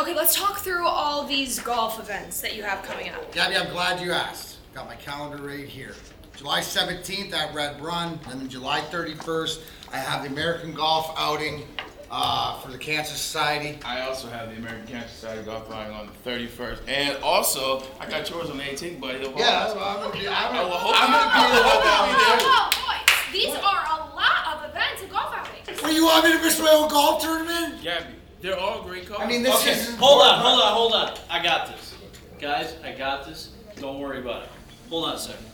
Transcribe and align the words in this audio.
Okay, 0.00 0.14
let's 0.14 0.34
talk 0.36 0.58
through 0.58 0.86
all 0.86 1.24
these 1.26 1.58
golf 1.58 1.98
events 1.98 2.40
that 2.40 2.54
you 2.54 2.62
have 2.62 2.82
coming 2.84 3.10
up. 3.10 3.32
Gabby, 3.32 3.56
I'm 3.56 3.70
glad 3.72 4.00
you 4.00 4.12
asked. 4.12 4.58
Got 4.74 4.86
my 4.86 4.94
calendar 4.94 5.42
right 5.42 5.64
here. 5.66 5.94
July 6.36 6.60
17th 6.60 7.32
at 7.32 7.52
Red 7.52 7.80
Run, 7.80 8.20
and 8.30 8.40
then 8.40 8.48
July 8.48 8.80
31st, 8.92 9.60
I 9.92 9.96
have 9.96 10.22
the 10.22 10.28
American 10.28 10.72
Golf 10.72 11.12
outing 11.18 11.64
uh, 12.12 12.60
for 12.60 12.70
the 12.70 12.78
Cancer 12.78 13.14
Society. 13.16 13.80
I 13.84 14.02
also 14.02 14.28
have 14.28 14.50
the 14.50 14.56
American 14.56 14.86
Cancer 14.86 15.08
Society 15.08 15.44
golf 15.44 15.68
outing 15.72 15.92
on 15.92 16.06
the 16.22 16.30
31st, 16.30 16.78
and 16.86 17.16
also 17.24 17.82
I 17.98 18.08
got 18.08 18.30
yours 18.30 18.50
on 18.50 18.58
the 18.58 18.62
18th, 18.62 19.00
buddy. 19.00 19.18
No 19.18 19.34
Yeah, 19.36 19.64
problem. 19.74 19.82
I'm 19.84 19.96
gonna 19.96 20.12
be, 20.12 20.28
I'm 20.28 20.52
gonna, 20.54 20.68
will 20.68 20.76
hope 20.78 20.94
I'm 20.96 21.10
gonna 21.10 21.48
be 21.48 21.54
there. 21.54 21.62
will 21.62 21.70
hope 21.70 21.84
I'll 21.84 22.06
be 22.06 22.12
there. 22.22 22.48
Whoa, 22.48 22.70
boys, 22.86 23.32
these 23.32 23.54
are 23.56 23.84
a 23.98 24.14
lot 24.14 24.62
of 24.64 24.70
events 24.70 25.02
and 25.02 25.10
golf 25.10 25.34
outings. 25.34 25.82
Well, 25.82 25.92
you 25.92 26.04
want 26.04 26.24
me 26.24 26.32
to 26.36 26.38
miss 26.40 26.60
my 26.60 26.70
own 26.70 26.88
golf 26.88 27.20
tournament? 27.20 27.82
Gabby, 27.82 28.14
they're 28.40 28.58
all 28.58 28.82
great 28.82 29.06
cars. 29.08 29.20
I 29.22 29.26
mean, 29.26 29.42
this 29.42 29.60
Okay, 29.62 29.72
is. 29.72 29.94
hold 29.96 30.22
on, 30.22 30.40
hold 30.40 30.60
on, 30.60 30.72
hold 30.74 30.92
on. 30.94 31.18
I 31.30 31.42
got 31.42 31.66
this. 31.68 31.94
Guys, 32.38 32.74
I 32.84 32.92
got 32.92 33.26
this. 33.26 33.50
Don't 33.76 33.98
worry 33.98 34.18
about 34.20 34.44
it. 34.44 34.48
Hold 34.90 35.06
on 35.06 35.14
a 35.14 35.18
second. 35.18 35.44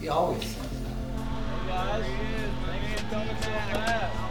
He 0.00 0.08
always. 0.08 0.54
Remember 3.10 4.25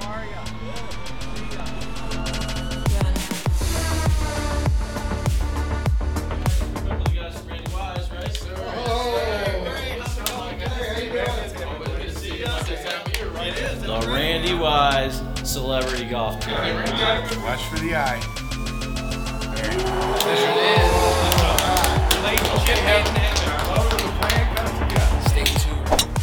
The 14.02 14.12
Randy 14.12 14.54
Wise 14.54 15.22
Celebrity 15.44 16.04
Golf 16.06 16.40
Tour. 16.42 16.54
Watch 16.54 17.64
for 17.70 17.80
the 17.80 17.96
eye. 17.96 18.20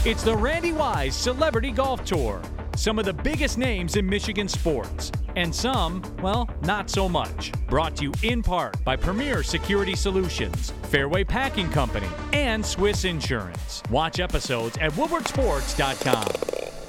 It's 0.04 0.22
the 0.22 0.36
Randy 0.36 0.72
Wise 0.72 1.16
Celebrity 1.16 1.70
Golf 1.70 2.04
Tour. 2.04 2.42
Some 2.76 2.98
of 2.98 3.06
the 3.06 3.12
biggest 3.14 3.56
names 3.56 3.96
in 3.96 4.06
Michigan 4.06 4.48
sports, 4.48 5.10
and 5.36 5.54
some, 5.54 6.02
well, 6.22 6.50
not 6.62 6.90
so 6.90 7.08
much. 7.08 7.52
Brought 7.68 7.96
to 7.96 8.04
you 8.04 8.12
in 8.22 8.42
part 8.42 8.82
by 8.84 8.96
Premier 8.96 9.42
Security 9.42 9.96
Solutions, 9.96 10.72
Fairway 10.90 11.24
Packing 11.24 11.70
Company, 11.70 12.08
and 12.34 12.64
Swiss 12.64 13.04
Insurance. 13.04 13.82
Watch 13.90 14.20
episodes 14.20 14.76
at 14.78 14.92
WoodwardSports.com. 14.92 16.81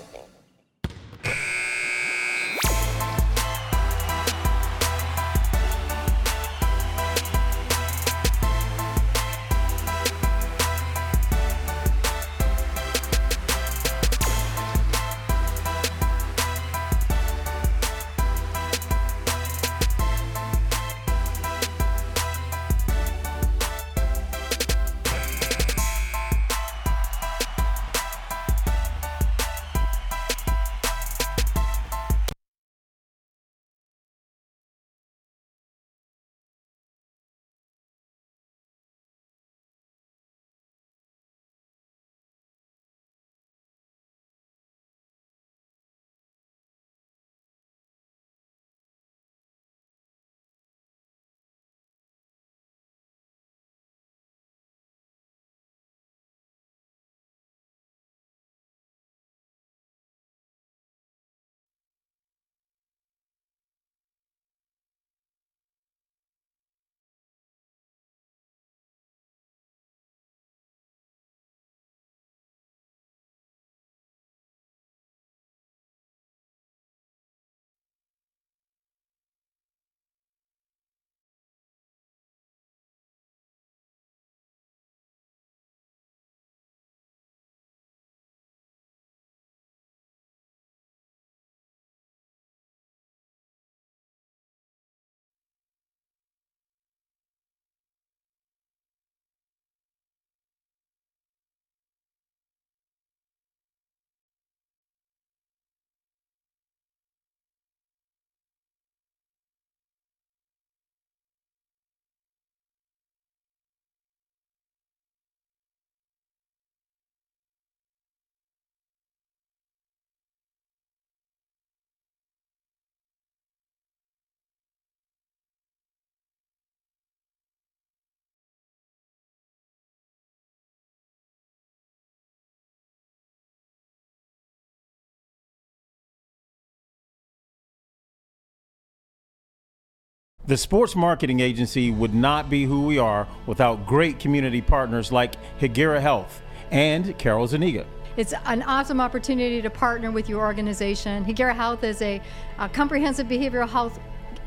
The 140.45 140.57
sports 140.57 140.93
marketing 140.93 141.40
agency 141.40 141.90
would 141.90 142.13
not 142.13 142.49
be 142.49 142.66
who 142.66 142.85
we 142.85 142.97
are 142.97 143.29
without 143.45 143.85
great 143.85 144.19
community 144.19 144.61
partners 144.61 145.09
like 145.09 145.35
Hegira 145.57 146.01
Health 146.01 146.41
and 146.69 147.17
Carol 147.17 147.47
Zaniga. 147.47 147.85
It's 148.17 148.34
an 148.43 148.61
awesome 148.63 148.99
opportunity 148.99 149.61
to 149.61 149.69
partner 149.69 150.11
with 150.11 150.28
your 150.28 150.41
organization. 150.41 151.23
Hegira 151.23 151.55
Health 151.55 151.85
is 151.85 152.01
a, 152.01 152.22
a 152.59 152.67
comprehensive 152.67 153.28
behavioral 153.28 153.69
health 153.69 153.97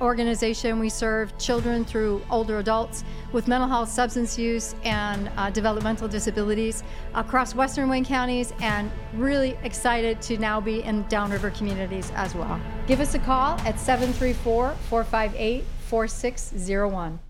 organization. 0.02 0.78
We 0.78 0.90
serve 0.90 1.36
children 1.38 1.82
through 1.82 2.22
older 2.28 2.58
adults 2.58 3.02
with 3.32 3.48
mental 3.48 3.66
health, 3.66 3.88
substance 3.88 4.38
use, 4.38 4.74
and 4.84 5.30
uh, 5.38 5.48
developmental 5.48 6.08
disabilities 6.08 6.84
across 7.14 7.54
Western 7.54 7.88
Wayne 7.88 8.04
counties, 8.04 8.52
and 8.60 8.92
really 9.14 9.56
excited 9.62 10.20
to 10.20 10.36
now 10.36 10.60
be 10.60 10.82
in 10.82 11.08
downriver 11.08 11.48
communities 11.48 12.12
as 12.16 12.34
well. 12.34 12.60
Give 12.86 13.00
us 13.00 13.14
a 13.14 13.18
call 13.18 13.58
at 13.60 13.80
734 13.80 14.72
458 14.90 15.64
4601. 15.86 17.20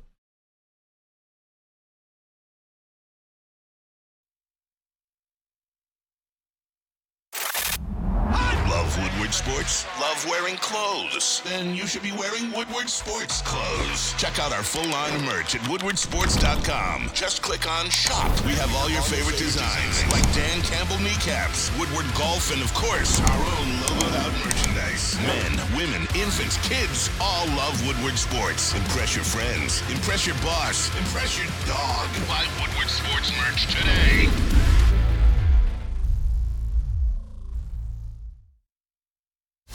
Love 8.68 8.98
Woodward 8.98 9.34
Sports? 9.34 9.86
Love 10.00 10.24
wearing 10.28 10.56
clothes? 10.56 11.42
Then 11.44 11.74
you 11.74 11.86
should 11.86 12.02
be 12.02 12.12
wearing 12.12 12.50
Woodward 12.52 12.88
Sports 12.88 13.42
clothes. 13.42 14.14
Check 14.14 14.38
out 14.38 14.52
our 14.52 14.62
full 14.62 14.88
line 14.90 15.14
of 15.14 15.22
merch 15.24 15.54
at 15.54 15.60
woodwardsports.com. 15.62 17.10
Just 17.12 17.42
click 17.42 17.68
on 17.68 17.90
shop. 17.90 18.30
We 18.46 18.52
have 18.52 18.74
all 18.76 18.88
your 18.88 19.02
favorite 19.02 19.38
designs, 19.38 20.04
like 20.12 20.24
Dan 20.34 20.62
Campbell 20.62 20.98
kneecaps, 20.98 21.76
Woodward 21.78 22.06
Golf, 22.16 22.52
and 22.52 22.62
of 22.62 22.72
course, 22.74 23.20
our 23.20 23.38
own 23.38 23.68
logoed 23.84 24.16
out 24.16 24.32
merchandise. 24.44 24.75
Men, 24.96 25.76
women, 25.76 26.02
infants, 26.16 26.56
kids 26.66 27.10
all 27.20 27.46
love 27.48 27.86
Woodward 27.86 28.16
Sports. 28.16 28.74
Impress 28.74 29.14
your 29.14 29.24
friends. 29.26 29.82
Impress 29.90 30.26
your 30.26 30.36
boss. 30.36 30.88
Impress 30.96 31.36
your 31.36 31.46
dog. 31.66 32.08
Buy 32.26 32.46
Woodward 32.58 32.88
Sports 32.88 33.30
merch 33.36 33.66
today. 33.66 34.30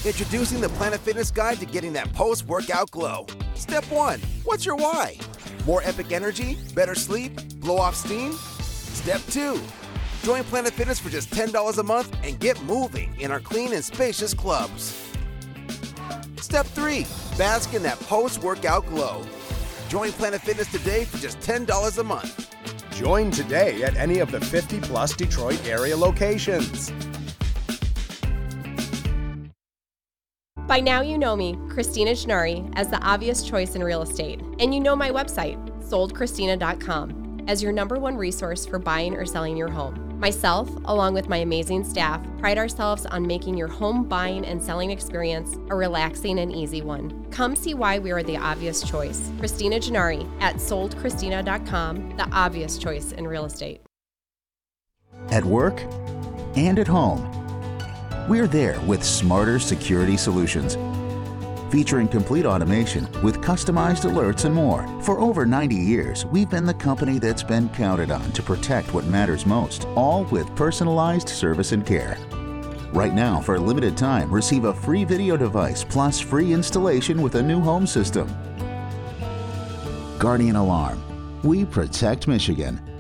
Introducing 0.04 0.60
the 0.60 0.70
Planet 0.70 1.00
Fitness 1.02 1.30
Guide 1.30 1.60
to 1.60 1.68
getting 1.68 1.94
that 1.94 2.12
post 2.14 2.48
workout 2.48 2.90
glow. 2.90 3.28
Step 3.54 3.84
1 3.92 4.20
What's 4.44 4.66
your 4.66 4.76
why? 4.76 5.18
More 5.68 5.84
epic 5.84 6.12
energy? 6.12 6.58
Better 6.74 6.96
sleep? 6.96 7.40
Blow 7.60 7.78
off 7.78 7.96
steam? 7.96 8.34
Step 8.34 9.22
2 9.30 9.62
Join 10.24 10.44
Planet 10.46 10.74
Fitness 10.74 11.00
for 11.00 11.10
just 11.10 11.30
$10 11.30 11.78
a 11.78 11.84
month 11.84 12.16
and 12.24 12.40
get 12.40 12.62
moving 12.64 13.14
in 13.20 13.32
our 13.32 13.40
clean 13.40 13.74
and 13.74 13.84
spacious 13.84 14.34
clubs. 14.34 15.11
Step 16.42 16.66
3 16.68 17.06
Bask 17.38 17.74
in 17.74 17.82
that 17.84 18.00
post 18.02 18.44
workout 18.44 18.86
glow. 18.86 19.26
Join 19.90 20.12
Planet 20.12 20.42
Fitness 20.42 20.72
today 20.72 21.06
for 21.06 21.18
just 21.18 21.40
$10 21.40 21.98
a 21.98 22.04
month. 22.04 22.54
Join 22.94 23.32
today 23.32 23.84
at 23.84 23.96
any 23.96 24.20
of 24.20 24.32
the 24.32 24.40
50 24.40 24.80
plus 24.82 25.16
Detroit 25.16 25.66
area 25.68 25.98
locations. 25.98 26.92
By 30.68 30.80
now, 30.80 31.02
you 31.02 31.18
know 31.18 31.36
me, 31.36 31.58
Christina 31.68 32.12
Gennari, 32.12 32.72
as 32.76 32.88
the 32.88 33.02
obvious 33.02 33.44
choice 33.44 33.76
in 33.76 33.84
real 33.84 34.02
estate. 34.02 34.40
And 34.60 34.74
you 34.74 34.80
know 34.80 34.96
my 34.96 35.10
website, 35.10 35.58
soldchristina.com, 35.82 37.46
as 37.48 37.62
your 37.62 37.74
number 37.74 38.00
one 38.00 38.16
resource 38.16 38.66
for 38.66 38.80
buying 38.80 39.16
or 39.16 39.26
selling 39.26 39.58
your 39.58 39.70
home. 39.70 40.11
Myself, 40.22 40.70
along 40.86 41.16
with 41.16 41.30
my 41.30 41.38
amazing 41.38 41.84
staff, 41.84 42.22
pride 42.38 42.60
ourselves 42.60 43.08
on 43.08 43.26
making 43.26 43.58
your 43.58 43.68
home 43.68 44.04
buying 44.04 44.46
and 44.46 44.62
selling 44.62 44.92
experience 44.92 45.56
a 45.72 45.76
relaxing 45.76 46.38
and 46.38 46.54
easy 46.54 46.84
one. 46.84 47.26
Come 47.32 47.56
see 47.56 47.74
why 47.74 47.98
we 47.98 48.12
are 48.12 48.22
the 48.22 48.38
obvious 48.38 48.84
choice. 48.84 49.32
Christina 49.40 49.78
Gennari 49.78 50.30
at 50.40 50.58
soldchristina.com, 50.58 52.18
the 52.18 52.30
obvious 52.32 52.78
choice 52.78 53.14
in 53.14 53.26
real 53.26 53.46
estate. 53.46 53.82
At 55.32 55.44
work 55.44 55.82
and 56.56 56.78
at 56.78 56.88
home. 56.88 57.28
We're 58.30 58.46
there 58.46 58.80
with 58.82 59.04
smarter 59.04 59.58
security 59.58 60.18
solutions. 60.18 60.76
Featuring 61.72 62.10
complete 62.10 62.46
automation 62.46 63.08
with 63.24 63.40
customized 63.40 64.04
alerts 64.04 64.44
and 64.44 64.54
more. 64.54 64.86
For 65.04 65.22
over 65.22 65.46
90 65.46 65.74
years, 65.74 66.26
we've 66.26 66.50
been 66.50 66.66
the 66.66 66.74
company 66.74 67.18
that's 67.18 67.44
been 67.44 67.70
counted 67.70 68.12
on 68.12 68.30
to 68.34 68.44
protect 68.44 68.94
what 68.94 69.06
matters 69.06 69.46
most, 69.46 69.86
all 69.96 70.26
with 70.26 70.54
personalized 70.58 71.30
service 71.30 71.72
and 71.72 71.86
care. 71.86 72.18
Right 72.92 73.14
now, 73.14 73.40
for 73.40 73.56
a 73.56 73.60
limited 73.60 73.96
time, 73.96 74.30
receive 74.30 74.66
a 74.66 74.74
free 74.74 75.06
video 75.06 75.38
device 75.38 75.86
plus 75.86 76.20
free 76.20 76.52
installation 76.52 77.22
with 77.22 77.36
a 77.36 77.42
new 77.42 77.62
home 77.62 77.88
system. 77.88 78.28
Guardian 80.20 80.58
Alarm. 80.58 81.02
We 81.42 81.64
protect 81.64 82.28
Michigan. 82.28 82.91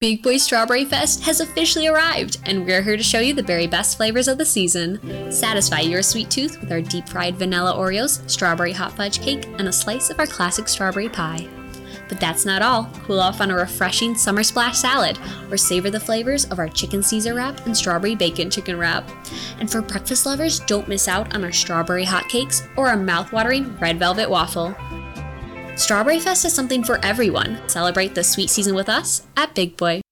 Big 0.00 0.22
Boy 0.22 0.38
Strawberry 0.38 0.86
Fest 0.86 1.22
has 1.24 1.40
officially 1.40 1.86
arrived, 1.86 2.38
and 2.46 2.64
we're 2.64 2.80
here 2.80 2.96
to 2.96 3.02
show 3.02 3.18
you 3.18 3.34
the 3.34 3.42
very 3.42 3.66
best 3.66 3.98
flavors 3.98 4.28
of 4.28 4.38
the 4.38 4.46
season. 4.46 4.98
Satisfy 5.30 5.80
your 5.80 6.00
sweet 6.00 6.30
tooth 6.30 6.58
with 6.58 6.72
our 6.72 6.80
deep 6.80 7.06
fried 7.06 7.36
vanilla 7.36 7.74
Oreos, 7.74 8.26
strawberry 8.26 8.72
hot 8.72 8.92
fudge 8.92 9.20
cake, 9.20 9.46
and 9.58 9.68
a 9.68 9.72
slice 9.72 10.08
of 10.08 10.18
our 10.18 10.26
classic 10.26 10.68
strawberry 10.68 11.10
pie. 11.10 11.46
But 12.08 12.18
that's 12.18 12.46
not 12.46 12.62
all. 12.62 12.90
Cool 13.04 13.20
off 13.20 13.42
on 13.42 13.50
a 13.50 13.54
refreshing 13.54 14.14
summer 14.14 14.42
splash 14.42 14.78
salad, 14.78 15.18
or 15.50 15.58
savor 15.58 15.90
the 15.90 16.00
flavors 16.00 16.46
of 16.46 16.58
our 16.58 16.68
chicken 16.70 17.02
Caesar 17.02 17.34
wrap 17.34 17.66
and 17.66 17.76
strawberry 17.76 18.14
bacon 18.14 18.48
chicken 18.48 18.78
wrap. 18.78 19.06
And 19.58 19.70
for 19.70 19.82
breakfast 19.82 20.24
lovers, 20.24 20.60
don't 20.60 20.88
miss 20.88 21.08
out 21.08 21.34
on 21.34 21.44
our 21.44 21.52
strawberry 21.52 22.06
hotcakes 22.06 22.66
or 22.78 22.88
our 22.88 22.96
mouth-watering 22.96 23.76
red 23.76 23.98
velvet 23.98 24.30
waffle. 24.30 24.74
Strawberry 25.80 26.20
Fest 26.20 26.44
is 26.44 26.52
something 26.52 26.84
for 26.84 27.02
everyone. 27.02 27.58
Celebrate 27.66 28.14
the 28.14 28.22
sweet 28.22 28.50
season 28.50 28.74
with 28.74 28.90
us 28.90 29.26
at 29.34 29.54
Big 29.54 29.78
Boy. 29.78 30.02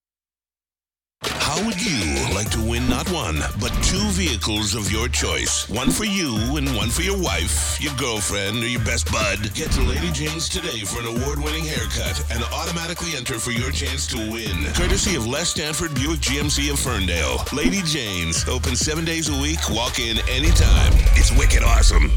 How 1.21 1.63
would 1.63 1.79
you 1.79 2.33
like 2.33 2.49
to 2.51 2.61
win 2.67 2.89
not 2.89 3.07
one, 3.11 3.37
but 3.61 3.69
two 3.83 4.09
vehicles 4.17 4.73
of 4.73 4.91
your 4.91 5.07
choice? 5.07 5.69
One 5.69 5.91
for 5.91 6.05
you 6.05 6.57
and 6.57 6.75
one 6.75 6.89
for 6.89 7.03
your 7.03 7.21
wife, 7.21 7.79
your 7.79 7.93
girlfriend, 7.97 8.63
or 8.63 8.67
your 8.67 8.83
best 8.83 9.11
bud. 9.11 9.53
Get 9.53 9.69
to 9.73 9.81
Lady 9.81 10.11
Jane's 10.11 10.49
today 10.49 10.79
for 10.85 11.01
an 11.01 11.21
award 11.21 11.37
winning 11.37 11.65
haircut 11.65 12.17
and 12.31 12.43
automatically 12.45 13.15
enter 13.15 13.37
for 13.37 13.51
your 13.51 13.69
chance 13.69 14.07
to 14.07 14.17
win. 14.17 14.73
Courtesy 14.73 15.15
of 15.15 15.27
Les 15.27 15.49
Stanford 15.49 15.93
Buick 15.93 16.19
GMC 16.19 16.73
of 16.73 16.79
Ferndale. 16.79 17.45
Lady 17.53 17.83
Jane's, 17.83 18.47
open 18.49 18.75
seven 18.75 19.05
days 19.05 19.29
a 19.29 19.39
week, 19.39 19.59
walk 19.69 19.99
in 19.99 20.17
anytime. 20.29 20.93
It's 21.13 21.31
wicked 21.37 21.61
awesome. 21.61 22.09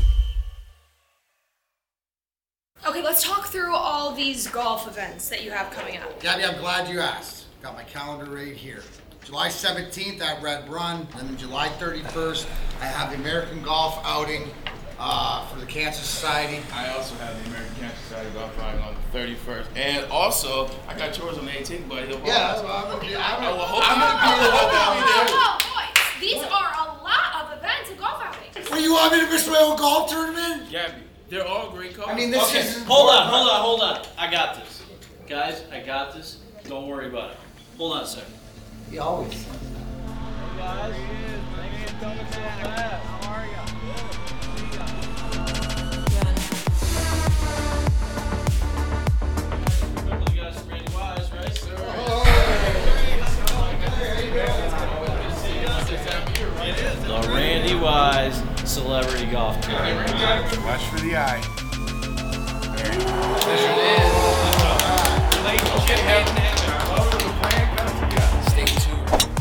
Okay, 2.85 3.03
let's 3.03 3.23
talk 3.23 3.47
through 3.47 3.75
all 3.75 4.13
these 4.13 4.49
golf 4.49 4.89
events 4.89 5.29
that 5.29 5.45
you 5.45 5.53
have 5.53 5.71
coming 5.71 5.99
up. 5.99 6.21
Gabby, 6.21 6.45
I'm 6.45 6.59
glad 6.59 6.89
you 6.89 6.99
asked. 7.01 7.45
Got 7.63 7.75
my 7.75 7.85
calendar 7.85 8.29
right 8.31 8.55
here. 8.57 8.83
July 9.25 9.49
17th 9.49 10.21
at 10.21 10.43
Red 10.43 10.69
Run, 10.69 11.07
and 11.17 11.29
then 11.29 11.37
July 11.37 11.69
31st, 11.79 12.45
I 12.81 12.87
have 12.87 13.11
the 13.11 13.17
American 13.19 13.63
Golf 13.63 14.01
outing 14.05 14.51
uh, 14.99 15.47
for 15.47 15.61
the 15.61 15.67
Cancer 15.67 16.03
Society. 16.03 16.61
I 16.73 16.89
also 16.89 17.15
have 17.17 17.41
the 17.45 17.51
American 17.51 17.75
Cancer 17.77 17.97
Society 17.99 18.31
golf 18.35 18.59
outing 18.59 18.83
on 18.83 18.97
the 19.13 19.19
31st. 19.19 19.67
And 19.77 20.05
also, 20.11 20.69
I 20.89 20.99
got 20.99 21.17
yours 21.17 21.39
on 21.39 21.45
the 21.47 21.53
18th, 21.53 21.89
buddy. 21.89 22.09
Yeah, 22.25 22.55
I'm 22.59 22.65
gonna 22.91 23.01
be, 23.01 23.15
I'm 23.15 23.43
I 23.43 23.51
will 23.53 23.59
gonna, 23.59 23.79
I'm 23.85 24.01
gonna 24.01 24.19
be 24.19 24.27
I 24.27 24.35
will 24.35 24.51
there. 24.51 24.83
you'll 24.83 24.95
be 24.99 25.31
there. 25.31 25.39
Whoa, 25.39 25.59
boys, 25.71 26.21
these 26.21 26.43
are 26.43 26.73
a 26.75 27.03
lot 27.05 27.45
of 27.45 27.59
events 27.59 27.91
and 27.91 27.99
golf 28.01 28.21
outings. 28.25 28.71
Well, 28.71 28.81
you 28.81 28.93
want 28.93 29.13
me 29.13 29.21
to 29.21 29.27
miss 29.31 29.47
my 29.47 29.59
own 29.59 29.77
golf 29.77 30.11
tournament? 30.11 30.69
Gabby, 30.69 31.03
they're 31.33 31.47
all 31.47 31.71
great 31.71 31.95
cars. 31.95 32.11
I 32.11 32.15
mean, 32.15 32.31
this 32.31 32.47
Okay, 32.51 32.59
is 32.61 32.85
hold 32.85 33.09
on, 33.09 33.27
hold 33.27 33.49
on, 33.51 33.61
hold 33.63 33.81
on. 33.81 34.07
I 34.19 34.31
got 34.31 34.55
this. 34.57 34.83
Guys, 35.27 35.63
I 35.73 35.81
got 35.81 36.13
this. 36.13 36.41
Don't 36.69 36.87
worry 36.87 37.07
about 37.07 37.31
it. 37.31 37.37
Hold 37.79 37.95
on 37.95 38.03
a 38.03 38.07
second. 38.07 38.35
He 38.91 38.99
always. 38.99 39.47
Remember 42.03 42.23
Randy 57.33 57.75
Wise 57.75 58.43
Celebrity 58.71 59.27
Golf 59.27 59.61
Tour. 59.61 59.75
Watch 60.65 60.85
for 60.85 61.01
the 61.01 61.17
eye. 61.17 61.41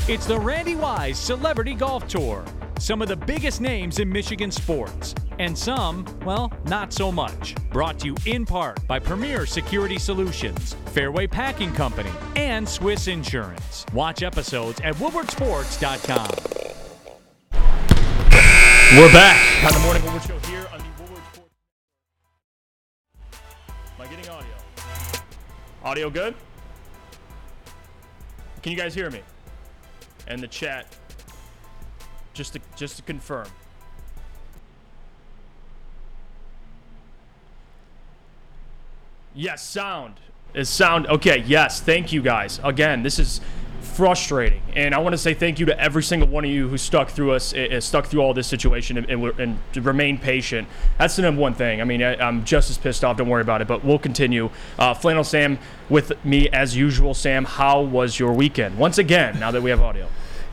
It's 0.08 0.26
the 0.26 0.40
Randy 0.40 0.76
Wise 0.76 1.18
Celebrity 1.20 1.74
Golf 1.74 2.08
Tour. 2.08 2.44
Some 2.80 3.02
of 3.02 3.08
the 3.08 3.16
biggest 3.16 3.62
names 3.62 4.00
in 4.00 4.10
Michigan 4.10 4.52
sports, 4.52 5.14
and 5.40 5.58
some, 5.58 6.06
well, 6.26 6.52
not 6.66 6.92
so 6.92 7.12
much. 7.12 7.56
Brought 7.72 8.00
to 8.00 8.08
you 8.08 8.16
in 8.26 8.46
part 8.46 8.86
by 8.88 9.00
Premier 9.00 9.46
Security 9.46 10.00
Solutions, 10.00 10.76
Fairway 10.88 11.28
Packing 11.28 11.72
Company, 11.74 12.12
and 12.36 12.68
Swiss 12.68 13.08
Insurance. 13.08 13.86
Watch 13.94 14.24
episodes 14.24 14.82
at 14.82 14.96
WoodwardSports.com. 14.96 16.81
We're 18.94 19.10
back 19.14 19.40
Morning 19.84 20.04
Show 20.20 20.38
here 20.50 20.68
on 20.74 20.80
the. 20.80 20.86
Am 23.98 24.02
I 24.02 24.08
getting 24.08 24.30
audio? 24.30 24.52
Audio 25.82 26.10
good? 26.10 26.36
Can 28.62 28.74
you 28.74 28.78
guys 28.78 28.94
hear 28.94 29.10
me? 29.10 29.22
And 30.28 30.44
the 30.44 30.48
chat, 30.50 30.94
just 32.34 32.52
to 32.52 32.60
just 32.76 32.98
to 32.98 33.02
confirm. 33.04 33.48
Yes, 39.34 39.66
sound 39.66 40.16
is 40.54 40.68
sound. 40.68 41.08
Okay, 41.08 41.46
yes, 41.48 41.80
thank 41.80 42.12
you 42.12 42.22
guys. 42.22 42.60
Again, 42.62 43.04
this 43.04 43.20
is 43.20 43.40
frustrating, 43.82 44.62
and 44.76 44.96
I 44.96 45.00
want 45.00 45.14
to 45.14 45.18
say 45.18 45.34
thank 45.34 45.60
you 45.60 45.66
to 45.68 45.80
every 45.80 46.04
single 46.04 46.28
one 46.28 46.46
of 46.46 46.52
you 46.52 46.68
who 46.68 46.78
stuck 46.78 47.10
through 47.10 47.32
us, 47.32 47.54
uh, 47.54 47.80
stuck 47.82 48.08
through 48.08 48.22
all 48.22 48.34
this 48.34 48.48
situation, 48.48 48.98
and, 48.98 49.10
and, 49.10 49.40
and 49.40 49.86
remain 49.86 50.18
patient. 50.18 50.68
That's 50.98 51.16
the 51.16 51.24
number 51.24 51.42
one 51.42 51.54
thing. 51.54 51.82
I 51.82 51.84
mean, 51.84 52.02
I, 52.02 52.28
am 52.28 52.46
just 52.46 52.70
as 52.70 52.78
pissed 52.78 53.04
off. 53.04 53.18
Don't 53.18 53.30
worry 53.30 53.42
about 53.42 53.62
it. 53.62 53.68
But 53.68 53.84
we'll 53.84 54.00
continue. 54.00 54.50
Uh, 54.80 54.94
Flannel 54.94 55.24
Sam 55.24 55.60
with 55.90 56.14
me 56.24 56.50
as 56.50 56.76
usual. 56.76 57.14
Sam, 57.14 57.46
how 57.46 57.82
was 57.82 58.20
your 58.20 58.34
weekend? 58.34 58.78
Once 58.78 58.98
again, 58.98 59.40
now 59.40 59.52
that 59.52 59.62
we 59.62 59.70
have 59.70 59.82
audio. 59.82 60.08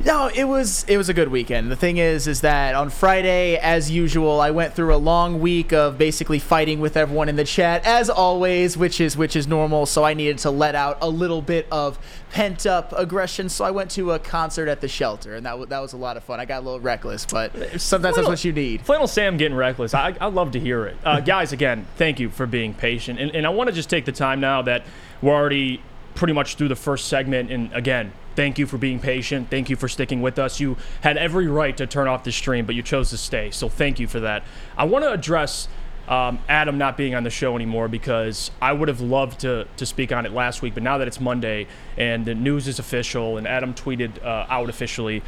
No, 0.05 0.31
it 0.33 0.45
was 0.45 0.85
it 0.85 0.97
was 0.97 1.09
a 1.09 1.15
good 1.15 1.29
weekend. 1.29 1.73
The 1.73 1.77
thing 1.77 1.97
is, 1.97 2.29
is 2.29 2.43
that 2.43 2.77
on 2.77 2.89
Friday, 2.89 3.57
as 3.57 3.91
usual, 3.91 4.41
I 4.41 4.53
went 4.53 4.75
through 4.75 4.95
a 4.95 4.97
long 4.97 5.41
week 5.41 5.73
of 5.73 5.99
basically 5.99 6.39
fighting 6.39 6.79
with 6.79 6.97
everyone 6.97 7.29
in 7.29 7.35
the 7.35 7.45
chat, 7.45 7.85
as 7.85 8.09
always, 8.09 8.77
which 8.77 9.01
is 9.01 9.17
which 9.17 9.35
is 9.35 9.49
normal. 9.49 9.87
So 9.87 10.05
I 10.05 10.15
needed 10.15 10.39
to 10.39 10.51
let 10.53 10.77
out 10.77 10.99
a 11.01 11.09
little 11.09 11.43
bit 11.43 11.67
of 11.73 11.99
pent 12.31 12.65
up 12.65 12.93
aggression. 12.97 13.49
So 13.49 13.65
I 13.65 13.73
went 13.73 13.91
to 13.93 14.13
a 14.13 14.21
concert 14.21 14.69
at 14.69 14.81
the 14.81 14.87
shelter, 14.87 15.35
and 15.35 15.45
that 15.45 15.51
w- 15.51 15.67
that 15.69 15.81
was 15.81 15.95
a 15.95 15.97
lot 15.97 16.17
of 16.17 16.23
fun. 16.23 16.39
I 16.39 16.45
got 16.45 16.63
a 16.63 16.65
little 16.65 16.79
reckless, 16.81 17.27
but 17.27 17.53
sometimes 17.53 17.89
Flannel- 17.89 18.13
that's 18.15 18.29
what 18.29 18.45
you 18.45 18.53
need. 18.53 18.83
Flannel 18.83 19.09
Sam 19.09 19.37
getting 19.37 19.57
reckless. 19.57 19.95
I, 19.95 20.15
I 20.21 20.27
love 20.29 20.53
to 20.53 20.61
hear 20.61 20.87
it. 20.87 20.97
Uh, 21.05 21.19
guys, 21.19 21.53
again, 21.53 21.89
thank 21.97 22.21
you 22.21 22.31
for 22.31 22.47
being 22.47 22.73
patient. 22.73 23.19
And, 23.19 23.35
and 23.35 23.45
I 23.45 23.49
want 23.51 23.69
to 23.69 23.75
just 23.75 23.91
take 23.91 24.05
the 24.05 24.13
time 24.13 24.39
now 24.39 24.63
that 24.63 24.85
we're 25.23 25.35
already 25.35 25.83
pretty 26.15 26.35
much 26.35 26.55
through 26.55 26.69
the 26.69 26.77
first 26.77 27.09
segment. 27.09 27.51
And 27.51 27.73
again, 27.73 28.13
thank 28.39 28.57
you 28.57 28.67
for 28.67 28.79
being 28.79 29.01
patient. 29.01 29.51
Thank 29.51 29.69
you 29.69 29.75
for 29.75 29.89
sticking 29.89 30.23
with 30.23 30.39
us. 30.39 30.61
You 30.61 30.77
had 31.01 31.17
every 31.17 31.49
right 31.49 31.77
to 31.77 31.89
turn 31.89 32.07
off 32.07 32.23
the 32.23 32.31
stream, 32.31 32.67
but 32.67 32.77
you 32.77 32.85
chose 32.85 33.11
to 33.11 33.19
stay. 33.19 33.51
So 33.51 33.69
thank 33.69 33.99
you 33.99 34.07
for 34.07 34.21
that. 34.21 34.45
I 34.77 34.85
want 34.85 35.05
to 35.05 35.13
address. 35.13 35.67
Um, 36.07 36.39
Adam 36.49 36.79
not 36.79 36.97
being 36.97 37.15
on 37.15 37.23
the 37.23 37.29
show 37.29 37.55
anymore 37.55 37.87
because 37.87 38.51
I 38.63 38.73
would 38.73 38.89
have 38.89 39.03
loved 39.03 39.41
to, 39.41 39.67
to 39.77 39.85
speak 39.85 40.11
on 40.11 40.25
it 40.25 40.33
last 40.33 40.63
week, 40.63 40.73
but 40.73 40.83
now 40.83 40.97
that 40.97 41.07
it's 41.07 41.21
Monday 41.21 41.67
and 41.99 42.25
the 42.25 42.35
news 42.35 42.67
is 42.67 42.79
official 42.79 43.37
and 43.37 43.47
Adam 43.47 43.75
tweeted 43.75 44.25
uh, 44.25 44.47
out 44.49 44.71
officially, 44.71 45.23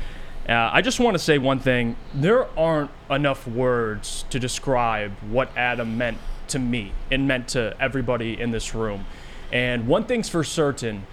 uh, 0.49 0.71
I 0.73 0.81
just 0.81 0.99
want 0.99 1.17
to 1.17 1.19
say 1.19 1.37
one 1.37 1.59
thing. 1.59 1.97
There 2.15 2.47
aren't 2.59 2.91
enough 3.11 3.47
words 3.47 4.25
to 4.31 4.41
describe 4.41 5.13
what 5.29 5.55
Adam 5.55 5.99
meant 5.99 6.17
to 6.49 6.59
me 6.59 6.93
and 7.11 7.29
meant 7.29 7.49
to 7.49 7.77
everybody 7.79 8.41
in 8.41 8.51
this 8.51 8.75
room. 8.75 9.05
And 9.53 9.87
one 9.87 10.05
thing's 10.05 10.31
for 10.31 10.43
certain 10.45 11.07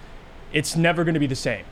it's 0.52 0.76
never 0.76 1.04
going 1.04 1.14
to 1.14 1.20
be 1.20 1.26
the 1.26 1.36
same, 1.36 1.64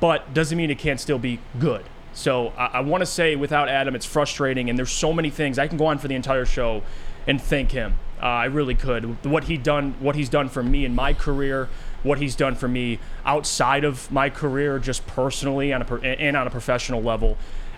but 0.00 0.34
doesn't 0.34 0.56
mean 0.56 0.70
it 0.70 0.78
can't 0.78 1.00
still 1.00 1.18
be 1.18 1.40
good. 1.58 1.84
So 2.12 2.48
I, 2.56 2.66
I 2.66 2.80
want 2.80 3.02
to 3.02 3.06
say 3.06 3.36
without 3.36 3.68
Adam, 3.68 3.94
it's 3.94 4.06
frustrating, 4.06 4.70
and 4.70 4.78
there's 4.78 4.92
so 4.92 5.12
many 5.12 5.30
things 5.30 5.58
I 5.58 5.66
can 5.68 5.76
go 5.76 5.86
on 5.86 5.98
for 5.98 6.08
the 6.08 6.14
entire 6.14 6.46
show 6.46 6.82
and 7.26 7.40
thank 7.40 7.72
him. 7.72 7.94
Uh, 8.22 8.26
I 8.26 8.44
really 8.46 8.74
could. 8.74 9.24
What 9.24 9.44
he 9.44 9.56
done, 9.56 9.94
what 9.98 10.14
he's 10.14 10.28
done 10.28 10.48
for 10.48 10.62
me 10.62 10.84
in 10.84 10.94
my 10.94 11.12
career, 11.12 11.68
what 12.02 12.18
he's 12.18 12.36
done 12.36 12.54
for 12.54 12.68
me 12.68 12.98
outside 13.24 13.84
of 13.84 14.10
my 14.10 14.30
career, 14.30 14.78
just 14.78 15.06
personally 15.06 15.72
on 15.72 15.82
a 15.82 15.94
and 16.04 16.36
on 16.36 16.46
a 16.46 16.50
professional 16.50 17.02
level. 17.02 17.36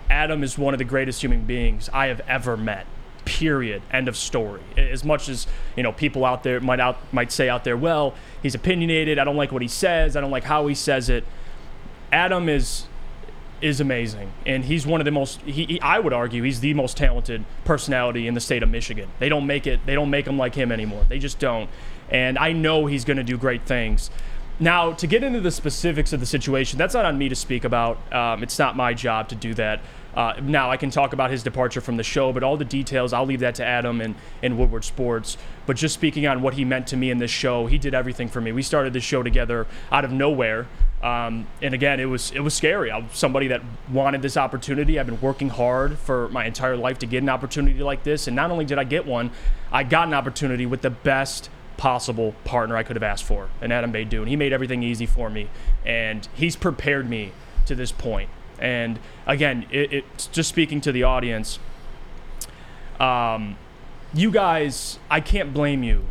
Adam 0.09 0.43
is 0.43 0.57
one 0.57 0.73
of 0.73 0.77
the 0.77 0.85
greatest 0.85 1.21
human 1.21 1.45
beings 1.45 1.89
I 1.91 2.07
have 2.07 2.21
ever 2.27 2.55
met. 2.55 2.85
Period. 3.25 3.81
End 3.91 4.07
of 4.07 4.15
story. 4.15 4.61
As 4.77 5.03
much 5.03 5.27
as 5.27 5.47
you 5.75 5.83
know, 5.83 5.91
people 5.91 6.23
out 6.23 6.43
there 6.43 6.61
might 6.61 6.79
out 6.79 6.97
might 7.11 7.31
say 7.31 7.49
out 7.49 7.63
there, 7.63 7.75
well, 7.75 8.13
he's 8.41 8.55
opinionated. 8.55 9.19
I 9.19 9.25
don't 9.25 9.35
like 9.35 9.51
what 9.51 9.61
he 9.61 9.67
says. 9.67 10.15
I 10.15 10.21
don't 10.21 10.31
like 10.31 10.45
how 10.45 10.67
he 10.67 10.75
says 10.75 11.09
it. 11.09 11.25
Adam 12.11 12.49
is 12.49 12.85
is 13.59 13.81
amazing, 13.81 14.31
and 14.45 14.65
he's 14.65 14.85
one 14.85 15.01
of 15.01 15.05
the 15.05 15.11
most. 15.11 15.41
He, 15.41 15.65
he, 15.65 15.81
I 15.81 15.99
would 15.99 16.13
argue 16.13 16.43
he's 16.43 16.59
the 16.59 16.73
most 16.73 16.95
talented 16.95 17.43
personality 17.65 18.27
in 18.27 18.33
the 18.33 18.39
state 18.39 18.61
of 18.61 18.69
Michigan. 18.69 19.09
They 19.19 19.29
don't 19.29 19.47
make 19.47 19.65
it. 19.65 19.79
They 19.85 19.95
don't 19.95 20.09
make 20.09 20.27
him 20.27 20.37
like 20.37 20.53
him 20.55 20.71
anymore. 20.71 21.05
They 21.09 21.19
just 21.19 21.39
don't. 21.39 21.69
And 22.09 22.37
I 22.37 22.53
know 22.53 22.85
he's 22.85 23.03
going 23.03 23.17
to 23.17 23.23
do 23.23 23.37
great 23.37 23.63
things. 23.63 24.09
Now, 24.59 24.93
to 24.93 25.05
get 25.05 25.23
into 25.23 25.39
the 25.39 25.51
specifics 25.51 26.13
of 26.13 26.19
the 26.19 26.25
situation, 26.25 26.79
that's 26.79 26.95
not 26.95 27.05
on 27.05 27.17
me 27.17 27.29
to 27.29 27.35
speak 27.35 27.63
about. 27.63 27.97
Um, 28.11 28.41
it's 28.41 28.57
not 28.57 28.75
my 28.75 28.93
job 28.93 29.29
to 29.29 29.35
do 29.35 29.53
that. 29.53 29.81
Uh, 30.15 30.33
now, 30.41 30.71
I 30.71 30.77
can 30.77 30.89
talk 30.89 31.13
about 31.13 31.29
his 31.29 31.43
departure 31.43 31.79
from 31.79 31.97
the 31.97 32.03
show, 32.03 32.33
but 32.33 32.41
all 32.41 32.57
the 32.57 32.65
details, 32.65 33.13
I'll 33.13 33.25
leave 33.25 33.41
that 33.41 33.53
to 33.55 33.65
Adam 33.65 34.01
and, 34.01 34.15
and 34.41 34.57
Woodward 34.57 34.83
Sports. 34.83 35.37
But 35.67 35.77
just 35.77 35.93
speaking 35.93 36.25
on 36.25 36.41
what 36.41 36.55
he 36.55 36.65
meant 36.65 36.87
to 36.87 36.97
me 36.97 37.11
in 37.11 37.19
this 37.19 37.29
show, 37.29 37.67
he 37.67 37.77
did 37.77 37.93
everything 37.93 38.29
for 38.29 38.41
me. 38.41 38.51
We 38.51 38.63
started 38.63 38.93
this 38.93 39.03
show 39.03 39.21
together 39.21 39.67
out 39.91 40.03
of 40.03 40.11
nowhere. 40.11 40.65
Um, 41.01 41.45
and 41.61 41.75
again, 41.75 41.99
it 41.99 42.05
was 42.05 42.31
it 42.31 42.39
was 42.39 42.55
scary. 42.55 42.91
I'm 42.91 43.09
somebody 43.13 43.47
that 43.49 43.61
wanted 43.91 44.21
this 44.21 44.35
opportunity. 44.35 44.99
I've 44.99 45.05
been 45.05 45.21
working 45.21 45.49
hard 45.49 45.99
for 45.99 46.27
my 46.29 46.45
entire 46.45 46.75
life 46.75 46.97
to 46.99 47.05
get 47.05 47.21
an 47.21 47.29
opportunity 47.29 47.79
like 47.79 48.03
this. 48.03 48.27
And 48.27 48.35
not 48.35 48.49
only 48.49 48.65
did 48.65 48.79
I 48.79 48.83
get 48.83 49.05
one, 49.05 49.31
I 49.71 49.83
got 49.83 50.07
an 50.07 50.13
opportunity 50.13 50.65
with 50.65 50.81
the 50.81 50.89
best 50.89 51.49
possible 51.77 52.33
partner 52.43 52.75
I 52.75 52.81
could 52.81 52.95
have 52.95 53.03
asked 53.03 53.25
for, 53.25 53.49
and 53.61 53.71
Adam 53.71 53.93
Baydoun. 53.93 54.27
He 54.27 54.35
made 54.35 54.51
everything 54.51 54.81
easy 54.81 55.05
for 55.05 55.29
me, 55.29 55.49
and 55.85 56.27
he's 56.33 56.55
prepared 56.55 57.07
me 57.07 57.31
to 57.67 57.75
this 57.75 57.91
point. 57.91 58.29
And 58.57 58.99
again, 59.27 59.67
it, 59.69 59.93
it's 59.93 60.25
just 60.27 60.49
speaking 60.49 60.81
to 60.81 60.91
the 60.91 61.03
audience. 61.03 61.59
Um, 62.99 63.57
you 64.15 64.31
guys, 64.31 64.97
I 65.11 65.21
can't 65.21 65.53
blame 65.53 65.83
you 65.83 66.05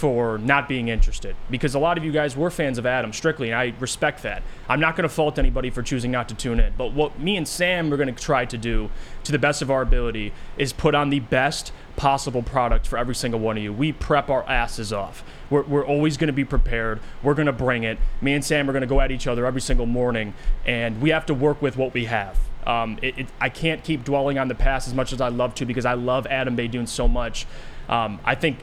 for 0.00 0.38
not 0.38 0.66
being 0.66 0.88
interested 0.88 1.36
because 1.50 1.74
a 1.74 1.78
lot 1.78 1.98
of 1.98 2.04
you 2.06 2.10
guys 2.10 2.34
were 2.34 2.50
fans 2.50 2.78
of 2.78 2.86
Adam 2.86 3.12
strictly, 3.12 3.50
and 3.50 3.58
I 3.58 3.74
respect 3.78 4.22
that. 4.22 4.42
I'm 4.66 4.80
not 4.80 4.96
going 4.96 5.02
to 5.02 5.14
fault 5.14 5.38
anybody 5.38 5.68
for 5.68 5.82
choosing 5.82 6.10
not 6.10 6.26
to 6.30 6.34
tune 6.34 6.58
in. 6.58 6.72
But 6.78 6.94
what 6.94 7.20
me 7.20 7.36
and 7.36 7.46
Sam 7.46 7.92
are 7.92 7.98
going 7.98 8.12
to 8.12 8.18
try 8.18 8.46
to 8.46 8.56
do, 8.56 8.88
to 9.24 9.30
the 9.30 9.38
best 9.38 9.60
of 9.60 9.70
our 9.70 9.82
ability, 9.82 10.32
is 10.56 10.72
put 10.72 10.94
on 10.94 11.10
the 11.10 11.20
best 11.20 11.70
possible 11.96 12.42
product 12.42 12.86
for 12.86 12.96
every 12.96 13.14
single 13.14 13.40
one 13.40 13.58
of 13.58 13.62
you. 13.62 13.74
We 13.74 13.92
prep 13.92 14.30
our 14.30 14.42
asses 14.48 14.90
off. 14.90 15.22
We're, 15.50 15.64
we're 15.64 15.84
always 15.84 16.16
going 16.16 16.28
to 16.28 16.32
be 16.32 16.46
prepared. 16.46 17.00
We're 17.22 17.34
going 17.34 17.44
to 17.44 17.52
bring 17.52 17.84
it. 17.84 17.98
Me 18.22 18.32
and 18.32 18.42
Sam 18.42 18.70
are 18.70 18.72
going 18.72 18.80
to 18.80 18.86
go 18.86 19.02
at 19.02 19.10
each 19.10 19.26
other 19.26 19.44
every 19.44 19.60
single 19.60 19.84
morning, 19.84 20.32
and 20.64 21.02
we 21.02 21.10
have 21.10 21.26
to 21.26 21.34
work 21.34 21.60
with 21.60 21.76
what 21.76 21.92
we 21.92 22.06
have. 22.06 22.38
Um, 22.66 22.98
it, 23.02 23.18
it, 23.18 23.26
I 23.38 23.50
can't 23.50 23.84
keep 23.84 24.04
dwelling 24.04 24.38
on 24.38 24.48
the 24.48 24.54
past 24.54 24.88
as 24.88 24.94
much 24.94 25.12
as 25.12 25.20
I 25.20 25.28
love 25.28 25.54
to 25.56 25.66
because 25.66 25.84
I 25.84 25.92
love 25.92 26.26
Adam 26.26 26.56
Baydoun 26.56 26.88
so 26.88 27.06
much. 27.06 27.46
Um, 27.90 28.18
I 28.24 28.34
think 28.34 28.60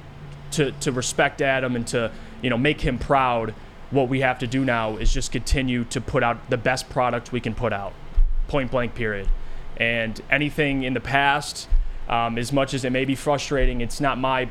to, 0.51 0.71
to 0.71 0.91
respect 0.91 1.41
Adam 1.41 1.75
and 1.75 1.87
to 1.87 2.11
you 2.41 2.49
know 2.49 2.57
make 2.57 2.81
him 2.81 2.97
proud, 2.97 3.53
what 3.91 4.09
we 4.09 4.21
have 4.21 4.39
to 4.39 4.47
do 4.47 4.65
now 4.65 4.97
is 4.97 5.13
just 5.13 5.31
continue 5.31 5.83
to 5.85 6.01
put 6.01 6.23
out 6.23 6.49
the 6.49 6.57
best 6.57 6.89
product 6.89 7.31
we 7.31 7.39
can 7.39 7.55
put 7.55 7.73
out, 7.73 7.93
point 8.47 8.71
blank 8.71 8.95
period. 8.95 9.27
And 9.77 10.19
anything 10.29 10.83
in 10.83 10.93
the 10.93 10.99
past, 10.99 11.69
um, 12.09 12.37
as 12.37 12.51
much 12.51 12.73
as 12.73 12.83
it 12.83 12.91
may 12.91 13.05
be 13.05 13.15
frustrating, 13.15 13.81
it's 13.81 14.01
not 14.01 14.17
my 14.17 14.49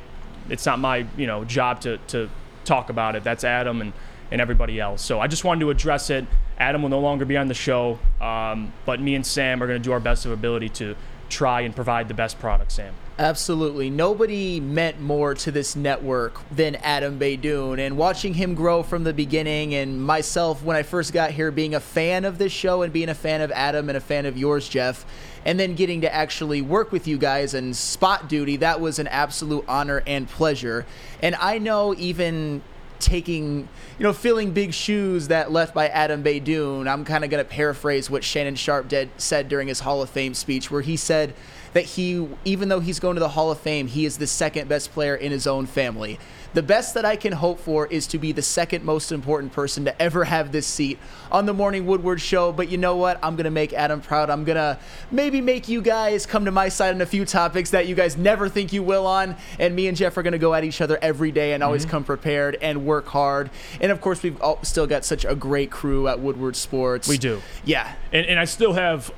it's 0.49 0.67
not 0.67 0.79
my 0.79 1.07
you 1.17 1.27
know 1.27 1.45
job 1.45 1.81
to 1.83 1.99
to 2.09 2.31
talk 2.65 2.91
about 2.91 3.17
it. 3.17 3.25
That's 3.25 3.45
Adam 3.45 3.81
and 3.81 3.93
and 4.31 4.41
everybody 4.41 4.81
else. 4.81 5.03
So 5.03 5.21
I 5.21 5.27
just 5.27 5.45
wanted 5.45 5.61
to 5.61 5.71
address 5.71 6.11
it. 6.11 6.27
Adam 6.59 6.83
will 6.83 6.89
no 6.89 7.01
longer 7.01 7.25
be 7.25 7.37
on 7.37 7.49
the 7.49 7.55
show, 7.55 7.99
um, 8.21 8.73
but 8.87 9.01
me 9.01 9.15
and 9.15 9.27
Sam 9.27 9.63
are 9.63 9.67
going 9.67 9.81
to 9.81 9.85
do 9.85 9.93
our 9.93 10.01
best 10.01 10.25
of 10.25 10.33
ability 10.33 10.71
to 10.71 10.97
try 11.29 11.61
and 11.61 11.75
provide 11.75 12.09
the 12.09 12.15
best 12.15 12.39
product. 12.39 12.73
Sam. 12.73 12.95
Absolutely. 13.19 13.89
Nobody 13.89 14.61
meant 14.61 15.01
more 15.01 15.35
to 15.37 15.51
this 15.51 15.75
network 15.75 16.39
than 16.51 16.75
Adam 16.77 17.19
Baydoun. 17.19 17.79
And 17.79 17.97
watching 17.97 18.35
him 18.35 18.55
grow 18.55 18.83
from 18.83 19.05
the 19.05 19.15
beginning, 19.15 19.75
and 19.75 20.03
myself, 20.03 20.63
when 20.63 20.77
I 20.77 20.83
first 20.83 21.15
got 21.15 21.31
here, 21.31 21.51
being 21.51 21.75
a 21.75 21.81
fan 21.81 22.27
of 22.27 22.37
this 22.37 22.53
show 22.53 22.83
and 22.83 22.93
being 22.93 23.09
a 23.09 23.15
fan 23.15 23.41
of 23.41 23.51
Adam 23.53 23.89
and 23.89 23.97
a 23.97 24.03
fan 24.03 24.27
of 24.27 24.37
yours, 24.37 24.69
Jeff, 24.69 25.07
and 25.47 25.59
then 25.59 25.75
getting 25.75 26.03
to 26.03 26.15
actually 26.15 26.61
work 26.61 26.93
with 26.93 27.09
you 27.09 27.17
guys 27.17 27.55
and 27.55 27.75
spot 27.75 28.29
duty, 28.29 28.57
that 28.57 28.83
was 28.83 28.99
an 28.99 29.07
absolute 29.07 29.65
honor 29.67 30.03
and 30.07 30.29
pleasure. 30.29 30.85
And 31.23 31.35
I 31.37 31.57
know 31.57 31.95
even 31.97 32.61
taking, 32.99 33.69
you 33.99 34.03
know, 34.03 34.13
filling 34.13 34.53
big 34.53 34.75
shoes 34.75 35.29
that 35.29 35.51
left 35.51 35.73
by 35.73 35.89
Adam 35.89 36.23
Baydoun, 36.23 36.87
I'm 36.87 37.05
kind 37.07 37.25
of 37.25 37.31
going 37.31 37.43
to 37.43 37.51
paraphrase 37.51 38.11
what 38.11 38.25
Shannon 38.25 38.57
Sharpe 38.57 38.89
did, 38.89 39.09
said 39.17 39.49
during 39.49 39.69
his 39.69 39.81
Hall 39.81 40.03
of 40.03 40.11
Fame 40.11 40.35
speech, 40.35 40.71
where 40.71 40.83
he 40.83 40.97
said, 40.97 41.33
that 41.73 41.85
he, 41.85 42.27
even 42.45 42.69
though 42.69 42.81
he's 42.81 43.01
going 43.01 43.15
to 43.17 43.21
the 43.21 43.31
Hall 43.31 43.51
of 43.51 43.59
Fame, 43.61 43.87
he 43.87 44.05
is 44.05 44.19
the 44.19 44.27
second 44.27 44.69
best 44.69 44.93
player 44.93 45.15
in 45.15 45.33
his 45.33 45.47
own 45.47 45.67
family. 45.67 46.19
The 46.55 46.63
best 46.63 46.95
that 46.95 47.05
I 47.05 47.17
can 47.17 47.35
hope 47.35 47.61
for 47.61 47.87
is 47.89 48.07
to 48.07 48.19
be 48.19 48.33
the 48.33 48.41
second 48.41 48.83
most 48.83 49.13
important 49.13 49.53
person 49.53 49.85
to 49.85 50.01
ever 50.03 50.25
have 50.25 50.53
this 50.53 50.67
seat 50.67 50.99
on 51.31 51.45
the 51.45 51.53
Morning 51.53 51.85
Woodward 51.85 52.19
show. 52.19 52.51
But 52.51 52.71
you 52.71 52.79
know 52.79 52.97
what? 52.97 53.19
I'm 53.23 53.37
going 53.37 53.45
to 53.45 53.51
make 53.51 53.75
Adam 53.75 54.01
proud. 54.01 54.31
I'm 54.31 54.45
going 54.45 54.57
to 54.57 54.79
maybe 55.11 55.43
make 55.43 55.69
you 55.69 55.83
guys 55.83 56.25
come 56.25 56.47
to 56.47 56.51
my 56.51 56.71
side 56.71 56.95
on 56.95 57.03
a 57.03 57.07
few 57.07 57.27
topics 57.27 57.71
that 57.71 57.87
you 57.89 57.95
guys 57.95 58.17
never 58.17 58.49
think 58.49 58.73
you 58.73 58.83
will 58.83 59.07
on. 59.07 59.37
And 59.59 59.77
me 59.77 59.87
and 59.87 59.97
Jeff 59.97 60.17
are 60.17 60.23
going 60.23 60.33
to 60.33 60.39
go 60.39 60.55
at 60.55 60.65
each 60.65 60.81
other 60.81 60.99
every 61.03 61.31
day 61.31 61.53
and 61.53 61.63
always 61.63 61.85
Mhm. 61.85 61.91
come 61.91 62.05
prepared 62.05 62.57
and 62.63 62.87
work 62.87 63.07
hard. 63.09 63.51
And 63.79 63.93
of 63.93 64.01
course, 64.01 64.23
we've 64.23 64.41
all, 64.41 64.59
still 64.63 64.87
got 64.87 65.05
such 65.05 65.27
a 65.27 65.35
great 65.35 65.71
crew 65.71 66.09
at 66.09 66.21
Woodward 66.21 66.57
Sports. 66.57 67.07
We 67.07 67.19
do. 67.19 67.43
Yeah. 67.67 67.93
And, 68.13 68.25
and 68.25 68.41
I 68.41 68.47
still 68.47 68.73
have 68.73 69.13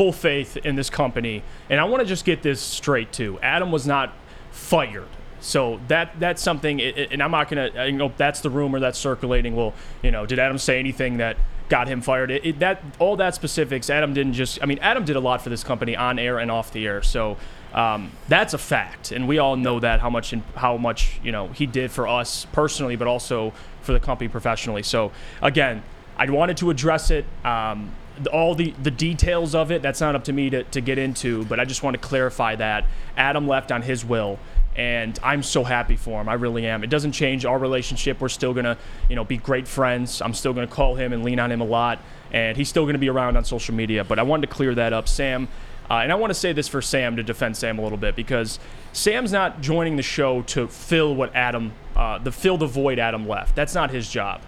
full 0.00 0.12
faith 0.14 0.56
in 0.56 0.76
this 0.76 0.88
company. 0.88 1.42
And 1.68 1.78
I 1.78 1.84
want 1.84 2.00
to 2.00 2.06
just 2.06 2.24
get 2.24 2.40
this 2.40 2.58
straight 2.58 3.12
too. 3.12 3.38
Adam 3.42 3.70
was 3.70 3.86
not 3.86 4.14
fired. 4.50 5.10
So 5.40 5.78
that 5.88 6.18
that's 6.18 6.40
something, 6.40 6.80
and 6.80 7.22
I'm 7.22 7.30
not 7.30 7.50
gonna, 7.50 7.84
you 7.84 7.92
know, 7.92 8.10
that's 8.16 8.40
the 8.40 8.48
rumor 8.48 8.80
that's 8.80 8.98
circulating. 8.98 9.54
Well, 9.54 9.74
you 10.02 10.10
know, 10.10 10.24
did 10.24 10.38
Adam 10.38 10.56
say 10.56 10.78
anything 10.78 11.18
that 11.18 11.36
got 11.68 11.86
him 11.86 12.00
fired? 12.00 12.30
It, 12.30 12.46
it, 12.46 12.58
that 12.60 12.82
all 12.98 13.16
that 13.16 13.34
specifics, 13.34 13.90
Adam 13.90 14.14
didn't 14.14 14.32
just. 14.32 14.62
I 14.62 14.64
mean, 14.64 14.78
Adam 14.78 15.04
did 15.04 15.16
a 15.16 15.20
lot 15.20 15.42
for 15.42 15.50
this 15.50 15.62
company 15.62 15.94
on 15.94 16.18
air 16.18 16.38
and 16.38 16.50
off 16.50 16.72
the 16.72 16.86
air. 16.86 17.02
So 17.02 17.36
um, 17.74 18.10
that's 18.26 18.54
a 18.54 18.58
fact, 18.58 19.12
and 19.12 19.28
we 19.28 19.36
all 19.36 19.56
know 19.56 19.80
that 19.80 20.00
how 20.00 20.08
much 20.08 20.34
how 20.54 20.78
much 20.78 21.20
you 21.22 21.30
know 21.30 21.48
he 21.48 21.66
did 21.66 21.90
for 21.90 22.08
us 22.08 22.46
personally, 22.52 22.96
but 22.96 23.06
also 23.06 23.52
for 23.82 23.92
the 23.92 24.00
company 24.00 24.28
professionally. 24.28 24.82
So 24.82 25.12
again, 25.42 25.82
I 26.16 26.30
wanted 26.30 26.56
to 26.56 26.70
address 26.70 27.10
it. 27.10 27.26
Um, 27.44 27.92
all 28.28 28.54
the, 28.54 28.74
the 28.82 28.90
details 28.90 29.54
of 29.54 29.70
it, 29.70 29.82
that's 29.82 30.00
not 30.00 30.14
up 30.14 30.24
to 30.24 30.32
me 30.32 30.50
to, 30.50 30.64
to 30.64 30.80
get 30.80 30.98
into, 30.98 31.44
but 31.44 31.60
I 31.60 31.64
just 31.64 31.82
want 31.82 31.94
to 31.94 32.00
clarify 32.00 32.56
that 32.56 32.86
Adam 33.16 33.46
left 33.48 33.72
on 33.72 33.82
his 33.82 34.04
will. 34.04 34.38
And 34.76 35.18
I'm 35.22 35.42
so 35.42 35.64
happy 35.64 35.96
for 35.96 36.20
him. 36.20 36.28
I 36.28 36.34
really 36.34 36.66
am. 36.66 36.84
It 36.84 36.90
doesn't 36.90 37.12
change 37.12 37.44
our 37.44 37.58
relationship. 37.58 38.20
We're 38.20 38.28
still 38.28 38.54
gonna, 38.54 38.78
you 39.08 39.16
know, 39.16 39.24
be 39.24 39.36
great 39.36 39.66
friends. 39.66 40.22
I'm 40.22 40.32
still 40.32 40.52
gonna 40.52 40.68
call 40.68 40.94
him 40.94 41.12
and 41.12 41.24
lean 41.24 41.40
on 41.40 41.50
him 41.50 41.60
a 41.60 41.64
lot, 41.64 41.98
and 42.32 42.56
he's 42.56 42.68
still 42.68 42.86
gonna 42.86 42.98
be 42.98 43.10
around 43.10 43.36
on 43.36 43.44
social 43.44 43.74
media. 43.74 44.04
But 44.04 44.18
I 44.18 44.22
wanted 44.22 44.48
to 44.48 44.54
clear 44.54 44.74
that 44.76 44.92
up, 44.92 45.08
Sam. 45.08 45.48
Uh, 45.90 45.94
and 46.04 46.12
I 46.12 46.14
want 46.14 46.30
to 46.30 46.38
say 46.38 46.52
this 46.52 46.68
for 46.68 46.80
Sam 46.80 47.16
to 47.16 47.22
defend 47.24 47.56
Sam 47.56 47.80
a 47.80 47.82
little 47.82 47.98
bit 47.98 48.14
because 48.14 48.60
Sam's 48.92 49.32
not 49.32 49.60
joining 49.60 49.96
the 49.96 50.04
show 50.04 50.42
to 50.42 50.68
fill 50.68 51.16
what 51.16 51.34
Adam, 51.34 51.72
uh, 51.96 52.18
the 52.18 52.30
fill 52.30 52.56
the 52.56 52.66
void 52.66 53.00
Adam 53.00 53.26
left. 53.26 53.56
That's 53.56 53.74
not 53.74 53.90
his 53.90 54.08
job. 54.08 54.40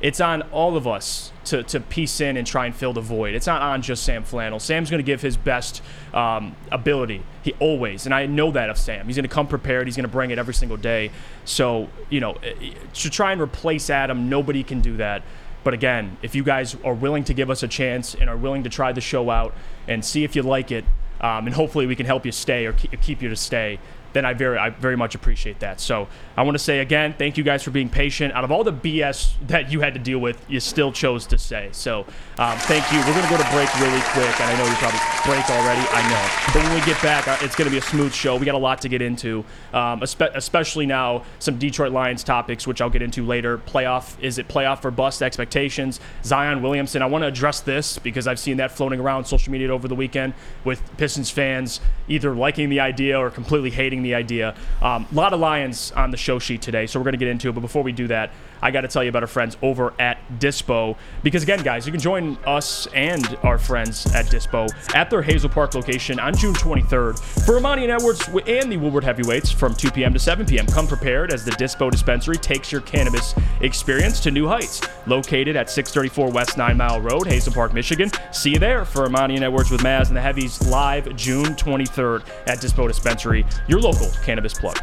It's 0.00 0.20
on 0.20 0.42
all 0.50 0.76
of 0.76 0.86
us 0.86 1.30
to, 1.46 1.62
to 1.64 1.80
piece 1.80 2.20
in 2.20 2.36
and 2.36 2.46
try 2.46 2.66
and 2.66 2.74
fill 2.74 2.92
the 2.92 3.02
void. 3.02 3.34
It's 3.34 3.46
not 3.46 3.60
on 3.60 3.82
just 3.82 4.02
Sam 4.02 4.24
Flannel. 4.24 4.58
Sam's 4.58 4.90
going 4.90 4.98
to 4.98 5.06
give 5.06 5.20
his 5.20 5.36
best 5.36 5.82
um, 6.14 6.56
ability. 6.72 7.22
He 7.42 7.52
always, 7.60 8.06
and 8.06 8.14
I 8.14 8.26
know 8.26 8.50
that 8.52 8.70
of 8.70 8.78
Sam. 8.78 9.06
He's 9.06 9.16
going 9.16 9.28
to 9.28 9.34
come 9.34 9.46
prepared. 9.46 9.86
He's 9.86 9.96
going 9.96 10.04
to 10.04 10.12
bring 10.12 10.30
it 10.30 10.38
every 10.38 10.54
single 10.54 10.78
day. 10.78 11.10
So, 11.44 11.88
you 12.08 12.20
know, 12.20 12.32
eh, 12.42 12.72
to 12.94 13.10
try 13.10 13.32
and 13.32 13.40
replace 13.40 13.90
Adam, 13.90 14.30
nobody 14.30 14.62
can 14.62 14.80
do 14.80 14.96
that. 14.96 15.22
But 15.64 15.74
again, 15.74 16.16
if 16.22 16.34
you 16.34 16.42
guys 16.42 16.76
are 16.84 16.94
willing 16.94 17.24
to 17.24 17.34
give 17.34 17.50
us 17.50 17.62
a 17.62 17.68
chance 17.68 18.14
and 18.14 18.30
are 18.30 18.36
willing 18.36 18.62
to 18.62 18.70
try 18.70 18.92
the 18.92 19.02
show 19.02 19.28
out 19.28 19.54
and 19.86 20.02
see 20.02 20.24
if 20.24 20.34
you 20.34 20.42
like 20.42 20.72
it, 20.72 20.84
um, 21.20 21.46
and 21.46 21.54
hopefully 21.54 21.86
we 21.86 21.94
can 21.94 22.06
help 22.06 22.24
you 22.24 22.32
stay 22.32 22.64
or 22.64 22.72
keep, 22.72 22.98
keep 23.02 23.20
you 23.20 23.28
to 23.28 23.36
stay, 23.36 23.78
then 24.12 24.24
I 24.24 24.34
very, 24.34 24.58
I 24.58 24.70
very 24.70 24.96
much 24.96 25.14
appreciate 25.14 25.60
that. 25.60 25.80
So 25.80 26.08
I 26.36 26.42
want 26.42 26.54
to 26.54 26.62
say 26.62 26.80
again, 26.80 27.14
thank 27.16 27.36
you 27.36 27.44
guys 27.44 27.62
for 27.62 27.70
being 27.70 27.88
patient. 27.88 28.34
Out 28.34 28.44
of 28.44 28.52
all 28.52 28.64
the 28.64 28.72
BS 28.72 29.34
that 29.46 29.70
you 29.70 29.80
had 29.80 29.94
to 29.94 30.00
deal 30.00 30.18
with, 30.18 30.44
you 30.48 30.60
still 30.60 30.92
chose 30.92 31.26
to 31.28 31.38
say. 31.38 31.68
So 31.72 32.00
um, 32.38 32.58
thank 32.58 32.90
you. 32.92 32.98
We're 32.98 33.22
to 33.22 33.28
go 33.30 33.36
to 33.36 33.50
break 33.50 33.72
really 33.80 34.00
quick, 34.12 34.40
and 34.40 34.50
I 34.50 34.58
know 34.58 34.64
you 34.64 34.76
probably 34.76 35.00
break 35.24 35.48
already. 35.50 35.86
I 35.90 36.02
know, 36.10 36.52
but 36.52 36.62
when 36.62 36.74
we 36.74 36.86
get 36.86 37.00
back, 37.02 37.28
uh, 37.28 37.36
it's 37.40 37.54
to 37.56 37.70
be 37.70 37.78
a 37.78 37.82
smooth 37.82 38.12
show. 38.12 38.36
We 38.36 38.46
got 38.46 38.54
a 38.54 38.58
lot 38.58 38.80
to 38.82 38.88
get 38.88 39.02
into, 39.02 39.44
um, 39.72 40.02
especially 40.02 40.86
now 40.86 41.24
some 41.38 41.58
Detroit 41.58 41.92
Lions 41.92 42.24
topics, 42.24 42.66
which 42.66 42.80
I'll 42.80 42.90
get 42.90 43.02
into 43.02 43.24
later. 43.24 43.58
Playoff 43.58 44.18
is 44.20 44.38
it 44.38 44.48
playoff 44.48 44.82
for 44.82 44.90
bust 44.90 45.22
expectations? 45.22 46.00
Zion 46.24 46.62
Williamson. 46.62 47.02
I 47.02 47.06
want 47.06 47.22
to 47.22 47.28
address 47.28 47.60
this 47.60 47.98
because 47.98 48.26
I've 48.26 48.38
seen 48.38 48.56
that 48.56 48.72
floating 48.72 49.00
around 49.00 49.26
social 49.26 49.52
media 49.52 49.68
over 49.68 49.88
the 49.88 49.94
weekend 49.94 50.34
with 50.64 50.80
Pistons 50.96 51.30
fans 51.30 51.80
either 52.08 52.34
liking 52.34 52.68
the 52.68 52.80
idea 52.80 53.18
or 53.18 53.30
completely 53.30 53.70
hating 53.70 53.99
the 54.02 54.14
idea. 54.14 54.54
Um, 54.82 55.06
a 55.10 55.14
lot 55.14 55.32
of 55.32 55.40
Lions 55.40 55.92
on 55.92 56.10
the 56.10 56.16
show 56.16 56.38
sheet 56.38 56.62
today, 56.62 56.86
so 56.86 56.98
we're 56.98 57.04
going 57.04 57.12
to 57.12 57.18
get 57.18 57.28
into 57.28 57.48
it. 57.48 57.52
But 57.52 57.60
before 57.60 57.82
we 57.82 57.92
do 57.92 58.06
that, 58.08 58.30
I 58.62 58.70
got 58.70 58.82
to 58.82 58.88
tell 58.88 59.02
you 59.02 59.08
about 59.08 59.22
our 59.22 59.28
friends 59.28 59.56
over 59.62 59.94
at 59.98 60.18
Dispo. 60.38 60.96
Because 61.22 61.42
again, 61.42 61.62
guys, 61.62 61.86
you 61.86 61.92
can 61.92 62.00
join 62.00 62.36
us 62.46 62.86
and 62.88 63.26
our 63.42 63.58
friends 63.58 64.06
at 64.14 64.26
Dispo 64.26 64.68
at 64.94 65.10
their 65.10 65.22
Hazel 65.22 65.48
Park 65.48 65.74
location 65.74 66.20
on 66.20 66.36
June 66.36 66.54
23rd 66.54 67.18
for 67.18 67.58
Ermanni 67.58 67.82
and 67.82 67.92
Edwards 67.92 68.28
and 68.46 68.70
the 68.70 68.76
Woodward 68.76 69.04
Heavyweights 69.04 69.50
from 69.50 69.74
2 69.74 69.90
p.m. 69.90 70.12
to 70.12 70.18
7 70.18 70.46
p.m. 70.46 70.66
Come 70.66 70.86
prepared 70.86 71.32
as 71.32 71.44
the 71.44 71.52
Dispo 71.52 71.90
dispensary 71.90 72.36
takes 72.36 72.70
your 72.70 72.80
cannabis 72.82 73.34
experience 73.60 74.20
to 74.20 74.30
new 74.30 74.46
heights. 74.46 74.80
Located 75.06 75.56
at 75.56 75.70
634 75.70 76.30
West 76.30 76.56
Nine 76.58 76.76
Mile 76.76 77.00
Road, 77.00 77.26
Hazel 77.26 77.52
Park, 77.52 77.72
Michigan. 77.72 78.10
See 78.32 78.50
you 78.50 78.58
there 78.58 78.84
for 78.84 79.06
Ermanni 79.06 79.36
and 79.36 79.44
Edwards 79.44 79.70
with 79.70 79.80
Maz 79.80 80.08
and 80.08 80.16
the 80.16 80.20
Heavies 80.20 80.60
live 80.68 81.16
June 81.16 81.54
23rd 81.56 82.26
at 82.46 82.58
Dispo 82.58 82.86
Dispensary, 82.86 83.46
your 83.68 83.80
local 83.80 83.89
cannabis 84.22 84.54
plug. 84.54 84.76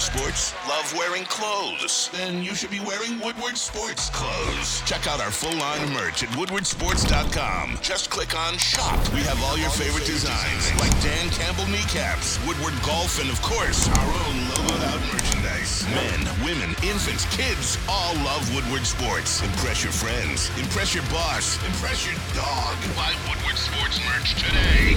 Woodward 0.00 0.34
Sports? 0.34 0.54
Love 0.68 0.94
wearing 0.96 1.24
clothes? 1.24 2.08
Then 2.12 2.42
you 2.42 2.54
should 2.54 2.70
be 2.70 2.80
wearing 2.80 3.20
Woodward 3.20 3.58
Sports 3.58 4.08
clothes. 4.10 4.80
Check 4.86 5.06
out 5.06 5.20
our 5.20 5.30
full 5.30 5.54
line 5.58 5.82
of 5.82 5.92
merch 5.92 6.22
at 6.22 6.30
woodwardsports.com. 6.30 7.78
Just 7.82 8.08
click 8.08 8.34
on 8.34 8.56
shop. 8.56 8.96
We 9.12 9.20
have 9.20 9.42
all 9.44 9.58
your 9.58 9.68
favorite 9.68 10.06
designs, 10.06 10.72
like 10.80 10.90
Dan 11.02 11.28
Campbell 11.30 11.66
kneecaps, 11.66 12.40
Woodward 12.46 12.74
golf, 12.82 13.20
and 13.20 13.28
of 13.28 13.40
course, 13.42 13.88
our 13.88 14.08
own 14.08 14.36
logoed 14.48 14.82
out 14.88 15.00
merchandise. 15.12 15.84
Men, 15.92 16.20
women, 16.44 16.70
infants, 16.80 17.26
kids 17.36 17.76
all 17.88 18.14
love 18.24 18.48
Woodward 18.54 18.86
Sports. 18.86 19.42
Impress 19.42 19.84
your 19.84 19.92
friends, 19.92 20.48
impress 20.58 20.94
your 20.94 21.04
boss, 21.12 21.60
impress 21.66 22.06
your 22.06 22.16
dog. 22.32 22.76
Buy 22.96 23.12
Woodward 23.28 23.58
Sports 23.58 24.00
merch 24.08 24.32
today. 24.40 24.96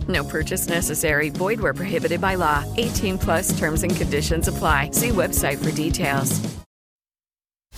No 0.11 0.25
purchase 0.25 0.67
necessary. 0.67 1.29
Void 1.29 1.61
where 1.61 1.73
prohibited 1.73 2.19
by 2.19 2.35
law. 2.35 2.65
18 2.77 3.17
plus 3.17 3.57
terms 3.57 3.83
and 3.83 3.95
conditions 3.95 4.47
apply. 4.47 4.91
See 4.91 5.09
website 5.09 5.63
for 5.63 5.71
details. 5.71 6.39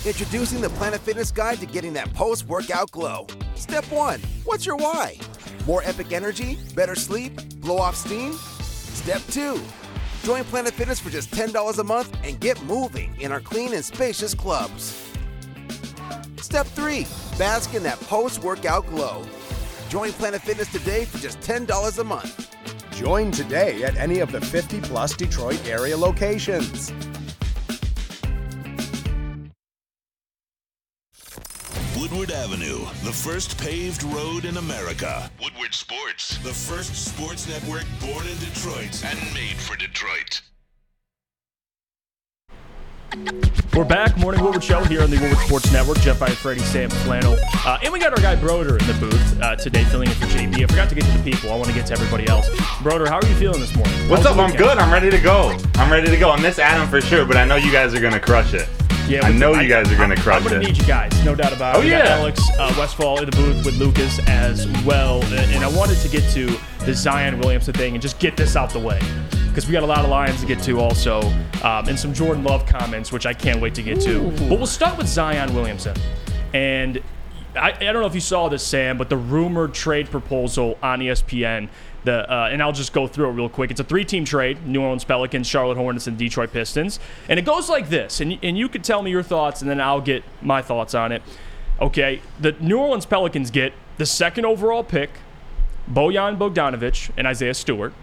Introducing 0.05 0.59
the 0.59 0.69
Planet 0.71 0.99
Fitness 0.99 1.31
Guide 1.31 1.59
to 1.59 1.65
getting 1.65 1.93
that 1.93 2.11
post 2.13 2.45
workout 2.47 2.91
glow. 2.91 3.27
Step 3.55 3.85
one 3.85 4.19
What's 4.43 4.65
your 4.65 4.75
why? 4.75 5.17
More 5.67 5.81
epic 5.85 6.11
energy? 6.11 6.57
Better 6.75 6.95
sleep? 6.95 7.33
Blow 7.61 7.77
off 7.77 7.95
steam? 7.95 8.33
Step 8.33 9.21
two 9.29 9.61
Join 10.23 10.43
Planet 10.45 10.73
Fitness 10.73 10.99
for 10.99 11.09
just 11.09 11.31
$10 11.31 11.77
a 11.77 11.83
month 11.83 12.17
and 12.23 12.39
get 12.39 12.61
moving 12.63 13.13
in 13.19 13.31
our 13.31 13.39
clean 13.41 13.73
and 13.73 13.85
spacious 13.85 14.33
clubs. 14.33 15.07
Step 16.41 16.65
three 16.67 17.05
Bask 17.37 17.73
in 17.73 17.83
that 17.83 17.99
post 18.01 18.43
workout 18.43 18.85
glow. 18.87 19.23
Join 19.93 20.11
Planet 20.13 20.41
Fitness 20.41 20.71
today 20.71 21.05
for 21.05 21.19
just 21.19 21.39
$10 21.41 21.99
a 21.99 22.03
month. 22.03 22.49
Join 22.95 23.29
today 23.29 23.83
at 23.83 23.95
any 23.95 24.21
of 24.21 24.31
the 24.31 24.41
50 24.41 24.81
plus 24.81 25.15
Detroit 25.15 25.63
area 25.67 25.95
locations. 25.95 26.91
Woodward 31.95 32.31
Avenue, 32.31 32.79
the 33.03 33.13
first 33.13 33.55
paved 33.61 34.01
road 34.05 34.45
in 34.45 34.57
America. 34.57 35.29
Woodward 35.39 35.75
Sports, 35.75 36.39
the 36.39 36.51
first 36.51 36.95
sports 36.95 37.47
network 37.47 37.85
born 38.01 38.25
in 38.25 38.37
Detroit 38.39 39.05
and 39.05 39.19
made 39.35 39.57
for 39.57 39.77
Detroit. 39.77 40.41
We're 43.75 43.85
back, 43.85 44.17
Morning 44.17 44.43
Woodward 44.43 44.63
Show 44.63 44.83
here 44.85 45.03
on 45.03 45.11
the 45.11 45.19
Woodward 45.19 45.39
Sports 45.45 45.71
Network. 45.71 45.99
Jeff 45.99 46.19
Iafrate, 46.19 46.59
Sam 46.61 46.89
Flannel. 46.89 47.37
Uh, 47.65 47.77
and 47.83 47.93
we 47.93 47.99
got 47.99 48.11
our 48.11 48.19
guy 48.19 48.35
Broder 48.35 48.77
in 48.77 48.87
the 48.87 48.93
booth 48.95 49.41
uh, 49.41 49.55
today 49.55 49.83
filling 49.85 50.09
in 50.09 50.15
for 50.15 50.25
JB. 50.25 50.63
I 50.63 50.67
forgot 50.67 50.89
to 50.89 50.95
get 50.95 51.03
to 51.05 51.17
the 51.17 51.23
people. 51.31 51.51
I 51.51 51.55
want 51.55 51.67
to 51.67 51.73
get 51.75 51.85
to 51.87 51.93
everybody 51.93 52.27
else. 52.27 52.49
Broder, 52.81 53.07
how 53.07 53.19
are 53.19 53.25
you 53.27 53.35
feeling 53.35 53.59
this 53.59 53.75
morning? 53.75 53.93
What's 54.09 54.25
up? 54.25 54.37
I'm 54.37 54.55
good. 54.55 54.79
I'm 54.79 54.91
ready 54.91 55.11
to 55.11 55.19
go. 55.19 55.55
I'm 55.75 55.91
ready 55.91 56.07
to 56.09 56.17
go. 56.17 56.31
I 56.31 56.41
miss 56.41 56.57
Adam 56.57 56.87
for 56.87 57.01
sure, 57.01 57.23
but 57.25 57.37
I 57.37 57.45
know 57.45 57.55
you 57.55 57.71
guys 57.71 57.93
are 57.93 58.01
gonna 58.01 58.19
crush 58.19 58.53
it. 58.55 58.67
Yeah, 59.07 59.21
I 59.25 59.31
know 59.31 59.53
you 59.59 59.67
guys 59.67 59.91
are 59.91 59.97
gonna 59.97 60.15
crush 60.15 60.41
it. 60.41 60.45
I'm 60.45 60.53
gonna 60.53 60.61
it. 60.61 60.67
need 60.67 60.77
you 60.77 60.85
guys, 60.85 61.25
no 61.25 61.35
doubt 61.35 61.53
about 61.53 61.75
it. 61.75 61.79
Oh, 61.79 61.81
We 61.81 61.89
got 61.91 62.05
yeah. 62.05 62.15
Alex 62.17 62.41
uh, 62.57 62.73
Westfall 62.77 63.19
in 63.19 63.29
the 63.29 63.35
booth 63.35 63.65
with 63.65 63.77
Lucas 63.77 64.19
as 64.27 64.65
well, 64.85 65.21
and 65.25 65.63
I 65.63 65.67
wanted 65.77 65.97
to 65.99 66.09
get 66.09 66.27
to 66.31 66.57
the 66.85 66.93
Zion 66.93 67.39
Williamson 67.39 67.73
thing 67.73 67.93
and 67.93 68.01
just 68.01 68.17
get 68.19 68.37
this 68.37 68.55
out 68.55 68.69
the 68.71 68.79
way. 68.79 68.99
Because 69.53 69.67
we 69.67 69.71
got 69.71 69.83
a 69.83 69.85
lot 69.85 69.99
of 69.99 70.09
Lions 70.09 70.41
to 70.41 70.47
get 70.47 70.59
to 70.63 70.79
also, 70.79 71.21
um, 71.61 71.87
and 71.87 71.99
some 71.99 72.11
Jordan 72.11 72.43
Love 72.43 72.65
comments, 72.65 73.11
which 73.11 73.27
I 73.27 73.35
can't 73.35 73.61
wait 73.61 73.75
to 73.75 73.83
get 73.83 74.01
to. 74.01 74.31
But 74.49 74.57
we'll 74.57 74.65
start 74.65 74.97
with 74.97 75.07
Zion 75.07 75.53
Williamson. 75.53 75.95
And 76.55 77.03
I, 77.55 77.69
I 77.69 77.91
don't 77.91 78.01
know 78.01 78.07
if 78.07 78.15
you 78.15 78.19
saw 78.19 78.49
this, 78.49 78.65
Sam, 78.65 78.97
but 78.97 79.09
the 79.09 79.17
rumored 79.17 79.75
trade 79.75 80.09
proposal 80.09 80.79
on 80.81 81.01
ESPN. 81.01 81.69
The, 82.03 82.27
uh, 82.27 82.49
and 82.51 82.63
I'll 82.63 82.71
just 82.71 82.93
go 82.93 83.05
through 83.05 83.29
it 83.29 83.33
real 83.33 83.47
quick. 83.47 83.69
It's 83.69 83.79
a 83.79 83.83
three-team 83.83 84.25
trade: 84.25 84.65
New 84.65 84.81
Orleans 84.81 85.03
Pelicans, 85.03 85.45
Charlotte 85.45 85.77
Hornets, 85.77 86.07
and 86.07 86.17
Detroit 86.17 86.51
Pistons. 86.51 86.99
And 87.29 87.37
it 87.37 87.45
goes 87.45 87.69
like 87.69 87.89
this. 87.89 88.21
And, 88.21 88.39
and 88.41 88.57
you 88.57 88.67
could 88.67 88.83
tell 88.83 89.03
me 89.03 89.11
your 89.11 89.21
thoughts, 89.21 89.61
and 89.61 89.69
then 89.69 89.79
I'll 89.79 90.01
get 90.01 90.23
my 90.41 90.63
thoughts 90.63 90.95
on 90.95 91.11
it. 91.11 91.21
Okay, 91.79 92.23
the 92.39 92.53
New 92.53 92.79
Orleans 92.79 93.05
Pelicans 93.05 93.51
get 93.51 93.73
the 93.97 94.07
second 94.07 94.45
overall 94.45 94.83
pick, 94.83 95.11
Bojan 95.87 96.39
Bogdanovic 96.39 97.11
and 97.15 97.27
Isaiah 97.27 97.53
Stewart. 97.53 97.93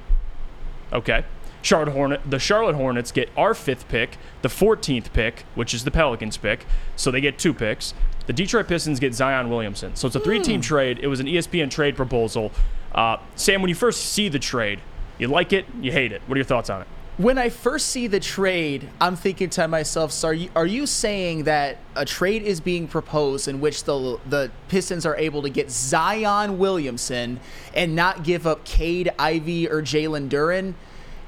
Okay. 0.92 1.24
Charlotte 1.62 1.92
Hornet, 1.92 2.20
the 2.28 2.38
Charlotte 2.38 2.76
Hornets 2.76 3.12
get 3.12 3.30
our 3.36 3.54
fifth 3.54 3.88
pick, 3.88 4.16
the 4.42 4.48
14th 4.48 5.12
pick, 5.12 5.44
which 5.54 5.74
is 5.74 5.84
the 5.84 5.90
Pelicans 5.90 6.36
pick. 6.36 6.64
So 6.96 7.10
they 7.10 7.20
get 7.20 7.38
two 7.38 7.52
picks. 7.52 7.94
The 8.26 8.32
Detroit 8.32 8.68
Pistons 8.68 9.00
get 9.00 9.14
Zion 9.14 9.50
Williamson. 9.50 9.96
So 9.96 10.06
it's 10.06 10.16
a 10.16 10.20
three 10.20 10.40
team 10.40 10.60
trade. 10.60 11.00
It 11.02 11.08
was 11.08 11.20
an 11.20 11.26
ESPN 11.26 11.70
trade 11.70 11.96
proposal. 11.96 12.52
Uh, 12.94 13.16
Sam, 13.34 13.60
when 13.62 13.68
you 13.68 13.74
first 13.74 14.06
see 14.06 14.28
the 14.28 14.38
trade, 14.38 14.80
you 15.18 15.28
like 15.28 15.52
it, 15.52 15.66
you 15.80 15.92
hate 15.92 16.12
it. 16.12 16.22
What 16.26 16.36
are 16.36 16.38
your 16.38 16.44
thoughts 16.44 16.70
on 16.70 16.82
it? 16.82 16.88
When 17.16 17.36
I 17.36 17.50
first 17.50 17.88
see 17.88 18.06
the 18.06 18.20
trade, 18.20 18.88
I'm 18.98 19.14
thinking 19.14 19.50
to 19.50 19.68
myself, 19.68 20.10
so 20.10 20.28
are 20.28 20.32
you, 20.32 20.48
are 20.56 20.64
you 20.64 20.86
saying 20.86 21.44
that 21.44 21.76
a 21.94 22.06
trade 22.06 22.42
is 22.42 22.60
being 22.60 22.88
proposed 22.88 23.46
in 23.46 23.60
which 23.60 23.84
the 23.84 24.18
the 24.26 24.50
Pistons 24.68 25.04
are 25.04 25.16
able 25.16 25.42
to 25.42 25.50
get 25.50 25.70
Zion 25.70 26.56
Williamson 26.56 27.38
and 27.74 27.94
not 27.94 28.24
give 28.24 28.46
up 28.46 28.64
Cade 28.64 29.12
Ivey 29.18 29.68
or 29.68 29.82
Jalen 29.82 30.30
Duren? 30.30 30.74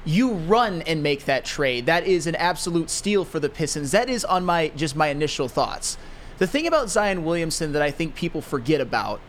You 0.05 0.33
run 0.33 0.81
and 0.83 1.01
make 1.01 1.25
that 1.25 1.45
trade. 1.45 1.85
That 1.85 2.05
is 2.05 2.27
an 2.27 2.35
absolute 2.35 2.89
steal 2.89 3.23
for 3.23 3.39
the 3.39 3.49
Pistons. 3.49 3.91
That 3.91 4.09
is 4.09 4.25
on 4.25 4.43
my 4.43 4.69
just 4.75 4.95
my 4.95 5.07
initial 5.07 5.47
thoughts. 5.47 5.97
The 6.39 6.47
thing 6.47 6.67
about 6.67 6.89
Zion 6.89 7.23
Williamson 7.23 7.71
that 7.73 7.81
I 7.81 7.91
think 7.91 8.15
people 8.15 8.41
forget 8.41 8.81
about 8.81 9.21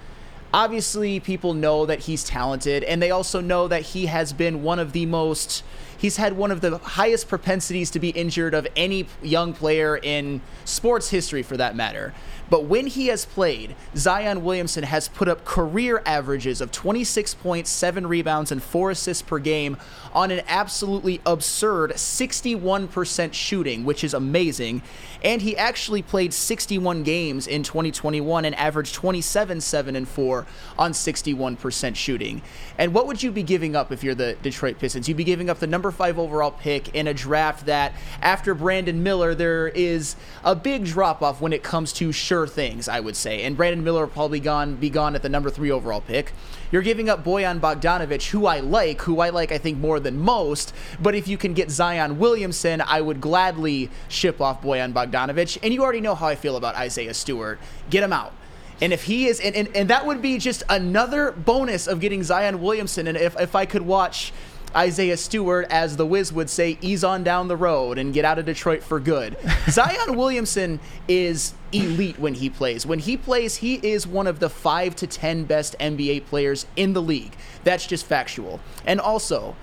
obviously 0.54 1.18
people 1.18 1.52
know 1.52 1.84
that 1.84 1.98
he's 1.98 2.22
talented 2.22 2.84
and 2.84 3.02
they 3.02 3.10
also 3.10 3.40
know 3.40 3.66
that 3.66 3.82
he 3.82 4.06
has 4.06 4.32
been 4.32 4.62
one 4.62 4.78
of 4.78 4.92
the 4.92 5.04
most 5.04 5.64
he's 5.98 6.16
had 6.16 6.32
one 6.32 6.52
of 6.52 6.60
the 6.60 6.78
highest 6.78 7.28
propensities 7.28 7.90
to 7.90 7.98
be 7.98 8.10
injured 8.10 8.54
of 8.54 8.64
any 8.76 9.04
young 9.20 9.52
player 9.52 9.96
in 10.00 10.40
sports 10.64 11.10
history 11.10 11.42
for 11.42 11.56
that 11.56 11.74
matter 11.74 12.14
but 12.48 12.66
when 12.66 12.86
he 12.86 13.08
has 13.08 13.24
played 13.24 13.74
zion 13.96 14.44
williamson 14.44 14.84
has 14.84 15.08
put 15.08 15.26
up 15.26 15.44
career 15.44 16.00
averages 16.06 16.60
of 16.60 16.70
26 16.70 17.34
points 17.34 17.68
7 17.68 18.06
rebounds 18.06 18.52
and 18.52 18.62
4 18.62 18.92
assists 18.92 19.22
per 19.22 19.40
game 19.40 19.76
on 20.14 20.30
an 20.30 20.42
absolutely 20.46 21.20
absurd 21.26 21.92
61% 21.92 23.32
shooting 23.32 23.84
which 23.84 24.04
is 24.04 24.14
amazing. 24.14 24.82
And 25.22 25.40
he 25.40 25.56
actually 25.56 26.02
played 26.02 26.34
61 26.34 27.02
games 27.02 27.46
in 27.46 27.62
2021 27.62 28.44
and 28.44 28.54
averaged 28.54 28.94
27 28.94 29.60
7 29.60 29.96
and 29.96 30.06
4 30.06 30.46
on 30.78 30.92
61% 30.92 31.96
shooting. 31.96 32.42
And 32.78 32.92
what 32.92 33.06
would 33.06 33.22
you 33.22 33.30
be 33.30 33.42
giving 33.42 33.74
up 33.74 33.90
if 33.90 34.04
you're 34.04 34.14
the 34.14 34.36
detroit 34.42 34.78
pistons? 34.78 35.08
You'd 35.08 35.16
be 35.16 35.24
giving 35.24 35.48
up 35.48 35.58
the 35.58 35.66
number 35.66 35.90
5 35.90 36.18
overall 36.18 36.50
pick 36.50 36.94
in 36.94 37.06
a 37.06 37.14
draft 37.14 37.66
that 37.66 37.94
after 38.20 38.54
brandon 38.54 39.02
miller 39.02 39.34
there 39.34 39.68
is 39.68 40.16
a 40.42 40.54
big 40.54 40.84
drop 40.84 41.22
off 41.22 41.40
when 41.40 41.52
it 41.52 41.62
comes 41.62 41.92
to 41.94 42.12
sure 42.12 42.46
things 42.46 42.88
i 42.88 43.00
would 43.00 43.16
say. 43.16 43.42
And 43.42 43.56
brandon 43.56 43.82
miller 43.82 44.02
will 44.02 44.12
probably 44.12 44.40
gone 44.40 44.76
be 44.76 44.90
gone 44.90 45.14
at 45.14 45.22
the 45.22 45.28
number 45.28 45.50
3 45.50 45.70
overall 45.70 46.00
pick. 46.00 46.32
You're 46.70 46.82
giving 46.82 47.08
up 47.08 47.24
bojan 47.24 47.60
bogdanovic 47.60 48.30
who 48.30 48.46
i 48.46 48.60
like 48.60 49.00
who 49.02 49.20
i 49.20 49.30
like 49.30 49.52
i 49.52 49.58
think 49.58 49.78
more 49.78 50.00
than 50.04 50.18
most 50.18 50.72
but 51.02 51.14
if 51.14 51.26
you 51.26 51.36
can 51.36 51.52
get 51.52 51.70
zion 51.70 52.18
williamson 52.18 52.80
i 52.82 53.00
would 53.00 53.20
gladly 53.20 53.90
ship 54.08 54.40
off 54.40 54.62
bojan 54.62 54.92
bogdanovic 54.92 55.58
and 55.62 55.74
you 55.74 55.82
already 55.82 56.00
know 56.00 56.14
how 56.14 56.28
i 56.28 56.36
feel 56.36 56.56
about 56.56 56.76
isaiah 56.76 57.14
stewart 57.14 57.58
get 57.90 58.02
him 58.02 58.12
out 58.12 58.32
and 58.80 58.92
if 58.92 59.04
he 59.04 59.28
is, 59.28 59.40
and, 59.40 59.54
and, 59.54 59.68
and 59.74 59.90
that 59.90 60.04
would 60.04 60.20
be 60.20 60.38
just 60.38 60.62
another 60.68 61.32
bonus 61.32 61.86
of 61.86 62.00
getting 62.00 62.22
Zion 62.22 62.60
Williamson. 62.60 63.06
And 63.06 63.16
if, 63.16 63.38
if 63.40 63.54
I 63.54 63.66
could 63.66 63.82
watch 63.82 64.32
Isaiah 64.74 65.16
Stewart, 65.16 65.66
as 65.70 65.96
the 65.96 66.04
Wiz 66.04 66.32
would 66.32 66.50
say, 66.50 66.76
ease 66.80 67.04
on 67.04 67.22
down 67.22 67.46
the 67.46 67.56
road 67.56 67.98
and 67.98 68.12
get 68.12 68.24
out 68.24 68.38
of 68.38 68.46
Detroit 68.46 68.82
for 68.82 68.98
good. 68.98 69.36
Zion 69.70 70.16
Williamson 70.16 70.80
is 71.06 71.54
elite 71.72 72.18
when 72.18 72.34
he 72.34 72.50
plays. 72.50 72.84
When 72.84 72.98
he 72.98 73.16
plays, 73.16 73.56
he 73.56 73.74
is 73.76 74.06
one 74.06 74.26
of 74.26 74.40
the 74.40 74.50
five 74.50 74.96
to 74.96 75.06
10 75.06 75.44
best 75.44 75.76
NBA 75.78 76.26
players 76.26 76.66
in 76.74 76.92
the 76.92 77.02
league. 77.02 77.36
That's 77.62 77.86
just 77.86 78.04
factual. 78.04 78.60
And 78.84 79.00
also, 79.00 79.54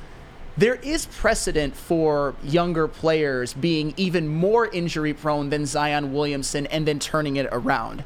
there 0.58 0.76
is 0.76 1.06
precedent 1.06 1.76
for 1.76 2.36
younger 2.44 2.88
players 2.88 3.54
being 3.54 3.94
even 3.98 4.28
more 4.28 4.68
injury 4.68 5.14
prone 5.14 5.50
than 5.50 5.66
Zion 5.66 6.14
Williamson 6.14 6.66
and 6.68 6.88
then 6.88 7.00
turning 7.00 7.38
it 7.38 7.48
around. 7.52 8.04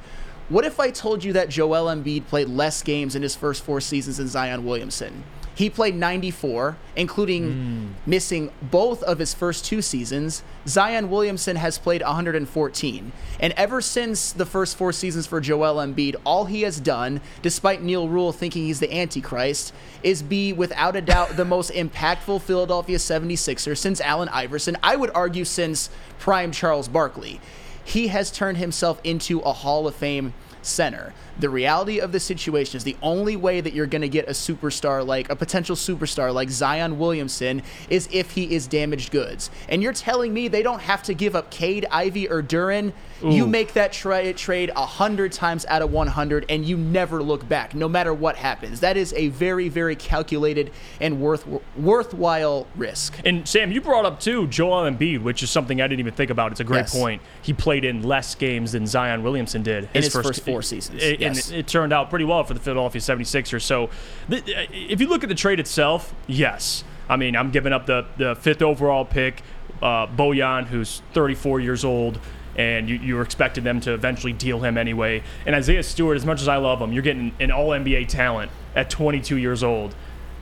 What 0.48 0.64
if 0.64 0.80
I 0.80 0.92
told 0.92 1.24
you 1.24 1.34
that 1.34 1.50
Joel 1.50 1.86
Embiid 1.86 2.28
played 2.28 2.48
less 2.50 2.84
games 2.84 3.16
in 3.16 3.24
his 3.24 3.36
first 3.36 3.64
four 3.64 3.82
seasons 3.82 4.18
than 4.18 4.28
Zion 4.28 4.64
Williamson? 4.64 5.24
He 5.56 5.70
played 5.70 5.96
94, 5.96 6.78
including 6.96 7.54
hmm. 7.54 7.88
missing 8.06 8.52
both 8.62 9.02
of 9.04 9.20
his 9.20 9.34
first 9.34 9.66
two 9.66 9.82
seasons. 9.82 10.44
Zion 10.68 11.10
Williamson 11.10 11.56
has 11.56 11.78
played 11.78 12.02
114. 12.02 13.12
And 13.40 13.54
ever 13.56 13.82
since 13.82 14.34
the 14.34 14.46
first 14.46 14.78
four 14.78 14.92
seasons 14.92 15.26
for 15.26 15.40
Joel 15.40 15.76
Embiid, 15.76 16.18
all 16.26 16.46
he 16.46 16.64
has 16.64 16.80
done, 16.80 17.22
despite 17.42 17.82
Neil 17.82 18.10
Rule 18.10 18.34
thinking 18.34 18.66
he's 18.66 18.82
the 18.82 18.94
Antichrist, 18.94 19.74
is 20.04 20.22
be 20.22 20.52
without 20.52 20.96
a 20.96 21.02
doubt 21.02 21.38
the 21.38 21.46
most 21.46 21.72
impactful 21.72 22.42
Philadelphia 22.42 22.98
76er 22.98 23.78
since 23.78 24.02
Allen 24.02 24.30
Iverson. 24.30 24.76
I 24.84 24.98
would 24.98 25.12
argue 25.16 25.46
since 25.46 25.90
prime 26.20 26.52
Charles 26.52 26.90
Barkley 26.90 27.40
he 27.86 28.08
has 28.08 28.32
turned 28.32 28.58
himself 28.58 29.00
into 29.04 29.40
a 29.42 29.54
Hall 29.54 29.88
of 29.88 29.96
Fame 29.96 30.34
center. 30.62 31.14
The 31.40 31.50
reality 31.50 32.00
of 32.00 32.12
the 32.12 32.20
situation 32.20 32.78
is 32.78 32.84
the 32.84 32.96
only 33.02 33.36
way 33.36 33.60
that 33.62 33.74
you're 33.74 33.86
going 33.88 34.02
to 34.04 34.10
get 34.10 34.28
a 34.28 34.32
superstar 34.32 35.06
like 35.06 35.30
a 35.30 35.36
potential 35.36 35.76
superstar 35.76 36.34
like 36.34 36.50
Zion 36.50 36.98
Williamson 36.98 37.62
is 37.90 38.08
if 38.12 38.32
he 38.32 38.54
is 38.56 38.68
damaged 38.68 39.12
goods. 39.12 39.50
And 39.68 39.84
you're 39.84 39.94
telling 39.94 40.34
me 40.34 40.48
they 40.48 40.64
don't 40.64 40.82
have 40.82 41.04
to 41.04 41.14
give 41.14 41.36
up 41.36 41.52
Cade, 41.52 41.86
Ivey, 41.92 42.30
or 42.30 42.42
Duren? 42.42 42.94
You 43.24 43.48
make 43.48 43.74
that 43.74 43.92
tra- 43.92 44.34
trade 44.34 44.72
a 44.76 44.86
hundred 44.86 45.32
times 45.32 45.66
out 45.68 45.82
of 45.82 45.90
100, 45.92 46.46
and 46.50 46.64
you 46.66 46.78
never 46.78 47.24
look 47.24 47.48
back, 47.48 47.74
no 47.74 47.88
matter 47.88 48.14
what 48.14 48.36
happens. 48.36 48.82
That 48.82 48.98
is 48.98 49.14
a 49.14 49.30
very, 49.30 49.68
very 49.70 49.96
calculated 49.96 50.72
and 51.02 51.20
worth 51.22 51.46
worthwhile 51.78 52.68
risk. 52.76 53.18
And 53.26 53.48
Sam, 53.48 53.72
you 53.72 53.82
brought 53.82 54.06
up 54.06 54.20
too 54.20 54.48
Joel 54.48 54.84
Embiid, 54.92 55.22
which 55.24 55.42
is 55.44 55.50
something 55.50 55.82
I 55.82 55.88
didn't 55.88 56.02
even 56.02 56.14
think 56.14 56.30
about. 56.30 56.52
It's 56.52 56.60
a 56.60 56.66
great 56.66 56.80
Yes. 56.82 56.94
point. 57.00 57.22
He 57.42 57.54
played 57.54 57.86
in 57.86 58.04
less 58.04 58.36
games 58.36 58.74
than 58.74 58.86
Zion 58.86 59.24
Williamson 59.24 59.64
did 59.64 59.90
In 59.94 60.04
his 60.04 60.14
first 60.14 60.44
four 60.44 60.62
seasons, 60.62 61.02
It- 61.02 61.22
yes. 61.26 61.50
And 61.50 61.60
it, 61.60 61.68
turned 61.68 61.94
out 61.94 62.10
pretty 62.10 62.26
well 62.26 62.44
for 62.44 62.54
the 62.54 62.60
Philadelphia 62.60 63.02
76ers. 63.02 63.62
So, 63.62 63.90
th- 64.30 64.44
if 64.72 65.02
you 65.02 65.08
look 65.08 65.24
at 65.24 65.30
the 65.30 65.36
trade 65.36 65.60
itself, 65.60 66.14
yes. 66.28 66.84
I 67.10 67.18
mean, 67.18 67.36
I'm 67.36 67.52
giving 67.52 67.74
up 67.74 67.86
the, 67.86 68.06
the 68.18 68.36
fifth 68.36 68.62
overall 68.62 69.06
pick, 69.06 69.42
uh, 69.82 70.08
Bojan, 70.08 70.66
who's 70.66 71.02
34 71.14 71.60
years 71.60 71.86
old. 71.86 72.20
And 72.58 72.88
you, 72.90 72.96
you 72.96 73.16
were 73.16 73.22
expecting 73.22 73.66
them 73.66 73.82
to 73.82 73.94
eventually 73.94 74.32
deal 74.32 74.62
him 74.62 74.78
anyway. 74.78 75.24
And 75.46 75.54
Isaiah 75.54 75.84
Stewart, 75.84 76.16
as 76.16 76.26
much 76.26 76.42
as 76.42 76.48
I 76.48 76.56
love 76.56 76.82
him, 76.82 76.94
you're 76.94 77.04
getting 77.04 77.34
an 77.42 77.52
all 77.52 77.72
NBA 77.72 78.08
talent 78.08 78.50
at 78.76 78.90
22 78.90 79.36
years 79.36 79.62
old. 79.62 79.94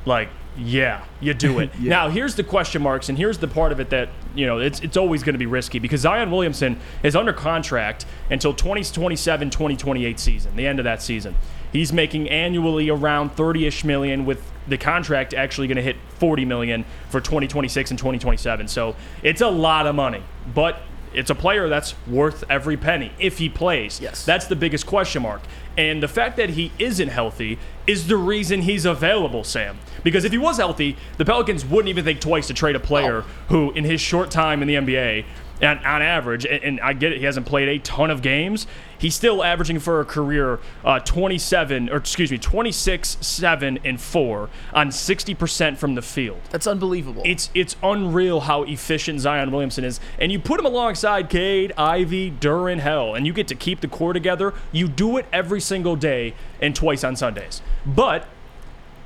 Like, 0.05 0.29
yeah, 0.57 1.03
you 1.19 1.33
do 1.33 1.59
it. 1.59 1.71
Now, 1.79 2.09
here's 2.09 2.35
the 2.35 2.43
question 2.43 2.81
marks, 2.81 3.09
and 3.09 3.17
here's 3.17 3.37
the 3.37 3.47
part 3.47 3.71
of 3.71 3.79
it 3.79 3.89
that, 3.89 4.09
you 4.35 4.45
know, 4.45 4.59
it's, 4.59 4.79
it's 4.79 4.97
always 4.97 5.23
going 5.23 5.33
to 5.33 5.39
be 5.39 5.45
risky 5.45 5.79
because 5.79 6.01
Zion 6.01 6.31
Williamson 6.31 6.79
is 7.01 7.15
under 7.15 7.33
contract 7.33 8.05
until 8.29 8.53
2027 8.53 9.49
2028 9.49 10.19
season, 10.19 10.55
the 10.55 10.67
end 10.67 10.79
of 10.79 10.85
that 10.85 11.01
season. 11.01 11.35
He's 11.71 11.91
making 11.91 12.29
annually 12.29 12.89
around 12.89 13.31
30 13.31 13.65
ish 13.65 13.83
million, 13.83 14.25
with 14.25 14.51
the 14.67 14.77
contract 14.77 15.33
actually 15.33 15.67
going 15.67 15.77
to 15.77 15.83
hit 15.83 15.97
40 16.19 16.45
million 16.45 16.85
for 17.09 17.19
2026 17.19 17.91
and 17.91 17.97
2027. 17.97 18.67
So 18.67 18.95
it's 19.21 19.41
a 19.41 19.49
lot 19.49 19.87
of 19.87 19.95
money, 19.95 20.23
but 20.53 20.79
it's 21.13 21.30
a 21.30 21.36
player 21.36 21.69
that's 21.69 21.95
worth 22.08 22.43
every 22.49 22.78
penny 22.78 23.12
if 23.19 23.38
he 23.38 23.49
plays. 23.49 23.99
Yes. 23.99 24.26
That's 24.26 24.47
the 24.47 24.56
biggest 24.56 24.86
question 24.86 25.21
mark. 25.21 25.41
And 25.78 26.04
the 26.04 26.08
fact 26.08 26.38
that 26.38 26.52
he 26.52 26.71
isn't 26.78 27.08
healthy 27.08 27.58
is 27.88 28.08
the 28.08 28.17
reason 28.17 28.62
he's 28.62 28.86
available, 28.86 29.43
Sam. 29.43 29.80
Because 30.04 30.23
if 30.23 30.32
he 30.32 30.38
was 30.38 30.58
healthy, 30.58 30.97
the 31.17 31.26
Pelicans 31.26 31.65
wouldn't 31.65 31.89
even 31.89 32.04
think 32.04 32.19
twice 32.19 32.47
to 32.47 32.54
trade 32.54 32.76
a 32.76 32.80
player 32.80 33.21
who, 33.49 33.71
in 33.71 33.84
his 33.84 33.99
short 33.99 34.30
time 34.30 34.62
in 34.62 34.67
the 34.67 34.76
NBA, 34.76 35.26
and 35.61 35.83
on 35.85 36.01
average, 36.01 36.45
and, 36.45 36.63
and 36.63 36.79
I 36.81 36.93
get 36.93 37.11
it, 37.11 37.19
he 37.19 37.25
hasn't 37.25 37.45
played 37.45 37.67
a 37.69 37.79
ton 37.79 38.11
of 38.11 38.21
games. 38.21 38.67
He's 38.97 39.15
still 39.15 39.43
averaging 39.43 39.79
for 39.79 39.99
a 39.99 40.05
career 40.05 40.59
uh, 40.83 40.99
27, 40.99 41.89
or 41.89 41.97
excuse 41.97 42.31
me, 42.31 42.37
26, 42.37 43.17
7, 43.19 43.79
and 43.83 43.99
4 43.99 44.49
on 44.73 44.89
60% 44.89 45.77
from 45.77 45.95
the 45.95 46.01
field. 46.01 46.39
That's 46.51 46.67
unbelievable. 46.67 47.21
It's 47.25 47.49
it's 47.53 47.75
unreal 47.83 48.41
how 48.41 48.63
efficient 48.63 49.19
Zion 49.19 49.51
Williamson 49.51 49.83
is. 49.83 49.99
And 50.19 50.31
you 50.31 50.39
put 50.39 50.59
him 50.59 50.65
alongside 50.65 51.29
Cade, 51.29 51.73
Ivey, 51.77 52.31
Duren, 52.31 52.79
Hell, 52.79 53.13
and 53.15 53.27
you 53.27 53.33
get 53.33 53.47
to 53.49 53.55
keep 53.55 53.81
the 53.81 53.87
core 53.87 54.13
together. 54.13 54.53
You 54.71 54.87
do 54.87 55.17
it 55.17 55.25
every 55.33 55.59
single 55.59 55.95
day 55.95 56.33
and 56.61 56.75
twice 56.75 57.03
on 57.03 57.15
Sundays. 57.15 57.61
But 57.85 58.27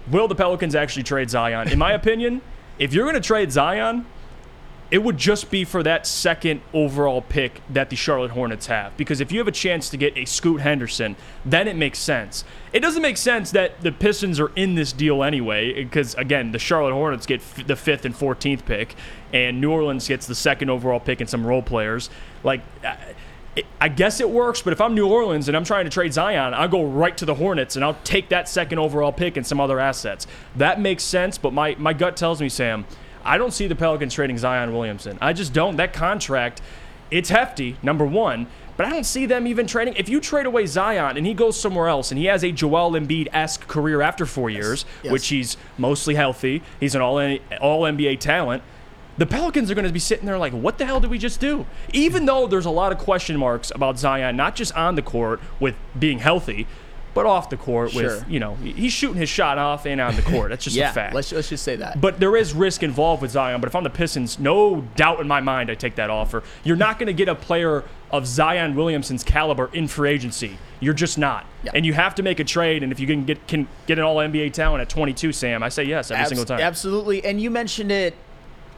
will 0.09 0.27
the 0.27 0.35
Pelicans 0.35 0.75
actually 0.75 1.03
trade 1.03 1.29
Zion? 1.29 1.69
In 1.69 1.79
my 1.79 1.91
opinion, 1.93 2.41
if 2.79 2.93
you're 2.93 3.05
going 3.05 3.15
to 3.15 3.27
trade 3.27 3.51
Zion, 3.51 4.05
it 4.89 4.99
would 5.03 5.17
just 5.17 5.51
be 5.51 5.65
for 5.65 5.83
that 5.83 6.07
second 6.07 6.61
overall 6.73 7.21
pick 7.21 7.61
that 7.69 7.89
the 7.89 7.95
Charlotte 7.95 8.31
Hornets 8.31 8.67
have. 8.67 8.95
Because 8.95 9.19
if 9.19 9.31
you 9.31 9.39
have 9.39 9.47
a 9.47 9.51
chance 9.51 9.89
to 9.89 9.97
get 9.97 10.15
a 10.17 10.23
Scoot 10.25 10.61
Henderson, 10.61 11.15
then 11.43 11.67
it 11.67 11.75
makes 11.75 11.99
sense. 11.99 12.45
It 12.71 12.79
doesn't 12.79 13.01
make 13.01 13.17
sense 13.17 13.51
that 13.51 13.81
the 13.81 13.91
Pistons 13.91 14.39
are 14.39 14.51
in 14.55 14.75
this 14.75 14.93
deal 14.93 15.23
anyway, 15.23 15.83
because 15.83 16.15
again, 16.15 16.51
the 16.53 16.59
Charlotte 16.59 16.93
Hornets 16.93 17.25
get 17.25 17.41
f- 17.41 17.67
the 17.67 17.75
fifth 17.75 18.05
and 18.05 18.15
14th 18.15 18.65
pick, 18.65 18.95
and 19.33 19.59
New 19.59 19.71
Orleans 19.71 20.07
gets 20.07 20.25
the 20.25 20.35
second 20.35 20.69
overall 20.69 20.99
pick 21.01 21.19
and 21.19 21.29
some 21.29 21.45
role 21.45 21.61
players. 21.61 22.09
Like, 22.43 22.61
I- 22.83 22.97
I 23.81 23.87
guess 23.89 24.19
it 24.21 24.29
works, 24.29 24.61
but 24.61 24.71
if 24.71 24.79
I'm 24.79 24.93
New 24.93 25.07
Orleans 25.07 25.47
and 25.47 25.57
I'm 25.57 25.63
trying 25.63 25.85
to 25.85 25.89
trade 25.89 26.13
Zion, 26.13 26.53
I'll 26.53 26.67
go 26.67 26.83
right 26.85 27.17
to 27.17 27.25
the 27.25 27.33
Hornets 27.33 27.75
and 27.75 27.83
I'll 27.83 27.97
take 28.03 28.29
that 28.29 28.47
second 28.47 28.77
overall 28.77 29.11
pick 29.11 29.35
and 29.35 29.45
some 29.47 29.59
other 29.59 29.79
assets. 29.79 30.27
That 30.55 30.79
makes 30.79 31.03
sense, 31.03 31.39
but 31.39 31.53
my, 31.53 31.75
my 31.79 31.93
gut 31.93 32.15
tells 32.15 32.39
me, 32.39 32.49
Sam, 32.49 32.85
I 33.27 33.37
don't 33.37 33.51
see 33.51 33.67
the 33.67 33.75
Pelicans 33.75 34.13
trading 34.13 34.37
Zion 34.37 34.73
Williamson. 34.73 35.17
I 35.21 35.33
just 35.33 35.53
don't. 35.53 35.75
That 35.77 35.93
contract, 35.93 36.61
it's 37.11 37.29
hefty, 37.29 37.77
number 37.83 38.05
one, 38.05 38.47
but 38.77 38.85
I 38.85 38.89
don't 38.89 39.05
see 39.05 39.25
them 39.25 39.47
even 39.47 39.67
trading. 39.67 39.95
If 39.95 40.07
you 40.07 40.19
trade 40.21 40.45
away 40.45 40.65
Zion 40.65 41.17
and 41.17 41.25
he 41.25 41.33
goes 41.33 41.59
somewhere 41.59 41.87
else 41.87 42.11
and 42.11 42.17
he 42.19 42.25
has 42.25 42.43
a 42.43 42.51
Joel 42.51 42.91
Embiid 42.91 43.27
esque 43.33 43.67
career 43.67 44.01
after 44.01 44.25
four 44.25 44.49
years, 44.49 44.85
Yes. 45.03 45.11
which 45.11 45.27
he's 45.27 45.57
mostly 45.77 46.15
healthy, 46.15 46.61
he's 46.79 46.95
an 46.95 47.01
all 47.01 47.17
all 47.59 47.81
NBA 47.83 48.19
talent. 48.19 48.63
The 49.17 49.25
Pelicans 49.25 49.71
are 49.71 49.73
going 49.75 49.87
to 49.87 49.91
be 49.91 49.97
sitting 49.99 50.27
there 50.27 50.37
like, 50.37 50.53
what 50.53 50.77
the 50.77 50.85
hell 50.85 50.99
did 50.99 51.09
we 51.09 51.17
just 51.17 51.39
do? 51.39 51.65
Even 51.91 52.25
though 52.25 52.45
there's 52.45 52.67
a 52.67 52.69
lot 52.69 52.91
of 52.91 52.99
question 52.99 53.35
marks 53.35 53.71
about 53.73 53.97
Zion, 53.97 54.35
not 54.37 54.55
just 54.55 54.75
on 54.77 54.93
the 54.93 55.01
court 55.01 55.39
with 55.59 55.73
being 55.97 56.19
healthy, 56.19 56.67
but 57.17 57.25
off 57.25 57.49
the 57.49 57.57
court 57.57 57.91
Sure. 57.91 58.03
with, 58.03 58.29
you 58.29 58.39
know, 58.39 58.53
he's 58.55 58.93
shooting 58.93 59.17
his 59.17 59.27
shot 59.29 59.57
off 59.57 59.85
and 59.87 59.99
on 59.99 60.15
the 60.15 60.21
court. 60.33 60.49
That's 60.49 60.63
just 60.63 60.75
yeah, 60.75 60.91
a 60.91 60.93
fact. 60.93 61.15
let's 61.15 61.31
let's 61.31 61.49
just 61.49 61.63
say 61.63 61.75
that. 61.77 61.99
But 61.99 62.19
there 62.19 62.35
is 62.37 62.53
risk 62.53 62.83
involved 62.83 63.21
with 63.21 63.31
Zion. 63.31 63.59
But 63.59 63.67
if 63.67 63.75
I'm 63.75 63.83
the 63.83 63.89
Pistons, 63.89 64.37
no 64.39 64.81
doubt 64.95 65.19
in 65.19 65.27
my 65.27 65.41
mind, 65.41 65.71
I 65.71 65.75
take 65.75 65.95
that 65.95 66.09
offer. 66.09 66.43
You're 66.63 66.75
not 66.75 66.99
going 66.99 67.07
to 67.07 67.13
get 67.13 67.27
a 67.27 67.35
player 67.35 67.83
of 68.11 68.25
Zion 68.27 68.75
Williamson's 68.75 69.23
caliber 69.23 69.69
in 69.73 69.87
free 69.87 70.11
agency. 70.11 70.57
You're 70.79 70.93
just 70.93 71.17
not. 71.17 71.45
Yeah. 71.63 71.71
And 71.73 71.85
you 71.85 71.93
have 71.93 72.13
to 72.15 72.23
make 72.23 72.39
a 72.39 72.43
trade. 72.43 72.83
And 72.83 72.91
if 72.91 72.99
you 72.99 73.07
can 73.07 73.25
get 73.25 73.47
can 73.47 73.67
get 73.87 73.97
an 73.97 74.03
All 74.05 74.17
NBA 74.17 74.53
talent 74.53 74.81
at 74.81 74.89
22, 74.89 75.31
Sam, 75.33 75.63
I 75.63 75.69
say 75.69 75.83
yes 75.85 76.11
every 76.11 76.21
Abs- 76.21 76.29
single 76.29 76.45
time. 76.45 76.59
Absolutely. 76.61 77.25
And 77.25 77.41
you 77.41 77.49
mentioned 77.49 77.91
it. 77.91 78.15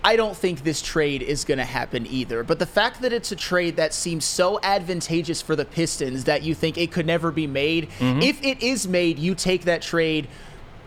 I 0.03 0.15
don't 0.15 0.35
think 0.35 0.63
this 0.63 0.81
trade 0.81 1.21
is 1.21 1.43
going 1.43 1.57
to 1.57 1.65
happen 1.65 2.07
either. 2.07 2.43
But 2.43 2.59
the 2.59 2.65
fact 2.65 3.01
that 3.01 3.11
it's 3.11 3.31
a 3.31 3.35
trade 3.35 3.75
that 3.75 3.93
seems 3.93 4.23
so 4.25 4.59
advantageous 4.63 5.41
for 5.41 5.55
the 5.55 5.65
Pistons 5.65 6.23
that 6.23 6.43
you 6.43 6.55
think 6.55 6.77
it 6.77 6.91
could 6.91 7.05
never 7.05 7.31
be 7.31 7.47
made, 7.47 7.89
Mhm. 7.99 8.23
if 8.23 8.41
it 8.43 8.63
is 8.63 8.87
made, 8.87 9.19
you 9.19 9.35
take 9.35 9.65
that 9.65 9.81
trade. 9.81 10.27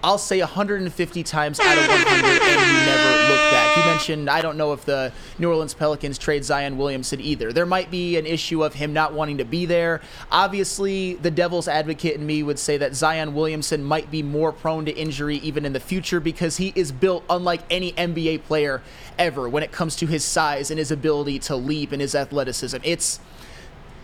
I'll 0.04 0.18
say 0.18 0.40
150 0.40 1.22
times 1.22 1.60
out 1.60 1.78
of 1.78 1.86
100, 1.86 2.42
and 2.42 2.60
you 2.60 2.86
never 2.86 3.32
look 3.32 3.52
back. 3.52 3.76
You 3.76 3.84
mentioned, 3.84 4.28
I 4.28 4.42
don't 4.42 4.56
know 4.56 4.72
if 4.72 4.84
the 4.84 5.12
New 5.38 5.48
Orleans 5.48 5.74
Pelicans 5.74 6.18
trade 6.18 6.44
Zion 6.44 6.76
Williamson 6.76 7.20
either. 7.20 7.52
There 7.52 7.66
might 7.66 7.90
be 7.90 8.16
an 8.16 8.26
issue 8.26 8.64
of 8.64 8.74
him 8.74 8.92
not 8.92 9.14
wanting 9.14 9.38
to 9.38 9.44
be 9.44 9.64
there. 9.64 10.00
Obviously, 10.30 11.14
the 11.14 11.30
devil's 11.30 11.68
advocate 11.68 12.16
in 12.16 12.26
me 12.26 12.42
would 12.42 12.58
say 12.58 12.76
that 12.78 12.96
Zion 12.96 13.32
Williamson 13.32 13.84
might 13.84 14.10
be 14.10 14.24
more 14.24 14.52
prone 14.52 14.84
to 14.86 14.92
injury 14.92 15.36
even 15.36 15.64
in 15.64 15.72
the 15.72 15.80
future 15.80 16.18
because 16.18 16.56
he 16.56 16.72
is 16.74 16.90
built 16.90 17.24
unlike 17.30 17.60
any 17.70 17.92
NBA 17.92 18.42
player 18.42 18.82
ever 19.18 19.48
when 19.48 19.62
it 19.62 19.70
comes 19.70 19.94
to 19.96 20.06
his 20.06 20.24
size 20.24 20.70
and 20.70 20.78
his 20.78 20.90
ability 20.90 21.38
to 21.38 21.54
leap 21.54 21.92
and 21.92 22.00
his 22.00 22.16
athleticism. 22.16 22.78
It's 22.82 23.20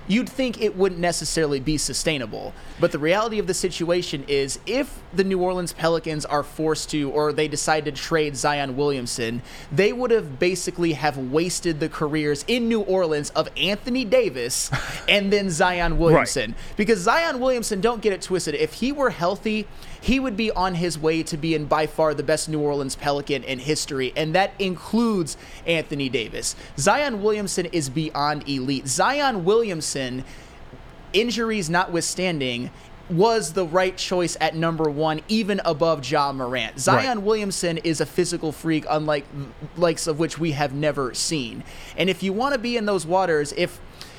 you'd 0.09 0.29
think 0.29 0.61
it 0.61 0.77
wouldn't 0.77 1.01
necessarily 1.01 1.61
be 1.61 1.77
sustainable. 1.77 2.53
But 2.81 2.93
the 2.93 2.99
reality 2.99 3.39
of 3.39 3.47
the 3.47 3.55
situation 3.55 4.25
is 4.27 4.59
if 4.67 5.01
the 5.13 5.25
New 5.25 5.41
Orleans 5.41 5.73
Pelicans 5.73 6.25
are 6.25 6.43
forced 6.43 6.91
to 6.91 7.11
or 7.11 7.33
they 7.33 7.47
decide 7.49 7.85
to 7.85 7.93
trade 7.93 8.37
Zion 8.37 8.77
Williamson, 8.77 9.43
they 9.71 9.93
would 9.93 10.11
have 10.11 10.39
basically 10.39 10.95
have 10.95 11.17
wasted 11.17 11.79
the 11.79 11.89
careers 11.89 12.45
in 12.49 12.69
New 12.69 12.81
Orleans 12.81 13.31
of 13.31 13.49
Anthony 13.57 14.05
Davis 14.05 14.71
and 15.09 15.33
then 15.33 15.51
Zion 15.51 15.99
Williamson. 15.99 16.55
Because 16.77 16.99
Zion 16.99 17.39
Williamson, 17.41 17.81
don't 17.81 18.03
get 18.03 18.13
it 18.13 18.23
twisted, 18.23 18.55
if 18.55 18.75
he 18.75 18.93
were 18.93 19.11
healthy, 19.11 19.67
he 20.09 20.19
would 20.19 20.39
be 20.39 20.51
on 20.53 20.75
his 20.75 20.99
way 20.99 21.23
to 21.23 21.37
being 21.37 21.67
by 21.67 21.87
far 21.87 22.15
the 22.15 22.23
best 22.23 22.49
New 22.49 22.61
Orleans 22.61 22.97
Pelican 22.97 23.45
in 23.45 23.59
history, 23.59 24.11
and 24.17 24.35
that 24.35 24.53
includes 24.59 25.37
Anthony 25.67 26.09
Davis. 26.09 26.57
Zion 26.79 27.23
Williamson 27.23 27.67
is 27.67 27.91
beyond 27.91 28.49
elite. 28.49 28.89
Zion 28.89 29.45
Williamson, 29.45 30.25
injuries 31.13 31.69
notwithstanding, 31.69 32.71
was 33.11 33.53
the 33.53 33.67
right 33.67 33.99
choice 33.99 34.35
at 34.41 34.57
number 34.57 34.89
one, 34.89 35.21
even 35.29 35.61
above 35.67 36.11
Ja 36.11 36.33
Morant. 36.33 36.81
Zion 36.81 37.23
Williamson 37.23 37.77
is 37.77 38.01
a 38.01 38.07
physical 38.07 38.51
freak, 38.51 38.87
unlike 38.89 39.27
likes 39.77 40.07
of 40.07 40.19
which 40.19 40.39
we 40.39 40.53
have 40.53 40.73
never 40.73 41.13
seen. 41.13 41.63
And 41.99 42.09
if 42.09 42.23
you 42.23 42.33
want 42.33 42.55
to 42.55 42.59
be 42.59 42.79
in 42.79 42.87
those 42.87 43.05
waters, 43.05 43.53
if 43.59 43.79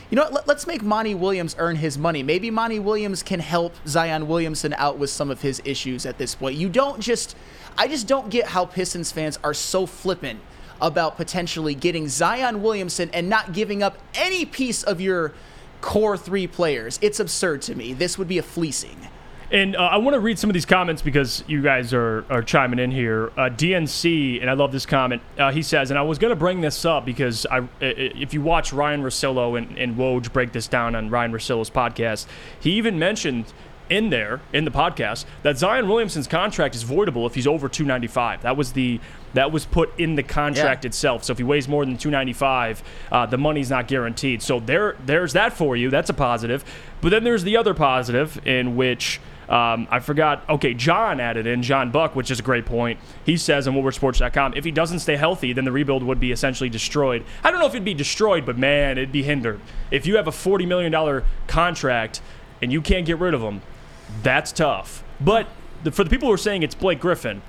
you 0.09 0.15
know, 0.15 0.23
what, 0.23 0.33
let, 0.33 0.47
let's 0.47 0.67
make 0.67 0.81
Monty 0.81 1.13
Williams 1.13 1.55
earn 1.59 1.75
his 1.75 1.97
money. 1.97 2.23
Maybe 2.23 2.49
Monty 2.49 2.79
Williams 2.79 3.21
can 3.21 3.39
help 3.39 3.75
Zion 3.87 4.27
Williamson 4.27 4.73
out 4.73 4.97
with 4.97 5.09
some 5.09 5.29
of 5.29 5.41
his 5.41 5.61
issues 5.65 6.05
at 6.05 6.17
this 6.17 6.35
point. 6.35 6.55
You 6.55 6.69
don't 6.69 6.99
just, 6.99 7.35
I 7.77 7.87
just 7.87 8.07
don't 8.07 8.29
get 8.29 8.47
how 8.47 8.65
Pistons 8.65 9.11
fans 9.11 9.37
are 9.43 9.53
so 9.53 9.85
flippant 9.85 10.39
about 10.81 11.17
potentially 11.17 11.75
getting 11.75 12.07
Zion 12.07 12.63
Williamson 12.63 13.09
and 13.13 13.29
not 13.29 13.53
giving 13.53 13.83
up 13.83 13.97
any 14.15 14.45
piece 14.45 14.83
of 14.83 14.99
your 14.99 15.33
core 15.81 16.17
three 16.17 16.47
players. 16.47 16.97
It's 17.01 17.19
absurd 17.19 17.61
to 17.63 17.75
me. 17.75 17.93
This 17.93 18.17
would 18.17 18.27
be 18.27 18.37
a 18.37 18.43
fleecing. 18.43 18.97
And 19.51 19.75
uh, 19.75 19.79
I 19.79 19.97
want 19.97 20.13
to 20.13 20.19
read 20.19 20.37
some 20.37 20.49
of 20.49 20.53
these 20.53 20.65
comments 20.65 21.01
because 21.01 21.43
you 21.47 21.63
guys 21.63 21.91
are, 21.91 22.23
are 22.29 22.43
chiming 22.43 22.77
in 22.77 22.91
here. 22.91 23.31
Uh, 23.35 23.49
DNC, 23.49 24.41
and 24.41 24.49
I 24.49 24.53
love 24.53 24.71
this 24.71 24.85
comment. 24.85 25.23
Uh, 25.39 25.51
he 25.51 25.63
says, 25.63 25.89
and 25.89 25.97
I 25.97 26.03
was 26.03 26.19
going 26.19 26.29
to 26.29 26.35
bring 26.35 26.61
this 26.61 26.85
up 26.85 27.03
because 27.03 27.47
I, 27.49 27.67
if 27.81 28.33
you 28.33 28.41
watch 28.41 28.71
Ryen 28.71 29.01
Russillo 29.01 29.57
and, 29.57 29.75
and 29.77 29.95
Woj 29.95 30.31
break 30.31 30.51
this 30.51 30.67
down 30.67 30.93
on 30.93 31.09
Ryen 31.09 31.31
Russillo's 31.31 31.71
podcast, 31.71 32.27
he 32.59 32.73
even 32.73 32.99
mentioned 32.99 33.51
in 33.89 34.11
there 34.11 34.39
in 34.53 34.65
the 34.65 34.71
podcast 34.71 35.25
that 35.41 35.57
Zion 35.57 35.87
Williamson's 35.87 36.27
contract 36.27 36.75
is 36.75 36.83
voidable 36.83 37.25
if 37.25 37.33
he's 37.33 37.47
over 37.47 37.67
295. 37.67 38.43
That 38.43 38.55
was 38.55 38.73
the 38.73 38.99
that 39.33 39.51
was 39.51 39.65
put 39.65 39.97
in 39.99 40.15
the 40.15 40.23
contract 40.23 40.85
itself. 40.85 41.23
So 41.23 41.31
if 41.31 41.37
he 41.37 41.43
weighs 41.43 41.67
more 41.67 41.85
than 41.85 41.97
295, 41.97 42.83
uh, 43.11 43.25
the 43.25 43.37
money's 43.37 43.69
not 43.69 43.87
guaranteed. 43.87 44.41
So 44.41 44.59
there 44.59 44.95
there's 45.05 45.33
that 45.33 45.53
for 45.53 45.75
you. 45.75 45.89
That's 45.89 46.09
a 46.09 46.13
positive. 46.13 46.63
But 47.01 47.09
then 47.09 47.23
there's 47.23 47.43
the 47.43 47.57
other 47.57 47.73
positive 47.73 48.45
in 48.47 48.75
which 48.75 49.19
um, 49.49 49.87
I 49.89 49.99
forgot. 49.99 50.47
Okay, 50.47 50.75
John 50.75 51.19
added 51.19 51.47
in 51.47 51.63
John 51.63 51.89
Buck, 51.89 52.15
which 52.15 52.29
is 52.29 52.39
a 52.39 52.43
great 52.43 52.65
point. 52.65 52.99
He 53.25 53.35
says 53.35 53.67
on 53.67 53.73
WoodwardSports.com, 53.73 54.53
if 54.55 54.63
he 54.63 54.69
doesn't 54.69 54.99
stay 54.99 55.15
healthy, 55.15 55.53
then 55.53 55.65
the 55.65 55.71
rebuild 55.71 56.03
would 56.03 56.19
be 56.19 56.31
essentially 56.31 56.69
destroyed. 56.69 57.25
I 57.43 57.49
don't 57.49 57.59
know 57.59 57.65
if 57.65 57.73
it'd 57.73 57.83
be 57.83 57.95
destroyed, 57.95 58.45
but 58.45 58.59
man, 58.59 58.99
it'd 58.99 59.11
be 59.11 59.23
hindered. 59.23 59.59
If 59.89 60.05
you 60.05 60.17
have 60.17 60.27
a 60.27 60.31
forty 60.31 60.67
million 60.67 60.91
dollar 60.91 61.23
contract 61.47 62.21
and 62.61 62.71
you 62.71 62.81
can't 62.81 63.07
get 63.07 63.17
rid 63.17 63.33
of 63.33 63.41
him, 63.41 63.61
that's 64.21 64.51
tough. 64.51 65.03
But 65.19 65.47
the, 65.83 65.91
for 65.91 66.03
the 66.03 66.11
people 66.11 66.27
who 66.27 66.33
are 66.33 66.37
saying 66.37 66.61
it's 66.61 66.75
Blake 66.75 66.99
Griffin, 66.99 67.41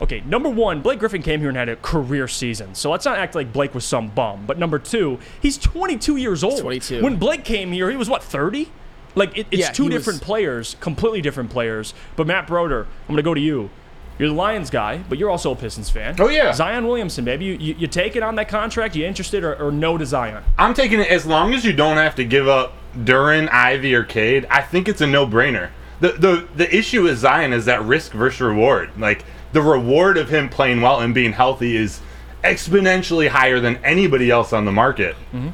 okay, 0.00 0.22
number 0.26 0.48
one, 0.48 0.82
Blake 0.82 0.98
Griffin 0.98 1.22
came 1.22 1.38
here 1.38 1.48
and 1.48 1.56
had 1.56 1.68
a 1.68 1.76
career 1.76 2.26
season. 2.26 2.74
So 2.74 2.90
let's 2.90 3.04
not 3.04 3.18
act 3.18 3.36
like 3.36 3.52
Blake 3.52 3.72
was 3.72 3.84
some 3.84 4.08
bum. 4.08 4.46
But 4.46 4.58
number 4.58 4.80
two, 4.80 5.20
he's 5.40 5.58
22 5.58 6.16
years 6.16 6.42
old. 6.42 6.60
22. 6.60 7.02
When 7.02 7.16
Blake 7.18 7.44
came 7.44 7.70
here, 7.70 7.88
he 7.88 7.96
was 7.96 8.08
what, 8.08 8.24
30? 8.24 8.68
Like, 9.16 9.36
it, 9.36 9.46
it's 9.50 9.60
Yeah, 9.62 9.70
two 9.72 9.84
he 9.84 9.88
was- 9.88 9.98
different 10.04 10.22
players, 10.22 10.76
completely 10.80 11.20
different 11.22 11.50
players. 11.50 11.94
But 12.14 12.26
Matt 12.28 12.46
Broder, 12.46 12.82
I'm 12.82 13.06
going 13.08 13.16
to 13.16 13.22
go 13.22 13.34
to 13.34 13.40
you. 13.40 13.70
You're 14.18 14.28
the 14.30 14.34
Lions 14.34 14.70
guy, 14.70 14.98
but 15.10 15.18
you're 15.18 15.28
also 15.28 15.52
a 15.52 15.56
Pistons 15.56 15.90
fan. 15.90 16.16
Oh, 16.18 16.28
yeah. 16.28 16.52
Zion 16.52 16.86
Williamson, 16.86 17.24
baby. 17.24 17.44
You, 17.46 17.52
you, 17.54 17.74
you 17.80 17.86
take 17.86 18.16
it 18.16 18.22
on 18.22 18.34
that 18.36 18.48
contract? 18.48 18.96
You 18.96 19.04
interested 19.04 19.44
or, 19.44 19.54
or 19.56 19.70
no 19.72 19.98
to 19.98 20.06
Zion? 20.06 20.42
I'm 20.56 20.72
taking 20.72 21.00
it 21.00 21.08
as 21.10 21.26
long 21.26 21.52
as 21.52 21.64
you 21.66 21.72
don't 21.74 21.98
have 21.98 22.14
to 22.14 22.24
give 22.24 22.48
up 22.48 22.72
Duren, 22.96 23.50
Ivey, 23.52 23.94
or 23.94 24.04
Cade. 24.04 24.46
I 24.50 24.62
think 24.62 24.88
it's 24.88 25.02
a 25.02 25.06
no-brainer. 25.06 25.68
The 26.00 26.12
the 26.12 26.48
the 26.56 26.74
issue 26.76 27.02
with 27.04 27.16
Zion 27.18 27.52
is 27.54 27.64
that 27.66 27.82
risk 27.82 28.12
versus 28.12 28.40
reward. 28.42 28.90
Like 28.98 29.24
the 29.52 29.62
reward 29.62 30.16
of 30.18 30.28
him 30.28 30.48
playing 30.50 30.80
well 30.82 31.00
and 31.00 31.14
being 31.14 31.32
healthy 31.32 31.74
is 31.76 32.00
exponentially 32.44 33.28
higher 33.28 33.60
than 33.60 33.76
anybody 33.84 34.30
else 34.30 34.52
on 34.52 34.64
the 34.64 34.72
market. 34.72 35.16
Mhm. 35.34 35.52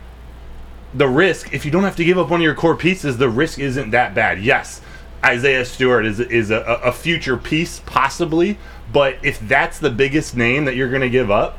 The 0.94 1.08
risk, 1.08 1.54
if 1.54 1.64
you 1.64 1.70
don't 1.70 1.84
have 1.84 1.96
to 1.96 2.04
give 2.04 2.18
up 2.18 2.28
one 2.28 2.40
of 2.40 2.44
your 2.44 2.54
core 2.54 2.76
pieces, 2.76 3.16
the 3.16 3.30
risk 3.30 3.58
isn't 3.58 3.90
that 3.90 4.14
bad. 4.14 4.42
Yes, 4.42 4.80
Isaiah 5.24 5.64
Stewart 5.64 6.04
is 6.04 6.20
is 6.20 6.50
a, 6.50 6.60
a 6.60 6.92
future 6.92 7.36
piece 7.36 7.80
possibly, 7.86 8.58
but 8.92 9.16
if 9.22 9.40
that's 9.40 9.78
the 9.78 9.90
biggest 9.90 10.36
name 10.36 10.64
that 10.66 10.76
you're 10.76 10.90
going 10.90 11.02
to 11.02 11.10
give 11.10 11.30
up, 11.30 11.58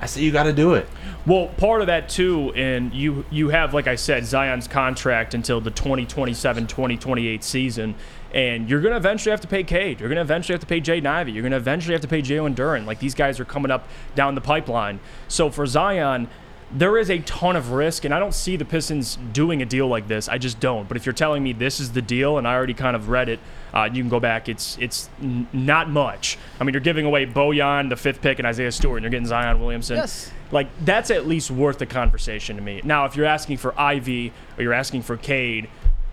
I 0.00 0.06
say 0.06 0.22
you 0.22 0.30
got 0.30 0.44
to 0.44 0.52
do 0.52 0.74
it. 0.74 0.86
Well, 1.26 1.48
part 1.48 1.80
of 1.80 1.88
that 1.88 2.08
too, 2.08 2.52
and 2.54 2.94
you 2.94 3.24
you 3.30 3.48
have, 3.48 3.74
like 3.74 3.86
I 3.86 3.96
said, 3.96 4.24
Zion's 4.26 4.68
contract 4.68 5.34
until 5.34 5.60
the 5.60 5.70
2027-2028 5.70 7.42
season, 7.42 7.94
and 8.32 8.70
you're 8.70 8.80
going 8.80 8.92
to 8.92 8.96
eventually 8.96 9.30
have 9.30 9.40
to 9.40 9.48
pay 9.48 9.64
Cade. 9.64 10.00
You're 10.00 10.08
going 10.08 10.16
to 10.16 10.22
eventually 10.22 10.54
have 10.54 10.60
to 10.60 10.66
pay 10.66 10.80
Jay 10.80 11.02
Ivey. 11.04 11.32
You're 11.32 11.42
going 11.42 11.52
to 11.52 11.56
eventually 11.56 11.94
have 11.94 12.02
to 12.02 12.08
pay 12.08 12.22
Jalen 12.22 12.54
Duren. 12.54 12.86
Like 12.86 13.00
these 13.00 13.14
guys 13.14 13.40
are 13.40 13.44
coming 13.44 13.70
up 13.70 13.88
down 14.14 14.34
the 14.34 14.40
pipeline. 14.40 15.00
So 15.26 15.50
for 15.50 15.66
Zion, 15.66 16.28
there 16.70 16.98
is 16.98 17.08
a 17.10 17.18
ton 17.20 17.56
of 17.56 17.72
risk, 17.72 18.04
and 18.04 18.12
I 18.12 18.18
don't 18.18 18.34
see 18.34 18.56
the 18.56 18.64
Pistons 18.64 19.16
doing 19.32 19.62
a 19.62 19.64
deal 19.64 19.88
like 19.88 20.06
this. 20.06 20.28
I 20.28 20.36
just 20.38 20.60
don't. 20.60 20.86
But 20.86 20.96
if 20.98 21.06
you're 21.06 21.12
telling 21.14 21.42
me 21.42 21.52
this 21.54 21.80
is 21.80 21.92
the 21.92 22.02
deal, 22.02 22.36
and 22.38 22.46
I 22.46 22.54
already 22.54 22.74
kind 22.74 22.94
of 22.94 23.08
read 23.08 23.28
it, 23.30 23.40
uh, 23.72 23.88
you 23.92 24.02
can 24.02 24.10
go 24.10 24.20
back. 24.20 24.48
It's 24.48 24.76
it's 24.78 25.08
n- 25.22 25.46
not 25.52 25.88
much. 25.88 26.36
I 26.60 26.64
mean, 26.64 26.74
you're 26.74 26.80
giving 26.80 27.06
away 27.06 27.24
Bojan, 27.26 27.88
the 27.88 27.96
fifth 27.96 28.20
pick, 28.20 28.38
and 28.38 28.46
Isaiah 28.46 28.72
Stewart, 28.72 28.98
and 28.98 29.04
you're 29.04 29.10
getting 29.10 29.26
Zion 29.26 29.60
Williamson. 29.60 29.96
Yes. 29.96 30.30
Like 30.50 30.68
that's 30.84 31.10
at 31.10 31.26
least 31.26 31.50
worth 31.50 31.78
the 31.78 31.86
conversation 31.86 32.56
to 32.56 32.62
me. 32.62 32.80
Now, 32.84 33.04
if 33.06 33.16
you're 33.16 33.26
asking 33.26 33.58
for 33.58 33.78
Ivey 33.78 34.32
or 34.56 34.62
you're 34.62 34.72
asking 34.74 35.02
for 35.02 35.16
Cade, 35.16 35.68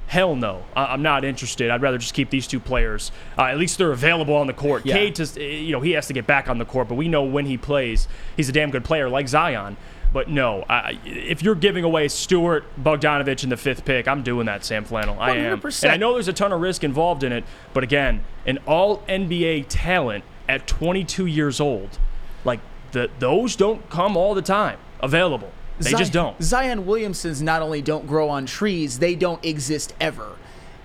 hell 0.07 0.35
no, 0.35 0.63
I- 0.75 0.87
I'm 0.87 1.01
not 1.01 1.25
interested. 1.25 1.69
I'd 1.71 1.81
rather 1.81 1.97
just 1.97 2.13
keep 2.13 2.29
these 2.29 2.45
two 2.47 2.59
players. 2.59 3.11
Uh, 3.37 3.43
at 3.43 3.57
least 3.57 3.77
they're 3.77 3.91
available 3.91 4.35
on 4.35 4.47
the 4.47 4.53
court. 4.53 4.85
Yeah. 4.85 4.95
Cade, 4.95 5.15
just 5.15 5.35
you 5.37 5.71
know, 5.71 5.81
he 5.81 5.91
has 5.91 6.07
to 6.07 6.13
get 6.13 6.27
back 6.27 6.49
on 6.49 6.57
the 6.59 6.65
court, 6.65 6.87
but 6.87 6.95
we 6.95 7.07
know 7.07 7.23
when 7.23 7.45
he 7.45 7.57
plays, 7.57 8.07
he's 8.37 8.47
a 8.47 8.51
damn 8.53 8.69
good 8.71 8.83
player, 8.85 9.09
like 9.09 9.27
Zion. 9.27 9.75
But 10.15 10.29
no, 10.29 10.63
I, 10.69 10.97
if 11.03 11.43
you're 11.43 11.55
giving 11.55 11.83
away 11.83 12.07
Stewart, 12.07 12.63
Bogdanovic 12.81 13.43
in 13.43 13.49
the 13.49 13.57
fifth 13.57 13.83
pick, 13.83 14.07
I'm 14.07 14.23
doing 14.23 14.45
that, 14.45 14.63
Sam 14.63 14.85
Flannel. 14.85 15.19
I 15.19 15.31
am. 15.31 15.59
100%. 15.59 15.83
And 15.83 15.91
I 15.91 15.97
know 15.97 16.13
there's 16.13 16.29
a 16.29 16.33
ton 16.33 16.53
of 16.53 16.61
risk 16.61 16.85
involved 16.85 17.21
in 17.25 17.33
it, 17.33 17.43
but 17.73 17.83
again, 17.83 18.23
an 18.45 18.59
all 18.65 18.99
NBA 19.09 19.65
talent 19.67 20.23
at 20.47 20.67
22 20.67 21.25
years 21.25 21.59
old, 21.59 21.99
like 22.45 22.61
the, 22.93 23.09
those 23.19 23.57
don't 23.57 23.89
come 23.89 24.15
all 24.15 24.33
the 24.33 24.41
time 24.41 24.79
available. 25.01 25.51
They 25.79 25.89
Zion- 25.89 25.99
just 25.99 26.13
don't. 26.13 26.41
Zion 26.41 26.85
Williamsons 26.85 27.41
not 27.41 27.61
only 27.61 27.81
don't 27.81 28.07
grow 28.07 28.29
on 28.29 28.45
trees, 28.45 28.99
they 28.99 29.15
don't 29.15 29.43
exist 29.43 29.93
ever. 29.99 30.37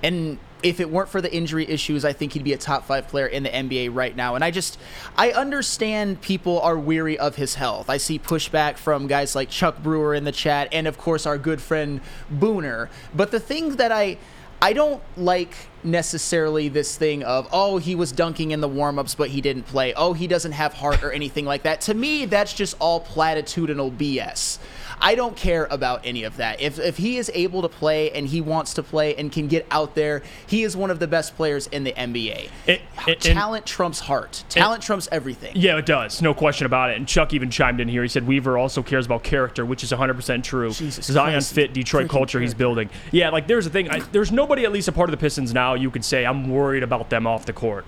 And 0.02 0.40
if 0.62 0.80
it 0.80 0.90
weren't 0.90 1.08
for 1.08 1.20
the 1.20 1.32
injury 1.32 1.68
issues, 1.68 2.04
I 2.04 2.12
think 2.12 2.32
he'd 2.32 2.44
be 2.44 2.52
a 2.52 2.58
top 2.58 2.84
five 2.84 3.08
player 3.08 3.26
in 3.26 3.42
the 3.42 3.48
NBA 3.48 3.94
right 3.94 4.14
now. 4.14 4.34
And 4.34 4.44
I 4.44 4.50
just, 4.50 4.78
I 5.16 5.32
understand 5.32 6.20
people 6.20 6.60
are 6.60 6.78
weary 6.78 7.18
of 7.18 7.36
his 7.36 7.54
health. 7.54 7.88
I 7.88 7.96
see 7.96 8.18
pushback 8.18 8.76
from 8.76 9.06
guys 9.06 9.34
like 9.34 9.50
Chuck 9.50 9.82
Brewer 9.82 10.14
in 10.14 10.24
the 10.24 10.32
chat, 10.32 10.68
and 10.72 10.86
of 10.86 10.98
course 10.98 11.26
our 11.26 11.38
good 11.38 11.60
friend 11.60 12.00
Booner. 12.32 12.88
But 13.14 13.30
the 13.30 13.40
thing 13.40 13.76
that 13.76 13.92
I, 13.92 14.18
I 14.62 14.74
don't 14.74 15.02
like 15.16 15.54
necessarily 15.82 16.68
this 16.68 16.96
thing 16.96 17.22
of, 17.22 17.48
oh, 17.50 17.78
he 17.78 17.94
was 17.94 18.12
dunking 18.12 18.50
in 18.50 18.60
the 18.60 18.68
warmups, 18.68 19.16
but 19.16 19.30
he 19.30 19.40
didn't 19.40 19.62
play. 19.62 19.94
Oh, 19.94 20.12
he 20.12 20.26
doesn't 20.26 20.52
have 20.52 20.74
heart 20.74 21.02
or 21.02 21.12
anything 21.12 21.46
like 21.46 21.62
that. 21.62 21.80
To 21.82 21.94
me, 21.94 22.26
that's 22.26 22.52
just 22.52 22.76
all 22.78 23.00
platitudinal 23.00 23.96
BS. 23.96 24.58
I 25.02 25.14
don't 25.14 25.34
care 25.36 25.66
about 25.70 26.02
any 26.04 26.24
of 26.24 26.36
that. 26.36 26.60
If, 26.60 26.78
if 26.78 26.96
he 26.96 27.16
is 27.16 27.30
able 27.34 27.62
to 27.62 27.68
play 27.68 28.10
and 28.12 28.26
he 28.26 28.40
wants 28.40 28.74
to 28.74 28.82
play 28.82 29.14
and 29.16 29.32
can 29.32 29.48
get 29.48 29.66
out 29.70 29.94
there, 29.94 30.22
he 30.46 30.62
is 30.62 30.76
one 30.76 30.90
of 30.90 30.98
the 30.98 31.06
best 31.06 31.36
players 31.36 31.66
in 31.68 31.84
the 31.84 31.92
NBA. 31.92 32.50
It- 32.66 32.82
it- 33.06 33.20
Talent 33.20 33.64
trumps 33.66 34.00
heart. 34.00 34.44
Talent 34.48 34.82
trumps 34.82 35.08
everything. 35.10 35.52
Yeah, 35.54 35.78
it 35.78 35.86
does. 35.86 36.20
No 36.20 36.34
question 36.34 36.66
about 36.66 36.90
it. 36.90 36.96
And 36.96 37.08
Chuck 37.08 37.32
even 37.32 37.50
chimed 37.50 37.80
in 37.80 37.88
here. 37.88 38.02
He 38.02 38.08
said 38.08 38.26
Weaver 38.26 38.58
also 38.58 38.82
cares 38.82 39.06
about 39.06 39.22
character, 39.22 39.64
which 39.64 39.82
is 39.82 39.90
100% 39.92 40.42
true. 40.44 40.70
Zion 40.72 41.32
Christ. 41.32 41.52
fit 41.54 41.72
Detroit 41.72 42.06
Freaking 42.06 42.10
culture 42.10 42.40
he's 42.40 42.54
building. 42.54 42.90
Yeah, 43.10 43.30
like 43.30 43.46
there's 43.46 43.66
a 43.66 43.70
thing. 43.70 43.90
I, 43.90 44.00
there's 44.00 44.30
nobody 44.32 44.64
at 44.64 44.72
least 44.72 44.88
a 44.88 44.92
part 44.92 45.08
of 45.08 45.12
the 45.12 45.16
Pistons 45.20 45.54
now 45.54 45.74
you 45.74 45.90
could 45.90 46.04
say 46.04 46.26
I'm 46.26 46.50
worried 46.50 46.82
about 46.82 47.10
them 47.10 47.26
off 47.26 47.46
the 47.46 47.52
court. 47.52 47.84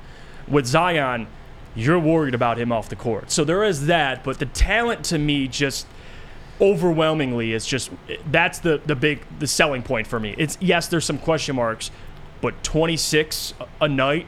With 0.48 0.66
Zion, 0.66 1.26
you're 1.74 1.98
worried 1.98 2.34
about 2.34 2.58
him 2.58 2.72
off 2.72 2.88
the 2.88 2.96
court. 2.96 3.30
So 3.30 3.44
there 3.44 3.64
is 3.64 3.86
that, 3.86 4.24
but 4.24 4.38
the 4.38 4.46
talent 4.46 5.04
to 5.06 5.18
me 5.18 5.48
just 5.48 5.86
overwhelmingly 6.62 7.52
is 7.52 7.66
just 7.66 7.90
that's 8.30 8.60
the 8.60 8.80
the 8.86 8.94
big 8.94 9.26
the 9.40 9.46
selling 9.46 9.82
point 9.82 10.06
for 10.06 10.20
me. 10.20 10.34
It's 10.38 10.56
yes, 10.60 10.86
there's 10.88 11.04
some 11.04 11.18
question 11.18 11.56
marks, 11.56 11.90
but 12.40 12.62
26 12.62 13.54
a 13.80 13.88
night, 13.88 14.26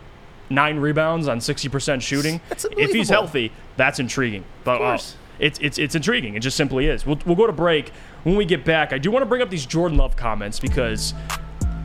nine 0.51 0.79
rebounds 0.79 1.29
on 1.29 1.39
60% 1.39 2.03
shooting. 2.03 2.41
That's 2.49 2.67
if 2.73 2.91
he's 2.91 3.09
healthy, 3.09 3.53
that's 3.77 4.01
intriguing. 4.01 4.45
But 4.65 4.83
uh, 4.83 4.99
it's 5.39 5.59
it's 5.61 5.79
it's 5.79 5.95
intriguing. 5.95 6.35
It 6.35 6.41
just 6.41 6.57
simply 6.57 6.87
is. 6.87 7.07
We'll 7.07 7.21
we'll 7.25 7.37
go 7.37 7.47
to 7.47 7.53
break. 7.53 7.91
When 8.25 8.37
we 8.37 8.45
get 8.45 8.65
back, 8.65 8.93
I 8.93 8.99
do 8.99 9.11
want 9.11 9.23
to 9.23 9.27
bring 9.27 9.41
up 9.41 9.51
these 9.51 9.65
Jordan 9.65 9.97
Love 9.97 10.17
comments 10.17 10.59
because 10.59 11.15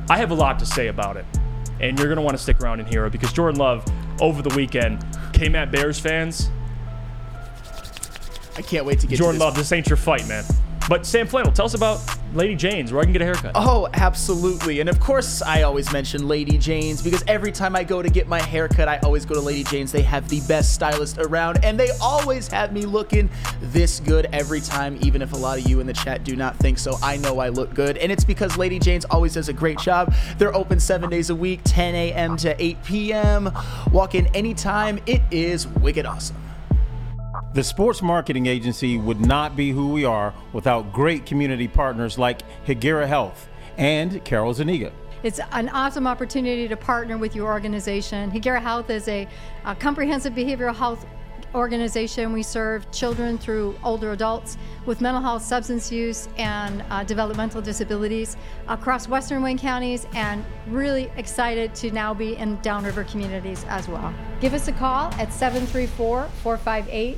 I 0.10 0.18
have 0.18 0.32
a 0.32 0.36
lot 0.36 0.58
to 0.60 0.66
say 0.66 0.88
about 0.88 1.16
it. 1.16 1.26
And 1.80 1.98
you're 1.98 2.08
going 2.08 2.18
to 2.18 2.22
want 2.22 2.36
to 2.36 2.44
stick 2.44 2.60
around 2.60 2.82
and 2.82 2.90
hear 2.90 3.06
it 3.06 3.12
because 3.12 3.32
Jordan 3.32 3.58
Love 3.58 3.86
over 4.20 4.42
the 4.42 4.54
weekend 4.54 5.06
came 5.32 5.56
at 5.56 5.72
Bears 5.72 5.98
fans 5.98 6.50
I 8.60 8.62
can't 8.62 8.86
wait 8.86 9.00
to 9.00 9.08
get 9.08 9.18
Jordan 9.18 9.36
to 9.36 9.40
this. 9.40 9.46
Love, 9.46 9.56
this 9.56 9.72
ain't 9.72 9.88
your 9.88 9.96
fight, 9.96 10.28
man. 10.28 10.44
But 10.90 11.06
Sam 11.06 11.28
Flannel, 11.28 11.54
tell 11.54 11.66
us 11.66 11.76
about 11.76 12.02
Lady 12.34 12.56
Jane's, 12.56 12.92
where 12.92 13.00
I 13.00 13.06
can 13.06 13.14
get 13.14 13.22
a 13.22 13.26
haircut. 13.26 13.54
Oh, 13.56 13.88
absolutely. 13.94 14.82
And 14.82 14.90
of 14.90 15.00
course, 15.00 15.42
I 15.42 15.62
always 15.62 15.90
mention 15.94 16.28
Lady 16.28 16.58
Jane's 16.58 17.02
because 17.02 17.24
every 17.26 17.54
time 17.54 17.74
I 17.74 17.86
go 17.86 18.02
to 18.02 18.10
get 18.10 18.28
my 18.28 18.42
haircut, 18.42 18.90
I 18.90 18.98
always 18.98 19.24
go 19.24 19.34
to 19.34 19.40
Lady 19.40 19.64
Jane's. 19.64 19.94
They 19.94 20.02
have 20.02 20.28
the 20.28 20.42
best 20.42 20.74
stylist 20.74 21.20
around, 21.20 21.64
and 21.64 21.80
they 21.80 21.90
always 22.02 22.50
have 22.50 22.74
me 22.74 22.82
looking 22.82 23.30
this 23.62 24.02
good 24.02 24.28
every 24.34 24.60
time, 24.60 24.98
even 25.04 25.22
if 25.22 25.32
a 25.32 25.38
lot 25.38 25.58
of 25.58 25.70
you 25.70 25.80
in 25.80 25.88
the 25.88 25.94
chat 25.94 26.26
do 26.26 26.36
not 26.36 26.58
think 26.58 26.80
so. 26.80 26.98
I 27.02 27.16
know 27.16 27.40
I 27.40 27.48
look 27.48 27.74
good, 27.74 27.98
and 27.98 28.12
it's 28.12 28.26
because 28.26 28.58
Lady 28.58 28.78
Jane's 28.78 29.06
always 29.06 29.36
does 29.36 29.48
a 29.48 29.54
great 29.54 29.80
job. 29.80 30.14
They're 30.38 30.54
open 30.54 30.82
seven 30.82 31.10
days 31.10 31.30
a 31.30 31.36
week, 31.36 31.62
10 31.64 31.96
a.m. 31.96 32.36
to 32.38 32.62
8 32.62 32.84
p.m. 32.84 33.54
Walk 33.94 34.16
in 34.16 34.28
anytime. 34.36 35.00
It 35.06 35.22
is 35.32 35.66
wicked 35.66 36.06
awesome. 36.06 36.49
The 37.52 37.64
sports 37.64 38.04
marketing 38.04 38.46
agency 38.46 39.00
would 39.00 39.20
not 39.20 39.56
be 39.56 39.72
who 39.72 39.90
we 39.90 40.06
are 40.06 40.36
without 40.54 40.94
great 40.94 41.26
community 41.26 41.68
partners 41.68 42.20
like 42.20 42.44
Hegira 42.68 43.08
Health 43.08 43.50
and 43.76 44.24
Carol 44.24 44.54
Zaniga. 44.54 44.92
It's 45.24 45.40
an 45.52 45.68
awesome 45.70 46.06
opportunity 46.06 46.68
to 46.68 46.78
partner 46.78 47.18
with 47.18 47.36
your 47.36 47.52
organization. 47.52 48.30
Hegira 48.30 48.62
Health 48.62 48.92
is 48.92 49.08
a, 49.08 49.28
a 49.66 49.74
comprehensive 49.74 50.34
behavioral 50.34 50.76
health 50.76 51.08
organization. 51.56 52.34
We 52.34 52.44
serve 52.44 52.90
children 52.92 53.40
through 53.40 53.76
older 53.84 54.12
adults 54.12 54.56
with 54.86 55.02
mental 55.02 55.22
health, 55.24 55.42
substance 55.42 55.92
use, 55.92 56.30
and 56.38 56.84
uh, 56.92 57.04
developmental 57.04 57.64
disabilities 57.64 58.38
across 58.68 59.08
Western 59.08 59.42
Wayne 59.42 59.58
counties, 59.58 60.06
and 60.14 60.46
really 60.68 61.12
excited 61.18 61.74
to 61.76 61.90
now 61.90 62.14
be 62.14 62.36
in 62.36 62.62
downriver 62.62 63.06
communities 63.06 63.66
as 63.70 63.88
well. 63.88 64.14
Give 64.40 64.54
us 64.54 64.68
a 64.68 64.72
call 64.72 65.12
at 65.14 65.34
734 65.34 66.30
458 66.44 67.18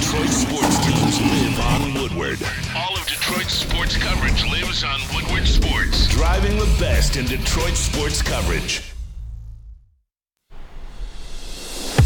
Detroit 0.00 0.28
sports 0.28 0.78
teams 0.84 1.20
live 1.22 1.58
on 1.58 1.94
Woodward. 1.94 2.38
All 2.76 2.94
of 2.94 3.06
Detroit 3.06 3.46
sports 3.46 3.96
coverage 3.96 4.44
lives 4.44 4.84
on 4.84 5.00
Woodward 5.14 5.46
Sports. 5.46 6.06
Driving 6.08 6.58
the 6.58 6.66
best 6.78 7.16
in 7.16 7.24
Detroit 7.24 7.72
sports 7.72 8.20
coverage. 8.20 8.82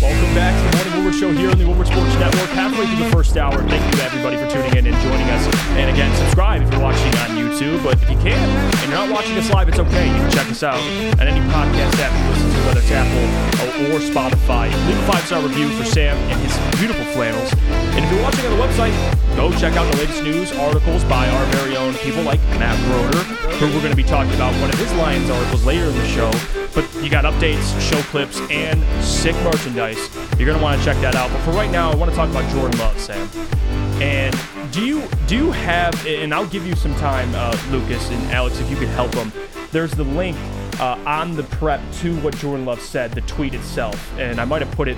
Welcome 0.01 0.35
back 0.37 0.70
Woodward 1.01 1.19
Show 1.19 1.33
here 1.33 1.51
on 1.51 1.57
the 1.57 1.67
Woodward 1.67 1.87
Sports 1.87 2.13
Network. 2.21 2.51
Halfway 2.53 2.85
through 2.85 3.05
the 3.05 3.11
first 3.11 3.35
hour. 3.39 3.57
Thank 3.73 3.81
you 3.89 3.97
to 3.97 4.05
everybody 4.05 4.37
for 4.37 4.45
tuning 4.53 4.77
in 4.77 4.85
and 4.85 4.97
joining 5.01 5.25
us. 5.33 5.49
And 5.81 5.89
again, 5.89 6.15
subscribe 6.21 6.61
if 6.61 6.71
you're 6.71 6.83
watching 6.83 7.09
on 7.25 7.41
YouTube. 7.41 7.83
But 7.83 7.97
if 8.03 8.11
you 8.11 8.19
can 8.21 8.37
and 8.37 8.83
you're 8.85 9.01
not 9.01 9.09
watching 9.09 9.33
us 9.39 9.49
live, 9.49 9.71
it's 9.71 9.79
okay. 9.79 10.09
You 10.09 10.21
can 10.21 10.31
check 10.31 10.51
us 10.51 10.63
out 10.63 10.77
on 11.17 11.25
any 11.25 11.41
podcast 11.49 11.97
app 12.05 12.13
you 12.13 12.29
listen 12.29 12.51
to, 12.53 12.61
whether 12.69 12.81
it's 12.81 12.93
Apple 12.93 13.25
or, 13.65 13.97
or 13.97 14.01
Spotify. 14.05 14.69
Leave 14.87 14.99
a 14.99 15.07
five 15.09 15.25
star 15.25 15.41
review 15.41 15.71
for 15.71 15.87
Sam 15.87 16.19
and 16.29 16.39
his 16.45 16.53
beautiful 16.79 17.05
flannels. 17.17 17.51
And 17.97 18.05
if 18.05 18.13
you're 18.13 18.23
watching 18.23 18.45
on 18.45 18.59
the 18.59 18.63
website, 18.63 18.93
go 19.37 19.51
check 19.57 19.81
out 19.81 19.91
the 19.93 19.99
latest 19.99 20.23
news 20.23 20.53
articles 20.53 21.03
by 21.05 21.29
our 21.29 21.47
very 21.57 21.77
own 21.77 21.95
people 22.05 22.23
like 22.25 22.41
Matt 22.61 22.77
Broder, 22.85 23.25
who 23.57 23.67
we're 23.73 23.81
going 23.81 23.97
to 23.97 23.97
be 23.97 24.05
talking 24.05 24.35
about 24.35 24.53
one 24.61 24.69
of 24.69 24.79
his 24.79 24.93
Lions 24.95 25.31
articles 25.31 25.65
later 25.65 25.87
in 25.87 25.97
the 25.97 26.07
show. 26.09 26.31
But 26.75 26.87
you 27.03 27.11
got 27.11 27.25
updates, 27.25 27.79
show 27.81 28.01
clips, 28.13 28.39
and 28.51 28.81
sick 29.03 29.35
merchandise. 29.43 29.99
You're 30.39 30.47
going 30.47 30.59
to 30.59 30.63
want 30.63 30.79
to 30.79 30.85
check 30.85 30.90
that 30.99 31.15
out. 31.15 31.31
But 31.31 31.41
for 31.41 31.51
right 31.53 31.71
now, 31.71 31.91
I 31.91 31.95
want 31.95 32.11
to 32.11 32.17
talk 32.17 32.31
about 32.31 32.49
Jordan 32.53 32.79
Love, 32.79 32.99
Sam. 32.99 33.29
And 34.03 34.37
do 34.73 34.85
you 34.85 35.07
do 35.27 35.37
you 35.37 35.53
have? 35.53 36.07
And 36.07 36.33
I'll 36.33 36.47
give 36.47 36.67
you 36.67 36.75
some 36.75 36.95
time, 36.97 37.31
uh, 37.35 37.57
Lucas 37.71 38.11
and 38.11 38.23
Alex, 38.31 38.59
if 38.61 38.71
you 38.71 38.77
could 38.77 38.89
help 38.89 39.13
them. 39.13 39.33
There's 39.73 39.93
the 39.93 40.05
link 40.05 40.37
uh, 40.81 40.99
on 41.07 41.37
the 41.37 41.43
prep 41.45 41.81
to 42.01 42.17
what 42.21 42.37
Jordan 42.37 42.67
Love 42.67 42.81
said, 42.81 43.13
the 43.13 43.21
tweet 43.23 43.55
itself, 43.55 44.19
and 44.19 44.41
I 44.41 44.45
might 44.45 44.63
have 44.63 44.71
put 44.73 44.89
it 44.89 44.97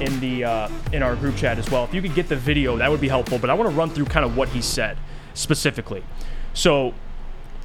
in 0.00 0.18
the 0.20 0.44
uh, 0.44 0.68
in 0.92 1.02
our 1.02 1.16
group 1.16 1.36
chat 1.36 1.58
as 1.58 1.70
well. 1.70 1.84
If 1.84 1.94
you 1.94 2.02
could 2.02 2.14
get 2.14 2.28
the 2.28 2.36
video, 2.36 2.76
that 2.76 2.90
would 2.90 3.00
be 3.00 3.08
helpful. 3.08 3.38
But 3.38 3.50
I 3.50 3.54
want 3.54 3.70
to 3.70 3.76
run 3.76 3.90
through 3.90 4.06
kind 4.06 4.24
of 4.24 4.36
what 4.36 4.48
he 4.48 4.62
said 4.62 4.96
specifically. 5.34 6.04
So 6.52 6.94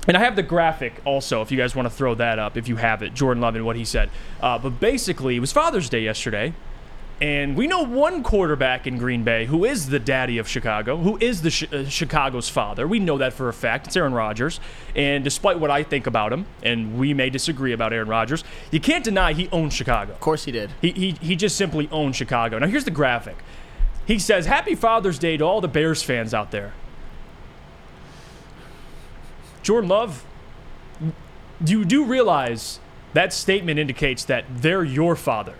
and 0.08 0.18
I 0.18 0.22
have 0.22 0.36
the 0.36 0.44
graphic 0.44 1.02
also, 1.06 1.42
if 1.42 1.52
you 1.52 1.58
guys 1.58 1.76
want 1.76 1.86
to 1.86 1.94
throw 1.94 2.16
that 2.16 2.40
up, 2.40 2.58
if 2.58 2.68
you 2.68 2.78
have 2.78 3.04
it, 3.04 3.14
Jordan 3.14 3.42
Love 3.42 3.56
and 3.56 3.64
what 3.64 3.76
he 3.76 3.86
said. 3.86 4.10
Uh, 4.42 4.58
but 4.58 4.80
basically, 4.80 5.36
it 5.36 5.40
was 5.40 5.52
Father's 5.52 5.88
Day 5.88 6.02
yesterday. 6.02 6.54
And 7.22 7.58
we 7.58 7.68
know 7.68 7.84
one 7.84 8.24
quarterback 8.24 8.88
in 8.88 8.98
Green 8.98 9.24
Bay 9.24 9.46
who 9.46 9.66
is 9.66 9.90
the 9.90 10.00
daddy 10.00 10.38
of 10.38 10.48
Chicago, 10.48 10.96
who 10.96 11.18
is 11.18 11.42
the 11.42 11.68
uh, 11.72 11.90
Chicago's 11.90 12.48
father. 12.48 12.88
We 12.88 13.00
know 13.00 13.18
that 13.18 13.34
for 13.34 13.50
a 13.50 13.54
fact. 13.54 13.88
It's 13.88 13.98
Aaron 13.98 14.14
Rodgers. 14.14 14.62
And 14.96 15.22
despite 15.24 15.60
what 15.60 15.70
I 15.70 15.84
think 15.84 16.08
about 16.08 16.32
him, 16.32 16.46
and 16.64 16.98
we 16.98 17.14
may 17.14 17.30
disagree 17.30 17.74
about 17.74 17.92
Aaron 17.92 18.08
Rodgers, 18.08 18.46
you 18.72 18.80
can't 18.80 19.04
deny 19.04 19.34
he 19.34 19.50
owned 19.52 19.74
Chicago. 19.74 20.14
Of 20.14 20.22
course 20.22 20.46
he 20.46 20.54
did. 20.54 20.72
He, 20.82 20.92
he, 20.92 21.12
he 21.12 21.36
just 21.36 21.58
simply 21.58 21.90
owned 21.92 22.16
Chicago. 22.16 22.58
Now, 22.58 22.68
here's 22.68 22.86
the 22.86 22.92
graphic. 22.92 23.36
He 24.06 24.18
says, 24.18 24.46
Happy 24.46 24.74
Father's 24.74 25.20
Day 25.20 25.36
to 25.36 25.44
all 25.44 25.60
the 25.60 25.68
Bears 25.68 26.02
fans 26.02 26.34
out 26.34 26.52
there. 26.52 26.74
Jordan 29.62 29.90
Love, 29.90 30.26
you 31.66 31.84
do 31.84 32.06
realize 32.06 32.80
that 33.14 33.34
statement 33.34 33.78
indicates 33.78 34.24
that 34.24 34.46
they're 34.50 34.86
your 34.86 35.18
father. 35.18 35.56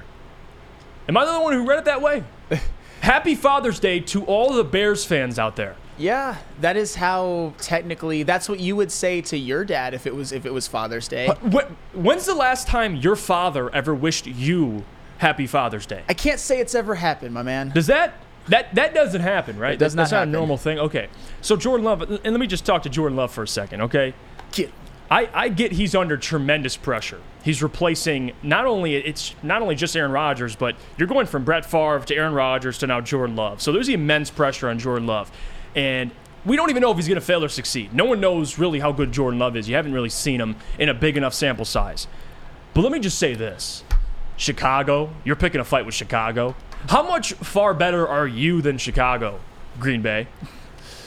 Am 1.10 1.18
I 1.18 1.26
the 1.26 1.32
only 1.32 1.44
one 1.44 1.54
who 1.54 1.66
read 1.66 1.80
it 1.80 1.86
that 1.86 2.04
way? 2.04 2.24
Happy 3.02 3.34
Father's 3.34 3.80
Day 3.80 4.00
to 4.00 4.24
all 4.26 4.54
the 4.54 4.64
Bears 4.64 5.04
fans 5.04 5.40
out 5.40 5.56
there. 5.56 5.76
Yeah, 5.98 6.38
that 6.62 6.78
is 6.78 6.94
how 6.94 7.56
technically 7.58 8.22
that's 8.22 8.48
what 8.48 8.60
you 8.60 8.76
would 8.76 8.92
say 8.92 9.20
to 9.22 9.36
your 9.36 9.66
dad 9.66 9.96
if 9.96 10.06
it 10.06 10.14
was 10.14 10.32
if 10.32 10.46
it 10.46 10.54
was 10.54 10.68
Father's 10.68 11.08
Day. 11.08 11.28
When's 11.94 12.28
the 12.28 12.36
last 12.36 12.68
time 12.68 12.96
your 12.96 13.16
father 13.16 13.74
ever 13.74 13.96
wished 13.96 14.28
you 14.28 14.86
Happy 15.18 15.48
Father's 15.48 15.88
Day? 15.88 16.04
I 16.08 16.14
can't 16.14 16.40
say 16.40 16.60
it's 16.60 16.76
ever 16.76 16.94
happened, 16.94 17.34
my 17.34 17.42
man. 17.42 17.70
Does 17.70 17.88
that 17.88 18.14
that 18.48 18.76
that 18.76 18.94
doesn't 18.94 19.22
happen, 19.22 19.58
right? 19.58 19.74
It 19.74 19.80
does 19.80 19.96
That's 19.96 20.12
not 20.12 20.16
not 20.16 20.20
happen. 20.20 20.36
a 20.36 20.38
normal 20.38 20.58
thing. 20.58 20.78
Okay, 20.78 21.08
so 21.42 21.56
Jordan 21.56 21.86
Love, 21.86 22.04
and 22.04 22.24
let 22.24 22.40
me 22.40 22.46
just 22.46 22.66
talk 22.68 22.84
to 22.84 22.90
Jordan 22.90 23.18
Love 23.18 23.32
for 23.32 23.42
a 23.42 23.48
second, 23.48 23.82
okay? 23.82 24.14
Get. 24.52 24.72
I, 25.12 25.30
I 25.34 25.50
get 25.50 25.72
he's 25.72 25.96
under 25.96 26.18
tremendous 26.18 26.78
pressure. 26.78 27.20
He's 27.44 27.64
replacing 27.64 28.34
not 28.44 28.66
only 28.66 28.96
it's 28.96 29.34
not 29.42 29.62
only 29.62 29.76
just 29.76 29.96
Aaron 29.96 30.12
Rodgers, 30.12 30.56
but 30.56 30.76
you're 30.98 31.08
going 31.08 31.26
from 31.26 31.44
Brett 31.44 31.66
Favre 31.66 32.02
to 32.06 32.16
Aaron 32.16 32.34
Rodgers 32.34 32.78
to 32.80 32.88
now 32.88 33.02
Jordan 33.02 33.36
Love. 33.36 33.62
So 33.62 33.72
there's 33.72 33.90
immense 33.90 34.30
pressure 34.30 34.70
on 34.70 34.78
Jordan 34.78 35.08
Love, 35.08 35.32
and 35.76 36.12
we 36.46 36.56
don't 36.56 36.70
even 36.70 36.82
know 36.82 36.92
if 36.92 36.98
he's 36.98 37.08
going 37.08 37.20
to 37.20 37.26
fail 37.26 37.44
or 37.44 37.50
succeed. 37.50 37.94
No 37.94 38.06
one 38.06 38.20
knows 38.20 38.60
really 38.60 38.80
how 38.80 38.92
good 38.92 39.12
Jordan 39.12 39.40
Love 39.40 39.58
is. 39.58 39.68
You 39.68 39.76
haven't 39.76 39.94
really 39.94 40.10
seen 40.10 40.40
him 40.40 40.56
in 40.78 40.90
a 40.90 40.94
big 40.94 41.18
enough 41.18 41.34
sample 41.34 41.66
size. 41.66 42.08
But 42.74 42.82
let 42.82 42.92
me 42.92 43.00
just 43.00 43.18
say 43.18 43.34
this: 43.34 43.84
Chicago, 44.38 45.10
you're 45.24 45.36
picking 45.36 45.60
a 45.60 45.66
fight 45.66 45.86
with 45.86 45.96
Chicago. 45.96 46.56
How 46.88 47.02
much 47.04 47.34
far 47.34 47.74
better 47.74 48.08
are 48.08 48.28
you 48.28 48.62
than 48.62 48.78
Chicago, 48.78 49.40
Green 49.80 50.02
Bay? 50.02 50.28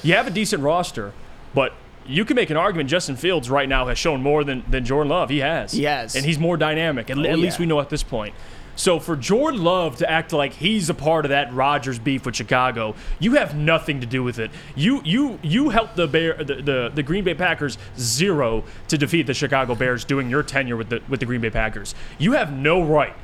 You 0.03 0.15
have 0.15 0.27
a 0.27 0.31
decent 0.31 0.63
roster, 0.63 1.13
but 1.55 1.73
you 2.07 2.25
can 2.25 2.35
make 2.37 2.51
an 2.51 2.57
argument 2.57 2.91
Justin 2.91 3.17
Fields 3.17 3.49
right 3.51 3.69
now 3.69 3.87
has 3.87 3.99
shown 3.99 4.23
more 4.23 4.45
than, 4.45 4.65
than 4.69 4.85
Jordan 4.85 5.11
Love. 5.11 5.31
He 5.31 5.39
has. 5.39 5.73
He 5.73 5.85
has. 5.85 6.15
And 6.15 6.25
he's 6.25 6.39
more 6.39 6.57
dynamic. 6.57 7.11
At, 7.11 7.19
Oh, 7.19 7.25
at 7.25 7.39
least 7.39 7.59
yeah. 7.59 7.63
we 7.63 7.67
know 7.67 7.81
at 7.81 7.91
this 7.91 8.03
point. 8.03 8.35
So 8.75 8.99
for 8.99 9.17
Jordan 9.17 9.63
Love 9.63 9.97
to 9.99 10.11
act 10.11 10.33
like 10.33 10.55
he's 10.55 10.89
a 10.89 10.95
part 10.95 11.27
of 11.27 11.29
that 11.29 11.53
Rodgers 11.53 11.99
beef 11.99 12.25
with 12.25 12.35
Chicago, 12.35 12.95
you 13.19 13.35
have 13.35 13.55
nothing 13.55 14.01
to 14.01 14.07
do 14.07 14.23
with 14.23 14.39
it. 14.39 14.51
You 14.75 15.03
you 15.05 15.39
you 15.43 15.69
helped 15.69 15.97
the 15.97 16.07
Bear 16.07 16.43
the, 16.43 16.55
the, 16.57 16.91
the 16.95 17.03
Green 17.03 17.23
Bay 17.23 17.35
Packers 17.35 17.77
zero 17.99 18.65
to 18.89 18.97
defeat 18.97 19.27
the 19.27 19.35
Chicago 19.35 19.75
Bears 19.75 20.05
during 20.07 20.31
your 20.31 20.43
tenure 20.43 20.77
with 20.79 20.89
the 20.89 21.03
with 21.09 21.21
the 21.21 21.27
Green 21.27 21.43
Bay 21.43 21.51
Packers. 21.51 21.95
You 22.19 22.33
have 22.33 22.51
no 22.51 22.83
right. 22.83 23.15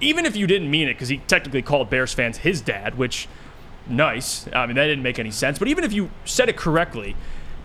Even 0.00 0.26
if 0.26 0.34
you 0.34 0.46
didn't 0.48 0.70
mean 0.70 0.88
it, 0.88 0.94
because 0.94 1.08
he 1.08 1.18
technically 1.18 1.62
called 1.62 1.88
Bears 1.88 2.12
fans 2.12 2.38
his 2.38 2.60
dad, 2.60 2.98
which 2.98 3.28
nice. 3.88 4.48
I 4.52 4.66
mean, 4.66 4.74
that 4.76 4.86
didn't 4.86 5.04
make 5.04 5.18
any 5.20 5.30
sense. 5.30 5.58
But 5.58 5.68
even 5.68 5.84
if 5.84 5.92
you 5.92 6.10
said 6.24 6.48
it 6.48 6.56
correctly, 6.56 7.14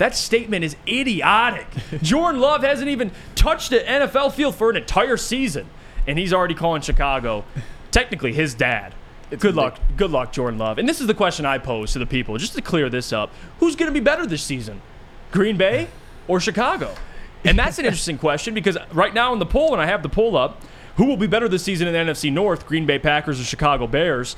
that 0.02 0.16
statement 0.16 0.64
is 0.64 0.76
idiotic. 0.88 1.68
Jordan 2.02 2.42
Love 2.42 2.64
hasn't 2.64 2.90
even 2.90 3.12
touched 3.36 3.72
an 3.72 3.86
NFL 3.86 4.34
field 4.34 4.56
for 4.56 4.72
an 4.72 4.78
entire 4.78 5.16
season, 5.16 5.70
and 6.08 6.18
he's 6.18 6.34
already 6.34 6.56
calling 6.56 6.82
Chicago 6.82 7.46
technically 7.92 8.34
his 8.34 8.56
dad. 8.56 8.96
good 9.38 9.54
luck, 9.54 9.80
good 9.98 10.10
luck, 10.10 10.32
Jordan 10.34 10.58
Love. 10.58 10.80
And 10.80 10.90
this 10.90 11.02
is 11.02 11.08
the 11.08 11.14
question 11.14 11.46
I 11.46 11.60
pose 11.60 11.94
to 11.94 12.00
the 12.00 12.08
people, 12.08 12.36
just 12.40 12.56
to 12.56 12.64
clear 12.64 12.90
this 12.90 13.14
up: 13.14 13.32
Who's 13.60 13.76
going 13.76 13.92
to 13.92 13.94
be 13.94 14.04
better 14.04 14.26
this 14.26 14.42
season, 14.42 14.82
Green 15.30 15.56
Bay 15.56 15.88
or 16.28 16.40
Chicago? 16.40 16.96
And 17.46 17.60
that's 17.60 17.78
an 17.78 17.86
interesting 17.86 18.18
question 18.18 18.56
because 18.56 18.80
right 18.94 19.14
now 19.14 19.34
in 19.34 19.40
the 19.40 19.46
poll, 19.46 19.72
and 19.72 19.82
I 19.82 19.86
have 19.86 20.02
the 20.02 20.10
poll 20.10 20.36
up, 20.36 20.64
who 20.96 21.06
will 21.06 21.18
be 21.18 21.28
better 21.28 21.48
this 21.48 21.64
season 21.64 21.88
in 21.88 21.94
the 21.94 22.12
NFC 22.12 22.34
North, 22.34 22.66
Green 22.66 22.88
Bay 22.88 22.98
Packers 22.98 23.40
or 23.40 23.44
Chicago 23.44 23.86
Bears? 23.86 24.36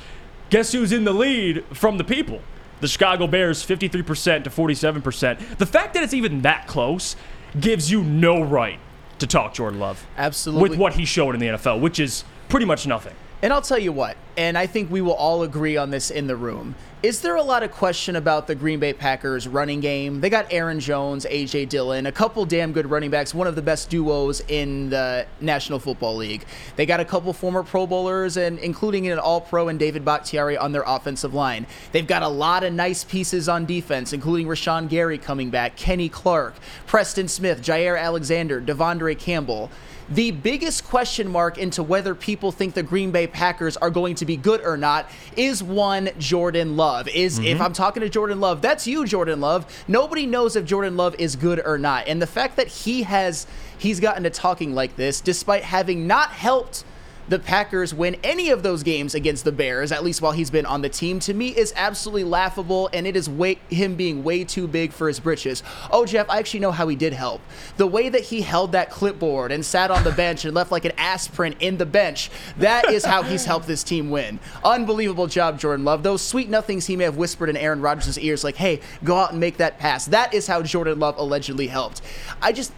Guess 0.50 0.74
who's 0.74 0.92
in 0.92 1.06
the 1.06 1.14
lead 1.14 1.64
from 1.74 1.98
the 1.98 2.04
people? 2.04 2.42
The 2.84 2.90
Chicago 2.90 3.28
Bears, 3.28 3.66
53% 3.66 4.44
to 4.44 4.50
47%. 4.50 5.58
The 5.58 5.66
fact 5.66 5.94
that 5.94 6.04
it's 6.04 6.14
even 6.14 6.42
that 6.42 6.68
close 6.68 7.16
gives 7.58 7.90
you 7.90 8.04
no 8.04 8.42
right 8.42 8.78
to 9.20 9.26
talk 9.26 9.54
Jordan 9.54 9.80
Love. 9.80 10.06
Absolutely. 10.18 10.72
With 10.72 10.78
what 10.78 10.94
he 10.96 11.06
showed 11.06 11.34
in 11.34 11.40
the 11.40 11.48
NFL, 11.48 11.80
which 11.80 11.98
is 11.98 12.26
pretty 12.50 12.66
much 12.66 12.86
nothing. 12.86 13.14
And 13.42 13.54
I'll 13.54 13.62
tell 13.62 13.80
you 13.80 13.94
what, 13.94 14.18
and 14.36 14.58
I 14.58 14.68
think 14.68 14.92
we 14.92 15.00
will 15.00 15.14
all 15.14 15.44
agree 15.44 15.78
on 15.78 15.92
this 15.92 16.12
in 16.12 16.28
the 16.28 16.36
room. 16.36 16.76
Is 17.04 17.20
there 17.20 17.36
a 17.36 17.44
lot 17.44 17.64
of 17.64 17.72
question 17.74 18.16
about 18.16 18.48
the 18.48 18.56
Green 18.56 18.80
Bay 18.80 18.94
Packers 18.94 19.46
running 19.46 19.82
game? 19.82 20.22
They 20.22 20.30
got 20.30 20.48
Aaron 20.54 20.80
Jones, 20.80 21.26
AJ 21.26 21.68
Dillon, 21.68 22.06
a 22.06 22.14
couple 22.14 22.46
damn 22.46 22.72
good 22.72 22.90
running 22.90 23.10
backs, 23.10 23.34
one 23.36 23.46
of 23.46 23.56
the 23.56 23.62
best 23.62 23.90
duos 23.90 24.40
in 24.48 24.90
the 24.90 25.28
National 25.42 25.80
Football 25.80 26.16
League. 26.16 26.46
They 26.78 26.86
got 26.86 27.02
a 27.02 27.06
couple 27.06 27.34
former 27.34 27.62
Pro 27.62 27.86
Bowlers 27.86 28.38
and 28.38 28.58
including 28.58 29.10
an 29.10 29.20
All-Pro 29.20 29.68
and 29.68 29.78
David 29.78 30.06
Bakhtiari 30.06 30.56
on 30.58 30.72
their 30.72 30.86
offensive 30.88 31.34
line. 31.34 31.68
They've 31.92 32.08
got 32.08 32.22
a 32.22 32.28
lot 32.30 32.64
of 32.64 32.72
nice 32.72 33.04
pieces 33.04 33.50
on 33.50 33.66
defense, 33.66 34.14
including 34.14 34.48
Rashan 34.48 34.88
Gary 34.88 35.18
coming 35.18 35.50
back, 35.50 35.76
Kenny 35.76 36.08
Clark, 36.08 36.56
Preston 36.88 37.28
Smith, 37.28 37.62
Jaire 37.62 38.00
Alexander, 38.00 38.62
De'Vondre 38.62 39.20
Campbell. 39.20 39.70
The 40.10 40.32
biggest 40.32 40.84
question 40.86 41.30
mark 41.30 41.58
into 41.58 41.82
whether 41.82 42.14
people 42.14 42.52
think 42.52 42.74
the 42.74 42.84
Green 42.84 43.12
Bay 43.12 43.28
Packers 43.28 43.78
are 43.78 43.90
going 43.90 44.16
to 44.16 44.26
be 44.26 44.38
good 44.38 44.62
or 44.62 44.78
not 44.78 45.10
is 45.38 45.64
one 45.64 46.10
Jordan 46.18 46.76
Love. 46.76 47.08
Is 47.08 47.40
if 47.40 47.46
mm-hmm. 47.46 47.62
I'm 47.62 47.74
talking 47.74 48.02
to 48.02 48.10
Jordan 48.10 48.40
Love, 48.40 48.62
that's 48.62 48.86
you, 48.86 49.06
Jordan 49.06 49.40
Love. 49.40 49.66
Nobody 49.88 50.26
knows 50.26 50.56
if 50.56 50.66
Jordan 50.66 50.98
Love 50.98 51.16
is 51.20 51.36
good 51.36 51.62
or 51.66 51.78
not. 51.78 52.08
And 52.08 52.22
the 52.22 52.28
fact 52.28 52.58
that 52.58 52.68
he 52.68 53.04
has 53.04 53.48
he's 53.78 54.00
gotten 54.00 54.24
to 54.24 54.30
talking 54.30 54.76
like 54.76 54.96
this 54.96 55.22
despite 55.22 55.64
having 55.64 56.08
not 56.08 56.30
helped 56.30 56.84
the 57.30 57.40
Packers 57.40 57.94
win 57.94 58.18
any 58.24 58.50
of 58.50 58.64
those 58.64 58.84
games 58.84 59.16
against 59.16 59.44
the 59.44 59.52
Bears, 59.52 59.92
at 59.92 60.04
least 60.04 60.22
while 60.22 60.34
he's 60.34 60.50
been 60.50 60.66
on 60.66 60.82
the 60.82 60.90
team, 60.90 61.20
to 61.22 61.34
me 61.34 61.50
is 61.50 61.74
absolutely 61.76 62.24
laughable, 62.24 62.90
and 62.94 63.08
it 63.08 63.16
is 63.16 63.30
way, 63.30 63.60
him 63.70 63.96
being 63.96 64.24
way 64.24 64.44
too 64.44 64.68
big 64.68 64.92
for 64.92 65.08
his 65.08 65.20
britches. 65.20 65.64
Oh, 65.92 66.06
Jeff, 66.06 66.30
I 66.30 66.40
actually 66.40 66.60
know 66.60 66.72
how 66.72 66.88
he 66.88 66.96
did 66.96 67.14
help. 67.14 67.42
The 67.78 67.88
way 67.88 68.10
that 68.10 68.24
he 68.24 68.42
held 68.42 68.74
that 68.74 68.90
clipboard 68.90 69.52
and 69.52 69.66
sat 69.66 69.92
on 69.92 70.04
the 70.04 70.12
bench 70.24 70.46
and 70.46 70.54
left 70.54 70.72
like 70.72 70.86
an 70.86 70.94
ass 70.98 71.28
print 71.28 71.56
in 71.60 71.78
the 71.78 71.86
bench, 71.86 72.30
that 72.58 72.90
is 72.90 73.06
how 73.06 73.24
he's 73.24 73.46
helped 73.46 73.68
this 73.68 73.84
team 73.84 74.10
win. 74.10 74.40
Unbelievable 74.64 75.28
job, 75.28 75.60
Jordan 75.60 75.86
Love. 75.86 76.04
Those 76.04 76.22
sweet 76.22 76.50
nothings 76.50 76.86
he 76.86 76.96
may 76.96 77.06
have 77.06 77.18
whispered 77.18 77.50
in 77.50 77.58
Aaron 77.58 77.82
Rodgers' 77.82 78.20
ears, 78.20 78.44
like, 78.44 78.56
hey, 78.56 78.82
go 79.04 79.18
out 79.18 79.32
and 79.32 79.40
make 79.40 79.58
that 79.58 79.80
pass. 79.80 80.06
That 80.06 80.34
is 80.34 80.48
how 80.48 80.62
Jordan 80.62 81.00
Love 81.00 81.18
allegedly 81.18 81.68
helped. 81.68 82.02
I 82.42 82.52
just. 82.52 82.74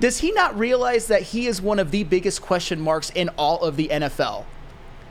Does 0.00 0.18
he 0.18 0.30
not 0.30 0.56
realize 0.56 1.08
that 1.08 1.22
he 1.22 1.46
is 1.46 1.60
one 1.60 1.80
of 1.80 1.90
the 1.90 2.04
biggest 2.04 2.40
question 2.40 2.80
marks 2.80 3.10
in 3.10 3.30
all 3.30 3.62
of 3.62 3.76
the 3.76 3.88
NFL? 3.88 4.44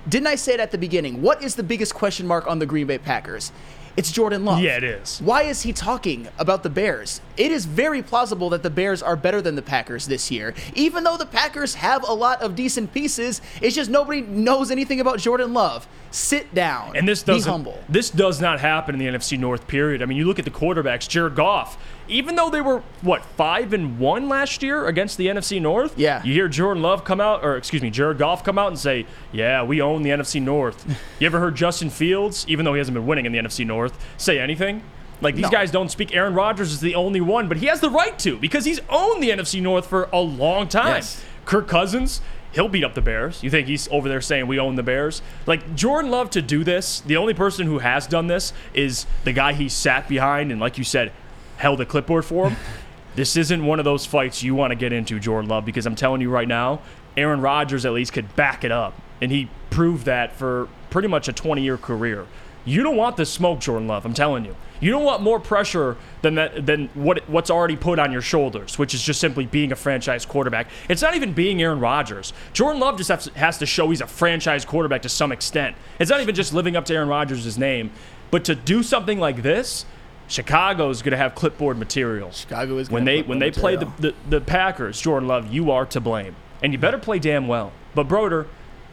Didn't 0.07 0.27
I 0.27 0.35
say 0.35 0.53
it 0.53 0.61
at 0.61 0.71
the 0.71 0.77
beginning? 0.77 1.21
What 1.21 1.43
is 1.43 1.55
the 1.55 1.63
biggest 1.63 1.93
question 1.93 2.25
mark 2.25 2.47
on 2.47 2.59
the 2.59 2.65
Green 2.65 2.87
Bay 2.87 2.97
Packers? 2.97 3.51
It's 3.97 4.11
Jordan 4.11 4.45
Love. 4.45 4.61
Yeah, 4.61 4.77
it 4.77 4.85
is. 4.85 5.19
Why 5.19 5.43
is 5.43 5.63
he 5.63 5.73
talking 5.73 6.29
about 6.39 6.63
the 6.63 6.69
Bears? 6.69 7.19
It 7.37 7.51
is 7.51 7.65
very 7.65 8.01
plausible 8.01 8.49
that 8.49 8.63
the 8.63 8.69
Bears 8.69 9.01
are 9.03 9.15
better 9.15 9.41
than 9.41 9.55
the 9.55 9.61
Packers 9.61 10.07
this 10.07 10.31
year. 10.31 10.53
Even 10.73 11.03
though 11.03 11.17
the 11.17 11.25
Packers 11.25 11.75
have 11.75 12.03
a 12.07 12.13
lot 12.13 12.41
of 12.41 12.55
decent 12.55 12.93
pieces, 12.93 13.41
it's 13.61 13.75
just 13.75 13.89
nobody 13.89 14.21
knows 14.21 14.71
anything 14.71 14.99
about 14.99 15.19
Jordan 15.19 15.53
Love. 15.53 15.87
Sit 16.09 16.53
down. 16.55 16.95
And 16.95 17.07
this 17.07 17.21
Be 17.23 17.33
doesn't. 17.33 17.51
humble. 17.51 17.77
This 17.87 18.09
does 18.09 18.41
not 18.41 18.59
happen 18.59 18.95
in 18.95 18.99
the 18.99 19.05
NFC 19.17 19.37
North. 19.37 19.67
Period. 19.67 20.01
I 20.01 20.05
mean, 20.05 20.17
you 20.17 20.25
look 20.25 20.39
at 20.39 20.45
the 20.45 20.51
quarterbacks. 20.51 21.07
Jared 21.07 21.35
Goff. 21.35 21.77
Even 22.07 22.35
though 22.35 22.49
they 22.49 22.61
were 22.61 22.81
what 23.01 23.23
five 23.35 23.73
and 23.73 23.99
one 23.99 24.29
last 24.29 24.63
year 24.63 24.87
against 24.87 25.17
the 25.17 25.27
NFC 25.27 25.61
North, 25.61 25.93
Yeah. 25.97 26.23
you 26.23 26.33
hear 26.33 26.47
Jordan 26.47 26.81
Love 26.81 27.03
come 27.03 27.19
out, 27.19 27.43
or 27.43 27.57
excuse 27.57 27.81
me, 27.81 27.89
Jared 27.89 28.17
Goff 28.17 28.43
come 28.45 28.57
out 28.57 28.69
and 28.69 28.79
say, 28.79 29.05
"Yeah, 29.33 29.61
we 29.63 29.81
own 29.81 30.03
the 30.03 30.11
NFC 30.11 30.39
North." 30.41 30.85
you 31.19 31.25
ever 31.27 31.39
heard 31.39 31.55
Justin 31.55 31.89
Fields, 31.89 32.45
even 32.47 32.63
though 32.63 32.73
he 32.73 32.77
hasn't 32.79 32.95
been 32.95 33.05
winning 33.05 33.25
in 33.25 33.33
the 33.33 33.37
NFC 33.39 33.65
North, 33.65 33.93
say 34.17 34.39
anything? 34.39 34.81
Like 35.21 35.35
these 35.35 35.43
No. 35.43 35.49
guys 35.49 35.71
don't 35.71 35.89
speak. 35.89 36.15
Aaron 36.15 36.33
Rodgers 36.33 36.71
is 36.71 36.79
the 36.79 36.95
only 36.95 37.21
one, 37.21 37.47
but 37.47 37.57
he 37.57 37.65
has 37.67 37.79
the 37.79 37.89
right 37.89 38.17
to 38.19 38.37
because 38.37 38.65
he's 38.65 38.79
owned 38.89 39.21
the 39.23 39.29
NFC 39.31 39.61
North 39.61 39.87
for 39.87 40.09
a 40.13 40.19
long 40.19 40.67
time. 40.67 40.95
Yes. 40.95 41.23
Kirk 41.45 41.67
Cousins, 41.67 42.21
he'll 42.51 42.67
beat 42.69 42.83
up 42.83 42.93
the 42.93 43.01
Bears. 43.01 43.41
You 43.41 43.49
think 43.49 43.67
he's 43.67 43.87
over 43.89 44.07
there 44.09 44.21
saying 44.21 44.47
we 44.47 44.59
own 44.59 44.75
the 44.75 44.83
Bears? 44.83 45.21
Like 45.45 45.75
Jordan 45.75 46.11
Love 46.11 46.29
to 46.31 46.41
do 46.41 46.63
this, 46.63 46.99
the 47.01 47.17
only 47.17 47.33
person 47.33 47.65
who 47.67 47.79
has 47.79 48.05
done 48.05 48.27
this 48.27 48.53
is 48.73 49.05
the 49.23 49.33
guy 49.33 49.53
he 49.53 49.69
sat 49.69 50.07
behind 50.07 50.51
and, 50.51 50.59
like 50.61 50.77
you 50.77 50.83
said, 50.83 51.11
held 51.57 51.81
a 51.81 51.85
clipboard 51.85 52.25
for 52.25 52.49
him. 52.49 52.57
this 53.15 53.35
isn't 53.35 53.65
one 53.65 53.79
of 53.79 53.85
those 53.85 54.05
fights 54.05 54.43
you 54.43 54.53
want 54.53 54.69
to 54.71 54.75
get 54.75 54.93
into, 54.93 55.19
Jordan 55.19 55.49
Love, 55.49 55.65
because 55.65 55.85
I'm 55.87 55.95
telling 55.95 56.21
you 56.21 56.29
right 56.29 56.47
now, 56.47 56.81
Aaron 57.15 57.41
Rodgers 57.41 57.85
at 57.85 57.93
least 57.93 58.13
could 58.13 58.35
back 58.35 58.63
it 58.63 58.71
up. 58.71 58.93
And 59.21 59.31
he 59.31 59.49
proved 59.71 60.05
that 60.05 60.35
for 60.35 60.67
pretty 60.91 61.07
much 61.07 61.27
a 61.27 61.33
20 61.33 61.63
year 61.63 61.77
career. 61.77 62.27
You 62.65 62.83
don't 62.83 62.97
want 62.97 63.17
this 63.17 63.31
smoke, 63.31 63.59
Jordan 63.59 63.87
Love. 63.87 64.05
I'm 64.05 64.13
telling 64.13 64.45
you. 64.45 64.55
You 64.79 64.91
don't 64.91 65.03
want 65.03 65.21
more 65.21 65.39
pressure 65.39 65.97
than 66.21 66.35
that 66.35 66.65
than 66.65 66.89
what 66.93 67.27
what's 67.29 67.49
already 67.49 67.75
put 67.75 67.99
on 67.99 68.11
your 68.11 68.21
shoulders, 68.21 68.77
which 68.77 68.93
is 68.93 69.01
just 69.01 69.19
simply 69.19 69.45
being 69.45 69.71
a 69.71 69.75
franchise 69.75 70.25
quarterback. 70.25 70.67
It's 70.89 71.01
not 71.01 71.15
even 71.15 71.33
being 71.33 71.61
Aaron 71.61 71.79
Rodgers. 71.79 72.33
Jordan 72.53 72.79
Love 72.79 72.97
just 72.97 73.09
has, 73.09 73.25
has 73.35 73.57
to 73.59 73.65
show 73.65 73.89
he's 73.89 74.01
a 74.01 74.07
franchise 74.07 74.65
quarterback 74.65 75.01
to 75.03 75.09
some 75.09 75.31
extent. 75.31 75.75
It's 75.99 76.11
not 76.11 76.21
even 76.21 76.35
just 76.35 76.53
living 76.53 76.75
up 76.75 76.85
to 76.85 76.93
Aaron 76.93 77.09
Rodgers' 77.09 77.57
name, 77.57 77.91
but 78.31 78.45
to 78.45 78.55
do 78.55 78.83
something 78.83 79.19
like 79.19 79.41
this, 79.41 79.85
Chicago 80.27 80.89
is 80.89 81.01
going 81.01 81.11
to 81.11 81.17
have 81.17 81.35
clipboard 81.35 81.77
material. 81.77 82.31
Chicago 82.31 82.77
is 82.77 82.89
when 82.89 83.05
they 83.05 83.21
when 83.21 83.39
they 83.39 83.51
play 83.51 83.75
the, 83.75 83.91
the 83.97 84.13
the 84.29 84.41
Packers. 84.41 84.99
Jordan 84.99 85.27
Love, 85.27 85.51
you 85.51 85.71
are 85.71 85.85
to 85.87 85.99
blame, 85.99 86.35
and 86.61 86.73
you 86.73 86.79
better 86.79 86.97
play 86.97 87.19
damn 87.19 87.47
well. 87.47 87.71
But 87.95 88.07
Broder, 88.07 88.47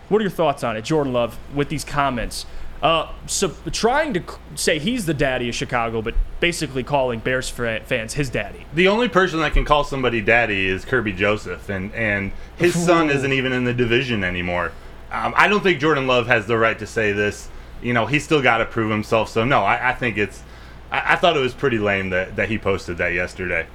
what 0.08 0.20
are 0.20 0.22
your 0.22 0.30
thoughts 0.30 0.62
on 0.62 0.76
it, 0.76 0.82
Jordan 0.82 1.12
Love, 1.12 1.38
with 1.54 1.68
these 1.68 1.84
comments? 1.84 2.46
Uh, 2.82 3.10
so 3.26 3.54
trying 3.72 4.12
to 4.12 4.22
say 4.56 4.78
he's 4.78 5.06
the 5.06 5.14
daddy 5.14 5.48
of 5.48 5.54
Chicago, 5.54 6.02
but 6.02 6.14
basically 6.40 6.82
calling 6.82 7.18
Bears 7.18 7.48
fans 7.48 8.14
his 8.14 8.28
daddy. 8.28 8.66
The 8.74 8.88
only 8.88 9.08
person 9.08 9.40
that 9.40 9.54
can 9.54 9.64
call 9.64 9.84
somebody 9.84 10.20
daddy 10.20 10.68
is 10.68 10.84
Kerby 10.84 11.16
Joseph, 11.16 11.70
and 11.70 11.94
and 11.94 12.32
his 12.56 12.74
son 12.74 13.08
isn't 13.08 13.32
even 13.32 13.52
in 13.52 13.64
the 13.64 13.72
division 13.72 14.22
anymore. 14.22 14.72
Um, 15.10 15.32
I 15.36 15.48
don't 15.48 15.62
think 15.62 15.80
Jordan 15.80 16.06
Love 16.06 16.26
has 16.26 16.46
the 16.46 16.58
right 16.58 16.78
to 16.78 16.86
say 16.86 17.12
this. 17.12 17.48
You 17.82 17.94
know, 17.94 18.04
he's 18.04 18.24
still 18.24 18.42
got 18.42 18.58
to 18.58 18.66
prove 18.66 18.90
himself. 18.90 19.30
So 19.30 19.44
no, 19.44 19.60
I, 19.60 19.90
I 19.90 19.94
think 19.94 20.18
it's. 20.18 20.42
I, 20.90 21.14
I 21.14 21.16
thought 21.16 21.36
it 21.36 21.40
was 21.40 21.54
pretty 21.54 21.78
lame 21.78 22.10
that 22.10 22.36
that 22.36 22.50
he 22.50 22.58
posted 22.58 22.98
that 22.98 23.14
yesterday. 23.14 23.66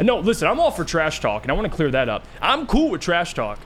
No, 0.00 0.18
listen, 0.18 0.48
I'm 0.48 0.58
all 0.60 0.70
for 0.70 0.84
trash 0.84 1.20
talk, 1.20 1.44
and 1.44 1.52
I 1.52 1.54
want 1.54 1.70
to 1.70 1.74
clear 1.74 1.90
that 1.92 2.08
up. 2.08 2.24
I'm 2.42 2.66
cool 2.66 2.90
with 2.90 3.00
trash 3.00 3.34
talk. 3.34 3.58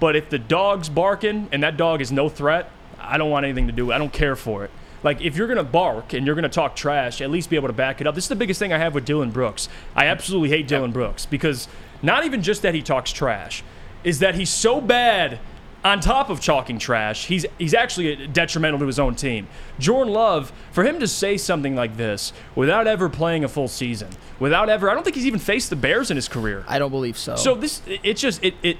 But 0.00 0.16
if 0.16 0.30
the 0.30 0.38
dog's 0.38 0.88
barking 0.88 1.48
and 1.52 1.62
that 1.62 1.76
dog 1.76 2.00
is 2.00 2.10
no 2.10 2.28
threat, 2.28 2.68
I 3.02 3.18
don't 3.18 3.30
want 3.30 3.44
anything 3.44 3.66
to 3.66 3.72
do. 3.72 3.92
I 3.92 3.98
don't 3.98 4.12
care 4.12 4.36
for 4.36 4.64
it. 4.64 4.70
Like 5.02 5.20
if 5.20 5.36
you're 5.36 5.48
gonna 5.48 5.64
bark 5.64 6.12
and 6.12 6.24
you're 6.26 6.34
gonna 6.36 6.48
talk 6.48 6.76
trash, 6.76 7.20
at 7.20 7.30
least 7.30 7.50
be 7.50 7.56
able 7.56 7.68
to 7.68 7.72
back 7.74 8.00
it 8.00 8.06
up. 8.06 8.14
This 8.14 8.24
is 8.24 8.28
the 8.28 8.36
biggest 8.36 8.58
thing 8.60 8.72
I 8.72 8.78
have 8.78 8.94
with 8.94 9.04
Dillon 9.04 9.30
Brooks. 9.30 9.68
I 9.96 10.06
absolutely 10.06 10.50
hate 10.50 10.68
Dillon 10.68 10.92
Brooks 10.92 11.26
because 11.26 11.66
not 12.02 12.24
even 12.24 12.42
just 12.42 12.62
that 12.62 12.74
he 12.74 12.82
talks 12.82 13.10
trash, 13.12 13.64
is 14.04 14.20
that 14.20 14.34
he's 14.36 14.50
so 14.50 14.80
bad 14.80 15.40
on 15.84 15.98
top 15.98 16.30
of 16.30 16.40
talking 16.40 16.78
trash, 16.78 17.26
he's 17.26 17.44
he's 17.58 17.74
actually 17.74 18.28
detrimental 18.28 18.78
to 18.78 18.86
his 18.86 19.00
own 19.00 19.16
team. 19.16 19.48
Jordan 19.80 20.12
Love, 20.12 20.52
for 20.70 20.84
him 20.84 21.00
to 21.00 21.08
say 21.08 21.36
something 21.36 21.74
like 21.74 21.96
this 21.96 22.32
without 22.54 22.86
ever 22.86 23.08
playing 23.08 23.42
a 23.42 23.48
full 23.48 23.66
season, 23.66 24.08
without 24.38 24.68
ever, 24.68 24.88
I 24.88 24.94
don't 24.94 25.02
think 25.02 25.16
he's 25.16 25.26
even 25.26 25.40
faced 25.40 25.70
the 25.70 25.74
Bears 25.76 26.12
in 26.12 26.16
his 26.16 26.28
career. 26.28 26.64
I 26.68 26.78
don't 26.78 26.92
believe 26.92 27.18
so. 27.18 27.34
So 27.34 27.56
this, 27.56 27.82
it- 27.88 27.98
it's 28.04 28.20
just 28.20 28.44
it 28.44 28.54
it. 28.62 28.76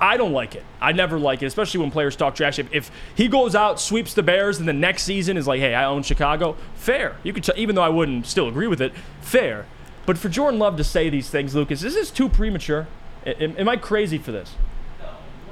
I 0.00 0.16
don't 0.16 0.32
like 0.32 0.54
it. 0.54 0.64
I 0.80 0.92
never 0.92 1.18
like 1.18 1.42
it, 1.42 1.46
especially 1.46 1.80
when 1.80 1.90
players 1.90 2.16
talk 2.16 2.34
trash. 2.34 2.58
If, 2.58 2.72
if 2.74 2.90
he 3.14 3.28
goes 3.28 3.54
out, 3.54 3.80
sweeps 3.80 4.12
the 4.14 4.22
Bears, 4.22 4.58
and 4.58 4.68
the 4.68 4.72
next 4.72 5.04
season 5.04 5.36
is 5.36 5.46
like, 5.46 5.60
"Hey, 5.60 5.74
I 5.74 5.84
own 5.86 6.02
Chicago," 6.02 6.56
fair. 6.74 7.16
You 7.22 7.32
could, 7.32 7.44
t- 7.44 7.52
even 7.56 7.74
though 7.74 7.82
I 7.82 7.88
wouldn't 7.88 8.26
still 8.26 8.48
agree 8.48 8.66
with 8.66 8.80
it, 8.80 8.92
fair. 9.20 9.66
But 10.04 10.18
for 10.18 10.28
Jordan 10.28 10.58
Love 10.60 10.76
to 10.76 10.84
say 10.84 11.08
these 11.10 11.30
things, 11.30 11.54
Lucas, 11.54 11.82
is 11.82 11.94
this 11.94 12.10
too 12.10 12.28
premature? 12.28 12.86
A- 13.24 13.42
Am, 13.42 13.56
am 13.58 13.68
I 13.68 13.76
crazy 13.76 14.18
for 14.18 14.32
this? 14.32 14.54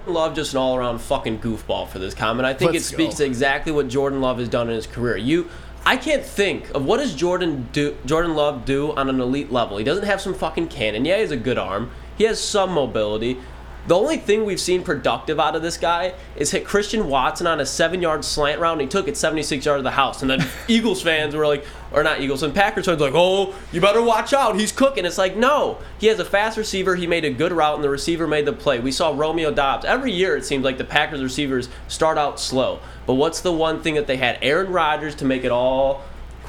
Love 0.07 0.35
just 0.35 0.53
an 0.53 0.59
all 0.59 0.77
around 0.77 0.99
fucking 1.01 1.39
goofball 1.41 1.89
for 1.89 1.99
this 1.99 2.13
comment. 2.15 2.45
I 2.45 2.53
think 2.53 2.73
Let's 2.73 2.85
it 2.91 2.95
speaks 2.95 3.15
go. 3.15 3.19
to 3.19 3.25
exactly 3.25 3.73
what 3.73 3.89
Jordan 3.89 4.21
Love 4.21 4.39
has 4.39 4.49
done 4.51 4.69
in 4.69 4.75
his 4.75 4.87
career. 4.87 5.17
You 5.17 5.49
I 5.87 5.97
can't 5.97 6.25
think 6.25 6.71
of 6.75 6.85
what 6.85 6.99
does 6.99 7.15
Jordan 7.15 7.69
do 7.73 7.97
Jordan 8.05 8.35
Love 8.35 8.65
do 8.67 8.93
on 8.97 9.09
an 9.09 9.19
elite 9.21 9.51
level. 9.51 9.79
He 9.79 9.85
doesn't 9.85 10.05
have 10.05 10.21
some 10.21 10.35
fucking 10.35 10.69
cannon. 10.69 11.05
Yeah, 11.07 11.15
he 11.17 11.21
has 11.23 11.31
a 11.31 11.37
good 11.39 11.57
arm. 11.59 11.91
He 12.19 12.25
has 12.25 12.39
some 12.39 12.71
mobility. 12.73 13.39
The 13.87 13.95
only 13.95 14.17
thing 14.17 14.47
we've 14.47 14.61
seen 14.61 14.83
productive 14.83 15.39
out 15.39 15.55
of 15.55 15.61
this 15.61 15.77
guy 15.77 16.15
is 16.37 16.51
hit 16.51 16.65
Christian 16.65 17.09
Watson 17.09 17.47
on 17.47 17.61
a 17.61 17.67
seven 17.67 18.01
yard 18.01 18.25
slant 18.25 18.59
round. 18.59 18.81
He 18.81 18.87
took 18.87 19.09
it 19.09 19.17
76 19.17 19.67
yards 19.67 19.79
of 19.79 19.85
the 19.85 19.91
house. 19.91 20.23
And 20.23 20.31
then 20.31 20.47
Eagles 20.69 21.03
fans 21.03 21.35
were 21.35 21.47
like, 21.47 21.67
or 21.93 22.03
not 22.03 22.21
Eagles, 22.21 22.43
and 22.43 22.55
Packers 22.55 22.87
fans 22.87 22.99
were 22.99 23.07
like, 23.07 23.15
oh, 23.15 23.55
you 23.73 23.83
better 23.83 24.01
watch 24.01 24.33
out. 24.33 24.59
He's 24.59 24.73
cooking. 24.73 25.05
It's 25.05 25.19
like, 25.19 25.37
no. 25.37 25.79
He 25.99 26.07
has 26.07 26.19
a 26.19 26.25
fast 26.25 26.57
receiver. 26.57 26.97
He 26.97 27.07
made 27.07 27.27
a 27.27 27.31
good 27.31 27.53
route, 27.53 27.75
and 27.75 27.85
the 27.85 27.91
receiver 27.91 28.27
made 28.27 28.47
the 28.47 28.55
play. 28.55 28.81
We 28.81 28.91
saw 28.91 29.13
Romeo 29.15 29.53
Doubs. 29.53 29.85
Every 29.85 30.13
year, 30.13 30.35
it 30.35 30.47
seems 30.47 30.65
like 30.65 30.79
the 30.79 30.85
Packers 30.85 31.23
receivers 31.23 31.69
start 31.87 32.17
out 32.17 32.41
slow. 32.41 32.81
But 33.07 33.15
what's 33.15 33.43
the 33.43 33.53
one 33.53 33.83
thing 33.83 33.95
that 33.95 34.07
they 34.07 34.17
had? 34.17 34.39
Aaron 34.41 34.73
Rodgers 34.73 35.15
to 35.17 35.27
make 35.27 35.45
it 35.45 35.53
all 35.53 36.03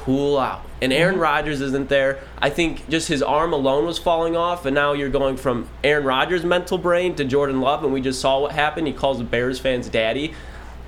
cool 0.06 0.38
out. 0.38 0.62
And 0.80 0.92
Aaron 0.92 1.14
mm-hmm. 1.14 1.22
Rodgers 1.22 1.60
isn't 1.60 1.88
there. 1.88 2.20
I 2.38 2.48
think 2.48 2.88
just 2.88 3.08
his 3.08 3.22
arm 3.22 3.52
alone 3.52 3.86
was 3.86 3.98
falling 3.98 4.36
off, 4.36 4.64
and 4.64 4.74
now 4.74 4.92
you're 4.92 5.10
going 5.10 5.36
from 5.36 5.68
Aaron 5.82 6.04
Rodgers' 6.04 6.44
mental 6.44 6.78
brain 6.78 7.16
to 7.16 7.24
Jordan 7.24 7.60
Love, 7.60 7.82
and 7.82 7.92
we 7.92 8.00
just 8.00 8.20
saw 8.20 8.40
what 8.40 8.52
happened. 8.52 8.86
He 8.86 8.92
calls 8.92 9.18
the 9.18 9.24
Bears 9.24 9.58
fans 9.58 9.88
daddy. 9.88 10.32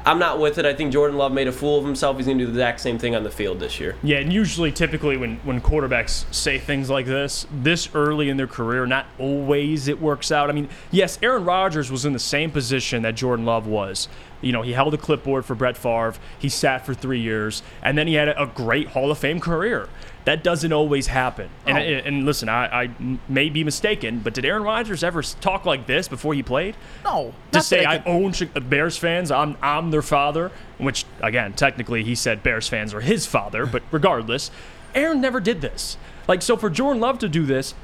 I'm 0.06 0.20
not 0.20 0.38
with 0.38 0.56
it. 0.58 0.64
I 0.64 0.72
think 0.72 0.92
Jordan 0.92 1.18
Love 1.18 1.32
made 1.32 1.48
a 1.48 1.52
fool 1.52 1.80
of 1.80 1.84
himself. 1.84 2.16
He's 2.16 2.26
going 2.26 2.38
to 2.38 2.46
do 2.46 2.50
the 2.52 2.58
exact 2.60 2.80
same 2.80 2.96
thing 2.98 3.16
on 3.16 3.24
the 3.24 3.30
field 3.30 3.58
this 3.58 3.80
year. 3.80 3.96
Yeah, 4.02 4.18
and 4.18 4.32
usually, 4.32 4.70
typically, 4.70 5.16
when, 5.16 5.36
when 5.38 5.60
quarterbacks 5.60 6.32
say 6.32 6.58
things 6.58 6.88
like 6.88 7.04
this, 7.04 7.46
this 7.50 7.92
early 7.94 8.28
in 8.28 8.36
their 8.36 8.46
career, 8.46 8.86
not 8.86 9.06
always 9.18 9.88
it 9.88 10.00
works 10.00 10.30
out. 10.30 10.48
I 10.48 10.52
mean, 10.52 10.68
yes, 10.92 11.18
Aaron 11.22 11.44
Rodgers 11.44 11.90
was 11.90 12.04
in 12.06 12.12
the 12.12 12.18
same 12.20 12.50
position 12.50 13.02
that 13.02 13.16
Jordan 13.16 13.44
Love 13.44 13.66
was. 13.66 14.08
You 14.40 14.52
know, 14.52 14.62
he 14.62 14.72
held 14.72 14.94
a 14.94 14.98
clipboard 14.98 15.44
for 15.44 15.54
Brett 15.54 15.76
Favre, 15.76 16.14
he 16.38 16.48
sat 16.48 16.86
for 16.86 16.94
three 16.94 17.20
years, 17.20 17.62
and 17.82 17.98
then 17.98 18.06
he 18.06 18.14
had 18.14 18.28
a 18.28 18.50
great 18.54 18.88
Hall 18.88 19.10
of 19.10 19.18
Fame 19.18 19.40
career. 19.40 19.88
That 20.24 20.44
doesn't 20.44 20.72
always 20.72 21.06
happen. 21.06 21.48
And, 21.66 21.78
Oh. 21.78 21.80
and 21.80 22.26
listen, 22.26 22.48
I, 22.48 22.82
I 22.84 22.90
may 23.28 23.48
be 23.48 23.64
mistaken, 23.64 24.20
but 24.20 24.34
did 24.34 24.44
Aaron 24.44 24.62
Rodgers 24.62 25.02
ever 25.02 25.22
talk 25.22 25.64
like 25.64 25.86
this 25.86 26.06
before 26.06 26.34
he 26.34 26.42
played? 26.42 26.76
No. 27.02 27.32
to 27.52 27.62
say 27.62 27.84
I, 27.84 27.94
I 27.96 28.02
own 28.04 28.32
uh, 28.54 28.60
Bears 28.60 28.96
fans, 28.98 29.30
I'm 29.30 29.56
I'm 29.62 29.90
their 29.90 30.02
father, 30.02 30.52
which 30.76 31.04
again, 31.22 31.54
technically 31.54 32.04
he 32.04 32.14
said 32.14 32.42
Bears 32.42 32.68
fans 32.68 32.92
are 32.92 33.00
his 33.00 33.24
father, 33.26 33.64
but 33.64 33.82
regardless, 33.90 34.50
Aaron 34.94 35.20
never 35.20 35.40
did 35.40 35.62
this. 35.62 35.96
Like 36.28 36.42
so 36.42 36.56
for 36.58 36.68
Jordan 36.68 37.00
Love 37.00 37.18
to 37.20 37.28
do 37.28 37.46
this, 37.46 37.74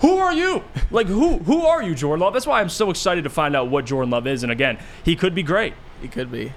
who 0.00 0.18
are 0.18 0.34
you? 0.34 0.64
Like 0.90 1.06
who 1.06 1.38
who 1.38 1.64
are 1.64 1.82
you, 1.82 1.94
Jordan 1.94 2.20
Love? 2.20 2.34
That's 2.34 2.46
why 2.46 2.60
I'm 2.60 2.68
so 2.68 2.90
excited 2.90 3.24
to 3.24 3.30
find 3.30 3.56
out 3.56 3.68
what 3.68 3.86
Jordan 3.86 4.10
Love 4.10 4.26
is. 4.26 4.42
And 4.42 4.52
again, 4.52 4.78
he 5.02 5.16
could 5.16 5.34
be 5.34 5.42
great. 5.42 5.72
He 6.00 6.08
could 6.08 6.30
be. 6.30 6.52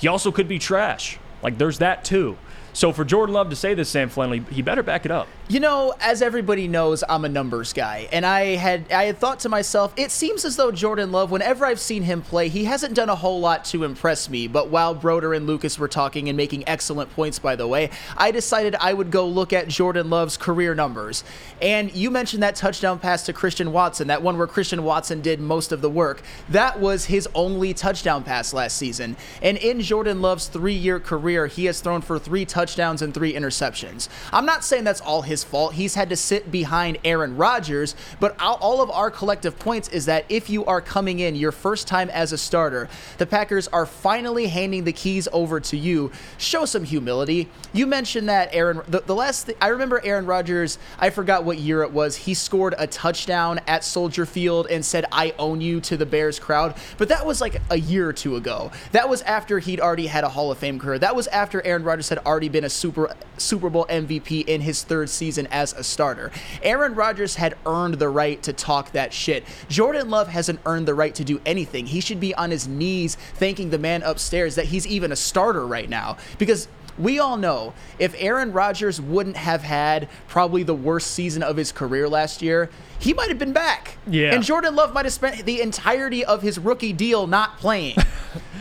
He 0.00 0.08
also 0.08 0.32
could 0.32 0.48
be 0.48 0.58
trash. 0.58 1.18
Like 1.42 1.58
there's 1.58 1.78
that 1.78 2.04
too. 2.04 2.36
So 2.74 2.90
for 2.90 3.04
Jordan 3.04 3.34
Love 3.34 3.50
to 3.50 3.56
say 3.56 3.74
this, 3.74 3.90
Sam 3.90 4.08
Flanley, 4.08 4.40
he 4.50 4.62
better 4.62 4.82
back 4.82 5.04
it 5.04 5.10
up. 5.10 5.28
You 5.48 5.60
know, 5.60 5.94
as 6.00 6.22
everybody 6.22 6.68
knows, 6.68 7.04
I'm 7.06 7.26
a 7.26 7.28
numbers 7.28 7.74
guy, 7.74 8.08
and 8.10 8.24
I 8.24 8.56
had 8.56 8.90
I 8.90 9.04
had 9.04 9.18
thought 9.18 9.40
to 9.40 9.50
myself, 9.50 9.92
it 9.98 10.10
seems 10.10 10.46
as 10.46 10.56
though 10.56 10.72
Jordan 10.72 11.12
Love, 11.12 11.30
whenever 11.30 11.66
I've 11.66 11.80
seen 11.80 12.04
him 12.04 12.22
play, 12.22 12.48
he 12.48 12.64
hasn't 12.64 12.94
done 12.94 13.10
a 13.10 13.14
whole 13.14 13.40
lot 13.40 13.66
to 13.66 13.84
impress 13.84 14.30
me. 14.30 14.46
But 14.46 14.70
while 14.70 14.94
Broder 14.94 15.34
and 15.34 15.46
Lucas 15.46 15.78
were 15.78 15.88
talking 15.88 16.30
and 16.30 16.36
making 16.36 16.66
excellent 16.66 17.12
points, 17.14 17.38
by 17.38 17.56
the 17.56 17.68
way, 17.68 17.90
I 18.16 18.30
decided 18.30 18.74
I 18.76 18.94
would 18.94 19.10
go 19.10 19.26
look 19.26 19.52
at 19.52 19.68
Jordan 19.68 20.08
Love's 20.08 20.38
career 20.38 20.74
numbers. 20.74 21.24
And 21.60 21.94
you 21.94 22.10
mentioned 22.10 22.42
that 22.42 22.56
touchdown 22.56 22.98
pass 22.98 23.26
to 23.26 23.34
Christian 23.34 23.72
Watson, 23.72 24.08
that 24.08 24.22
one 24.22 24.38
where 24.38 24.46
Christian 24.46 24.82
Watson 24.84 25.20
did 25.20 25.40
most 25.40 25.72
of 25.72 25.82
the 25.82 25.90
work. 25.90 26.22
That 26.48 26.80
was 26.80 27.04
his 27.04 27.28
only 27.34 27.74
touchdown 27.74 28.24
pass 28.24 28.54
last 28.54 28.78
season. 28.78 29.18
And 29.42 29.58
in 29.58 29.82
Jordan 29.82 30.22
Love's 30.22 30.46
three-year 30.46 31.00
career, 31.00 31.46
he 31.46 31.66
has 31.66 31.82
thrown 31.82 32.00
for 32.00 32.18
three 32.18 32.46
touchdowns 32.46 32.61
touchdowns 32.62 33.02
and 33.02 33.12
three 33.12 33.34
interceptions. 33.34 34.08
I'm 34.32 34.46
not 34.46 34.62
saying 34.62 34.84
that's 34.84 35.00
all 35.00 35.22
his 35.22 35.42
fault. 35.42 35.74
He's 35.74 35.96
had 35.96 36.10
to 36.10 36.16
sit 36.16 36.52
behind 36.52 36.96
Aaron 37.04 37.36
Rodgers, 37.36 37.96
but 38.20 38.40
all- 38.40 38.82
of 38.82 38.90
our 38.90 39.10
collective 39.10 39.58
points 39.58 39.88
is 39.90 40.06
that 40.06 40.24
if 40.28 40.48
you 40.48 40.64
are 40.64 40.80
coming 40.80 41.18
in 41.20 41.34
your 41.36 41.52
first 41.52 41.86
time 41.86 42.08
as 42.10 42.32
a 42.32 42.38
starter, 42.38 42.88
the 43.18 43.26
Packers 43.26 43.68
are 43.68 43.84
finally 43.84 44.46
handing 44.46 44.84
the 44.84 44.92
keys 44.92 45.28
over 45.32 45.60
to 45.60 45.76
you. 45.76 46.10
Show 46.38 46.64
some 46.64 46.84
humility. 46.84 47.48
You 47.72 47.86
mentioned 47.86 48.28
that 48.28 48.48
Aaron, 48.52 48.80
the, 48.88 49.00
the 49.00 49.14
last, 49.14 49.44
th- 49.46 49.58
I 49.60 49.68
remember 49.68 50.00
Aaron 50.04 50.24
Rodgers, 50.26 50.78
I 50.98 51.10
forgot 51.10 51.44
what 51.44 51.58
year 51.58 51.82
it 51.82 51.92
was, 51.92 52.16
he 52.16 52.34
scored 52.34 52.74
a 52.78 52.86
touchdown 52.86 53.60
at 53.66 53.84
Soldier 53.84 54.24
Field 54.24 54.66
and 54.70 54.84
said, 54.84 55.04
I 55.12 55.34
own 55.38 55.60
you 55.60 55.80
to 55.82 55.96
the 55.96 56.06
Bears 56.06 56.38
crowd. 56.38 56.74
But 56.96 57.08
that 57.10 57.26
was 57.26 57.40
like 57.40 57.60
a 57.70 57.78
year 57.78 58.08
or 58.08 58.12
two 58.12 58.36
ago. 58.36 58.72
That 58.92 59.08
was 59.08 59.20
after 59.22 59.58
he'd 59.58 59.80
already 59.80 60.06
had 60.06 60.24
a 60.24 60.28
Hall 60.30 60.50
of 60.50 60.58
Fame 60.58 60.78
career. 60.78 60.98
That 60.98 61.14
was 61.14 61.26
after 61.28 61.64
Aaron 61.64 61.84
Rodgers 61.84 62.08
had 62.08 62.18
already 62.18 62.48
been 62.52 62.64
a 62.64 62.70
Super 62.70 63.14
Super 63.38 63.70
Bowl 63.70 63.86
MVP 63.88 64.46
in 64.46 64.60
his 64.60 64.82
third 64.84 65.10
season 65.10 65.48
as 65.50 65.72
a 65.72 65.82
starter. 65.82 66.30
Aaron 66.62 66.94
Rodgers 66.94 67.36
had 67.36 67.56
earned 67.66 67.94
the 67.94 68.08
right 68.08 68.42
to 68.42 68.52
talk 68.52 68.92
that 68.92 69.12
shit. 69.12 69.44
Jordan 69.68 70.10
Love 70.10 70.28
hasn't 70.28 70.60
earned 70.66 70.86
the 70.86 70.94
right 70.94 71.14
to 71.14 71.24
do 71.24 71.40
anything. 71.44 71.86
He 71.86 72.00
should 72.00 72.20
be 72.20 72.34
on 72.34 72.50
his 72.50 72.68
knees 72.68 73.16
thanking 73.34 73.70
the 73.70 73.78
man 73.78 74.02
upstairs 74.02 74.54
that 74.54 74.66
he's 74.66 74.86
even 74.86 75.10
a 75.12 75.16
starter 75.16 75.66
right 75.66 75.88
now 75.88 76.16
because 76.38 76.68
we 76.98 77.18
all 77.18 77.36
know 77.36 77.72
if 77.98 78.14
Aaron 78.18 78.52
Rodgers 78.52 79.00
wouldn't 79.00 79.36
have 79.36 79.62
had 79.62 80.08
probably 80.28 80.62
the 80.62 80.74
worst 80.74 81.12
season 81.12 81.42
of 81.42 81.56
his 81.56 81.72
career 81.72 82.08
last 82.08 82.42
year, 82.42 82.70
he 82.98 83.14
might 83.14 83.28
have 83.28 83.38
been 83.38 83.52
back. 83.52 83.96
Yeah. 84.06 84.34
And 84.34 84.42
Jordan 84.42 84.76
Love 84.76 84.92
might 84.92 85.06
have 85.06 85.14
spent 85.14 85.44
the 85.44 85.60
entirety 85.60 86.24
of 86.24 86.42
his 86.42 86.58
rookie 86.58 86.92
deal 86.92 87.26
not 87.26 87.58
playing. 87.58 87.96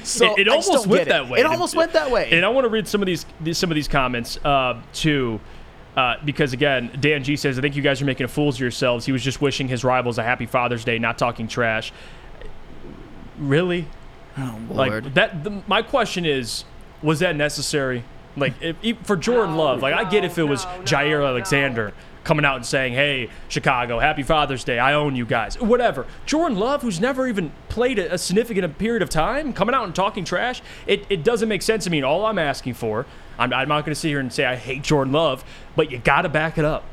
So 0.03 0.33
it, 0.33 0.41
it 0.41 0.47
almost 0.47 0.71
don't 0.71 0.87
went 0.87 1.05
get 1.05 1.09
that 1.09 1.29
way. 1.29 1.39
It 1.39 1.45
almost 1.45 1.75
went 1.75 1.93
that 1.93 2.09
way. 2.11 2.29
And 2.31 2.45
I 2.45 2.49
want 2.49 2.65
to 2.65 2.69
read 2.69 2.87
some 2.87 3.01
of 3.01 3.05
these, 3.05 3.25
these 3.39 3.57
some 3.57 3.71
of 3.71 3.75
these 3.75 3.87
comments 3.87 4.37
uh, 4.43 4.81
too. 4.93 5.39
Uh, 5.95 6.15
because 6.23 6.53
again, 6.53 6.89
Dan 6.99 7.23
G 7.23 7.35
says, 7.35 7.57
I 7.57 7.61
think 7.61 7.75
you 7.75 7.81
guys 7.81 8.01
are 8.01 8.05
making 8.05 8.27
fools 8.27 8.55
of 8.55 8.61
yourselves. 8.61 9.05
He 9.05 9.11
was 9.11 9.21
just 9.23 9.41
wishing 9.41 9.67
his 9.67 9.83
rivals 9.83 10.17
a 10.17 10.23
happy 10.23 10.45
Father's 10.45 10.85
Day, 10.85 10.97
not 10.99 11.17
talking 11.17 11.47
trash. 11.47 11.91
Really? 13.37 13.87
Oh, 14.37 14.59
like 14.69 14.91
Lord. 14.91 15.15
that. 15.15 15.43
The, 15.43 15.61
my 15.67 15.81
question 15.81 16.25
is, 16.25 16.63
was 17.01 17.19
that 17.19 17.35
necessary? 17.35 18.03
Like 18.37 18.53
if, 18.61 18.77
if- 18.81 19.05
for 19.05 19.17
Jordan 19.17 19.57
Love, 19.57 19.81
like 19.81 19.93
I 19.93 20.09
get 20.09 20.23
if 20.23 20.37
it 20.37 20.43
was 20.43 20.65
Jaire 20.85 21.27
Alexander 21.27 21.93
coming 22.23 22.45
out 22.45 22.55
and 22.55 22.65
saying, 22.65 22.93
"Hey, 22.93 23.29
Chicago, 23.49 23.99
Happy 23.99 24.23
Father's 24.23 24.63
Day, 24.63 24.79
I 24.79 24.93
own 24.93 25.15
you 25.15 25.25
guys," 25.25 25.59
whatever. 25.59 26.05
Jordan 26.25 26.57
Love, 26.57 26.81
who's 26.81 26.99
never 26.99 27.27
even 27.27 27.51
played 27.69 27.99
a, 27.99 28.13
a 28.13 28.17
significant 28.17 28.77
period 28.77 29.01
of 29.01 29.09
time, 29.09 29.53
coming 29.53 29.73
out 29.75 29.85
and 29.85 29.95
talking 29.95 30.25
trash, 30.25 30.61
it, 30.87 31.05
it 31.09 31.23
doesn't 31.23 31.49
make 31.49 31.61
sense 31.61 31.85
to 31.85 31.89
me. 31.89 31.97
And 31.97 32.05
all 32.05 32.25
I'm 32.25 32.39
asking 32.39 32.75
for, 32.75 33.05
I'm, 33.37 33.53
I'm 33.53 33.67
not 33.67 33.85
going 33.85 33.93
to 33.93 33.99
sit 33.99 34.09
here 34.09 34.19
and 34.19 34.31
say 34.31 34.45
I 34.45 34.55
hate 34.55 34.83
Jordan 34.83 35.13
Love, 35.13 35.43
but 35.75 35.91
you 35.91 35.97
got 35.97 36.23
to 36.23 36.29
back 36.29 36.57
it 36.57 36.65
up. 36.65 36.83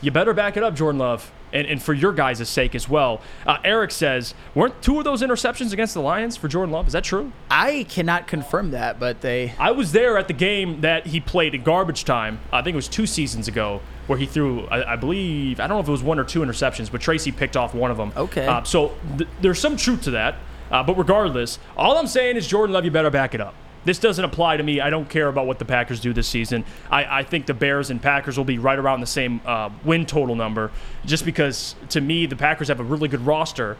You 0.00 0.10
better 0.10 0.34
back 0.34 0.56
it 0.56 0.62
up, 0.62 0.74
Jordan 0.74 0.98
Love. 0.98 1.32
And, 1.52 1.66
and 1.68 1.80
for 1.82 1.94
your 1.94 2.12
guys' 2.12 2.46
sake 2.48 2.74
as 2.74 2.88
well. 2.88 3.22
Uh, 3.46 3.58
Eric 3.64 3.90
says, 3.92 4.34
weren't 4.54 4.82
two 4.82 4.98
of 4.98 5.04
those 5.04 5.22
interceptions 5.22 5.72
against 5.72 5.94
the 5.94 6.02
Lions 6.02 6.36
for 6.36 6.48
Jordan 6.48 6.72
Love? 6.72 6.88
Is 6.88 6.92
that 6.92 7.04
true? 7.04 7.32
I 7.48 7.86
cannot 7.88 8.26
confirm 8.26 8.72
that, 8.72 8.98
but 9.00 9.20
they. 9.22 9.54
I 9.58 9.70
was 9.70 9.92
there 9.92 10.18
at 10.18 10.26
the 10.26 10.34
game 10.34 10.82
that 10.82 11.06
he 11.06 11.20
played 11.20 11.54
in 11.54 11.62
garbage 11.62 12.04
time. 12.04 12.40
I 12.52 12.62
think 12.62 12.74
it 12.74 12.76
was 12.76 12.88
two 12.88 13.06
seasons 13.06 13.48
ago, 13.48 13.80
where 14.06 14.18
he 14.18 14.26
threw, 14.26 14.66
I, 14.66 14.92
I 14.92 14.96
believe, 14.96 15.60
I 15.60 15.66
don't 15.66 15.76
know 15.76 15.82
if 15.82 15.88
it 15.88 15.92
was 15.92 16.02
one 16.02 16.18
or 16.18 16.24
two 16.24 16.40
interceptions, 16.40 16.90
but 16.90 17.00
Tracy 17.00 17.32
picked 17.32 17.56
off 17.56 17.74
one 17.74 17.90
of 17.90 17.96
them. 17.96 18.12
Okay. 18.16 18.46
Uh, 18.46 18.62
so 18.62 18.94
th- 19.18 19.28
there's 19.40 19.58
some 19.58 19.76
truth 19.76 20.02
to 20.02 20.12
that. 20.12 20.36
Uh, 20.70 20.82
but 20.82 20.96
regardless, 20.96 21.58
all 21.76 21.96
I'm 21.96 22.06
saying 22.06 22.36
is 22.36 22.46
Jordan 22.46 22.74
Love, 22.74 22.84
you 22.84 22.90
better 22.90 23.10
back 23.10 23.34
it 23.34 23.40
up. 23.40 23.54
This 23.84 24.00
doesn't 24.00 24.24
apply 24.24 24.56
to 24.56 24.64
me. 24.64 24.80
I 24.80 24.90
don't 24.90 25.08
care 25.08 25.28
about 25.28 25.46
what 25.46 25.60
the 25.60 25.64
Packers 25.64 26.00
do 26.00 26.12
this 26.12 26.26
season. 26.26 26.64
I, 26.90 27.20
I 27.20 27.22
think 27.22 27.46
the 27.46 27.54
Bears 27.54 27.88
and 27.88 28.02
Packers 28.02 28.36
will 28.36 28.44
be 28.44 28.58
right 28.58 28.78
around 28.78 29.00
the 29.00 29.06
same 29.06 29.40
uh, 29.46 29.70
win 29.84 30.06
total 30.06 30.34
number, 30.34 30.72
just 31.04 31.24
because 31.24 31.76
to 31.90 32.00
me 32.00 32.26
the 32.26 32.34
Packers 32.34 32.66
have 32.66 32.80
a 32.80 32.84
really 32.84 33.06
good 33.06 33.24
roster, 33.24 33.76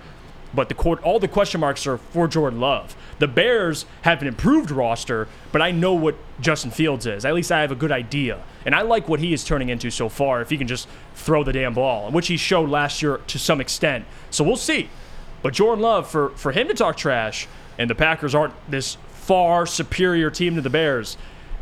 but 0.57 0.68
the 0.68 0.74
court, 0.74 1.02
all 1.02 1.20
the 1.20 1.28
question 1.28 1.61
marks 1.61 1.86
are 1.86 1.98
for 1.98 2.26
Jordan 2.26 2.59
Love. 2.59 2.96
The 3.18 3.28
Bears 3.28 3.84
have 4.02 4.22
an 4.22 4.26
improved 4.26 4.70
roster, 4.70 5.28
but 5.52 5.62
I 5.62 5.70
know 5.70 5.92
what 5.92 6.16
Justin 6.40 6.70
Fields 6.70 7.07
is. 7.07 7.24
At 7.24 7.34
least 7.34 7.52
I 7.52 7.61
have 7.61 7.70
a 7.70 7.76
good 7.76 7.92
idea, 7.92 8.42
and 8.64 8.74
I 8.74 8.82
like 8.82 9.09
what 9.09 9.20
he 9.20 9.32
is 9.32 9.44
turning 9.44 9.68
into 9.68 9.90
so 9.90 10.09
far. 10.09 10.40
If 10.40 10.50
he 10.50 10.59
can 10.59 10.66
just 10.66 10.88
throw 11.14 11.44
the 11.44 11.52
damn 11.52 11.74
ball, 11.74 12.11
which 12.11 12.26
he 12.26 12.36
showed 12.36 12.70
last 12.70 13.02
year 13.02 13.18
to 13.18 13.38
some 13.38 13.61
extent, 13.61 14.07
so 14.30 14.42
we'll 14.42 14.57
see. 14.57 14.88
But 15.42 15.52
Jordan 15.52 15.82
Love, 15.82 16.09
for 16.09 16.30
for 16.30 16.50
him 16.52 16.66
to 16.68 16.74
talk 16.74 16.96
trash, 16.96 17.46
and 17.78 17.88
the 17.88 17.94
Packers 17.94 18.34
aren't 18.34 18.54
this 18.68 18.96
far 19.11 19.66
superior 19.66 20.30
team 20.30 20.54
to 20.54 20.62
the 20.62 20.70
Bears, 20.70 21.16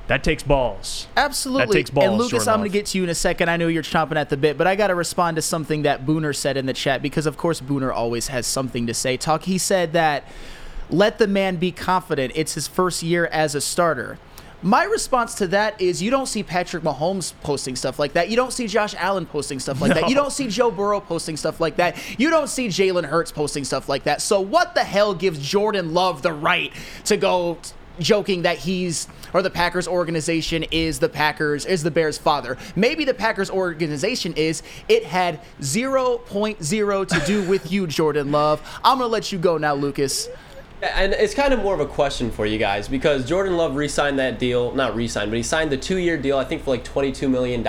that 0.07 0.23
takes 0.23 0.43
balls. 0.43 1.07
Absolutely. 1.17 1.67
That 1.67 1.73
takes 1.73 1.91
balls. 1.91 2.07
And 2.07 2.19
Lucas, 2.19 2.47
I'm 2.47 2.59
going 2.61 2.71
to 2.71 2.73
get 2.73 2.87
to 2.87 2.99
you 2.99 3.05
in 3.05 3.11
a 3.11 3.15
second. 3.15 3.49
I 3.49 3.57
know 3.57 3.69
you're 3.69 3.83
chomping 3.83 4.17
at 4.17 4.29
the 4.29 4.37
bit, 4.37 4.59
but 4.59 4.67
I 4.67 4.77
got 4.77 4.89
to 4.89 4.95
respond 4.95 5.37
to 5.37 5.43
something 5.43 5.83
that 5.83 6.05
Booner 6.05 6.37
said 6.37 6.57
in 6.57 6.67
the 6.67 6.75
chat 6.75 7.01
because, 7.01 7.27
of 7.27 7.37
course, 7.37 7.61
Booner 7.61 7.93
always 7.93 8.29
has 8.29 8.47
something 8.47 8.87
to 8.87 8.95
say. 8.95 9.17
Talk. 9.17 9.45
He 9.45 9.57
said 9.57 9.93
that 9.95 10.25
let 10.91 11.19
the 11.19 11.27
man 11.27 11.57
be 11.57 11.73
confident. 11.73 12.33
It's 12.37 12.55
his 12.55 12.69
first 12.69 13.03
year 13.03 13.27
as 13.27 13.55
a 13.55 13.61
starter. 13.61 14.19
My 14.63 14.85
response 14.85 15.35
to 15.37 15.47
that 15.49 15.79
is 15.79 16.03
you 16.03 16.11
don't 16.11 16.27
see 16.27 16.43
Patrick 16.43 16.83
Mahomes 16.83 17.35
posting 17.43 17.77
stuff 17.77 17.99
like 17.99 18.15
that. 18.15 18.31
You 18.31 18.37
don't 18.37 18.53
see 18.53 18.67
Josh 18.67 18.95
Allen 18.97 19.27
posting 19.27 19.61
stuff 19.61 19.81
like 19.83 19.93
that. 20.01 20.09
You 20.09 20.15
don't 20.15 20.33
see 20.33 20.49
Joe 20.49 20.71
Burrow 20.71 21.01
posting 21.01 21.37
stuff 21.37 21.61
like 21.61 21.77
that. 21.77 21.99
You 22.19 22.31
don't 22.31 22.49
see 22.49 22.69
Jalen 22.69 23.05
Hurts 23.05 23.31
posting 23.31 23.65
stuff 23.65 23.91
like 23.91 24.05
that. 24.05 24.23
So 24.23 24.41
what 24.41 24.75
the 24.75 24.83
hell 24.83 25.15
gives 25.15 25.39
Jordan 25.39 25.93
Love 25.93 26.23
the 26.23 26.33
right 26.33 26.73
to 27.05 27.19
go 27.19 27.59
joking 27.99 28.43
that 28.43 28.59
he's 28.59 29.09
or 29.33 29.43
the 29.43 29.51
Packers 29.51 29.87
organization 29.87 30.65
is 30.71 30.99
the 30.99 31.09
Packers 31.09 31.65
is 31.67 31.83
the 31.83 31.91
Bears 31.91 32.19
father. 32.19 32.57
Maybe 32.77 33.05
the 33.05 33.15
Packers 33.15 33.51
organization 33.51 34.35
is 34.35 34.63
it 34.89 35.05
had 35.05 35.41
0.0 35.61 37.09
to 37.09 37.27
do 37.27 37.43
with 37.49 37.73
you 37.73 37.87
Jordan 37.87 38.33
Love. 38.33 38.61
I'm 38.85 38.99
going 38.99 39.09
to 39.09 39.13
let 39.13 39.33
you 39.33 39.39
go 39.39 39.59
now 39.59 39.75
Lucas. 39.75 40.29
And 40.83 41.13
it's 41.15 41.35
kind 41.35 41.55
of 41.55 41.61
more 41.61 41.73
of 41.73 41.81
a 41.81 41.87
question 41.87 42.31
for 42.31 42.45
you 42.45 42.59
guys 42.59 42.89
because 42.89 43.27
Jordan 43.27 43.57
Love 43.57 43.75
re-signed 43.75 44.19
that 44.19 44.39
deal, 44.39 44.75
not 44.75 44.95
re-signed, 44.95 45.31
but 45.31 45.37
he 45.37 45.43
signed 45.43 45.73
the 45.73 45.77
two-year 45.79 46.19
deal, 46.19 46.37
I 46.37 46.45
think 46.45 46.63
for 46.63 46.71
like 46.71 46.85
$22 46.85 47.31
million. 47.31 47.63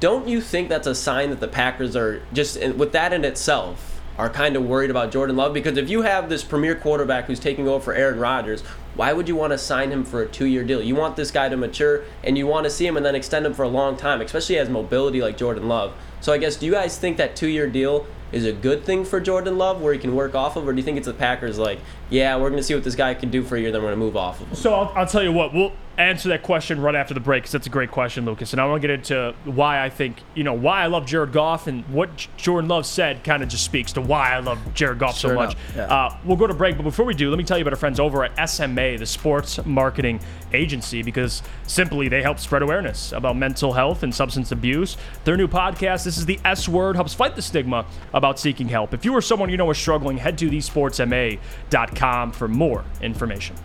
Don't 0.00 0.28
you 0.28 0.40
think 0.40 0.68
that's 0.68 0.86
a 0.86 0.94
sign 0.94 1.30
that 1.30 1.40
the 1.40 1.48
Packers 1.48 1.96
are 1.96 2.20
just, 2.34 2.60
with 2.74 2.92
that 2.92 3.14
in 3.14 3.24
itself, 3.24 4.02
are 4.18 4.28
kind 4.28 4.56
of 4.56 4.64
worried 4.64 4.90
about 4.90 5.10
Jordan 5.10 5.36
Love? 5.36 5.54
Because 5.54 5.78
if 5.78 5.88
you 5.88 6.02
have 6.02 6.28
this 6.28 6.44
premier 6.44 6.74
quarterback 6.74 7.24
who's 7.24 7.40
taking 7.40 7.66
over 7.66 7.82
for 7.82 7.94
Aaron 7.94 8.18
Rodgers, 8.18 8.62
why 8.94 9.12
would 9.12 9.28
you 9.28 9.36
want 9.36 9.52
to 9.52 9.58
sign 9.58 9.90
him 9.90 10.04
for 10.04 10.22
a 10.22 10.26
two-year 10.26 10.64
deal? 10.64 10.82
You 10.82 10.94
want 10.94 11.16
this 11.16 11.30
guy 11.30 11.48
to 11.48 11.56
mature, 11.56 12.04
and 12.22 12.38
you 12.38 12.46
want 12.46 12.64
to 12.64 12.70
see 12.70 12.86
him 12.86 12.96
and 12.96 13.04
then 13.04 13.14
extend 13.14 13.44
him 13.44 13.54
for 13.54 13.62
a 13.62 13.68
long 13.68 13.96
time, 13.96 14.20
especially 14.20 14.58
as 14.58 14.68
mobility 14.68 15.20
like 15.20 15.36
Jordan 15.36 15.68
Love. 15.68 15.92
So 16.20 16.32
I 16.32 16.38
guess, 16.38 16.56
do 16.56 16.66
you 16.66 16.72
guys 16.72 16.98
think 16.98 17.16
that 17.16 17.36
two-year 17.36 17.68
deal 17.68 18.06
is 18.32 18.44
a 18.44 18.52
good 18.52 18.84
thing 18.84 19.04
for 19.04 19.20
Jordan 19.20 19.58
Love, 19.58 19.80
where 19.80 19.92
he 19.92 19.98
can 19.98 20.14
work 20.14 20.34
off 20.34 20.56
of, 20.56 20.66
or 20.66 20.72
do 20.72 20.78
you 20.78 20.82
think 20.82 20.96
it's 20.96 21.06
the 21.06 21.14
Packers 21.14 21.58
like, 21.58 21.78
yeah, 22.10 22.36
we're 22.36 22.50
going 22.50 22.60
to 22.60 22.64
see 22.64 22.74
what 22.74 22.84
this 22.84 22.96
guy 22.96 23.14
can 23.14 23.30
do 23.30 23.42
for 23.42 23.56
a 23.56 23.60
year, 23.60 23.70
then 23.70 23.80
we're 23.82 23.88
going 23.88 23.98
to 23.98 24.04
move 24.04 24.16
off 24.16 24.40
of 24.40 24.48
him? 24.48 24.56
So 24.56 24.74
I'll, 24.74 24.92
I'll 24.96 25.06
tell 25.06 25.22
you 25.22 25.32
what, 25.32 25.52
we'll 25.52 25.72
answer 25.98 26.28
that 26.30 26.42
question 26.42 26.80
right 26.80 26.94
after 26.94 27.14
the 27.14 27.20
break 27.20 27.42
because 27.42 27.52
that's 27.52 27.66
a 27.66 27.70
great 27.70 27.90
question, 27.90 28.24
Lucas. 28.24 28.52
And 28.52 28.60
I 28.60 28.66
want 28.66 28.82
to 28.82 28.88
get 28.88 28.94
into 28.98 29.34
why 29.44 29.82
I 29.82 29.90
think, 29.90 30.16
you 30.34 30.44
know, 30.44 30.52
why 30.52 30.82
I 30.82 30.86
love 30.86 31.06
Jared 31.06 31.32
Goff 31.32 31.66
and 31.66 31.84
what 31.86 32.26
Jordan 32.36 32.68
Love 32.68 32.86
said 32.86 33.22
kind 33.24 33.42
of 33.42 33.48
just 33.48 33.64
speaks 33.64 33.92
to 33.92 34.00
why 34.00 34.32
I 34.34 34.40
love 34.40 34.58
Jared 34.74 34.98
Goff 34.98 35.16
so 35.16 35.34
much. 35.34 35.56
yeah. 35.76 35.84
Uh, 35.84 36.16
we'll 36.24 36.36
go 36.36 36.46
to 36.46 36.54
break, 36.54 36.76
but 36.76 36.82
before 36.82 37.04
we 37.04 37.14
do, 37.14 37.30
let 37.30 37.38
me 37.38 37.44
tell 37.44 37.56
you 37.58 37.62
about 37.62 37.72
our 37.72 37.78
friends 37.78 38.00
over 38.00 38.24
at 38.24 38.48
SMA, 38.48 38.98
the 38.98 39.06
sports 39.06 39.64
marketing 39.64 40.20
agency, 40.52 41.02
because 41.02 41.42
simply 41.66 42.08
they 42.08 42.22
help 42.22 42.38
spread 42.38 42.62
awareness 42.62 43.12
about 43.12 43.36
mental 43.36 43.72
health 43.72 44.02
and 44.02 44.14
substance 44.14 44.52
abuse. 44.52 44.96
Their 45.24 45.36
new 45.36 45.48
podcast, 45.48 46.04
This 46.04 46.18
is 46.18 46.26
the 46.26 46.38
S 46.44 46.68
Word, 46.68 46.96
helps 46.96 47.14
fight 47.14 47.36
the 47.36 47.42
stigma 47.42 47.86
about 48.12 48.38
seeking 48.38 48.68
help. 48.68 48.94
If 48.94 49.04
you 49.04 49.12
or 49.12 49.20
someone 49.22 49.48
you 49.50 49.56
know 49.56 49.70
is 49.70 49.78
struggling, 49.78 50.18
head 50.18 50.38
to 50.38 50.50
thesportsma.com 50.50 52.32
for 52.32 52.48
more 52.48 52.84
information. 53.00 53.56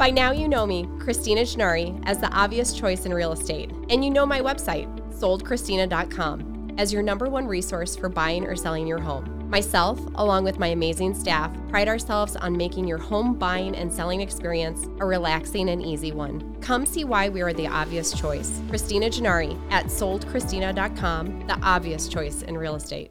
By 0.00 0.08
now, 0.08 0.32
you 0.32 0.48
know 0.48 0.66
me, 0.66 0.88
Christina 0.98 1.42
Gennari, 1.42 2.02
as 2.06 2.20
the 2.20 2.30
obvious 2.30 2.72
choice 2.72 3.04
in 3.04 3.12
real 3.12 3.32
estate. 3.32 3.70
And 3.90 4.02
you 4.02 4.10
know 4.10 4.24
my 4.24 4.40
website, 4.40 4.88
soldchristina.com, 5.12 6.74
as 6.78 6.90
your 6.90 7.02
number 7.02 7.28
one 7.28 7.46
resource 7.46 7.96
for 7.96 8.08
buying 8.08 8.46
or 8.46 8.56
selling 8.56 8.86
your 8.86 8.98
home. 8.98 9.46
Myself, 9.50 10.00
along 10.14 10.44
with 10.44 10.58
my 10.58 10.68
amazing 10.68 11.12
staff, 11.12 11.54
pride 11.68 11.86
ourselves 11.86 12.34
on 12.34 12.56
making 12.56 12.88
your 12.88 12.96
home 12.96 13.34
buying 13.34 13.76
and 13.76 13.92
selling 13.92 14.22
experience 14.22 14.86
a 15.00 15.04
relaxing 15.04 15.68
and 15.68 15.84
easy 15.84 16.12
one. 16.12 16.56
Come 16.62 16.86
see 16.86 17.04
why 17.04 17.28
we 17.28 17.42
are 17.42 17.52
the 17.52 17.66
obvious 17.66 18.18
choice. 18.18 18.62
Christina 18.70 19.10
Gennari 19.10 19.60
at 19.70 19.88
soldchristina.com, 19.88 21.46
the 21.46 21.58
obvious 21.62 22.08
choice 22.08 22.40
in 22.40 22.56
real 22.56 22.76
estate. 22.76 23.10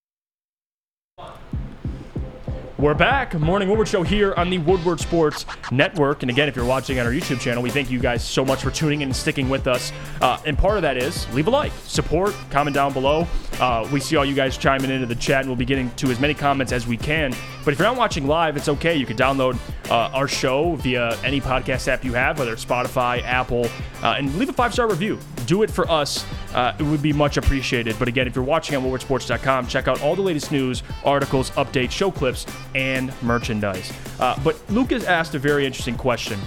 We're 2.81 2.95
back. 2.95 3.35
Morning 3.35 3.69
Woodward 3.69 3.87
Show 3.87 4.01
here 4.01 4.33
on 4.37 4.49
the 4.49 4.57
Woodward 4.57 4.99
Sports 4.99 5.45
Network. 5.71 6.23
And 6.23 6.31
again, 6.31 6.49
if 6.49 6.55
you're 6.55 6.65
watching 6.65 6.99
on 6.99 7.05
our 7.05 7.11
YouTube 7.11 7.39
channel, 7.39 7.61
we 7.61 7.69
thank 7.69 7.91
you 7.91 7.99
guys 7.99 8.23
so 8.27 8.43
much 8.43 8.63
for 8.63 8.71
tuning 8.71 9.01
in 9.01 9.09
and 9.09 9.15
sticking 9.15 9.49
with 9.49 9.67
us. 9.67 9.91
Uh, 10.19 10.41
and 10.47 10.57
part 10.57 10.77
of 10.77 10.81
that 10.81 10.97
is 10.97 11.31
leave 11.31 11.45
a 11.45 11.51
like, 11.51 11.71
support, 11.83 12.33
comment 12.49 12.73
down 12.73 12.91
below. 12.91 13.27
Uh, 13.59 13.87
we 13.93 13.99
see 13.99 14.15
all 14.15 14.25
you 14.25 14.33
guys 14.33 14.57
chiming 14.57 14.89
into 14.89 15.05
the 15.05 15.13
chat, 15.13 15.41
and 15.41 15.47
we'll 15.47 15.55
be 15.55 15.63
getting 15.63 15.91
to 15.91 16.07
as 16.07 16.19
many 16.19 16.33
comments 16.33 16.71
as 16.71 16.87
we 16.87 16.97
can. 16.97 17.35
But 17.63 17.73
if 17.73 17.79
you're 17.79 17.87
not 17.87 17.97
watching 17.97 18.25
live, 18.25 18.57
it's 18.57 18.67
okay. 18.67 18.95
You 18.95 19.05
can 19.05 19.15
download 19.15 19.59
uh, 19.91 20.09
our 20.15 20.27
show 20.27 20.73
via 20.77 21.15
any 21.23 21.39
podcast 21.39 21.87
app 21.87 22.03
you 22.03 22.13
have, 22.13 22.39
whether 22.39 22.53
it's 22.53 22.65
Spotify, 22.65 23.21
Apple, 23.21 23.67
uh, 24.01 24.15
and 24.17 24.33
leave 24.37 24.49
a 24.49 24.53
five 24.53 24.73
star 24.73 24.89
review. 24.89 25.19
Do 25.45 25.61
it 25.61 25.69
for 25.69 25.87
us. 25.91 26.25
Uh, 26.53 26.73
it 26.79 26.83
would 26.83 27.01
be 27.01 27.13
much 27.13 27.37
appreciated. 27.37 27.97
But 27.99 28.07
again, 28.07 28.27
if 28.27 28.35
you're 28.35 28.43
watching 28.43 28.75
on 28.75 28.83
WoodwardSports.com, 28.83 29.67
check 29.67 29.87
out 29.87 30.01
all 30.01 30.15
the 30.15 30.21
latest 30.21 30.51
news, 30.51 30.81
articles, 31.05 31.51
updates, 31.51 31.91
show 31.91 32.09
clips, 32.09 32.45
and 32.75 33.13
merchandise. 33.21 33.91
Uh, 34.19 34.39
but 34.43 34.57
Lucas 34.69 35.03
asked 35.03 35.35
a 35.35 35.39
very 35.39 35.65
interesting 35.65 35.97
question 35.97 36.39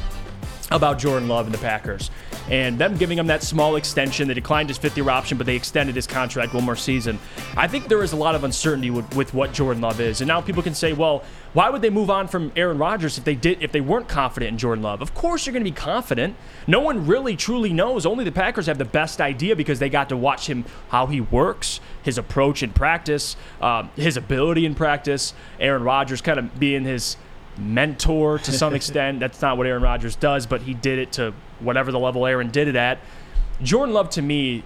about 0.75 0.99
Jordan 0.99 1.29
Love 1.29 1.47
and 1.47 1.55
the 1.55 1.59
Packers. 1.59 2.11
And 2.51 2.79
them 2.79 2.97
giving 2.97 3.16
him 3.16 3.29
that 3.29 3.43
small 3.43 3.77
extension. 3.77 4.29
They 4.29 4.35
declined 4.35 4.68
his 4.68 4.77
fifth 4.77 4.97
year 4.97 5.09
option, 5.09 5.39
but 5.39 5.47
they 5.47 5.57
extended 5.57 5.95
his 5.95 6.07
contract 6.07 6.53
one 6.53 6.64
more 6.64 6.77
season. 6.77 7.18
I 7.57 7.68
think 7.68 7.89
there 7.89 8.03
is 8.03 8.12
a 8.12 8.16
lot 8.16 8.35
of 8.35 8.45
uncertainty 8.45 8.91
with, 8.91 9.14
with 9.16 9.33
what 9.33 9.53
Jordan 9.53 9.81
Love 9.81 10.01
is. 10.01 10.20
And 10.20 10.29
now 10.29 10.41
people 10.41 10.62
can 10.62 10.75
say, 10.75 10.93
well, 10.93 11.25
why 11.55 11.70
would 11.70 11.81
they 11.81 11.91
move 11.91 12.11
on 12.11 12.27
from 12.27 12.51
Aaron 12.57 12.79
Rodgers 12.79 13.16
if 13.16 13.25
they 13.25 13.37
did 13.37 13.62
if 13.62 13.70
they 13.70 13.81
weren't 13.81 14.09
confident 14.09 14.51
in 14.51 14.59
Jordan 14.59 14.83
Love? 14.83 15.01
Of 15.01 15.14
course 15.14 15.47
you're 15.47 15.53
gonna 15.53 15.64
be 15.64 15.70
confident. 15.70 16.35
No 16.66 16.81
one 16.81 17.07
really 17.07 17.37
truly 17.37 17.72
knows. 17.72 18.05
Only 18.05 18.25
the 18.25 18.33
Packers 18.33 18.66
have 18.66 18.79
the 18.79 18.85
best 18.85 19.20
idea 19.20 19.55
because 19.55 19.79
they 19.79 19.89
got 19.89 20.09
to 20.09 20.16
watch 20.16 20.49
him 20.49 20.64
how 20.89 21.07
he 21.07 21.20
works, 21.20 21.79
his 22.03 22.18
approach 22.18 22.64
in 22.64 22.72
practice, 22.72 23.37
uh, 23.61 23.87
his 23.95 24.16
ability 24.16 24.66
in 24.66 24.75
practice. 24.75 25.33
Aaron 25.61 25.85
Rodgers 25.85 26.20
kind 26.20 26.41
of 26.41 26.59
being 26.59 26.85
his 26.85 27.16
mentor 27.59 28.38
to 28.38 28.52
some 28.52 28.74
extent. 28.76 29.20
That's 29.20 29.40
not 29.40 29.57
what 29.57 29.66
Aaron 29.66 29.82
Rodgers 29.82 30.16
does, 30.16 30.46
but 30.46 30.62
he 30.62 30.74
did 30.74 30.98
it 30.98 31.12
to 31.12 31.34
whatever 31.61 31.92
the 31.92 31.98
level 31.98 32.26
Aaron 32.26 32.50
did 32.50 32.68
it 32.68 32.76
at. 32.76 32.98
Jordan 33.62 33.94
Love 33.94 34.11
to 34.11 34.22
me, 34.22 34.64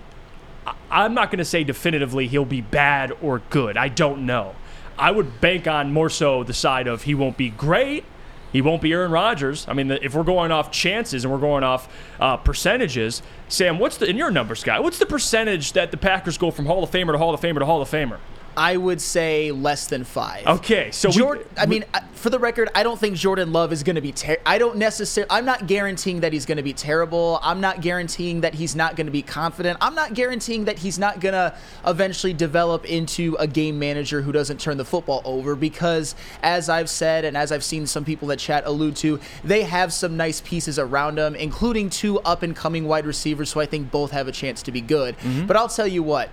I'm 0.91 1.15
not 1.15 1.31
going 1.31 1.39
to 1.39 1.45
say 1.45 1.65
definitively 1.65 2.27
he'll 2.27 2.45
be 2.45 2.61
bad 2.61 3.13
or 3.23 3.41
good. 3.51 3.77
I 3.77 3.89
don't 3.89 4.27
know. 4.27 4.55
I 4.99 5.11
would 5.11 5.41
bank 5.41 5.67
on 5.67 5.93
more 5.93 6.11
so 6.11 6.43
the 6.43 6.55
side 6.55 6.87
of 6.87 7.03
he 7.05 7.15
won't 7.15 7.37
be 7.37 7.51
great. 7.51 8.05
He 8.51 8.63
won't 8.63 8.81
be 8.81 8.93
Aaron 8.93 9.11
Rodgers. 9.11 9.67
I 9.69 9.75
mean, 9.75 9.91
if 9.91 10.15
we're 10.15 10.25
going 10.25 10.51
off 10.51 10.73
chances 10.73 11.25
and 11.25 11.33
we're 11.33 11.39
going 11.39 11.63
off 11.63 11.89
uh, 12.19 12.39
percentages, 12.39 13.23
Sam, 13.49 13.79
what's 13.79 13.99
the 13.99 14.07
in 14.07 14.17
your 14.17 14.31
numbers, 14.31 14.65
guy? 14.65 14.81
What's 14.81 14.99
the 14.99 15.07
percentage 15.07 15.75
that 15.75 15.91
the 15.91 15.99
Packers 15.99 16.39
go 16.39 16.51
from 16.51 16.65
Hall 16.65 16.83
of 16.83 16.91
Famer 16.91 17.13
to 17.13 17.19
Hall 17.19 17.35
of 17.35 17.41
Famer 17.41 17.59
to 17.59 17.67
Hall 17.67 17.83
of 17.83 17.91
Famer? 17.91 18.19
I 18.59 18.77
would 18.77 19.01
say 19.01 19.53
less 19.53 19.87
than 19.87 20.03
five. 20.03 20.45
Okay, 20.45 20.91
so 20.91 21.11
Jordan. 21.11 21.47
We, 21.55 21.63
I 21.63 21.67
mean, 21.67 21.85
for 22.15 22.29
the 22.29 22.41
record, 22.41 22.69
I 22.75 22.83
don't 22.83 22.99
think 22.99 23.17
Jordan 23.17 23.53
Love 23.53 23.73
is 23.73 23.85
going 23.85 23.95
to 23.95 24.03
be. 24.03 24.11
Ter- 24.11 24.39
I 24.45 24.59
don't 24.59 24.77
necessarily. 24.79 25.31
I'm 25.31 25.45
not 25.45 25.69
guaranteeing 25.69 26.21
that 26.21 26.33
he's 26.33 26.45
going 26.45 26.57
to 26.57 26.65
be 26.65 26.73
terrible. 26.73 27.39
I'm 27.41 27.61
not 27.61 27.81
guaranteeing 27.81 28.41
that 28.41 28.55
he's 28.55 28.75
not 28.75 28.97
going 28.97 29.07
to 29.07 29.13
be 29.13 29.23
confident. 29.23 29.79
I'm 29.81 29.95
not 29.95 30.13
guaranteeing 30.15 30.65
that 30.65 30.81
he's 30.81 30.99
not 30.99 31.21
going 31.21 31.35
to 31.35 31.57
eventually 31.87 32.33
develop 32.33 32.85
into 32.85 33.37
a 33.39 33.47
game 33.47 33.79
manager 33.79 34.23
who 34.23 34.33
doesn't 34.33 34.59
turn 34.59 34.77
the 34.77 34.85
football 34.85 35.23
over. 35.25 35.55
Because 35.55 36.17
as 36.43 36.69
I've 36.69 36.91
said, 36.91 37.25
and 37.25 37.37
as 37.37 37.53
I've 37.53 37.65
seen 37.65 37.87
some 37.87 38.05
people 38.05 38.27
that 38.29 38.41
chat 38.41 38.67
allude 38.67 38.97
to, 38.97 39.21
they 39.45 39.63
have 39.63 39.93
some 39.93 40.17
nice 40.17 40.41
pieces 40.41 40.81
around 40.81 41.15
them, 41.17 41.37
including 41.37 41.91
two 41.91 42.19
up 42.21 42.43
and 42.43 42.57
coming 42.57 42.89
wide 42.89 43.07
receivers. 43.07 43.51
So 43.51 43.61
I 43.61 43.67
think 43.67 43.93
both 43.93 44.11
have 44.11 44.27
a 44.27 44.33
chance 44.33 44.63
to 44.65 44.73
be 44.73 44.81
good. 44.81 45.17
Mm-hmm. 45.19 45.47
But 45.47 45.57
I'll 45.57 45.69
tell 45.69 45.87
you 45.87 46.03
what 46.03 46.31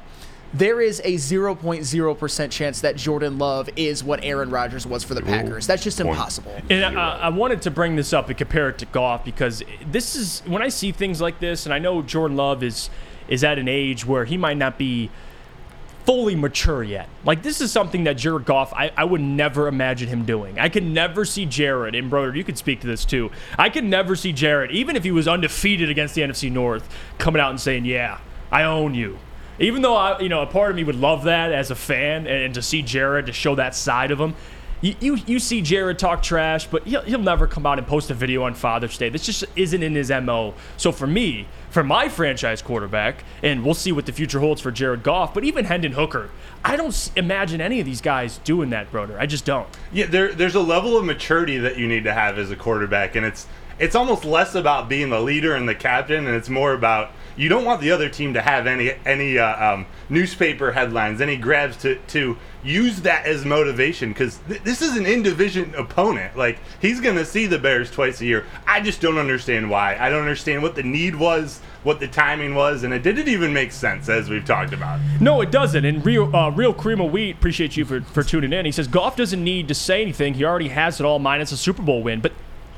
there 0.58 0.80
is 0.80 1.02
a 1.04 1.16
0.0% 1.16 2.52
chance 2.52 2.82
that 2.82 2.96
Jordan 2.96 3.38
Love 3.38 3.70
is 3.76 4.04
what 4.04 4.24
Aaron 4.24 4.50
Rodgers 4.50 4.88
was 4.88 5.04
for 5.04 5.14
the 5.14 5.22
Packers. 5.22 5.68
That's 5.68 5.84
just 5.84 6.00
impossible. 6.00 6.54
And 6.70 6.86
I, 6.98 7.18
I, 7.18 7.30
wanted 7.30 7.62
to 7.64 7.72
bring 7.72 7.98
this 7.98 8.14
up 8.14 8.30
and 8.30 8.38
compare 8.38 8.70
it 8.70 8.78
to 8.78 8.86
Goff 8.86 9.26
because 9.26 9.64
this 9.86 10.16
is 10.16 10.42
when 10.46 10.62
I 10.62 10.70
see 10.70 10.94
things 10.94 11.20
like 11.20 11.40
this, 11.40 11.66
and 11.66 11.74
I 11.74 11.80
know 11.80 12.02
Jordan 12.02 12.38
Love 12.38 12.64
is 12.64 12.90
is 13.28 13.44
at 13.44 13.58
an 13.58 13.68
age 13.68 14.06
where 14.06 14.24
he 14.24 14.38
might 14.38 14.56
not 14.56 14.78
be 14.78 15.10
fully 16.06 16.36
mature 16.36 16.84
yet. 16.84 17.10
Like 17.26 17.44
this 17.44 17.60
is 17.60 17.72
something 17.72 18.06
that 18.06 18.14
Jared 18.14 18.46
Goff, 18.46 18.72
I, 18.74 18.92
I 18.96 19.04
would 19.04 19.22
never 19.22 19.68
imagine 19.68 20.08
him 20.08 20.24
doing. 20.24 20.58
I 20.60 20.70
could 20.70 20.84
never 20.84 21.26
see 21.26 21.46
Jared, 21.46 21.96
and 21.96 22.10
Broder, 22.10 22.38
you 22.38 22.44
could 22.44 22.58
speak 22.58 22.80
to 22.82 22.88
this 22.88 23.04
too. 23.04 23.30
I 23.58 23.70
could 23.70 23.84
never 23.84 24.16
see 24.16 24.32
Jared, 24.32 24.72
even 24.72 24.96
if 24.96 25.04
he 25.04 25.12
was 25.12 25.28
undefeated 25.28 25.90
against 25.90 26.16
the 26.16 26.22
NFC 26.22 26.50
North, 26.50 26.88
coming 27.18 27.42
out 27.42 27.50
and 27.50 27.60
saying, 27.60 27.84
"Yeah, 27.84 28.20
I 28.52 28.64
own 28.64 28.94
you." 28.94 29.18
Even 29.60 29.82
though 29.82 29.96
I, 29.96 30.20
you 30.20 30.30
know, 30.30 30.42
a 30.42 30.48
part 30.48 30.72
of 30.72 30.76
me 30.76 30.84
would 30.84 30.96
love 30.96 31.24
that 31.24 31.52
as 31.52 31.72
a 31.72 31.76
fan, 31.76 32.28
and, 32.28 32.44
and 32.44 32.54
to 32.56 32.62
see 32.62 32.82
Jared 32.82 33.28
to 33.28 33.34
show 33.34 33.56
that 33.56 33.76
side 33.76 34.12
of 34.12 34.20
him. 34.20 34.36
You, 34.82 34.96
you, 35.00 35.16
you 35.26 35.40
see 35.40 35.62
Jared 35.62 35.98
talk 35.98 36.22
trash, 36.22 36.68
but 36.68 36.86
he'll, 36.86 37.02
he'll 37.02 37.20
never 37.20 37.48
come 37.48 37.66
out 37.66 37.80
and 37.80 37.88
post 37.88 38.12
a 38.12 38.14
video 38.14 38.44
on 38.44 38.54
Father's 38.54 38.98
Day. 38.98 39.10
This 39.10 39.26
just 39.26 39.46
isn't 39.56 39.82
in 39.82 39.96
his 39.96 40.12
MO. 40.12 40.54
So 40.76 40.92
for 40.92 41.08
me, 41.08 41.48
for 41.70 41.84
my 41.84 42.10
franchise 42.10 42.62
quarterback, 42.62 43.24
and 43.42 43.64
we'll 43.64 43.74
see 43.74 43.92
what 43.94 44.06
the 44.06 44.12
future 44.12 44.42
holds 44.42 44.62
for 44.62 44.72
Jared 44.72 45.02
Goff, 45.02 45.34
but 45.34 45.46
even 45.46 45.66
Hendon 45.66 45.94
Hooker, 45.94 46.30
I 46.64 46.76
don't 46.76 47.12
imagine 47.16 47.62
any 47.62 47.80
of 47.80 47.86
these 47.86 48.02
guys 48.02 48.38
doing 48.40 48.70
that, 48.72 48.92
Broder. 48.92 49.18
I 49.18 49.26
just 49.26 49.46
don't. 49.46 49.68
Yeah, 49.94 50.08
there, 50.08 50.34
there's 50.34 50.56
a 50.56 50.62
level 50.62 50.98
of 50.98 51.06
maturity 51.06 51.58
that 51.60 51.78
you 51.78 51.88
need 51.88 52.04
to 52.04 52.14
have 52.14 52.38
as 52.38 52.52
a 52.52 52.56
quarterback, 52.56 53.16
and 53.16 53.26
it's 53.26 53.48
it's 53.78 53.96
almost 53.96 54.24
less 54.24 54.56
about 54.56 54.88
being 54.88 55.10
the 55.10 55.20
leader 55.20 55.54
and 55.56 55.68
the 55.68 55.76
captain, 55.76 56.28
and 56.28 56.36
it's 56.36 56.50
more 56.50 56.74
about– 56.74 57.12
you 57.38 57.50
don't 57.50 57.66
want 57.66 57.82
the 57.82 57.92
other 57.92 58.10
team 58.10 58.34
to 58.34 58.42
have 58.42 58.68
any 58.68 58.94
any 59.06 59.38
uh, 59.38 59.74
um, 59.74 59.86
newspaper 60.10 60.72
headlines, 60.72 61.22
any 61.22 61.38
grabs 61.38 61.78
to 61.78 61.96
to 62.08 62.38
use 62.64 63.02
that 63.02 63.26
as 63.26 63.46
motivation 63.46 64.10
because 64.10 64.40
th- 64.48 64.62
this 64.64 64.82
is 64.82 64.98
an 64.98 65.06
in 65.06 65.22
division 65.22 65.74
opponent. 65.76 66.36
Like 66.38 66.60
he's 66.82 67.00
gonna 67.00 67.26
see 67.26 67.46
the 67.46 67.60
Bears 67.60 67.92
twice 67.92 68.22
a 68.22 68.26
year. 68.26 68.46
I 68.68 68.82
just 68.82 69.02
don't 69.02 69.18
understand 69.18 69.70
why. 69.70 69.98
I 70.00 70.10
don't 70.10 70.22
understand 70.22 70.64
what 70.64 70.76
the 70.76 70.84
need 70.84 71.16
was, 71.16 71.60
what 71.84 72.00
the 72.00 72.08
timing 72.08 72.56
was, 72.56 72.84
and 72.84 72.94
it 72.94 73.04
didn't 73.04 73.28
even 73.28 73.54
make 73.54 73.72
sense 73.72 74.10
as 74.10 74.30
we've 74.30 74.46
talked 74.46 74.74
about. 74.74 75.00
No, 75.20 75.42
it 75.42 75.52
doesn't. 75.52 75.86
And 75.86 76.06
real 76.06 76.36
uh, 76.36 76.50
real 76.50 76.74
cream 76.74 77.02
of 77.02 77.12
wheat. 77.12 77.36
Appreciate 77.36 77.78
you 77.78 77.86
for 77.86 78.02
for 78.02 78.24
tuning 78.24 78.54
in. 78.54 78.66
He 78.66 78.72
says 78.72 78.88
Goff 78.88 79.16
doesn't 79.16 79.44
need 79.44 79.68
to 79.68 79.76
say 79.76 80.02
anything. 80.02 80.36
He 80.36 80.44
already 80.44 80.70
has 80.70 81.00
it 81.00 81.06
all, 81.06 81.20
minus 81.20 81.52
a 81.52 81.58
Super 81.58 81.82
Bowl 81.82 82.02
win. 82.02 82.22
But 82.22 82.32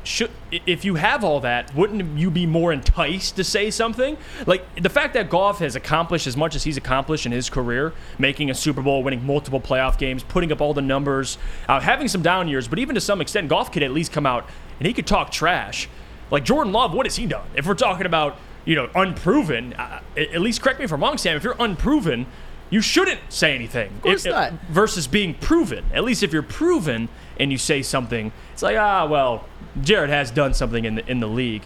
should 0.08 0.32
if 0.51 0.86
you 0.86 0.95
have 0.95 1.24
all 1.24 1.41
that, 1.41 1.76
wouldn't 1.76 2.18
you 2.18 2.32
be 2.32 2.45
more 2.45 2.72
enticed 2.72 3.36
to 3.36 3.43
say 3.43 3.70
something? 3.70 4.18
Like 4.45 4.82
the 4.82 4.89
fact 4.89 5.14
that 5.16 5.30
Goff 5.30 5.60
has 5.60 5.76
accomplished 5.76 6.26
as 6.26 6.38
much 6.38 6.55
as 6.55 6.64
he's 6.64 6.78
accomplished 6.78 7.26
in 7.26 7.32
his 7.32 7.49
career, 7.49 7.93
making 8.18 8.49
a 8.49 8.55
Super 8.55 8.82
Bowl, 8.82 9.03
winning 9.03 9.26
multiple 9.26 9.60
playoff 9.60 9.97
games, 9.97 10.24
putting 10.24 10.51
up 10.51 10.62
all 10.62 10.74
the 10.74 10.82
numbers, 10.82 11.38
uh, 11.68 11.80
having 11.80 12.08
some 12.08 12.22
down 12.22 12.47
years, 12.47 12.68
but 12.68 12.80
even 12.80 12.95
to 12.95 13.01
some 13.01 13.20
extent, 13.20 13.49
Goff 13.49 13.72
could 13.72 13.84
at 13.84 13.91
least 13.91 14.12
come 14.12 14.26
out 14.26 14.47
and 14.80 14.88
he 14.88 14.93
could 14.93 15.08
talk 15.08 15.32
trash. 15.32 15.89
Like 16.32 16.45
Jordan 16.45 16.72
Love, 16.72 16.93
what 16.93 17.05
has 17.05 17.18
he 17.18 17.26
done? 17.26 17.47
If 17.55 17.66
we're 17.66 17.76
talking 17.76 18.05
about 18.05 18.38
you 18.66 18.76
know 18.76 18.89
unproven, 18.95 19.74
uh, 19.74 19.99
at 20.16 20.41
least 20.41 20.62
correct 20.62 20.80
me 20.80 20.86
if 20.86 20.93
I'm 20.93 21.01
wrong, 21.01 21.18
Sam. 21.18 21.36
If 21.36 21.43
you're 21.43 21.55
unproven, 21.60 22.28
you 22.70 22.82
shouldn't 22.82 23.22
say 23.30 23.55
anything. 23.55 23.88
Of 23.95 24.01
course 24.01 24.26
it, 24.26 24.32
not. 24.32 24.53
versus 24.70 25.08
being 25.08 25.34
proven. 25.34 25.86
At 25.93 26.03
least 26.03 26.24
if 26.24 26.34
you're 26.34 26.43
proven 26.43 27.10
and 27.39 27.51
you 27.51 27.58
say 27.58 27.82
something, 27.82 28.32
it's 28.53 28.64
like 28.64 28.78
ah 28.78 29.05
well 29.05 29.45
Jared 29.82 30.09
has 30.09 30.32
done 30.32 30.53
something 30.53 30.86
in 30.86 30.95
the 30.95 31.09
in 31.09 31.19
the 31.19 31.28
league. 31.28 31.63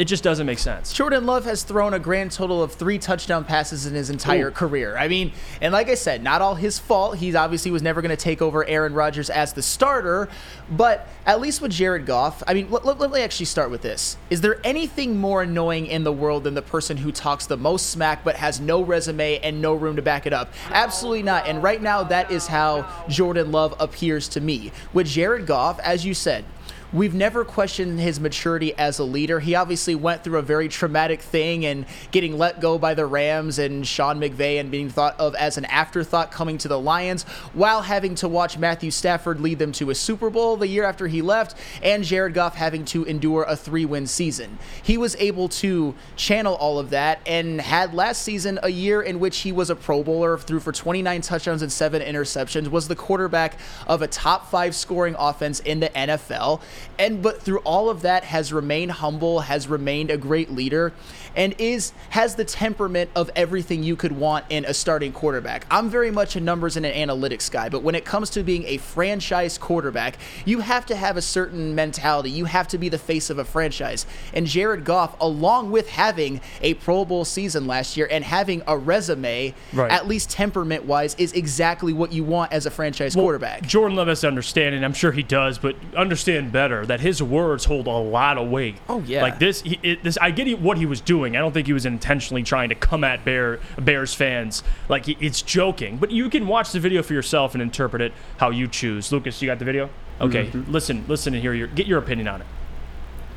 It 0.00 0.08
just 0.08 0.24
doesn't 0.24 0.46
make 0.46 0.58
sense. 0.58 0.94
Jordan 0.94 1.26
Love 1.26 1.44
has 1.44 1.62
thrown 1.62 1.92
a 1.92 1.98
grand 1.98 2.32
total 2.32 2.62
of 2.62 2.72
three 2.72 2.98
touchdown 2.98 3.44
passes 3.44 3.84
in 3.84 3.92
his 3.92 4.08
entire 4.08 4.48
Ooh. 4.48 4.50
career. 4.50 4.96
I 4.96 5.08
mean, 5.08 5.30
and 5.60 5.74
like 5.74 5.90
I 5.90 5.94
said, 5.94 6.22
not 6.22 6.40
all 6.40 6.54
his 6.54 6.78
fault. 6.78 7.18
He 7.18 7.34
obviously 7.34 7.70
was 7.70 7.82
never 7.82 8.00
going 8.00 8.08
to 8.08 8.16
take 8.16 8.40
over 8.40 8.64
Aaron 8.64 8.94
Rodgers 8.94 9.28
as 9.28 9.52
the 9.52 9.60
starter, 9.60 10.30
but 10.70 11.06
at 11.26 11.38
least 11.38 11.60
with 11.60 11.72
Jared 11.72 12.06
Goff, 12.06 12.42
I 12.46 12.54
mean, 12.54 12.70
let, 12.70 12.86
let, 12.86 12.98
let 12.98 13.10
me 13.10 13.20
actually 13.20 13.44
start 13.44 13.70
with 13.70 13.82
this. 13.82 14.16
Is 14.30 14.40
there 14.40 14.58
anything 14.64 15.18
more 15.18 15.42
annoying 15.42 15.84
in 15.84 16.02
the 16.02 16.12
world 16.12 16.44
than 16.44 16.54
the 16.54 16.62
person 16.62 16.96
who 16.96 17.12
talks 17.12 17.44
the 17.44 17.58
most 17.58 17.90
smack 17.90 18.24
but 18.24 18.36
has 18.36 18.58
no 18.58 18.82
resume 18.82 19.38
and 19.40 19.60
no 19.60 19.74
room 19.74 19.96
to 19.96 20.02
back 20.02 20.24
it 20.24 20.32
up? 20.32 20.50
Absolutely 20.70 21.24
not. 21.24 21.46
And 21.46 21.62
right 21.62 21.82
now, 21.82 22.04
that 22.04 22.30
is 22.30 22.46
how 22.46 22.90
Jordan 23.10 23.52
Love 23.52 23.74
appears 23.78 24.28
to 24.30 24.40
me. 24.40 24.72
With 24.94 25.08
Jared 25.08 25.46
Goff, 25.46 25.78
as 25.80 26.06
you 26.06 26.14
said, 26.14 26.46
We've 26.92 27.14
never 27.14 27.44
questioned 27.44 28.00
his 28.00 28.18
maturity 28.18 28.76
as 28.76 28.98
a 28.98 29.04
leader. 29.04 29.38
He 29.38 29.54
obviously 29.54 29.94
went 29.94 30.24
through 30.24 30.40
a 30.40 30.42
very 30.42 30.68
traumatic 30.68 31.22
thing 31.22 31.64
and 31.64 31.86
getting 32.10 32.36
let 32.36 32.60
go 32.60 32.78
by 32.78 32.94
the 32.94 33.06
Rams 33.06 33.60
and 33.60 33.86
Sean 33.86 34.18
McVay 34.18 34.58
and 34.58 34.72
being 34.72 34.88
thought 34.88 35.14
of 35.20 35.36
as 35.36 35.56
an 35.56 35.66
afterthought 35.66 36.32
coming 36.32 36.58
to 36.58 36.66
the 36.66 36.80
Lions 36.80 37.22
while 37.52 37.82
having 37.82 38.16
to 38.16 38.28
watch 38.28 38.58
Matthew 38.58 38.90
Stafford 38.90 39.40
lead 39.40 39.60
them 39.60 39.70
to 39.72 39.90
a 39.90 39.94
Super 39.94 40.30
Bowl 40.30 40.56
the 40.56 40.66
year 40.66 40.82
after 40.82 41.06
he 41.06 41.22
left 41.22 41.56
and 41.80 42.02
Jared 42.02 42.34
Goff 42.34 42.56
having 42.56 42.84
to 42.86 43.04
endure 43.04 43.44
a 43.44 43.54
three 43.54 43.84
win 43.84 44.08
season. 44.08 44.58
He 44.82 44.98
was 44.98 45.14
able 45.20 45.48
to 45.48 45.94
channel 46.16 46.56
all 46.56 46.80
of 46.80 46.90
that 46.90 47.20
and 47.24 47.60
had 47.60 47.94
last 47.94 48.22
season 48.22 48.58
a 48.64 48.68
year 48.68 49.00
in 49.00 49.20
which 49.20 49.38
he 49.38 49.52
was 49.52 49.70
a 49.70 49.76
Pro 49.76 50.02
Bowler, 50.02 50.38
threw 50.38 50.58
for 50.58 50.72
29 50.72 51.20
touchdowns 51.20 51.62
and 51.62 51.70
seven 51.70 52.02
interceptions, 52.02 52.68
was 52.68 52.88
the 52.88 52.96
quarterback 52.96 53.60
of 53.86 54.02
a 54.02 54.08
top 54.08 54.50
five 54.50 54.74
scoring 54.74 55.14
offense 55.16 55.60
in 55.60 55.78
the 55.78 55.88
NFL 55.90 56.60
and 56.98 57.22
but 57.22 57.42
through 57.42 57.58
all 57.60 57.88
of 57.90 58.02
that 58.02 58.24
has 58.24 58.52
remained 58.52 58.90
humble 58.92 59.40
has 59.40 59.68
remained 59.68 60.10
a 60.10 60.16
great 60.16 60.50
leader 60.50 60.92
and 61.36 61.54
is 61.58 61.92
has 62.10 62.34
the 62.34 62.44
temperament 62.44 63.10
of 63.14 63.30
everything 63.36 63.82
you 63.82 63.96
could 63.96 64.12
want 64.12 64.44
in 64.48 64.64
a 64.64 64.74
starting 64.74 65.12
quarterback 65.12 65.66
i'm 65.70 65.88
very 65.88 66.10
much 66.10 66.36
a 66.36 66.40
numbers 66.40 66.76
and 66.76 66.84
an 66.86 67.08
analytics 67.08 67.50
guy 67.50 67.68
but 67.68 67.82
when 67.82 67.94
it 67.94 68.04
comes 68.04 68.30
to 68.30 68.42
being 68.42 68.64
a 68.64 68.76
franchise 68.78 69.56
quarterback 69.58 70.16
you 70.44 70.60
have 70.60 70.84
to 70.86 70.94
have 70.96 71.16
a 71.16 71.22
certain 71.22 71.74
mentality 71.74 72.30
you 72.30 72.44
have 72.44 72.66
to 72.68 72.78
be 72.78 72.88
the 72.88 72.98
face 72.98 73.30
of 73.30 73.38
a 73.38 73.44
franchise 73.44 74.06
and 74.34 74.46
jared 74.46 74.84
goff 74.84 75.16
along 75.20 75.70
with 75.70 75.88
having 75.88 76.40
a 76.62 76.74
pro 76.74 77.04
bowl 77.04 77.24
season 77.24 77.66
last 77.66 77.96
year 77.96 78.08
and 78.10 78.24
having 78.24 78.62
a 78.66 78.76
resume 78.76 79.54
Right. 79.72 79.90
at 79.90 80.06
least 80.08 80.30
temperament 80.30 80.84
wise 80.84 81.14
is 81.16 81.32
exactly 81.32 81.92
what 81.92 82.12
you 82.12 82.24
want 82.24 82.52
as 82.52 82.66
a 82.66 82.70
franchise 82.70 83.14
quarterback 83.14 83.62
Jordan 83.62 83.96
Love 83.96 84.08
has 84.08 84.20
to 84.22 84.28
understand, 84.28 84.74
and 84.74 84.84
I'm 84.84 84.92
sure 84.92 85.12
he 85.12 85.22
does, 85.22 85.58
but 85.58 85.76
understand 85.96 86.52
better 86.52 86.84
that 86.86 87.00
his 87.00 87.22
words 87.22 87.64
hold 87.64 87.86
a 87.86 87.90
lot 87.90 88.38
of 88.38 88.48
weight. 88.48 88.76
Oh, 88.88 89.00
yeah. 89.06 89.22
like 89.22 89.38
this. 89.38 89.62
He, 89.62 89.78
it, 89.82 90.02
this 90.02 90.18
I 90.20 90.30
get 90.30 90.60
what 90.60 90.78
he 90.78 90.86
was 90.86 91.00
doing. 91.00 91.19
I 91.24 91.40
don't 91.40 91.52
think 91.52 91.66
he 91.66 91.72
was 91.72 91.86
intentionally 91.86 92.42
trying 92.42 92.70
to 92.70 92.74
come 92.74 93.04
at 93.04 93.24
Bear 93.24 93.60
Bears 93.80 94.14
fans. 94.14 94.62
Like 94.88 95.08
it's 95.08 95.42
joking, 95.42 95.96
but 95.98 96.10
you 96.10 96.28
can 96.30 96.46
watch 96.46 96.72
the 96.72 96.80
video 96.80 97.02
for 97.02 97.14
yourself 97.14 97.54
and 97.54 97.62
interpret 97.62 98.02
it 98.02 98.12
how 98.38 98.50
you 98.50 98.66
choose. 98.68 99.12
Lucas, 99.12 99.40
you 99.42 99.46
got 99.46 99.58
the 99.58 99.64
video? 99.64 99.90
Okay, 100.20 100.46
Mhm. 100.46 100.70
listen, 100.72 101.04
listen, 101.08 101.34
and 101.34 101.42
hear 101.42 101.54
your 101.54 101.66
get 101.68 101.86
your 101.86 101.98
opinion 101.98 102.28
on 102.28 102.40
it. 102.40 102.46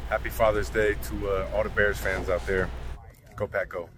Happy 0.10 0.30
Father's 0.30 0.70
Day 0.70 0.96
to 1.10 1.30
uh, 1.30 1.48
all 1.56 1.64
the 1.64 1.70
Bears 1.70 1.98
fans 1.98 2.30
out 2.30 2.46
there. 2.48 2.70
Go 3.36 3.48
Pack 3.48 3.70
Go. 3.70 3.90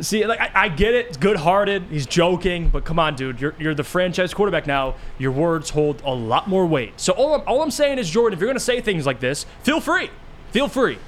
See, 0.00 0.26
like 0.26 0.40
I, 0.40 0.50
I 0.54 0.68
get 0.68 0.92
it, 0.92 1.06
it's 1.06 1.16
good-hearted. 1.16 1.84
He's 1.90 2.04
joking, 2.04 2.68
but 2.68 2.84
come 2.84 2.98
on, 2.98 3.14
dude, 3.16 3.40
you're 3.40 3.54
you're 3.58 3.74
the 3.74 3.84
franchise 3.84 4.34
quarterback 4.34 4.66
now. 4.66 4.94
Your 5.18 5.32
words 5.32 5.70
hold 5.70 6.02
a 6.04 6.12
lot 6.12 6.48
more 6.48 6.66
weight. 6.66 7.00
So 7.00 7.14
all 7.14 7.34
I'm, 7.34 7.42
all 7.46 7.62
I'm 7.62 7.70
saying 7.70 7.98
is, 7.98 8.10
Jordan, 8.10 8.36
if 8.36 8.40
you're 8.40 8.48
gonna 8.48 8.60
say 8.60 8.82
things 8.82 9.06
like 9.06 9.20
this, 9.20 9.46
feel 9.62 9.80
free, 9.80 10.10
feel 10.50 10.68
free. 10.68 10.98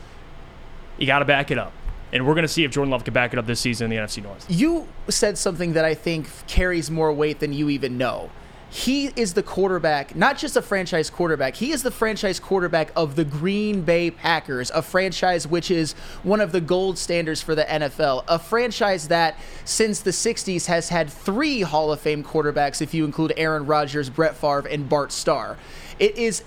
You 0.98 1.06
got 1.06 1.20
to 1.20 1.24
back 1.24 1.50
it 1.50 1.58
up, 1.58 1.72
and 2.12 2.26
we're 2.26 2.34
gonna 2.34 2.48
see 2.48 2.64
if 2.64 2.70
Jordan 2.70 2.90
Love 2.90 3.04
can 3.04 3.14
back 3.14 3.32
it 3.32 3.38
up 3.38 3.46
this 3.46 3.60
season 3.60 3.84
in 3.84 3.90
the 3.90 4.04
NFC 4.04 4.22
North. 4.22 4.44
you 4.48 4.88
said 5.08 5.38
something 5.38 5.72
that 5.74 5.84
I 5.84 5.94
think 5.94 6.28
carries 6.46 6.90
more 6.90 7.12
weight 7.12 7.40
than 7.40 7.52
you 7.52 7.68
even 7.70 7.96
know. 7.96 8.30
He 8.70 9.06
is 9.16 9.32
the 9.32 9.42
quarterback, 9.42 10.14
not 10.14 10.36
just 10.36 10.54
a 10.54 10.60
franchise 10.60 11.08
quarterback. 11.08 11.56
He 11.56 11.72
is 11.72 11.82
the 11.82 11.90
franchise 11.90 12.38
quarterback 12.38 12.92
of 12.94 13.16
the 13.16 13.24
Green 13.24 13.80
Bay 13.80 14.10
Packers, 14.10 14.70
a 14.72 14.82
franchise 14.82 15.46
which 15.46 15.70
is 15.70 15.94
one 16.22 16.42
of 16.42 16.52
the 16.52 16.60
gold 16.60 16.98
standards 16.98 17.40
for 17.40 17.54
the 17.54 17.64
NFL. 17.64 18.24
A 18.28 18.38
franchise 18.38 19.08
that, 19.08 19.38
since 19.64 20.00
the 20.00 20.10
60s, 20.10 20.66
has 20.66 20.90
had 20.90 21.08
three 21.08 21.62
Hall 21.62 21.90
of 21.90 22.00
Fame 22.00 22.22
quarterbacks, 22.22 22.82
if 22.82 22.92
you 22.92 23.06
include 23.06 23.32
Aaron 23.38 23.64
Rodgers, 23.64 24.10
Brett 24.10 24.36
Favre, 24.36 24.68
and 24.68 24.86
Bart 24.86 25.12
Starr. 25.12 25.56
It 25.98 26.18
is 26.18 26.44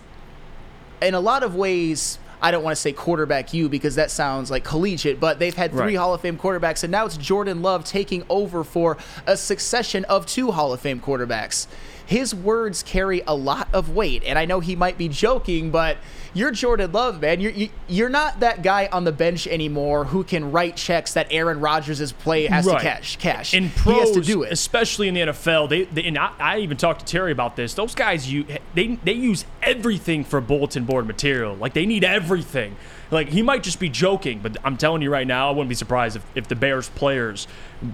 in 1.02 1.16
a 1.16 1.20
lot 1.20 1.42
of 1.42 1.56
ways, 1.56 2.20
I 2.42 2.52
don't 2.52 2.64
want 2.64 2.76
to 2.76 2.82
say 2.82 2.92
quarterback 2.92 3.54
you 3.54 3.70
because 3.70 3.96
that 3.96 4.10
sounds 4.12 4.50
like 4.50 4.64
collegiate, 4.64 5.20
but 5.20 5.40
they've 5.40 5.54
had 5.56 5.72
three 5.72 5.82
Right. 5.82 5.96
Hall 5.96 6.14
of 6.14 6.22
Fame 6.22 6.38
quarterbacks, 6.38 6.84
and 6.84 6.92
now 6.92 7.06
it's 7.06 7.18
Jordan 7.18 7.62
Love 7.62 7.84
taking 7.86 8.24
over 8.30 8.64
for 8.64 8.98
a 9.28 9.38
succession 9.38 10.06
of 10.06 10.26
two 10.26 10.52
Hall 10.52 10.74
of 10.74 10.80
Fame 10.80 11.00
quarterbacks. 11.00 11.68
His 12.12 12.36
words 12.36 12.84
carry 12.84 13.22
a 13.26 13.34
lot 13.34 13.70
of 13.72 13.96
weight, 13.96 14.24
and 14.26 14.38
I 14.38 14.44
know 14.44 14.60
he 14.60 14.76
might 14.76 14.98
be 14.98 15.08
joking, 15.08 15.72
but 15.72 15.96
you're 16.34 16.52
Jordan 16.52 16.92
Love, 16.92 17.22
man. 17.22 17.40
You're 17.40 17.54
you, 17.54 17.70
you're 17.88 18.10
not 18.10 18.42
that 18.42 18.64
guy 18.64 18.90
on 18.92 19.06
the 19.06 19.14
bench 19.14 19.48
anymore 19.48 20.04
who 20.04 20.26
can 20.26 20.52
write 20.52 20.76
checks 20.76 21.14
that 21.14 21.28
Aaron 21.32 21.62
Rodgers' 21.62 22.12
play 22.12 22.48
has 22.48 22.66
Right. 22.66 22.80
to 22.80 22.84
cash. 22.84 23.16
Cash. 23.16 23.52
He 23.52 23.70
pros, 23.70 24.00
has 24.00 24.12
to 24.12 24.22
do 24.22 24.44
it. 24.44 24.52
especially 24.52 25.08
in 25.08 25.14
the 25.14 25.22
NFL, 25.22 25.70
they, 25.70 25.84
they 25.86 26.04
and 26.04 26.18
I, 26.18 26.32
I 26.38 26.58
even 26.60 26.76
talked 26.76 27.00
to 27.00 27.06
Terry 27.06 27.32
about 27.32 27.56
this. 27.56 27.74
Those 27.76 27.96
guys, 27.96 28.30
you 28.30 28.46
they 28.74 28.96
they 29.06 29.14
use 29.14 29.46
everything 29.64 30.26
for 30.26 30.42
bulletin 30.42 30.84
board 30.84 31.08
material. 31.08 31.56
Like 31.56 31.72
they 31.74 31.86
need 31.86 32.04
everything. 32.04 32.76
Like 33.10 33.30
he 33.30 33.42
might 33.42 33.64
just 33.64 33.80
be 33.80 33.88
joking, 33.88 34.40
but 34.40 34.58
I'm 34.66 34.76
telling 34.76 35.02
you 35.02 35.10
right 35.10 35.28
now, 35.28 35.48
I 35.48 35.52
wouldn't 35.52 35.70
be 35.70 35.76
surprised 35.76 36.18
if, 36.18 36.26
if 36.36 36.48
the 36.50 36.56
Bears 36.56 36.90
players, 36.90 37.46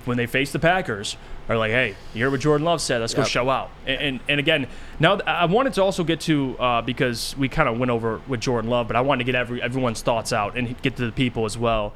when 0.06 0.18
they 0.18 0.26
face 0.26 0.52
the 0.52 0.60
Packers, 0.60 1.18
are 1.50 1.58
like, 1.58 1.72
"Hey, 1.72 1.96
you 2.14 2.22
hear 2.22 2.30
what 2.30 2.40
Jordan 2.40 2.66
Love 2.66 2.82
said? 2.82 3.02
Let's 3.02 3.14
go 3.14 3.24
show 3.24 3.50
out." 3.50 3.72
And 3.86 4.02
and, 4.02 4.20
and 4.28 4.40
again, 4.40 4.68
now 5.00 5.20
I 5.26 5.46
wanted 5.46 5.74
to 5.74 5.84
also 5.84 6.04
get 6.04 6.22
to 6.22 6.58
uh, 6.60 6.82
because 6.82 7.36
we 7.38 7.50
kind 7.50 7.70
of 7.70 7.78
went 7.78 7.92
over 7.92 8.22
with 8.28 8.42
Jordan 8.42 8.70
Love, 8.70 8.88
but 8.88 8.96
I 8.96 9.02
wanted 9.02 9.20
to 9.20 9.32
get 9.32 9.36
every 9.36 9.62
everyone's 9.62 10.02
thoughts 10.02 10.34
out 10.34 10.58
and 10.58 10.80
get 10.82 10.96
to 10.98 11.06
the 11.06 11.12
people 11.12 11.46
as 11.46 11.58
well. 11.58 11.94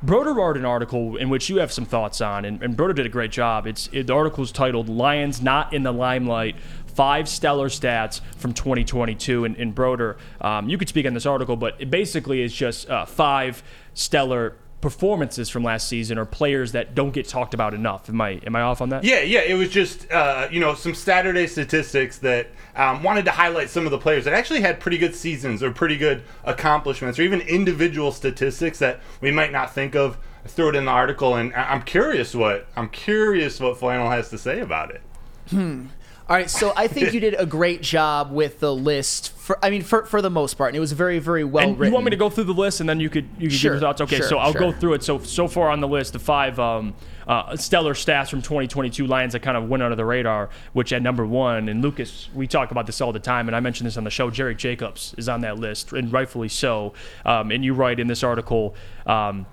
Broder 0.00 0.32
wrote 0.32 0.56
an 0.56 0.64
article 0.64 1.16
in 1.16 1.28
which 1.28 1.48
you 1.48 1.56
have 1.56 1.72
some 1.72 1.84
thoughts 1.84 2.20
on, 2.20 2.44
and, 2.44 2.62
and 2.62 2.76
Broder 2.76 2.92
did 2.92 3.04
a 3.04 3.08
great 3.08 3.32
job. 3.32 3.66
It's 3.66 3.88
it, 3.92 4.06
the 4.06 4.14
article 4.14 4.44
is 4.44 4.52
titled 4.52 4.88
"Lions 4.88 5.42
Not 5.42 5.72
in 5.72 5.82
the 5.82 5.92
Limelight: 5.92 6.56
Five 6.86 7.28
Stellar 7.28 7.68
Stats 7.68 8.20
from 8.36 8.54
2022." 8.54 9.44
And, 9.44 9.56
and 9.56 9.74
Broder, 9.74 10.16
um, 10.40 10.68
you 10.68 10.78
could 10.78 10.88
speak 10.88 11.04
on 11.04 11.14
this 11.14 11.26
article, 11.26 11.56
but 11.56 11.74
it 11.80 11.90
basically 11.90 12.42
is 12.42 12.54
just 12.54 12.88
uh, 12.88 13.06
five 13.06 13.64
stellar 13.94 14.54
performances 14.80 15.48
from 15.48 15.64
last 15.64 15.88
season 15.88 16.18
or 16.18 16.24
players 16.24 16.72
that 16.72 16.94
don't 16.94 17.10
get 17.10 17.26
talked 17.28 17.52
about 17.54 17.74
enough. 17.74 18.08
Am 18.08 18.20
I 18.20 18.40
am 18.46 18.54
I 18.54 18.62
off 18.62 18.80
on 18.80 18.90
that? 18.90 19.04
Yeah, 19.04 19.20
yeah. 19.20 19.40
It 19.40 19.54
was 19.54 19.70
just 19.70 20.10
uh, 20.10 20.48
you 20.50 20.60
know 20.60 20.74
some 20.74 20.94
Saturday 20.94 21.46
statistics 21.46 22.18
that 22.18 22.48
um, 22.76 23.02
wanted 23.02 23.24
to 23.24 23.30
highlight 23.32 23.70
some 23.70 23.84
of 23.86 23.90
the 23.90 23.98
players 23.98 24.24
that 24.24 24.34
actually 24.34 24.60
had 24.60 24.78
pretty 24.80 24.98
good 24.98 25.14
seasons 25.14 25.62
or 25.62 25.70
pretty 25.72 25.96
good 25.96 26.22
accomplishments, 26.44 27.18
or 27.18 27.22
even 27.22 27.40
individual 27.42 28.12
statistics 28.12 28.78
that 28.78 29.00
we 29.20 29.30
might 29.30 29.52
not 29.52 29.74
think 29.74 29.94
of. 29.94 30.16
I 30.44 30.48
threw 30.48 30.68
it 30.68 30.76
in 30.76 30.84
the 30.84 30.90
article, 30.92 31.34
and 31.34 31.52
I- 31.54 31.72
I'm 31.72 31.82
curious 31.82 32.34
what 32.34 32.66
I'm 32.76 32.88
curious 32.88 33.58
what 33.60 33.78
Flannel 33.78 34.10
has 34.10 34.30
to 34.30 34.38
say 34.38 34.60
about 34.60 34.90
it. 34.92 35.02
Hmm. 35.50 35.86
All 36.28 36.36
right, 36.36 36.50
so 36.50 36.74
I 36.76 36.88
think 36.88 37.14
you 37.14 37.20
did 37.20 37.36
a 37.38 37.46
great 37.46 37.80
job 37.80 38.30
with 38.30 38.60
the 38.60 38.74
list. 38.74 39.32
For 39.32 39.58
I 39.64 39.70
mean, 39.70 39.82
for 39.82 40.04
for 40.04 40.20
the 40.20 40.28
most 40.28 40.58
part, 40.58 40.68
and 40.68 40.76
it 40.76 40.80
was 40.80 40.92
very 40.92 41.18
very 41.20 41.42
well 41.42 41.66
and 41.66 41.78
written. 41.78 41.90
you 41.90 41.94
want 41.94 42.04
me 42.04 42.10
to 42.10 42.18
go 42.18 42.28
through 42.28 42.44
the 42.44 42.52
list 42.52 42.80
and 42.80 42.88
then 42.88 43.00
you 43.00 43.08
could 43.08 43.26
you 43.38 43.48
could 43.48 43.56
Sure, 43.56 43.72
give 43.72 43.80
your 43.80 43.88
thoughts? 43.88 44.02
Okay, 44.02 44.18
sure, 44.18 44.28
so 44.28 44.36
I'll 44.36 44.52
go 44.52 44.70
through 44.70 44.92
it. 44.92 45.02
So 45.02 45.20
so 45.20 45.48
far 45.48 45.70
on 45.70 45.80
the 45.80 45.88
list, 45.88 46.12
the 46.12 46.18
five 46.18 46.60
um, 46.60 46.94
uh, 47.26 47.56
stellar 47.56 47.94
stats 47.94 48.28
from 48.28 48.42
2022 48.42 49.06
Lions 49.06 49.32
that 49.32 49.40
kind 49.40 49.56
of 49.56 49.70
went 49.70 49.82
under 49.82 49.96
the 49.96 50.04
radar, 50.04 50.50
which 50.74 50.92
at 50.92 51.00
number 51.00 51.24
one, 51.24 51.70
and 51.70 51.80
Lucas, 51.80 52.28
we 52.34 52.46
talk 52.46 52.72
about 52.72 52.84
this 52.84 53.00
all 53.00 53.10
the 53.12 53.18
time, 53.18 53.48
and 53.48 53.56
I 53.56 53.60
mentioned 53.60 53.86
this 53.86 53.96
on 53.96 54.04
the 54.04 54.10
show. 54.10 54.28
Jerry 54.28 54.54
Jacobs 54.54 55.14
is 55.16 55.30
on 55.30 55.40
that 55.40 55.58
list, 55.58 55.94
and 55.94 56.12
rightfully 56.12 56.48
so. 56.48 56.92
Um, 57.24 57.50
and 57.50 57.64
you 57.64 57.72
write 57.72 58.00
in 58.00 58.06
this 58.06 58.22
article. 58.22 58.74
Um, 59.06 59.46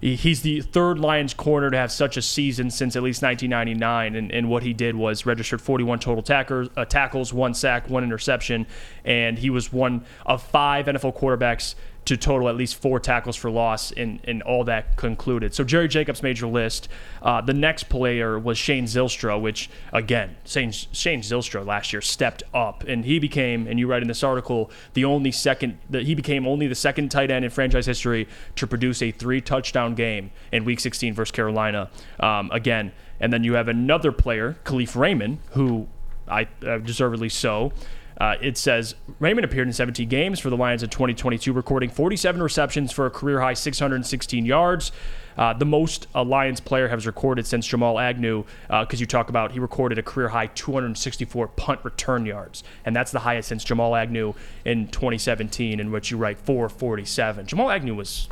He's 0.00 0.40
the 0.40 0.62
third 0.62 0.98
Lions 0.98 1.34
corner 1.34 1.70
to 1.70 1.76
have 1.76 1.92
such 1.92 2.16
a 2.16 2.22
season 2.22 2.70
since 2.70 2.96
at 2.96 3.02
least 3.02 3.22
1999, 3.22 4.16
and, 4.16 4.32
and 4.32 4.48
what 4.48 4.62
he 4.62 4.72
did 4.72 4.96
was 4.96 5.26
registered 5.26 5.60
41 5.60 5.98
total 5.98 6.22
tackers, 6.22 6.68
uh, 6.74 6.86
tackles, 6.86 7.34
one 7.34 7.52
sack, 7.52 7.90
one 7.90 8.02
interception, 8.02 8.66
and 9.04 9.38
he 9.38 9.50
was 9.50 9.70
one 9.70 10.06
of 10.24 10.42
five 10.42 10.86
NFL 10.86 11.18
quarterbacks 11.18 11.74
to 12.04 12.16
total 12.16 12.48
at 12.48 12.56
least 12.56 12.76
four 12.76 12.98
tackles 12.98 13.36
for 13.36 13.50
loss, 13.50 13.92
and, 13.92 14.20
and 14.24 14.42
all 14.42 14.64
that 14.64 14.96
concluded. 14.96 15.54
So 15.54 15.64
Jerry 15.64 15.88
Jacobs 15.88 16.22
made 16.22 16.40
your 16.40 16.50
list. 16.50 16.88
Uh, 17.22 17.40
the 17.40 17.54
next 17.54 17.84
player 17.84 18.38
was 18.38 18.58
Shane 18.58 18.84
Zylstra, 18.84 19.40
which 19.40 19.70
again, 19.92 20.36
Shane, 20.44 20.72
Shane 20.72 21.20
Zylstra 21.20 21.64
last 21.64 21.92
year 21.92 22.00
stepped 22.00 22.42
up, 22.54 22.84
and 22.84 23.04
he 23.04 23.18
became, 23.18 23.66
and 23.66 23.78
you 23.78 23.86
write 23.86 24.02
in 24.02 24.08
this 24.08 24.22
article, 24.22 24.70
the 24.94 25.04
only 25.04 25.30
second 25.30 25.78
that 25.90 26.04
he 26.04 26.14
became 26.14 26.46
only 26.46 26.66
the 26.66 26.74
second 26.74 27.10
tight 27.10 27.30
end 27.30 27.44
in 27.44 27.50
franchise 27.50 27.86
history 27.86 28.26
to 28.56 28.66
produce 28.66 29.02
a 29.02 29.10
three 29.10 29.40
touchdown 29.40 29.94
game 29.94 30.30
in 30.52 30.64
Week 30.64 30.80
16 30.80 31.14
versus 31.14 31.32
Carolina. 31.32 31.90
Um, 32.18 32.50
again, 32.52 32.92
and 33.20 33.32
then 33.32 33.44
you 33.44 33.54
have 33.54 33.68
another 33.68 34.12
player, 34.12 34.56
Kalif 34.64 34.96
Raymond, 34.96 35.38
who 35.50 35.86
I 36.26 36.48
uh, 36.66 36.78
deservedly 36.78 37.28
so. 37.28 37.72
Uh, 38.20 38.36
it 38.42 38.58
says 38.58 38.94
Raymond 39.18 39.46
appeared 39.46 39.66
in 39.66 39.72
17 39.72 40.06
games 40.08 40.38
for 40.38 40.50
the 40.50 40.56
Lions 40.56 40.82
in 40.82 40.90
2022, 40.90 41.54
recording 41.54 41.88
47 41.88 42.42
receptions 42.42 42.92
for 42.92 43.06
a 43.06 43.10
career 43.10 43.40
high 43.40 43.54
616 43.54 44.44
yards. 44.44 44.92
Uh, 45.38 45.54
the 45.54 45.64
most 45.64 46.06
a 46.14 46.22
Lions 46.22 46.60
player 46.60 46.88
has 46.88 47.06
recorded 47.06 47.46
since 47.46 47.66
Jamal 47.66 47.98
Agnew, 47.98 48.44
because 48.68 49.00
you 49.00 49.06
talk 49.06 49.30
about 49.30 49.52
he 49.52 49.58
recorded 49.58 49.98
a 49.98 50.02
career 50.02 50.28
high 50.28 50.48
264 50.48 51.48
punt 51.48 51.80
return 51.82 52.26
yards, 52.26 52.62
and 52.84 52.94
that's 52.94 53.10
the 53.10 53.20
highest 53.20 53.48
since 53.48 53.64
Jamal 53.64 53.96
Agnew 53.96 54.34
in 54.66 54.88
2017, 54.88 55.80
in 55.80 55.90
which 55.90 56.10
you 56.10 56.18
write 56.18 56.38
447. 56.38 57.46
Jamal 57.46 57.70
Agnew 57.70 57.94
was, 57.94 58.28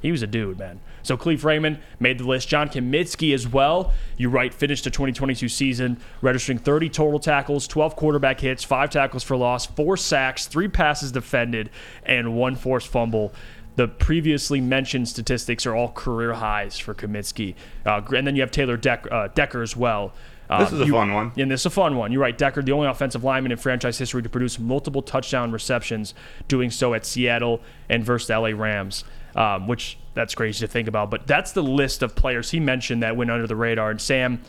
he 0.00 0.10
was 0.10 0.22
a 0.22 0.26
dude, 0.26 0.58
man. 0.58 0.80
So 1.02 1.16
Kalif 1.16 1.44
Raymond 1.44 1.78
made 2.00 2.18
the 2.18 2.24
list. 2.24 2.48
John 2.48 2.68
Cominsky 2.68 3.34
as 3.34 3.46
well. 3.48 3.92
You 4.16 4.28
write 4.30 4.52
finished 4.54 4.84
the 4.84 4.90
2022 4.90 5.48
season 5.48 5.98
registering 6.20 6.58
30 6.58 6.88
total 6.88 7.18
tackles, 7.18 7.66
12 7.66 7.96
quarterback 7.96 8.40
hits, 8.40 8.64
five 8.64 8.90
tackles 8.90 9.22
for 9.22 9.36
loss, 9.36 9.66
four 9.66 9.96
sacks, 9.96 10.46
three 10.46 10.68
passes 10.68 11.12
defended, 11.12 11.70
and 12.04 12.34
one 12.36 12.56
forced 12.56 12.88
fumble. 12.88 13.32
The 13.76 13.86
previously 13.86 14.60
mentioned 14.60 15.08
statistics 15.08 15.64
are 15.64 15.74
all 15.74 15.92
career 15.92 16.32
highs 16.34 16.78
for 16.78 16.94
Kaminsky. 16.94 17.54
Uh, 17.86 18.00
and 18.16 18.26
then 18.26 18.34
you 18.34 18.42
have 18.42 18.50
Taylor 18.50 18.76
Deck, 18.76 19.06
uh, 19.10 19.28
Decker 19.34 19.62
as 19.62 19.76
well. 19.76 20.12
Uh, 20.50 20.64
This 20.64 20.72
is 20.72 20.80
a 20.80 20.86
you- 20.86 20.92
fun 20.94 21.12
one. 21.12 21.30
And 21.36 21.48
this 21.50 21.60
is 21.60 21.66
a 21.66 21.70
fun 21.70 21.96
one. 21.96 22.10
You're 22.10 22.22
right. 22.22 22.36
Decker, 22.36 22.62
the 22.62 22.72
only 22.72 22.88
offensive 22.88 23.22
lineman 23.22 23.52
in 23.52 23.58
franchise 23.58 23.98
history 23.98 24.22
to 24.22 24.28
produce 24.28 24.58
multiple 24.58 25.02
touchdown 25.02 25.52
receptions, 25.52 26.12
doing 26.48 26.70
so 26.70 26.92
at 26.94 27.04
Seattle 27.06 27.60
and 27.88 28.02
versus 28.02 28.26
the 28.28 28.34
LA 28.34 28.48
Rams, 28.48 29.04
um, 29.36 29.68
which 29.68 29.98
that's 30.18 30.34
crazy 30.34 30.66
to 30.66 30.70
think 30.70 30.88
about. 30.88 31.10
But 31.10 31.26
that's 31.28 31.52
the 31.52 31.62
list 31.62 32.02
of 32.02 32.16
players 32.16 32.50
he 32.50 32.58
mentioned 32.58 33.04
that 33.04 33.16
went 33.16 33.30
under 33.30 33.46
the 33.46 33.54
radar. 33.54 33.90
And 33.90 34.00
Sam, 34.00 34.42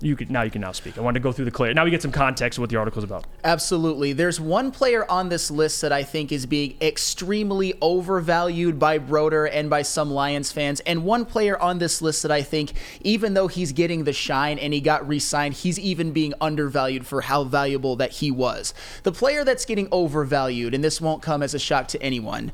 you 0.00 0.16
could 0.16 0.30
now 0.30 0.42
you 0.42 0.50
can 0.50 0.60
now 0.60 0.72
speak. 0.72 0.98
I 0.98 1.00
wanted 1.00 1.20
to 1.20 1.22
go 1.22 1.30
through 1.30 1.44
the 1.44 1.52
clear. 1.52 1.72
Now 1.72 1.84
we 1.84 1.92
get 1.92 2.02
some 2.02 2.10
context 2.10 2.58
of 2.58 2.62
what 2.62 2.70
the 2.70 2.76
article's 2.76 3.04
about. 3.04 3.24
Absolutely. 3.44 4.12
There's 4.12 4.40
one 4.40 4.72
player 4.72 5.08
on 5.08 5.28
this 5.28 5.48
list 5.48 5.80
that 5.82 5.92
I 5.92 6.02
think 6.02 6.32
is 6.32 6.44
being 6.44 6.76
extremely 6.80 7.74
overvalued 7.80 8.80
by 8.80 8.98
Broder 8.98 9.46
and 9.46 9.70
by 9.70 9.82
some 9.82 10.10
Lions 10.10 10.50
fans, 10.50 10.80
and 10.80 11.04
one 11.04 11.24
player 11.24 11.56
on 11.60 11.78
this 11.78 12.02
list 12.02 12.22
that 12.22 12.32
I 12.32 12.42
think, 12.42 12.72
even 13.00 13.34
though 13.34 13.46
he's 13.46 13.70
getting 13.70 14.04
the 14.04 14.12
shine 14.12 14.58
and 14.58 14.72
he 14.72 14.80
got 14.80 15.06
re 15.06 15.20
signed, 15.20 15.54
he's 15.54 15.78
even 15.78 16.10
being 16.12 16.34
undervalued 16.40 17.06
for 17.06 17.20
how 17.20 17.44
valuable 17.44 17.94
that 17.96 18.10
he 18.12 18.30
was. 18.30 18.74
The 19.04 19.12
player 19.12 19.44
that's 19.44 19.64
getting 19.64 19.88
overvalued, 19.92 20.74
and 20.74 20.82
this 20.82 21.00
won't 21.00 21.22
come 21.22 21.44
as 21.44 21.54
a 21.54 21.60
shock 21.60 21.86
to 21.88 22.02
anyone. 22.02 22.50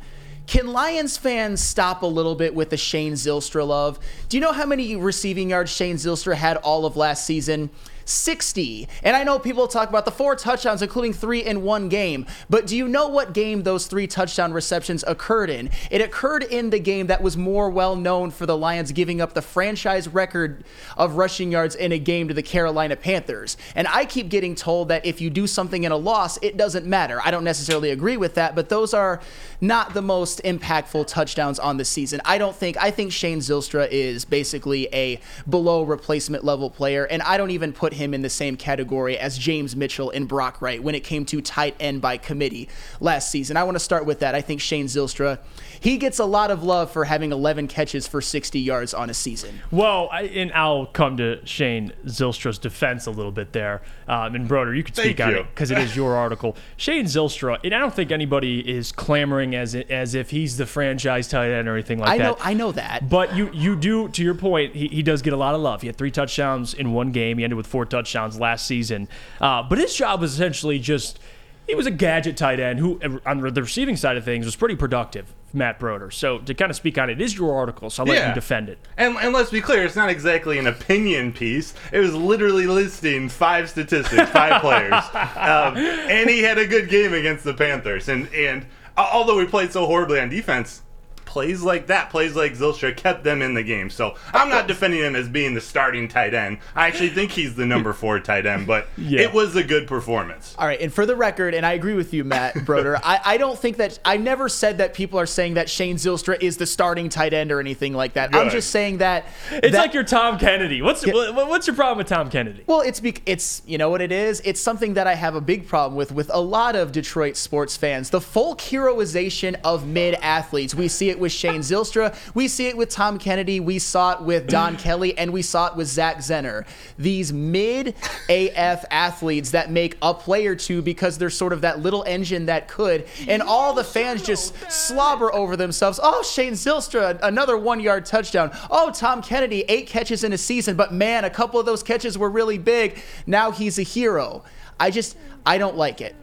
Can 0.47 0.69
Lions 0.73 1.17
fans 1.17 1.61
stop 1.61 2.03
a 2.03 2.07
little 2.07 2.37
bit 2.37 2.55
with 2.55 2.71
the 2.71 2.77
Shane 2.77 3.15
Zylstra 3.15 3.67
love? 3.67 3.99
Do 4.29 4.37
you 4.37 4.41
know 4.41 4.53
how 4.53 4.65
many 4.65 4.95
receiving 4.95 5.51
yards 5.51 5.73
Shane 5.73 5.97
Zylstra 5.97 6.35
had 6.35 6.57
all 6.59 6.87
of 6.87 6.97
last 6.97 7.27
season? 7.27 7.71
60. 8.07 8.89
And 9.03 9.17
I 9.17 9.25
know 9.25 9.39
people 9.39 9.67
talk 9.67 9.89
about 9.89 10.05
the 10.05 10.11
four 10.11 10.37
touchdowns, 10.37 10.81
including 10.81 11.13
three 11.13 11.45
in 11.45 11.63
one 11.63 11.89
game. 11.89 12.27
But 12.49 12.67
do 12.67 12.77
you 12.77 12.89
know 12.89 13.09
what 13.09 13.35
game 13.35 13.65
those 13.65 13.87
three 13.87 14.07
touchdown 14.07 14.53
receptions 14.53 15.05
occurred 15.07 15.51
in? 15.51 15.71
It 15.91 16.01
occurred 16.01 16.45
in 16.45 16.71
the 16.71 16.79
game 16.79 17.09
that 17.09 17.21
was 17.21 17.37
more 17.37 17.69
well 17.69 17.97
known 17.97 18.31
for 18.31 18.47
the 18.47 18.57
Lions 18.57 18.93
giving 18.93 19.21
up 19.21 19.35
the 19.35 19.43
franchise 19.43 20.09
record 20.09 20.65
of 20.97 21.17
rushing 21.17 21.51
yards 21.51 21.75
in 21.75 21.93
a 21.93 21.99
game 21.99 22.29
to 22.29 22.35
the 22.35 22.43
Carolina 22.43 22.97
Panthers. 22.97 23.57
And 23.75 23.89
I 23.89 24.05
keep 24.05 24.29
getting 24.29 24.55
told 24.55 24.89
that 24.89 25.05
if 25.05 25.21
you 25.21 25.29
do 25.29 25.47
something 25.47 25.83
in 25.83 25.93
a 25.93 25.97
loss, 25.97 26.39
it 26.43 26.57
doesn't 26.57 26.87
matter. 26.87 27.21
I 27.25 27.31
don't 27.33 27.45
necessarily 27.45 27.91
agree 27.91 28.17
with 28.17 28.35
that, 28.35 28.55
but 28.55 28.69
those 28.69 28.95
are 28.95 29.21
not 29.61 29.95
the 29.95 30.03
most 30.03 30.43
impactful 30.45 31.07
touchdowns 31.07 31.59
on 31.59 31.77
the 31.77 31.85
season. 31.85 32.21
I 32.25 32.39
don't 32.39 32.55
think, 32.55 32.77
I 32.77 32.91
think 32.91 33.13
Shane 33.13 33.39
Zylstra 33.41 33.89
is 33.91 34.25
basically 34.25 34.89
a 34.93 35.21
below 35.49 35.83
replacement 35.83 36.45
level 36.45 36.71
player, 36.71 37.05
and 37.05 37.23
I 37.23 37.37
don't 37.37 37.51
even 37.51 37.73
put 37.73 37.95
him 37.95 38.15
in 38.15 38.23
the 38.23 38.31
same 38.31 38.57
category 38.57 39.19
as 39.19 39.39
James 39.39 39.77
Mitchell 39.77 40.11
and 40.11 40.29
Brock 40.29 40.61
Wright 40.61 40.83
when 40.83 40.95
it 40.95 41.05
came 41.05 41.25
to 41.27 41.41
tight 41.41 41.75
end 41.81 42.01
by 42.01 42.17
committee 42.17 42.69
last 43.01 43.31
season. 43.31 43.57
I 43.57 43.65
want 43.65 43.77
to 43.77 43.81
start 43.81 44.07
with 44.07 44.21
that. 44.21 44.35
I 44.35 44.41
think 44.41 44.61
Shane 44.61 44.87
Zylstra, 44.87 45.39
he 45.81 45.97
gets 45.97 46.19
a 46.19 46.25
lot 46.25 46.51
of 46.51 46.63
love 46.63 46.91
for 46.91 47.05
having 47.05 47.33
11 47.33 47.69
catches 47.69 48.07
for 48.07 48.21
60 48.21 48.59
yards 48.61 48.95
on 48.95 49.11
a 49.11 49.15
season. 49.15 49.61
Well, 49.71 50.09
I, 50.13 50.23
and 50.23 50.53
I'll 50.53 50.87
come 50.87 51.17
to 51.19 51.45
Shane 51.47 51.93
Zylstra's 52.07 52.59
defense 52.59 53.07
a 53.07 53.11
little 53.11 53.33
bit 53.33 53.53
there. 53.53 53.83
Um, 54.09 54.35
and 54.35 54.47
Broder, 54.49 54.75
you 54.75 54.83
could 54.85 54.97
speak 54.97 55.17
Thank 55.19 55.29
on 55.29 55.35
you. 55.35 55.41
it 55.41 55.47
because 55.55 55.71
it 55.71 55.79
is 55.79 55.97
your 55.97 56.15
article. 56.17 56.57
Shane 56.77 57.05
Zylstra, 57.07 57.59
and 57.65 57.75
I 57.75 57.79
don't 57.79 57.95
think 57.95 58.11
anybody 58.13 58.61
is 58.61 58.93
clamoring 58.93 59.55
as 59.55 59.75
as 59.75 60.15
if 60.15 60.31
he's 60.31 60.57
the 60.57 60.67
franchise 60.67 61.29
tight 61.29 61.51
end 61.51 61.69
or 61.69 61.75
anything 61.75 61.99
like 61.99 62.09
I 62.11 62.19
that. 62.19 62.25
know, 62.25 62.37
I 62.41 62.55
know 62.55 62.73
that. 62.73 63.09
But 63.09 63.35
you 63.37 63.51
you 63.53 63.77
do 63.77 64.09
to 64.09 64.23
your 64.23 64.35
point, 64.35 64.75
he, 64.75 64.89
he 64.89 65.03
does 65.03 65.23
get 65.23 65.33
a 65.33 65.37
lot 65.37 65.55
of 65.55 65.61
love. 65.61 65.81
He 65.81 65.89
had 65.89 65.97
three 65.97 66.11
touchdowns 66.11 66.75
in 66.75 66.93
one 66.93 67.13
game. 67.13 67.39
He 67.39 67.45
ended 67.45 67.57
with 67.57 67.67
four 67.67 67.85
touchdowns 67.85 68.39
last 68.39 68.67
season. 68.67 69.09
Uh, 69.41 69.63
but 69.63 69.79
his 69.79 69.95
job 69.95 70.21
was 70.21 70.33
essentially 70.35 70.79
just 70.79 71.19
he 71.67 71.75
was 71.75 71.87
a 71.87 71.91
gadget 71.91 72.37
tight 72.37 72.61
end 72.61 72.79
who 72.79 73.01
on 73.27 73.41
the 73.41 73.63
receiving 73.63 73.97
side 73.97 74.17
of 74.17 74.25
things 74.25 74.45
was 74.47 74.57
pretty 74.57 74.77
productive. 74.77 75.33
Matt 75.53 75.79
Broder. 75.79 76.11
So 76.11 76.39
to 76.41 76.53
kind 76.55 76.71
of 76.71 76.77
speak 76.77 76.99
on 76.99 77.09
it, 77.09 77.15
it 77.21 77.25
is 77.25 77.35
your 77.37 77.57
article, 77.57 77.89
so 77.89 78.03
I'll 78.03 78.09
let 78.09 78.19
Yeah. 78.19 78.29
you 78.29 78.35
defend 78.35 78.69
it. 78.69 78.79
And, 78.99 79.17
and 79.17 79.33
let's 79.33 79.49
be 79.51 79.63
clear, 79.63 79.85
it's 79.85 79.97
not 79.97 80.11
exactly 80.11 80.59
an 80.59 80.67
opinion 80.67 81.33
piece. 81.33 81.73
It 81.93 82.01
was 82.01 82.15
literally 82.15 82.67
listing 82.67 83.29
five 83.31 83.71
statistics, 83.71 84.29
five 84.31 84.61
players, 84.61 85.03
um, 85.37 85.77
and 85.79 86.29
he 86.29 86.43
had 86.43 86.59
a 86.59 86.67
good 86.67 86.89
game 86.91 87.15
against 87.15 87.43
the 87.45 87.55
Panthers. 87.55 88.09
And 88.09 88.29
and 88.35 88.67
although 88.99 89.39
we 89.39 89.47
played 89.47 89.73
so 89.73 89.87
horribly 89.87 90.21
on 90.21 90.29
defense, 90.29 90.83
plays 91.27 91.61
like 91.63 91.89
that, 91.89 92.09
plays 92.09 92.35
like 92.35 92.55
Zylstra 92.55 92.97
kept 92.97 93.23
them 93.25 93.43
in 93.43 93.53
the 93.53 93.63
game. 93.63 93.91
So 93.91 94.15
I'm 94.33 94.49
not 94.49 94.67
defending 94.67 95.01
him 95.01 95.15
as 95.15 95.29
being 95.29 95.53
the 95.53 95.61
starting 95.61 96.09
tight 96.09 96.33
end. 96.33 96.59
I 96.75 96.87
actually 96.87 97.11
think 97.11 97.33
he's 97.33 97.55
the 97.55 97.67
number 97.67 97.93
four 97.93 98.19
tight 98.21 98.47
end, 98.47 98.67
but 98.67 98.89
Yeah. 98.97 99.21
it 99.21 99.33
was 99.35 99.55
a 99.57 99.63
good 99.63 99.87
performance. 99.87 100.55
All 100.59 100.67
right, 100.67 100.81
and 100.81 100.93
for 100.93 101.05
the 101.05 101.15
record, 101.17 101.53
and 101.53 101.67
I 101.67 101.73
agree 101.75 101.95
with 101.95 102.15
you, 102.15 102.25
Matt 102.25 102.65
Broder. 102.65 102.97
I, 103.05 103.21
I 103.25 103.37
don't 103.37 103.59
think 103.59 103.77
that 103.77 103.99
I 104.05 104.17
never 104.17 104.49
said 104.49 104.79
that 104.79 104.95
people 104.95 105.19
are 105.21 105.27
saying 105.27 105.55
that 105.55 105.69
Shane 105.69 105.97
Zylstra 105.97 106.41
is 106.43 106.57
the 106.57 106.67
starting 106.67 107.09
tight 107.09 107.35
end 107.35 107.53
or 107.53 107.61
anything 107.61 107.93
like 107.93 108.15
that. 108.15 108.35
I'm 108.35 108.49
just 108.51 108.71
saying 108.71 108.99
that 108.99 109.27
It's 109.51 109.73
that- 109.73 109.79
like 109.79 109.93
you're 109.95 110.05
Tom 110.05 110.39
Kennedy. 110.39 110.81
What's 110.81 111.05
what, 111.07 111.35
what's 111.35 111.67
your 111.67 111.77
problem 111.77 111.99
with 111.99 112.07
Tom 112.09 112.31
Kennedy? 112.31 112.63
Well, 112.67 112.81
it's 112.81 113.01
bec 113.01 113.21
it's 113.27 113.63
you 113.67 113.77
know 113.79 113.91
what 113.91 114.01
it 114.01 114.13
is. 114.13 114.41
It's 114.45 114.61
something 114.61 114.95
that 114.95 115.07
I 115.07 115.15
have 115.15 115.35
a 115.35 115.41
big 115.41 115.67
problem 115.67 115.97
with 115.97 116.13
with 116.13 116.31
a 116.33 116.41
lot 116.41 116.77
of 116.77 116.93
Detroit 116.93 117.37
sports 117.37 117.77
fans. 117.77 118.11
The 118.11 118.21
folk 118.21 118.61
heroization 118.61 119.57
of 119.65 119.87
mid 119.87 120.15
athletes. 120.15 120.75
We 120.75 120.89
see 120.89 121.11
it 121.11 121.16
with 121.19 121.33
Shane 121.33 121.61
Zylstra. 121.61 122.15
We 122.35 122.49
see 122.49 122.67
it 122.67 122.77
with 122.77 122.89
Tom 122.89 123.19
Kennedy. 123.19 123.61
We 123.61 123.79
saw 123.79 124.13
it 124.13 124.23
with 124.23 124.47
Don 124.47 124.77
Kelly, 124.79 125.17
and 125.17 125.33
we 125.33 125.43
saw 125.43 125.69
it 125.69 125.77
with 125.77 125.89
Zach 125.89 126.19
Zenner. 126.19 126.67
These 126.99 127.33
mid 127.33 127.95
AF 128.29 128.85
athletes 128.91 129.51
that 129.53 129.71
make 129.71 129.97
a 130.03 130.15
play 130.15 130.47
or 130.47 130.57
two 130.57 130.83
because 130.83 131.19
they're 131.19 131.31
sort 131.31 131.53
of 131.53 131.61
that 131.63 131.81
little 131.81 132.05
engine 132.05 132.47
that 132.47 132.69
could, 132.69 133.07
and 133.29 133.43
all 133.43 133.73
the 133.73 133.85
fans 133.85 134.23
just 134.23 134.55
slobber 134.71 135.33
over 135.35 135.57
themselves. 135.57 136.01
Oh, 136.03 136.23
Shane 136.23 136.53
Zylstra, 136.53 137.19
another 137.23 137.57
one 137.57 137.81
yard 137.81 138.07
touchdown. 138.07 138.51
Oh, 138.71 138.91
Tom 138.91 139.23
Kennedy, 139.23 139.65
eight 139.69 139.87
catches 139.87 140.25
in 140.25 140.33
a 140.33 140.39
season, 140.39 140.77
but 140.77 140.93
man, 140.93 141.25
a 141.25 141.31
couple 141.31 141.61
of 141.61 141.67
those 141.67 141.83
catches 141.83 142.19
were 142.19 142.31
really 142.31 142.59
big. 142.59 142.99
Now 143.27 143.51
he's 143.51 143.79
a 143.79 143.83
hero. 143.83 144.45
I 144.79 144.91
just, 144.91 145.17
I 145.45 145.59
don't 145.59 145.77
like 145.77 146.01
it. 146.01 146.15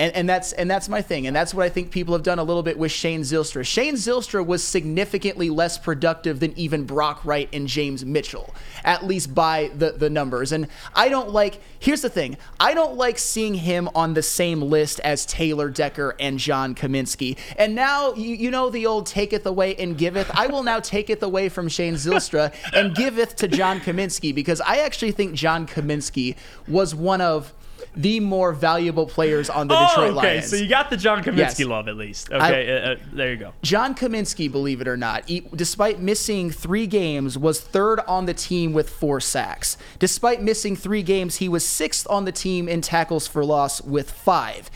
And, 0.00 0.16
and 0.16 0.26
that's 0.26 0.52
and 0.52 0.70
that's 0.70 0.88
my 0.88 1.02
thing, 1.02 1.26
and 1.26 1.36
that's 1.36 1.52
what 1.52 1.62
I 1.62 1.68
think 1.68 1.90
people 1.90 2.14
have 2.14 2.22
done 2.22 2.38
a 2.38 2.42
little 2.42 2.62
bit 2.62 2.78
with 2.78 2.90
Shane 2.90 3.20
Zylstra. 3.20 3.66
Shane 3.66 3.96
Zylstra 3.96 4.44
was 4.44 4.64
significantly 4.64 5.50
less 5.50 5.76
productive 5.76 6.40
than 6.40 6.58
even 6.58 6.84
Brock 6.84 7.22
Wright 7.22 7.50
and 7.52 7.68
James 7.68 8.02
Mitchell, 8.02 8.54
at 8.82 9.04
least 9.04 9.34
by 9.34 9.70
the 9.76 9.92
the 9.92 10.08
numbers. 10.08 10.52
And 10.52 10.68
I 10.94 11.10
don't 11.10 11.28
like. 11.28 11.60
Here's 11.80 12.00
the 12.00 12.08
thing: 12.08 12.38
I 12.58 12.72
don't 12.72 12.96
like 12.96 13.18
seeing 13.18 13.52
him 13.52 13.90
on 13.94 14.14
the 14.14 14.22
same 14.22 14.62
list 14.62 15.00
as 15.00 15.26
Taylor 15.26 15.68
Decker 15.68 16.16
and 16.18 16.38
John 16.38 16.74
Cominsky. 16.74 17.36
And 17.58 17.74
now 17.74 18.14
you, 18.14 18.34
you 18.34 18.50
know 18.50 18.70
the 18.70 18.86
old 18.86 19.04
"taketh 19.04 19.44
away 19.44 19.76
and 19.76 19.98
giveth." 19.98 20.30
I 20.34 20.46
will 20.46 20.62
now 20.62 20.80
taketh 20.80 21.22
away 21.22 21.50
from 21.50 21.68
Shane 21.68 21.96
Zylstra 21.96 22.54
and 22.72 22.96
giveth 22.96 23.36
to 23.36 23.48
John 23.48 23.80
Cominsky 23.80 24.34
because 24.34 24.62
I 24.62 24.78
actually 24.78 25.12
think 25.12 25.34
John 25.34 25.66
Cominsky 25.66 26.36
was 26.66 26.94
one 26.94 27.20
of 27.20 27.52
the 27.96 28.20
more 28.20 28.52
valuable 28.52 29.06
players 29.06 29.50
on 29.50 29.68
the 29.68 29.74
Detroit 29.74 30.14
oh, 30.14 30.18
okay. 30.18 30.34
Lions. 30.34 30.50
So 30.50 30.56
you 30.56 30.68
got 30.68 30.90
the 30.90 30.96
John 30.96 31.22
Cominsky 31.22 31.36
Yes. 31.36 31.60
love 31.60 31.88
at 31.88 31.96
least. 31.96 32.30
Okay, 32.30 32.70
uh, 32.72 32.90
uh, 32.92 32.96
there 33.12 33.30
you 33.30 33.36
go. 33.36 33.52
John 33.62 33.94
Cominsky, 33.94 34.50
believe 34.50 34.80
it 34.80 34.88
or 34.88 34.96
not, 34.96 35.24
e- 35.28 35.42
despite 35.54 36.00
missing 36.00 36.50
three 36.50 36.86
games, 36.86 37.36
was 37.36 37.60
third 37.60 38.00
on 38.06 38.26
the 38.26 38.34
team 38.34 38.72
with 38.72 38.88
four 38.90 39.20
sacks. 39.20 39.76
Despite 39.98 40.42
missing 40.42 40.76
three 40.76 41.02
games, 41.02 41.36
he 41.36 41.48
was 41.48 41.66
sixth 41.66 42.06
on 42.08 42.24
the 42.24 42.32
team 42.32 42.68
in 42.68 42.80
tackles 42.80 43.26
for 43.26 43.44
loss 43.44 43.80
with 43.82 44.10
five. 44.10 44.70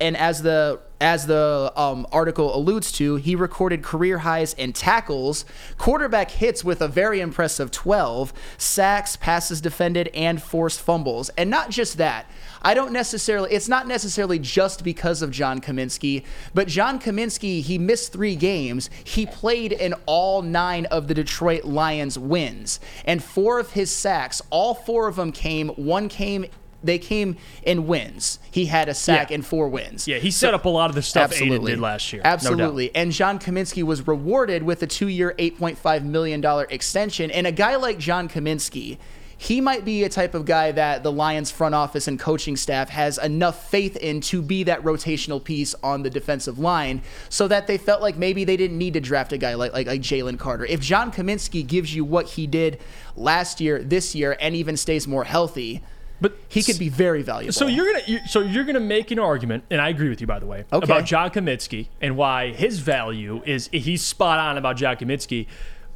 And 0.00 0.16
as 0.16 0.42
the 0.42 0.80
as 1.02 1.26
the 1.26 1.72
um, 1.74 2.06
article 2.12 2.54
alludes 2.56 2.92
to, 2.92 3.16
he 3.16 3.34
recorded 3.34 3.82
career 3.82 4.18
highs 4.18 4.54
in 4.54 4.72
tackles, 4.72 5.44
quarterback 5.76 6.30
hits 6.30 6.62
with 6.62 6.80
a 6.80 6.86
very 6.86 7.20
impressive 7.20 7.72
12, 7.72 8.32
sacks, 8.56 9.16
passes 9.16 9.60
defended, 9.60 10.08
and 10.14 10.40
forced 10.40 10.80
fumbles. 10.80 11.28
And 11.30 11.50
not 11.50 11.70
just 11.70 11.98
that. 11.98 12.30
I 12.62 12.74
don't 12.74 12.92
necessarily, 12.92 13.52
it's 13.52 13.68
not 13.68 13.88
necessarily 13.88 14.38
just 14.38 14.84
because 14.84 15.22
of 15.22 15.32
John 15.32 15.60
Cominsky, 15.60 16.24
but 16.54 16.68
John 16.68 17.00
Cominsky, 17.00 17.60
he 17.62 17.78
missed 17.78 18.12
three 18.12 18.36
games. 18.36 18.88
He 19.02 19.26
played 19.26 19.72
in 19.72 19.94
all 20.06 20.42
nine 20.42 20.86
of 20.86 21.08
the 21.08 21.14
Detroit 21.14 21.64
Lions 21.64 22.16
wins. 22.16 22.78
And 23.04 23.24
four 23.24 23.58
of 23.58 23.72
his 23.72 23.90
sacks, 23.90 24.40
all 24.50 24.74
four 24.74 25.08
of 25.08 25.16
them 25.16 25.32
came, 25.32 25.70
one 25.70 26.08
came 26.08 26.46
they 26.82 26.98
came 26.98 27.36
in 27.62 27.86
wins. 27.86 28.38
He 28.50 28.66
had 28.66 28.88
a 28.88 28.94
sack 28.94 29.30
and 29.30 29.44
four 29.44 29.68
wins. 29.68 30.08
Yeah, 30.08 30.18
he 30.18 30.30
set 30.30 30.54
up 30.54 30.64
a 30.64 30.68
lot 30.68 30.90
of 30.90 30.94
the 30.94 31.02
stuff 31.02 31.30
Aiden 31.30 31.42
Absolutely. 31.42 31.72
did 31.72 31.80
last 31.80 32.12
year. 32.12 32.22
no. 32.22 32.30
Absolutely. 32.30 32.94
and 32.94 33.12
John 33.12 33.38
Cominsky 33.38 33.82
was 33.82 34.06
rewarded 34.06 34.62
with 34.62 34.82
a 34.82 34.86
two 34.86 35.08
year, 35.08 35.34
$8.5 35.38 36.04
million 36.04 36.44
extension. 36.70 37.30
And 37.30 37.46
a 37.46 37.52
guy 37.52 37.76
like 37.76 37.98
John 37.98 38.28
Cominsky, 38.28 38.98
he 39.36 39.60
might 39.60 39.84
be 39.84 40.04
a 40.04 40.08
type 40.08 40.34
of 40.34 40.44
guy 40.44 40.70
that 40.70 41.02
the 41.02 41.10
Lions 41.10 41.50
front 41.50 41.74
office 41.74 42.06
and 42.06 42.16
coaching 42.16 42.56
staff 42.56 42.90
has 42.90 43.18
enough 43.18 43.68
faith 43.68 43.96
in 43.96 44.20
to 44.20 44.40
be 44.40 44.62
that 44.64 44.80
rotational 44.84 45.42
piece 45.42 45.74
on 45.82 46.04
the 46.04 46.10
defensive 46.10 46.60
line 46.60 47.02
so 47.28 47.48
that 47.48 47.66
they 47.66 47.76
felt 47.76 48.00
like 48.00 48.16
maybe 48.16 48.44
they 48.44 48.56
didn't 48.56 48.78
need 48.78 48.94
to 48.94 49.00
draft 49.00 49.32
a 49.32 49.38
guy 49.38 49.54
like, 49.54 49.72
like, 49.72 49.88
like 49.88 50.00
Jalen 50.00 50.38
Carter. 50.38 50.64
If 50.66 50.78
John 50.80 51.10
Cominsky 51.10 51.66
gives 51.66 51.92
you 51.92 52.04
what 52.04 52.26
he 52.30 52.46
did 52.46 52.80
last 53.16 53.60
year, 53.60 53.82
this 53.82 54.14
year, 54.14 54.36
and 54.40 54.54
even 54.54 54.76
stays 54.76 55.08
more 55.08 55.24
healthy, 55.24 55.82
but 56.22 56.34
he 56.48 56.62
could 56.62 56.78
be 56.78 56.88
very 56.88 57.20
valuable. 57.22 57.52
So 57.52 57.66
you're 57.66 57.84
gonna 57.92 58.04
you 58.06 58.20
so 58.26 58.40
you're 58.40 58.64
gonna 58.64 58.80
make 58.80 59.10
an 59.10 59.18
argument, 59.18 59.64
and 59.70 59.80
I 59.80 59.90
agree 59.90 60.08
with 60.08 60.20
you 60.22 60.26
by 60.26 60.38
the 60.38 60.46
way, 60.46 60.64
Okay. 60.72 60.84
about 60.84 61.04
John 61.04 61.28
Cominsky 61.30 61.88
and 62.00 62.16
why 62.16 62.52
his 62.52 62.78
value 62.78 63.42
is 63.44 63.68
he's 63.72 64.02
spot 64.02 64.38
on 64.38 64.56
about 64.56 64.76
John 64.76 64.96
Cominsky, 64.96 65.46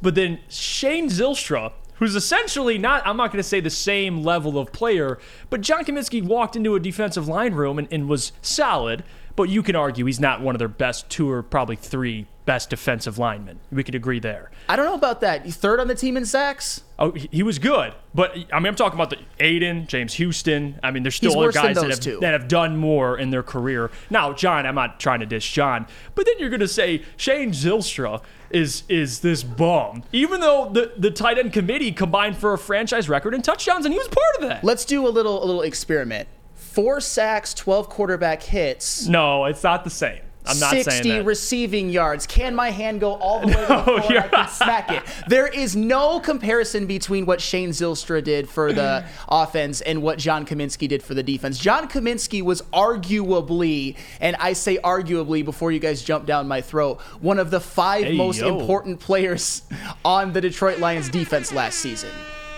but 0.01 0.13
then 0.13 0.39
Shane 0.49 1.09
Zylstra, 1.09 1.71
who's 1.95 2.15
essentially 2.15 2.77
not 2.77 3.01
I'm 3.07 3.17
not 3.17 3.31
gonna 3.31 3.41
say 3.41 3.59
the 3.61 3.69
same 3.71 4.23
level 4.23 4.59
of 4.59 4.71
player, 4.71 5.17
but 5.49 5.61
John 5.61 5.83
Cominsky 5.85 6.21
walked 6.21 6.55
into 6.55 6.75
a 6.75 6.79
defensive 6.79 7.27
line 7.27 7.53
room 7.53 7.79
and, 7.79 7.87
and 7.89 8.07
was 8.09 8.33
solid, 8.41 9.03
but 9.37 9.43
you 9.49 9.63
can 9.63 9.75
argue 9.75 10.05
he's 10.05 10.19
not 10.19 10.41
one 10.41 10.53
of 10.53 10.59
their 10.59 10.67
best 10.67 11.09
two 11.09 11.29
or 11.31 11.41
probably 11.41 11.77
three 11.77 12.27
best 12.47 12.69
defensive 12.71 13.19
lineman. 13.19 13.59
We 13.71 13.83
could 13.83 13.93
agree 13.93 14.19
there. 14.19 14.49
I 14.69 14.75
don't 14.75 14.85
know 14.85 14.95
about 14.95 15.21
that. 15.21 15.45
You 15.45 15.51
third 15.51 15.79
on 15.79 15.87
the 15.87 15.93
team 15.93 16.17
in 16.17 16.25
sacks? 16.25 16.81
Oh, 16.97 17.11
he 17.11 17.27
he 17.31 17.43
was 17.43 17.59
good, 17.59 17.93
but 18.15 18.35
I 18.51 18.59
mean, 18.59 18.67
I'm 18.67 18.75
talking 18.75 18.97
about 18.99 19.11
the 19.11 19.19
Aiden, 19.39 19.85
James 19.85 20.15
Houston. 20.15 20.79
I 20.81 20.89
mean, 20.89 21.03
there's 21.03 21.15
still 21.15 21.31
He's 21.31 21.37
other 21.37 21.51
guys 21.51 21.75
that 21.75 21.89
have, 21.91 21.99
two. 21.99 22.19
that 22.21 22.31
have 22.31 22.47
done 22.47 22.77
more 22.77 23.19
in 23.19 23.29
their 23.29 23.43
career. 23.43 23.91
Now, 24.09 24.33
John, 24.33 24.65
I'm 24.65 24.73
not 24.73 24.99
trying 24.99 25.19
to 25.19 25.27
dish 25.27 25.51
John, 25.53 25.85
but 26.15 26.25
then 26.25 26.35
you're 26.39 26.49
going 26.49 26.61
to 26.61 26.67
say 26.67 27.03
Shane 27.17 27.51
Zylstra 27.51 28.23
is 28.49 28.83
is 28.87 29.19
this 29.19 29.43
bum, 29.43 30.03
even 30.13 30.39
though 30.39 30.69
the 30.71 30.93
the 30.97 31.11
tight 31.11 31.37
end 31.37 31.51
committee 31.53 31.91
combined 31.91 32.37
for 32.37 32.53
a 32.53 32.57
franchise 32.57 33.09
record 33.09 33.35
in 33.35 33.41
touchdowns, 33.41 33.85
and 33.85 33.93
he 33.93 33.99
was 33.99 34.07
part 34.07 34.41
of 34.41 34.49
that. 34.49 34.63
Let's 34.63 34.85
do 34.85 35.05
a 35.05 35.09
little 35.09 35.43
a 35.43 35.45
little 35.45 35.61
experiment. 35.61 36.29
Four 36.55 37.01
sacks, 37.01 37.53
12 37.55 37.89
quarterback 37.89 38.41
hits. 38.41 39.07
No, 39.07 39.45
it's 39.45 39.63
not 39.63 39.83
the 39.83 39.89
same. 39.89 40.21
I'm 40.49 40.59
not 40.59 40.71
60 40.71 40.91
saying 40.91 41.03
that. 41.19 41.25
receiving 41.25 41.89
yards. 41.89 42.25
Can 42.27 42.55
my 42.55 42.69
hand 42.71 42.99
go 42.99 43.13
all 43.15 43.41
the 43.41 43.47
way 43.47 43.53
to 43.53 43.59
the 43.59 43.67
No, 43.75 43.83
floor 43.83 44.17
I 44.23 44.27
can 44.27 44.49
smack 44.49 44.91
it? 44.91 45.03
There 45.27 45.47
is 45.47 45.75
no 45.75 46.19
comparison 46.19 46.85
between 46.85 47.25
what 47.25 47.41
Shane 47.41 47.69
Zylstra 47.69 48.23
did 48.23 48.49
for 48.49 48.73
the 48.73 49.05
offense 49.29 49.81
and 49.81 50.01
what 50.01 50.17
John 50.19 50.45
Cominsky 50.45 50.87
did 50.87 51.03
for 51.03 51.13
the 51.13 51.23
defense. 51.23 51.57
John 51.59 51.87
Cominsky 51.87 52.41
was 52.41 52.61
arguably, 52.73 53.95
and 54.19 54.35
I 54.37 54.53
say 54.53 54.77
arguably 54.77 55.43
before 55.43 55.71
you 55.71 55.79
guys 55.79 56.01
jump 56.03 56.25
down 56.25 56.47
my 56.47 56.61
throat, 56.61 56.99
one 57.21 57.39
of 57.39 57.51
the 57.51 57.59
five 57.59 58.05
Hey, 58.05 58.15
most 58.17 58.39
yo. 58.39 58.59
important 58.59 58.99
players 58.99 59.63
on 60.05 60.33
the 60.33 60.41
Detroit 60.41 60.79
Lions 60.79 61.09
defense 61.09 61.51
last 61.51 61.79
season. 61.79 62.09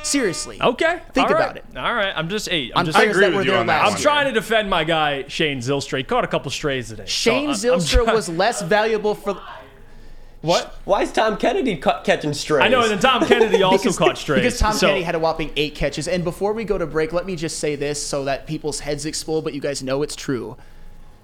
Seriously. 0.10 0.62
Okay. 0.62 1.00
Think 1.14 1.30
all 1.30 1.36
about 1.36 1.48
right. 1.50 1.58
it. 1.58 1.78
All 1.78 1.94
right. 1.94 2.14
I'm 2.16 2.30
just 2.30 2.50
hey. 2.50 2.72
I'm 2.74 2.80
On 2.80 2.86
just 2.86 2.98
players 2.98 3.18
that 3.18 3.34
were 3.34 3.44
there 3.44 3.64
last 3.64 3.86
I'm 3.88 3.94
year. 3.94 4.02
trying 4.02 4.26
to 4.26 4.32
defend 4.32 4.70
my 4.70 4.84
guy 4.84 5.28
Shane 5.28 5.60
Zylstra. 5.60 5.98
He 6.00 6.04
caught 6.04 6.24
a 6.24 6.28
couple 6.28 6.50
strays 6.52 6.90
today. 6.90 7.06
Shane 7.06 7.48
I- 7.48 7.52
I'm 7.52 7.56
Zylstra 7.56 8.04
try- 8.06 8.14
was 8.14 8.28
less 8.30 8.62
valuable 8.62 9.16
for. 9.16 9.40
What? 10.42 10.80
Why 10.86 11.02
is 11.02 11.12
Tom 11.12 11.36
Kennedy 11.36 11.76
ca- 11.76 12.02
catching 12.04 12.34
strays? 12.34 12.64
I 12.64 12.70
know, 12.70 12.82
and 12.84 12.92
then 12.92 13.00
Tom 13.00 13.26
Kennedy 13.28 13.62
also 13.64 13.84
because, 13.84 13.98
caught 13.98 14.18
strays. 14.18 14.40
Because 14.40 14.58
Tom 14.58 14.72
so- 14.74 14.88
Kennedy 14.88 15.04
had 15.04 15.14
a 15.16 15.20
whopping 15.20 15.52
eight 15.58 15.76
catches. 15.76 16.08
And 16.08 16.24
before 16.24 16.54
we 16.54 16.64
go 16.64 16.78
to 16.78 16.88
break, 16.88 17.12
let 17.12 17.26
me 17.26 17.36
just 17.36 17.60
say 17.60 17.76
this 17.76 18.02
so 18.02 18.24
that 18.24 18.48
people's 18.48 18.80
heads 18.80 19.06
explode, 19.06 19.42
but 19.44 19.54
you 19.54 19.60
guys 19.60 19.84
know 19.84 20.02
it's 20.02 20.16
true. 20.16 20.56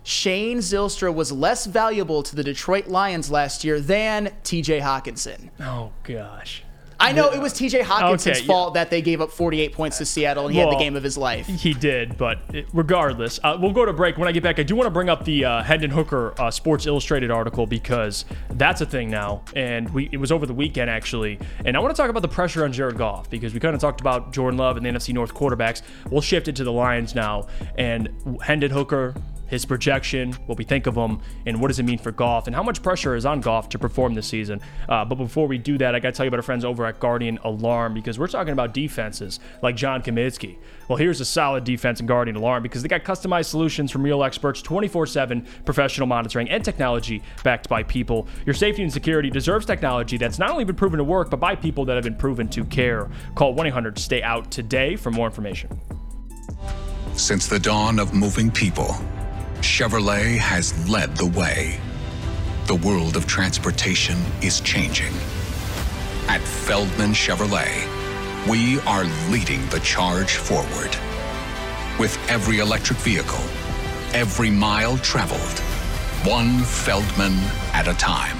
Shane 0.04 0.58
Zylstra 0.58 1.14
was 1.14 1.32
less 1.32 1.66
valuable 1.66 2.24
to 2.24 2.36
the 2.36 2.44
Detroit 2.44 2.88
Lions 2.88 3.32
last 3.32 3.64
year 3.64 3.80
than 3.80 4.34
TJ 4.44 4.82
Hockenson. 4.82 5.50
Oh 5.62 5.92
gosh. 6.04 6.65
I 7.00 7.12
know 7.12 7.30
it 7.32 7.40
was 7.42 7.54
TJ 7.54 7.82
Hockenson's 7.82 8.28
Okay, 8.28 8.40
yeah. 8.40 8.46
fault 8.46 8.74
that 8.76 8.90
they 8.90 9.02
gave 9.02 9.22
up 9.22 9.32
48 9.32 9.74
points 9.74 9.98
to 10.00 10.06
Seattle 10.06 10.46
and 10.46 10.54
he 10.56 10.60
had 10.60 10.70
the 10.72 10.78
game 10.78 10.96
of 10.96 11.04
his 11.04 11.18
life. 11.18 11.46
He 11.48 11.74
did, 11.74 12.18
but 12.18 12.40
it- 12.54 12.68
regardless, 12.74 13.40
uh, 13.44 13.58
we'll 13.60 13.74
go 13.74 13.86
to 13.86 13.94
break. 13.94 14.18
When 14.18 14.28
I 14.28 14.32
get 14.32 14.44
back, 14.44 14.60
I 14.60 14.64
do 14.64 14.76
want 14.76 14.88
to 14.88 14.92
bring 14.92 15.10
up 15.10 15.26
the 15.26 15.46
uh, 15.46 15.64
Hendon 15.64 15.92
Hooker 15.92 16.34
uh, 16.40 16.50
Sports 16.52 16.86
Illustrated 16.86 17.32
article 17.32 17.66
because 17.66 18.26
that's 18.52 18.82
a 18.82 18.86
thing 18.86 19.10
now, 19.10 19.44
and 19.56 19.90
we 19.94 20.10
it 20.12 20.18
was 20.18 20.32
over 20.32 20.46
the 20.46 20.54
weekend 20.54 20.90
actually. 20.90 21.40
And 21.66 21.76
I 21.76 21.80
want 21.80 21.96
to 21.96 22.02
talk 22.02 22.10
about 22.10 22.22
the 22.22 22.28
pressure 22.28 22.64
on 22.64 22.72
Jared 22.72 22.98
Goff 22.98 23.30
because 23.30 23.54
we 23.54 23.60
kind 23.60 23.76
of 23.76 23.82
talked 23.82 24.02
about 24.02 24.32
Jordan 24.34 24.58
Love 24.58 24.78
and 24.78 24.86
the 24.86 24.90
NFC 24.90 25.14
North 25.14 25.34
quarterbacks. 25.34 25.82
We'll 26.10 26.22
shift 26.22 26.48
it 26.48 26.56
to 26.58 26.64
the 26.64 26.72
Lions 26.72 27.16
now, 27.16 27.48
and 27.78 28.10
Hendon 28.42 28.72
Hooker. 28.72 29.14
His 29.48 29.66
projection, 29.66 30.34
what 30.48 30.58
we 30.58 30.64
think 30.64 30.88
of 30.88 30.96
him, 30.96 31.20
and 31.46 31.62
what 31.62 31.68
does 31.68 31.80
it 31.80 31.84
mean 31.84 31.98
for 31.98 32.12
Goff, 32.12 32.48
and 32.48 32.56
how 32.56 32.64
much 32.64 32.82
pressure 32.82 33.16
is 33.16 33.26
on 33.26 33.42
Goff 33.42 33.70
to 33.70 33.80
perform 33.80 34.14
this 34.14 34.28
season. 34.28 34.62
Uh, 34.90 35.06
but 35.06 35.16
before 35.16 35.48
we 35.48 35.58
do 35.58 35.78
that, 35.78 35.96
I 35.96 36.00
got 36.00 36.10
to 36.10 36.18
tell 36.18 36.26
you 36.26 36.30
about 36.30 36.40
our 36.40 36.44
friends 36.44 36.66
over 36.66 36.86
at 36.86 37.00
Guardian 37.00 37.40
Alarm 37.44 37.94
because 37.94 38.18
we're 38.18 38.28
talking 38.28 38.54
about 38.54 38.74
defenses 38.74 39.40
like 39.62 39.76
John 39.76 40.02
Cominsky. 40.02 40.58
Well, 40.88 40.98
here's 40.98 41.22
a 41.22 41.26
solid 41.26 41.64
defense 41.64 42.00
in 42.00 42.06
Guardian 42.06 42.36
Alarm 42.36 42.64
because 42.64 42.82
they 42.82 42.88
got 42.88 43.04
customized 43.04 43.46
solutions 43.46 43.92
from 43.92 44.04
real 44.04 44.24
experts, 44.24 44.62
24 44.62 45.08
7 45.08 45.48
professional 45.66 46.08
monitoring, 46.08 46.50
and 46.50 46.64
technology 46.64 47.22
backed 47.44 47.70
by 47.70 47.84
people. 47.84 48.28
Your 48.46 48.54
safety 48.54 48.84
and 48.84 48.92
security 48.92 49.30
deserves 49.30 49.66
technology 49.66 50.18
that's 50.18 50.40
not 50.40 50.52
only 50.52 50.64
been 50.64 50.76
proven 50.76 50.98
to 50.98 51.04
work, 51.04 51.30
but 51.30 51.40
by 51.40 51.56
people 51.56 51.86
that 51.86 51.96
have 51.96 52.04
been 52.04 52.16
proven 52.16 52.48
to 52.50 52.64
care. 52.66 53.10
Call 53.36 53.54
1 53.54 53.68
800 53.68 53.98
Stay 53.98 54.22
Out 54.22 54.52
today 54.52 54.96
for 54.96 55.12
more 55.12 55.28
information. 55.28 55.80
Since 57.16 57.48
the 57.48 57.60
dawn 57.60 57.98
of 57.98 58.14
moving 58.14 58.52
people, 58.52 58.96
Chevrolet 59.66 60.38
has 60.38 60.88
led 60.88 61.18
the 61.18 61.26
way. 61.26 61.80
The 62.68 62.76
world 62.76 63.18
of 63.18 63.26
transportation 63.26 64.16
is 64.42 64.62
changing. 64.62 65.12
At 66.30 66.40
Feldman 66.42 67.12
Chevrolet, 67.12 67.84
we 68.48 68.80
are 68.82 69.04
leading 69.30 69.68
the 69.70 69.80
charge 69.82 70.36
forward. 70.36 70.96
With 72.00 72.18
every 72.30 72.60
electric 72.60 73.00
vehicle, 73.00 73.44
every 74.14 74.52
mile 74.52 74.98
traveled, 75.00 75.60
one 76.24 76.60
Feldman 76.60 77.34
at 77.74 77.88
a 77.88 77.96
time. 77.96 78.38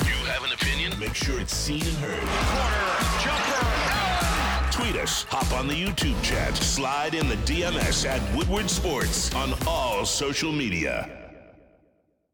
You 0.00 0.26
have 0.26 0.44
an 0.44 0.52
opinion? 0.52 0.98
Make 0.98 1.14
sure 1.14 1.40
it's 1.40 1.56
seen 1.56 1.86
and 1.86 1.96
heard. 1.98 3.43
Tweet 4.74 4.96
us, 4.96 5.22
hop 5.28 5.52
on 5.52 5.68
the 5.68 5.72
YouTube 5.72 6.20
chat, 6.20 6.56
slide 6.56 7.14
in 7.14 7.28
the 7.28 7.36
DMS 7.36 8.04
at 8.04 8.20
Woodward 8.36 8.68
Sports 8.68 9.32
on 9.32 9.54
all 9.68 10.04
social 10.04 10.50
media. 10.50 11.23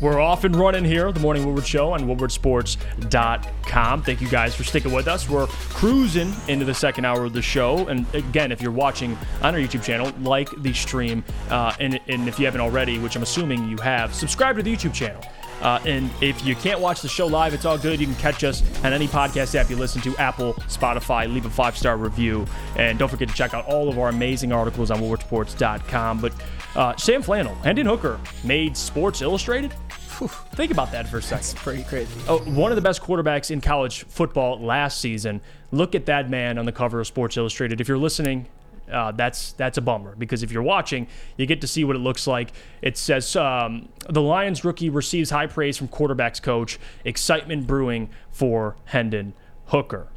We're 0.00 0.20
off 0.20 0.44
and 0.44 0.54
running 0.54 0.84
here, 0.84 1.10
the 1.10 1.18
Morning 1.18 1.44
Woodward 1.44 1.66
Show 1.66 1.92
on 1.92 2.02
woodwardsports.com. 2.02 4.02
Thank 4.02 4.20
you 4.20 4.28
guys 4.28 4.54
for 4.54 4.62
sticking 4.62 4.92
with 4.92 5.08
us. 5.08 5.28
We're 5.28 5.48
cruising 5.48 6.32
into 6.46 6.64
the 6.64 6.74
second 6.74 7.04
hour 7.04 7.24
of 7.24 7.32
the 7.32 7.42
show. 7.42 7.88
And 7.88 8.06
again, 8.14 8.52
if 8.52 8.62
you're 8.62 8.70
watching 8.70 9.18
on 9.42 9.56
our 9.56 9.60
YouTube 9.60 9.82
channel, 9.82 10.12
like 10.20 10.50
the 10.62 10.72
stream. 10.72 11.24
Uh, 11.50 11.74
and, 11.80 11.98
and 12.06 12.28
if 12.28 12.38
you 12.38 12.44
haven't 12.44 12.60
already, 12.60 13.00
which 13.00 13.16
I'm 13.16 13.24
assuming 13.24 13.68
you 13.68 13.76
have, 13.78 14.14
subscribe 14.14 14.56
to 14.56 14.62
the 14.62 14.74
YouTube 14.74 14.94
channel. 14.94 15.20
Uh, 15.60 15.80
and 15.84 16.08
if 16.20 16.46
you 16.46 16.54
can't 16.54 16.78
watch 16.78 17.02
the 17.02 17.08
show 17.08 17.26
live, 17.26 17.52
it's 17.52 17.64
all 17.64 17.76
good. 17.76 17.98
You 17.98 18.06
can 18.06 18.14
catch 18.16 18.44
us 18.44 18.62
on 18.84 18.92
any 18.92 19.08
podcast 19.08 19.56
app 19.56 19.68
you 19.68 19.76
listen 19.76 20.00
to 20.02 20.16
Apple, 20.16 20.54
Spotify. 20.68 21.32
Leave 21.32 21.46
a 21.46 21.50
five 21.50 21.76
star 21.76 21.96
review. 21.96 22.46
And 22.76 22.98
don't 22.98 23.08
forget 23.08 23.28
to 23.28 23.34
check 23.34 23.54
out 23.54 23.66
all 23.66 23.88
of 23.88 23.98
our 23.98 24.08
amazing 24.08 24.52
articles 24.52 24.92
on 24.92 25.00
WoodwardSports.com. 25.00 26.20
But 26.20 26.32
uh, 26.76 26.96
Sam 26.96 27.22
Flannel, 27.22 27.54
Hendon 27.56 27.86
Hooker 27.86 28.20
made 28.44 28.76
Sports 28.76 29.22
Illustrated. 29.22 29.72
Whew, 30.18 30.28
think 30.28 30.72
about 30.72 30.90
that 30.92 31.08
for 31.08 31.18
a 31.18 31.22
second. 31.22 31.40
It's 31.40 31.54
pretty 31.54 31.84
crazy. 31.84 32.20
Oh, 32.28 32.38
one 32.38 32.72
of 32.72 32.76
the 32.76 32.82
best 32.82 33.02
quarterbacks 33.02 33.50
in 33.50 33.60
college 33.60 34.04
football 34.04 34.60
last 34.60 35.00
season. 35.00 35.40
Look 35.70 35.94
at 35.94 36.06
that 36.06 36.28
man 36.28 36.58
on 36.58 36.64
the 36.64 36.72
cover 36.72 37.00
of 37.00 37.06
Sports 37.06 37.36
Illustrated. 37.36 37.80
If 37.80 37.88
you're 37.88 37.98
listening, 37.98 38.46
uh, 38.90 39.12
that's 39.12 39.52
that's 39.52 39.78
a 39.78 39.80
bummer 39.80 40.14
because 40.16 40.42
if 40.42 40.50
you're 40.50 40.62
watching, 40.62 41.06
you 41.36 41.46
get 41.46 41.60
to 41.60 41.66
see 41.66 41.84
what 41.84 41.94
it 41.94 42.00
looks 42.00 42.26
like. 42.26 42.52
It 42.82 42.96
says 42.96 43.36
um, 43.36 43.88
the 44.08 44.22
Lions 44.22 44.64
rookie 44.64 44.90
receives 44.90 45.30
high 45.30 45.46
praise 45.46 45.76
from 45.76 45.88
quarterbacks 45.88 46.42
coach. 46.42 46.78
Excitement 47.04 47.66
brewing 47.66 48.10
for 48.30 48.76
Hendon 48.86 49.34
Hooker. 49.66 50.08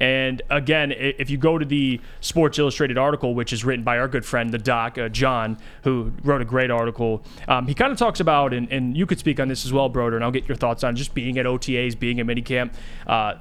And 0.00 0.40
again, 0.50 0.92
if 0.96 1.30
you 1.30 1.36
go 1.36 1.58
to 1.58 1.64
the 1.64 2.00
Sports 2.20 2.58
Illustrated 2.58 2.98
article, 2.98 3.34
which 3.34 3.52
is 3.52 3.64
written 3.64 3.84
by 3.84 3.98
our 3.98 4.08
good 4.08 4.24
friend, 4.24 4.50
the 4.50 4.58
doc, 4.58 4.96
uh, 4.98 5.08
John, 5.10 5.58
who 5.84 6.12
wrote 6.24 6.40
a 6.40 6.44
great 6.46 6.70
article, 6.70 7.22
um, 7.46 7.66
he 7.66 7.74
kind 7.74 7.92
of 7.92 7.98
talks 7.98 8.18
about, 8.18 8.54
and, 8.54 8.70
and 8.72 8.96
you 8.96 9.06
could 9.06 9.18
speak 9.18 9.38
on 9.38 9.48
this 9.48 9.66
as 9.66 9.72
well, 9.72 9.88
Broder, 9.88 10.16
and 10.16 10.24
I'll 10.24 10.30
get 10.30 10.48
your 10.48 10.56
thoughts 10.56 10.82
on 10.82 10.96
just 10.96 11.12
being 11.12 11.38
at 11.38 11.46
OTAs, 11.46 11.98
being 11.98 12.18
at 12.18 12.26
minicamp. 12.26 12.72
Uh, 13.06 13.34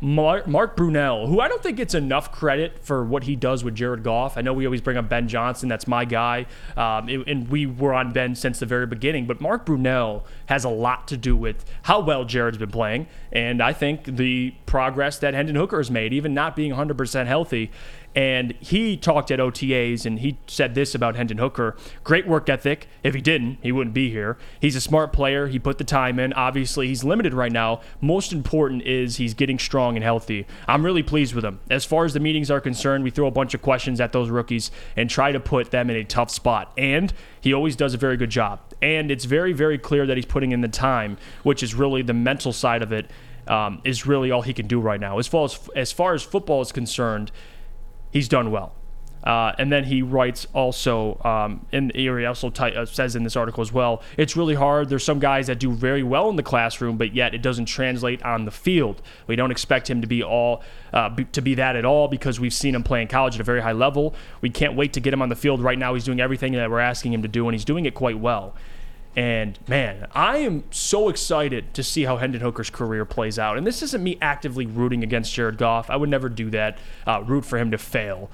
Mark, 0.00 0.46
Brunell, 0.76 1.26
who 1.28 1.40
I 1.40 1.48
don't 1.48 1.62
think 1.62 1.76
gets 1.76 1.94
enough 1.94 2.30
credit 2.30 2.84
for 2.84 3.04
what 3.04 3.24
he 3.24 3.34
does 3.34 3.64
with 3.64 3.74
Jared 3.74 4.04
Goff. 4.04 4.36
I 4.36 4.42
know 4.42 4.52
we 4.52 4.64
always 4.64 4.80
bring 4.80 4.96
up 4.96 5.08
Ben 5.08 5.26
Johnson, 5.28 5.68
that's 5.68 5.86
my 5.86 6.04
guy, 6.04 6.46
um, 6.76 7.08
and 7.08 7.48
we 7.48 7.66
were 7.66 7.92
on 7.92 8.12
Ben 8.12 8.34
since 8.34 8.60
the 8.60 8.66
very 8.66 8.86
beginning. 8.86 9.26
But 9.26 9.40
Mark 9.40 9.66
Brunell 9.66 10.22
has 10.46 10.64
a 10.64 10.68
lot 10.68 11.08
to 11.08 11.16
do 11.16 11.34
with 11.34 11.64
how 11.82 12.00
well 12.00 12.24
Jared's 12.24 12.58
been 12.58 12.70
playing, 12.70 13.08
and 13.32 13.62
I 13.62 13.72
think 13.72 14.04
the 14.04 14.54
progress 14.66 15.18
that 15.18 15.34
Hendon 15.34 15.56
Hooker 15.56 15.78
has 15.78 15.90
made, 15.90 16.12
even 16.12 16.32
not 16.32 16.54
being 16.54 16.72
100% 16.72 17.26
healthy. 17.26 17.70
And 18.18 18.54
he 18.58 18.96
talked 18.96 19.30
at 19.30 19.38
OTAs 19.38 20.04
and 20.04 20.18
he 20.18 20.38
said 20.48 20.74
this 20.74 20.92
about 20.92 21.14
Hendon 21.14 21.38
Hooker 21.38 21.76
great 22.02 22.26
work 22.26 22.48
ethic. 22.48 22.88
If 23.04 23.14
he 23.14 23.20
didn't, 23.20 23.58
he 23.62 23.70
wouldn't 23.70 23.94
be 23.94 24.10
here. 24.10 24.36
He's 24.60 24.74
a 24.74 24.80
smart 24.80 25.12
player. 25.12 25.46
He 25.46 25.60
put 25.60 25.78
the 25.78 25.84
time 25.84 26.18
in. 26.18 26.32
Obviously, 26.32 26.88
he's 26.88 27.04
limited 27.04 27.32
right 27.32 27.52
now. 27.52 27.80
Most 28.00 28.32
important 28.32 28.82
is 28.82 29.18
he's 29.18 29.34
getting 29.34 29.56
strong 29.56 29.94
and 29.94 30.02
healthy. 30.02 30.48
I'm 30.66 30.84
really 30.84 31.04
pleased 31.04 31.32
with 31.32 31.44
him. 31.44 31.60
As 31.70 31.84
far 31.84 32.04
as 32.04 32.12
the 32.12 32.18
meetings 32.18 32.50
are 32.50 32.60
concerned, 32.60 33.04
we 33.04 33.10
throw 33.10 33.28
a 33.28 33.30
bunch 33.30 33.54
of 33.54 33.62
questions 33.62 34.00
at 34.00 34.10
those 34.10 34.30
rookies 34.30 34.72
and 34.96 35.08
try 35.08 35.30
to 35.30 35.38
put 35.38 35.70
them 35.70 35.88
in 35.88 35.94
a 35.94 36.02
tough 36.02 36.32
spot. 36.32 36.72
And 36.76 37.12
he 37.40 37.54
always 37.54 37.76
does 37.76 37.94
a 37.94 37.98
very 37.98 38.16
good 38.16 38.30
job. 38.30 38.58
And 38.82 39.12
it's 39.12 39.26
very, 39.26 39.52
very 39.52 39.78
clear 39.78 40.06
that 40.06 40.16
he's 40.16 40.26
putting 40.26 40.50
in 40.50 40.60
the 40.60 40.66
time, 40.66 41.18
which 41.44 41.62
is 41.62 41.72
really 41.72 42.02
the 42.02 42.14
mental 42.14 42.52
side 42.52 42.82
of 42.82 42.90
it. 42.90 43.12
Um, 43.46 43.80
is 43.82 44.04
really 44.04 44.30
all 44.30 44.42
he 44.42 44.52
can 44.52 44.66
do 44.66 44.78
right 44.78 45.00
now. 45.00 45.18
As 45.18 45.26
far 45.26 45.46
as 45.46 45.58
as 45.74 45.90
far 45.90 46.12
as 46.12 46.22
football 46.22 46.60
is 46.60 46.70
concerned, 46.70 47.32
he's 48.10 48.28
done 48.28 48.50
well. 48.50 48.74
Uh, 49.24 49.52
and 49.58 49.72
then 49.72 49.84
he 49.84 50.00
writes 50.00 50.46
also, 50.54 51.20
um, 51.24 51.66
and 51.72 51.92
he 51.94 52.08
also 52.24 52.50
ti- 52.50 52.74
uh, 52.74 52.86
says 52.86 53.16
in 53.16 53.24
this 53.24 53.36
article 53.36 53.60
as 53.60 53.72
well, 53.72 54.00
it's 54.16 54.36
really 54.36 54.54
hard. 54.54 54.88
There's 54.88 55.04
some 55.04 55.18
guys 55.18 55.48
that 55.48 55.58
do 55.58 55.72
very 55.72 56.02
well 56.02 56.30
in 56.30 56.36
the 56.36 56.42
classroom, 56.42 56.96
but 56.96 57.14
yet 57.14 57.34
it 57.34 57.42
doesn't 57.42 57.66
translate 57.66 58.22
on 58.22 58.44
the 58.44 58.50
field. 58.50 59.02
We 59.26 59.36
don't 59.36 59.50
expect 59.50 59.90
him 59.90 60.00
to 60.00 60.06
be 60.06 60.22
all 60.22 60.62
uh, 60.92 61.14
to 61.32 61.42
be 61.42 61.54
that 61.56 61.76
at 61.76 61.84
all 61.84 62.08
because 62.08 62.40
we've 62.40 62.54
seen 62.54 62.74
him 62.74 62.82
play 62.82 63.02
in 63.02 63.08
college 63.08 63.34
at 63.34 63.40
a 63.40 63.44
very 63.44 63.60
high 63.60 63.72
level. 63.72 64.14
We 64.40 64.50
can't 64.50 64.74
wait 64.74 64.92
to 64.94 65.00
get 65.00 65.12
him 65.12 65.20
on 65.20 65.28
the 65.28 65.36
field 65.36 65.60
right 65.60 65.78
now. 65.78 65.94
He's 65.94 66.04
doing 66.04 66.20
everything 66.20 66.52
that 66.52 66.70
we're 66.70 66.78
asking 66.80 67.12
him 67.12 67.22
to 67.22 67.28
do, 67.28 67.46
and 67.46 67.54
he's 67.54 67.64
doing 67.64 67.86
it 67.86 67.94
quite 67.94 68.18
well. 68.18 68.54
And 69.18 69.58
man, 69.66 70.06
I 70.12 70.36
am 70.38 70.62
so 70.70 71.08
excited 71.08 71.74
to 71.74 71.82
see 71.82 72.04
how 72.04 72.18
Hendon 72.18 72.40
Hooker's 72.40 72.70
career 72.70 73.04
plays 73.04 73.36
out. 73.36 73.58
And 73.58 73.66
this 73.66 73.82
isn't 73.82 74.00
me 74.00 74.16
actively 74.22 74.64
rooting 74.64 75.02
against 75.02 75.34
Jared 75.34 75.58
Goff. 75.58 75.90
I 75.90 75.96
would 75.96 76.08
never 76.08 76.28
do 76.28 76.50
that, 76.50 76.78
uh, 77.04 77.24
root 77.26 77.44
for 77.44 77.58
him 77.58 77.72
to 77.72 77.78
fail. 77.78 78.30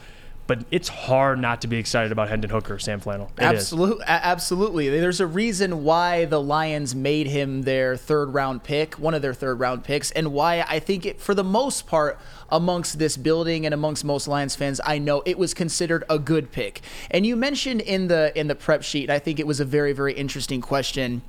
But 0.47 0.65
it's 0.71 0.89
hard 0.89 1.39
not 1.39 1.63
to 1.63 1.69
be 1.69 1.79
excited 1.79 2.13
about 2.13 2.29
Hendon 2.29 2.51
Hooker, 2.51 2.79
Sam 2.79 3.01
Flannel. 3.01 3.31
Absolutely, 3.39 4.05
absolutely. 4.07 4.89
There's 4.91 5.21
a 5.21 5.27
reason 5.27 5.85
why 5.85 6.27
the 6.27 6.41
Lions 6.41 6.95
made 6.95 7.29
him 7.29 7.63
their 7.63 7.97
third 7.97 8.35
round 8.35 8.63
pick, 8.63 8.95
one 8.99 9.15
of 9.15 9.23
their 9.23 9.33
third 9.33 9.59
round 9.59 9.85
picks, 9.85 10.11
and 10.11 10.33
why 10.33 10.61
I 10.69 10.81
think 10.81 11.07
it, 11.07 11.21
for 11.21 11.35
the 11.35 11.45
most 11.45 11.87
part, 11.87 12.19
amongst 12.51 12.99
this 12.99 13.17
building 13.17 13.65
and 13.65 13.73
amongst 13.73 14.05
most 14.05 14.29
Lions 14.29 14.55
fans, 14.55 14.81
I 14.85 14.99
know 14.99 15.23
it 15.25 15.39
was 15.39 15.55
considered 15.55 16.05
a 16.11 16.19
good 16.19 16.53
pick. 16.53 16.83
And 17.11 17.25
you 17.25 17.37
mentioned 17.37 17.81
in 17.81 18.09
the 18.09 18.39
in 18.39 18.49
the 18.49 18.55
prep 18.55 18.83
sheet, 18.83 19.09
I 19.09 19.19
think 19.19 19.41
it 19.41 19.47
was 19.47 19.61
a 19.61 19.65
very 19.65 19.93
very 19.93 20.13
interesting 20.13 20.61
question. 20.61 21.23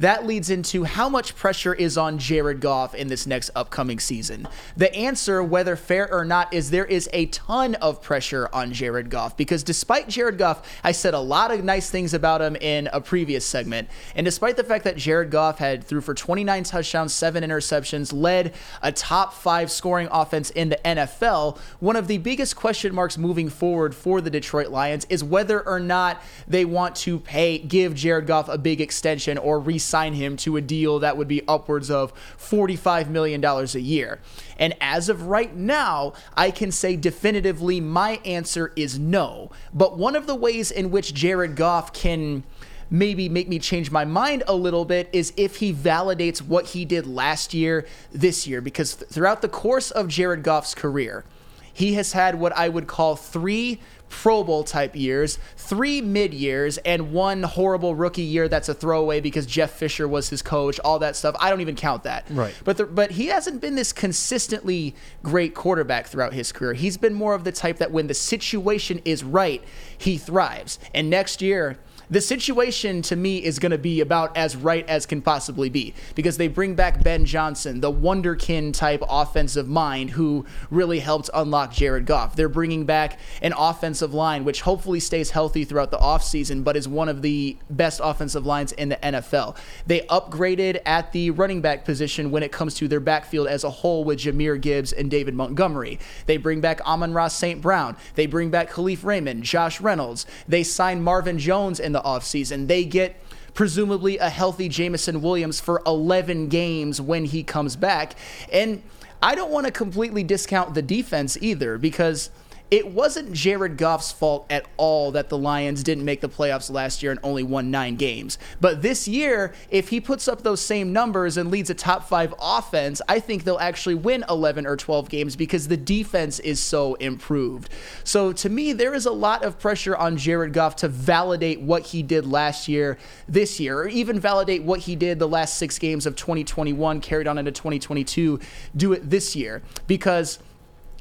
That 0.00 0.26
leads 0.26 0.48
into 0.48 0.84
how 0.84 1.10
much 1.10 1.36
pressure 1.36 1.74
is 1.74 1.98
on 1.98 2.18
Jared 2.18 2.60
Goff 2.60 2.94
in 2.94 3.08
this 3.08 3.26
next 3.26 3.50
upcoming 3.54 4.00
season. 4.00 4.48
The 4.74 4.94
answer, 4.94 5.42
whether 5.42 5.76
fair 5.76 6.10
or 6.10 6.24
not, 6.24 6.54
is 6.54 6.70
there 6.70 6.86
is 6.86 7.06
a 7.12 7.26
ton 7.26 7.74
of 7.76 8.00
pressure 8.00 8.48
on 8.50 8.72
Jared 8.72 9.10
Goff 9.10 9.36
because 9.36 9.62
despite 9.62 10.08
Jared 10.08 10.38
Goff, 10.38 10.80
I 10.82 10.92
said 10.92 11.12
a 11.12 11.20
lot 11.20 11.50
of 11.50 11.64
nice 11.64 11.90
things 11.90 12.14
about 12.14 12.40
him 12.40 12.56
in 12.56 12.88
a 12.94 13.00
previous 13.02 13.44
segment. 13.44 13.90
And 14.14 14.24
despite 14.24 14.56
the 14.56 14.64
fact 14.64 14.84
that 14.84 14.96
Jared 14.96 15.30
Goff 15.30 15.58
had 15.58 15.84
threw 15.84 16.00
for 16.00 16.14
29 16.14 16.64
touchdowns, 16.64 17.12
seven 17.12 17.44
interceptions, 17.44 18.10
led 18.10 18.54
a 18.80 18.92
top 18.92 19.34
five 19.34 19.70
scoring 19.70 20.08
offense 20.10 20.48
in 20.48 20.70
the 20.70 20.80
NFL, 20.82 21.58
one 21.78 21.96
of 21.96 22.08
the 22.08 22.16
biggest 22.16 22.56
question 22.56 22.94
marks 22.94 23.18
moving 23.18 23.50
forward 23.50 23.94
for 23.94 24.22
the 24.22 24.30
Detroit 24.30 24.68
Lions 24.68 25.06
is 25.10 25.22
whether 25.22 25.60
or 25.68 25.78
not 25.78 26.22
they 26.48 26.64
want 26.64 26.96
to 26.96 27.18
pay, 27.20 27.58
give 27.58 27.94
Jared 27.94 28.26
Goff 28.26 28.48
a 28.48 28.56
big 28.56 28.80
extension 28.80 29.36
or 29.36 29.60
re 29.60 29.78
sign 29.90 30.14
him 30.14 30.36
to 30.38 30.56
a 30.56 30.60
deal 30.60 31.00
that 31.00 31.16
would 31.16 31.28
be 31.28 31.42
upwards 31.48 31.90
of 31.90 32.14
$45 32.38 33.08
million 33.08 33.44
a 33.44 33.64
year. 33.78 34.20
And 34.58 34.74
as 34.80 35.08
of 35.08 35.26
right 35.26 35.54
now, 35.54 36.12
I 36.36 36.50
can 36.50 36.70
say 36.70 36.96
definitively 36.96 37.80
my 37.80 38.20
answer 38.24 38.72
is 38.76 38.98
no. 38.98 39.50
But 39.74 39.98
one 39.98 40.16
of 40.16 40.26
the 40.26 40.34
ways 40.34 40.70
in 40.70 40.90
which 40.90 41.12
Jared 41.12 41.56
Goff 41.56 41.92
can 41.92 42.44
maybe 42.90 43.28
make 43.28 43.48
me 43.48 43.58
change 43.58 43.90
my 43.90 44.04
mind 44.04 44.42
a 44.48 44.54
little 44.54 44.84
bit 44.84 45.08
is 45.12 45.32
if 45.36 45.56
he 45.56 45.72
validates 45.72 46.42
what 46.42 46.66
he 46.66 46.84
did 46.84 47.06
last 47.06 47.54
year 47.54 47.86
this 48.10 48.46
year 48.46 48.60
because 48.60 48.96
th- 48.96 49.08
throughout 49.10 49.42
the 49.42 49.48
course 49.48 49.92
of 49.92 50.08
Jared 50.08 50.42
Goff's 50.42 50.74
career 50.74 51.24
he 51.72 51.94
has 51.94 52.12
had 52.12 52.34
what 52.40 52.52
I 52.56 52.68
would 52.68 52.88
call 52.88 53.14
three 53.14 53.80
Pro 54.10 54.44
Bowl 54.44 54.64
type 54.64 54.94
years, 54.94 55.38
three 55.56 56.02
mid 56.02 56.34
years, 56.34 56.76
and 56.78 57.12
one 57.12 57.42
horrible 57.42 57.94
rookie 57.94 58.22
year 58.22 58.48
that's 58.48 58.68
a 58.68 58.74
throwaway 58.74 59.20
because 59.20 59.46
Jeff 59.46 59.70
Fisher 59.70 60.06
was 60.06 60.28
his 60.28 60.42
coach, 60.42 60.78
all 60.80 60.98
that 60.98 61.16
stuff. 61.16 61.34
I 61.40 61.48
don't 61.48 61.62
even 61.62 61.76
count 61.76 62.02
that. 62.02 62.26
Right. 62.28 62.54
But 62.64 62.76
the, 62.76 62.86
but 62.86 63.12
he 63.12 63.26
hasn't 63.26 63.60
been 63.60 63.76
this 63.76 63.92
consistently 63.92 64.94
great 65.22 65.54
quarterback 65.54 66.08
throughout 66.08 66.34
his 66.34 66.52
career. 66.52 66.74
He's 66.74 66.96
been 66.96 67.14
more 67.14 67.34
of 67.34 67.44
the 67.44 67.52
type 67.52 67.78
that 67.78 67.92
when 67.92 68.08
the 68.08 68.14
situation 68.14 69.00
is 69.04 69.24
right, 69.24 69.64
he 69.96 70.18
thrives. 70.18 70.78
And 70.94 71.08
next 71.08 71.40
year, 71.40 71.78
the 72.10 72.20
situation 72.20 73.02
to 73.02 73.16
me 73.16 73.38
is 73.38 73.58
going 73.58 73.70
to 73.70 73.78
be 73.78 74.00
about 74.00 74.36
as 74.36 74.56
right 74.56 74.86
as 74.88 75.06
can 75.06 75.22
possibly 75.22 75.70
be 75.70 75.94
because 76.14 76.36
they 76.36 76.48
bring 76.48 76.74
back 76.74 77.02
Ben 77.02 77.24
Johnson, 77.24 77.80
the 77.80 77.92
wonderkin 77.92 78.74
type 78.74 79.02
offensive 79.08 79.68
mind 79.68 80.10
who 80.10 80.44
really 80.70 80.98
helped 80.98 81.30
unlock 81.32 81.72
Jared 81.72 82.06
Goff. 82.06 82.34
They're 82.34 82.48
bringing 82.48 82.84
back 82.84 83.18
an 83.42 83.54
offensive 83.56 84.12
line 84.12 84.44
which 84.44 84.62
hopefully 84.62 85.00
stays 85.00 85.30
healthy 85.30 85.64
throughout 85.64 85.90
the 85.90 85.98
offseason 85.98 86.64
but 86.64 86.76
is 86.76 86.88
one 86.88 87.08
of 87.08 87.22
the 87.22 87.56
best 87.70 88.00
offensive 88.02 88.44
lines 88.44 88.72
in 88.72 88.88
the 88.88 88.96
NFL. 88.96 89.56
They 89.86 90.00
upgraded 90.02 90.80
at 90.84 91.12
the 91.12 91.30
running 91.30 91.60
back 91.60 91.84
position 91.84 92.30
when 92.30 92.42
it 92.42 92.50
comes 92.50 92.74
to 92.74 92.88
their 92.88 93.00
backfield 93.00 93.46
as 93.46 93.62
a 93.62 93.70
whole 93.70 94.04
with 94.04 94.18
Jahmyr 94.18 94.60
Gibbs 94.60 94.92
and 94.92 95.10
David 95.10 95.34
Montgomery. 95.34 95.98
They 96.26 96.36
bring 96.36 96.60
back 96.60 96.80
Amon-Ra 96.86 97.28
St. 97.28 97.60
Brown. 97.60 97.96
They 98.14 98.26
bring 98.26 98.50
back 98.50 98.70
Kalif 98.70 99.04
Raymond, 99.04 99.44
Josh 99.44 99.80
Reynolds. 99.80 100.26
They 100.48 100.62
sign 100.62 101.02
Marvin 101.02 101.38
Jones 101.38 101.78
in 101.78 101.92
the 101.92 101.99
offseason. 102.02 102.66
They 102.66 102.84
get 102.84 103.16
presumably 103.54 104.18
a 104.18 104.30
healthy 104.30 104.68
Jameson 104.68 105.22
Williams 105.22 105.60
for 105.60 105.82
11 105.86 106.48
games 106.48 107.00
when 107.00 107.24
he 107.24 107.42
comes 107.42 107.76
back. 107.76 108.14
And 108.52 108.82
I 109.22 109.34
don't 109.34 109.50
want 109.50 109.66
to 109.66 109.72
completely 109.72 110.24
discount 110.24 110.74
the 110.74 110.82
defense 110.82 111.36
either 111.40 111.76
because 111.78 112.30
it 112.70 112.86
wasn't 112.86 113.32
Jared 113.32 113.76
Goff's 113.76 114.12
fault 114.12 114.46
at 114.48 114.64
all 114.76 115.10
that 115.12 115.28
the 115.28 115.36
Lions 115.36 115.82
didn't 115.82 116.04
make 116.04 116.20
the 116.20 116.28
playoffs 116.28 116.70
last 116.70 117.02
year 117.02 117.10
and 117.10 117.20
only 117.24 117.42
won 117.42 117.70
nine 117.70 117.96
games. 117.96 118.38
But 118.60 118.80
this 118.80 119.08
year, 119.08 119.52
if 119.70 119.88
he 119.88 120.00
puts 120.00 120.28
up 120.28 120.42
those 120.42 120.60
same 120.60 120.92
numbers 120.92 121.36
and 121.36 121.50
leads 121.50 121.70
a 121.70 121.74
top 121.74 122.08
five 122.08 122.32
offense, 122.40 123.02
I 123.08 123.18
think 123.18 123.42
they'll 123.42 123.58
actually 123.58 123.96
win 123.96 124.24
11 124.28 124.66
or 124.66 124.76
12 124.76 125.08
games 125.08 125.34
because 125.34 125.66
the 125.66 125.76
defense 125.76 126.38
is 126.40 126.60
so 126.60 126.94
improved. 126.94 127.70
So 128.04 128.32
to 128.34 128.48
me, 128.48 128.72
there 128.72 128.94
is 128.94 129.06
a 129.06 129.12
lot 129.12 129.44
of 129.44 129.58
pressure 129.58 129.96
on 129.96 130.16
Jared 130.16 130.52
Goff 130.52 130.76
to 130.76 130.88
validate 130.88 131.60
what 131.60 131.86
he 131.86 132.04
did 132.04 132.24
last 132.24 132.68
year, 132.68 132.98
this 133.28 133.58
year, 133.58 133.80
or 133.80 133.88
even 133.88 134.20
validate 134.20 134.62
what 134.62 134.80
he 134.80 134.94
did 134.94 135.18
the 135.18 135.28
last 135.28 135.56
six 135.56 135.78
games 135.78 136.06
of 136.06 136.14
2021 136.14 137.00
carried 137.00 137.26
on 137.26 137.36
into 137.36 137.50
2022, 137.50 138.38
do 138.76 138.92
it 138.92 139.10
this 139.10 139.34
year. 139.34 139.62
Because 139.88 140.38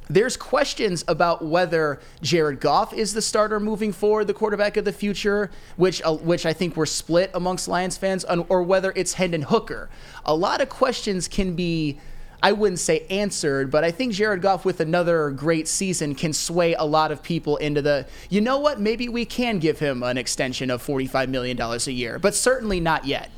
there's 0.09 0.35
questions 0.35 1.05
about 1.07 1.45
whether 1.45 1.99
Jared 2.21 2.59
Goff 2.59 2.93
is 2.93 3.13
the 3.13 3.21
starter 3.21 3.59
moving 3.59 3.91
forward, 3.91 4.25
the 4.25 4.33
quarterback 4.33 4.75
of 4.75 4.83
the 4.83 4.91
future, 4.91 5.51
which 5.77 6.01
uh, 6.03 6.15
which 6.15 6.45
I 6.45 6.53
think 6.53 6.75
we're 6.75 6.87
split 6.87 7.29
amongst 7.33 7.67
Lions 7.67 7.95
fans, 7.95 8.25
on, 8.25 8.45
or 8.49 8.63
whether 8.63 8.91
it's 8.95 9.13
Hendon 9.13 9.43
Hooker. 9.43 9.89
A 10.25 10.35
lot 10.35 10.61
of 10.61 10.69
questions 10.69 11.27
can 11.27 11.55
be. 11.55 11.99
I 12.41 12.53
wouldn't 12.53 12.79
say 12.79 13.05
answered, 13.09 13.69
but 13.69 13.83
I 13.83 13.91
think 13.91 14.13
Jared 14.13 14.41
Goff 14.41 14.63
with 14.63 14.79
another 14.79 15.29
great 15.29 15.67
season 15.67 16.15
can 16.15 16.31
sway 16.31 16.73
a 16.73 16.85
lot 16.85 17.11
of 17.11 17.21
people 17.21 17.57
into 17.57 17.81
the, 17.81 18.07
you 18.29 18.39
know 18.39 18.59
what, 18.59 18.79
maybe 18.79 19.09
we 19.09 19.25
can 19.25 19.59
give 19.59 19.79
him 19.79 20.03
an 20.03 20.17
extension 20.17 20.71
of 20.71 20.81
$45 20.81 21.27
million 21.27 21.59
a 21.59 21.77
year, 21.91 22.17
but 22.17 22.33
certainly 22.33 22.79
not 22.79 23.03
yet. 23.03 23.29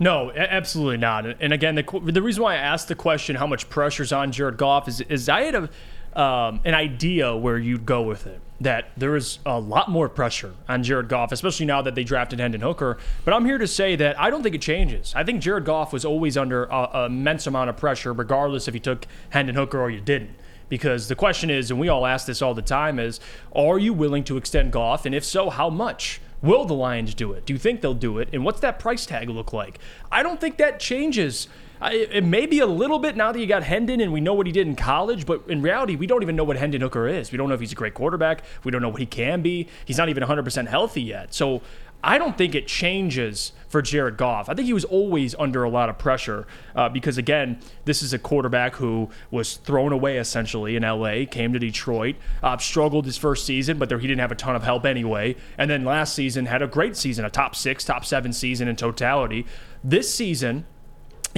No, 0.00 0.32
absolutely 0.32 0.96
not. 0.96 1.24
And 1.40 1.52
again, 1.52 1.76
the, 1.76 2.00
the 2.04 2.20
reason 2.20 2.42
why 2.42 2.54
I 2.54 2.58
asked 2.58 2.88
the 2.88 2.96
question, 2.96 3.36
how 3.36 3.46
much 3.46 3.70
pressure's 3.70 4.10
on 4.10 4.32
Jared 4.32 4.56
Goff, 4.56 4.88
is, 4.88 5.02
is 5.02 5.28
I 5.28 5.42
had 5.42 5.54
a, 5.54 5.70
um, 6.14 6.60
an 6.64 6.74
idea 6.74 7.36
where 7.36 7.58
you'd 7.58 7.86
go 7.86 8.02
with 8.02 8.26
it. 8.26 8.40
That 8.60 8.90
there 8.96 9.14
is 9.14 9.38
a 9.46 9.60
lot 9.60 9.88
more 9.88 10.08
pressure 10.08 10.52
on 10.68 10.82
Jared 10.82 11.08
Goff, 11.08 11.30
especially 11.30 11.66
now 11.66 11.80
that 11.82 11.94
they 11.94 12.02
drafted 12.02 12.40
Hendon 12.40 12.60
Hooker. 12.60 12.98
But 13.24 13.34
I'm 13.34 13.44
here 13.44 13.58
to 13.58 13.68
say 13.68 13.94
that 13.94 14.18
I 14.18 14.30
don't 14.30 14.42
think 14.42 14.56
it 14.56 14.62
changes. 14.62 15.12
I 15.14 15.22
think 15.22 15.40
Jared 15.40 15.64
Goff 15.64 15.92
was 15.92 16.04
always 16.04 16.36
under 16.36 16.64
a, 16.64 16.90
a 16.92 17.06
immense 17.06 17.46
amount 17.46 17.70
of 17.70 17.76
pressure, 17.76 18.12
regardless 18.12 18.66
if 18.66 18.74
he 18.74 18.80
took 18.80 19.06
Hendon 19.30 19.54
Hooker 19.54 19.80
or 19.80 19.90
you 19.90 20.00
didn't. 20.00 20.34
Because 20.68 21.06
the 21.06 21.14
question 21.14 21.50
is, 21.50 21.70
and 21.70 21.78
we 21.78 21.88
all 21.88 22.04
ask 22.04 22.26
this 22.26 22.42
all 22.42 22.52
the 22.52 22.60
time, 22.60 22.98
is 22.98 23.20
are 23.54 23.78
you 23.78 23.92
willing 23.92 24.24
to 24.24 24.36
extend 24.36 24.72
Goff? 24.72 25.06
And 25.06 25.14
if 25.14 25.24
so, 25.24 25.50
how 25.50 25.70
much? 25.70 26.20
Will 26.40 26.64
the 26.64 26.74
Lions 26.74 27.14
do 27.14 27.32
it? 27.32 27.46
Do 27.46 27.52
you 27.52 27.58
think 27.58 27.80
they'll 27.80 27.94
do 27.94 28.18
it? 28.18 28.28
And 28.32 28.44
what's 28.44 28.60
that 28.60 28.78
price 28.78 29.06
tag 29.06 29.28
look 29.28 29.52
like? 29.52 29.78
I 30.10 30.22
don't 30.22 30.40
think 30.40 30.56
that 30.58 30.78
changes. 30.78 31.48
I, 31.80 31.92
it 31.92 32.24
may 32.24 32.46
be 32.46 32.60
a 32.60 32.66
little 32.66 32.98
bit 32.98 33.16
now 33.16 33.32
that 33.32 33.38
you 33.38 33.46
got 33.46 33.62
Hendon 33.62 34.00
and 34.00 34.12
we 34.12 34.20
know 34.20 34.34
what 34.34 34.46
he 34.46 34.52
did 34.52 34.66
in 34.66 34.76
college, 34.76 35.26
but 35.26 35.42
in 35.48 35.62
reality, 35.62 35.96
we 35.96 36.06
don't 36.06 36.22
even 36.22 36.36
know 36.36 36.44
what 36.44 36.56
Hendon 36.56 36.80
Hooker 36.80 37.06
is. 37.06 37.30
We 37.32 37.38
don't 37.38 37.48
know 37.48 37.54
if 37.54 37.60
he's 37.60 37.72
a 37.72 37.76
great 37.76 37.94
quarterback. 37.94 38.42
We 38.64 38.72
don't 38.72 38.82
know 38.82 38.88
what 38.88 39.00
he 39.00 39.06
can 39.06 39.42
be. 39.42 39.68
He's 39.84 39.98
not 39.98 40.08
even 40.08 40.22
100% 40.22 40.66
healthy 40.68 41.02
yet. 41.02 41.34
So 41.34 41.62
I 42.02 42.18
don't 42.18 42.38
think 42.38 42.54
it 42.54 42.68
changes 42.68 43.52
for 43.68 43.82
Jared 43.82 44.16
Goff. 44.16 44.48
I 44.48 44.54
think 44.54 44.66
he 44.66 44.72
was 44.72 44.84
always 44.84 45.34
under 45.36 45.64
a 45.64 45.68
lot 45.68 45.88
of 45.88 45.98
pressure 45.98 46.46
uh, 46.76 46.88
because, 46.88 47.18
again, 47.18 47.58
this 47.86 48.02
is 48.02 48.12
a 48.12 48.18
quarterback 48.18 48.76
who 48.76 49.10
was 49.32 49.56
thrown 49.56 49.92
away 49.92 50.18
essentially 50.18 50.76
in 50.76 50.84
LA, 50.84 51.24
came 51.28 51.52
to 51.52 51.58
Detroit, 51.58 52.14
uh, 52.42 52.56
struggled 52.58 53.04
his 53.04 53.18
first 53.18 53.44
season, 53.44 53.78
but 53.78 53.88
there, 53.88 53.98
he 53.98 54.06
didn't 54.06 54.20
have 54.20 54.30
a 54.30 54.36
ton 54.36 54.54
of 54.54 54.62
help 54.62 54.86
anyway. 54.86 55.34
And 55.58 55.68
then 55.68 55.84
last 55.84 56.14
season 56.14 56.46
had 56.46 56.62
a 56.62 56.68
great 56.68 56.96
season, 56.96 57.24
a 57.24 57.30
top 57.30 57.56
six, 57.56 57.84
top 57.84 58.04
seven 58.04 58.32
season 58.32 58.68
in 58.68 58.76
totality. 58.76 59.44
This 59.82 60.12
season, 60.12 60.66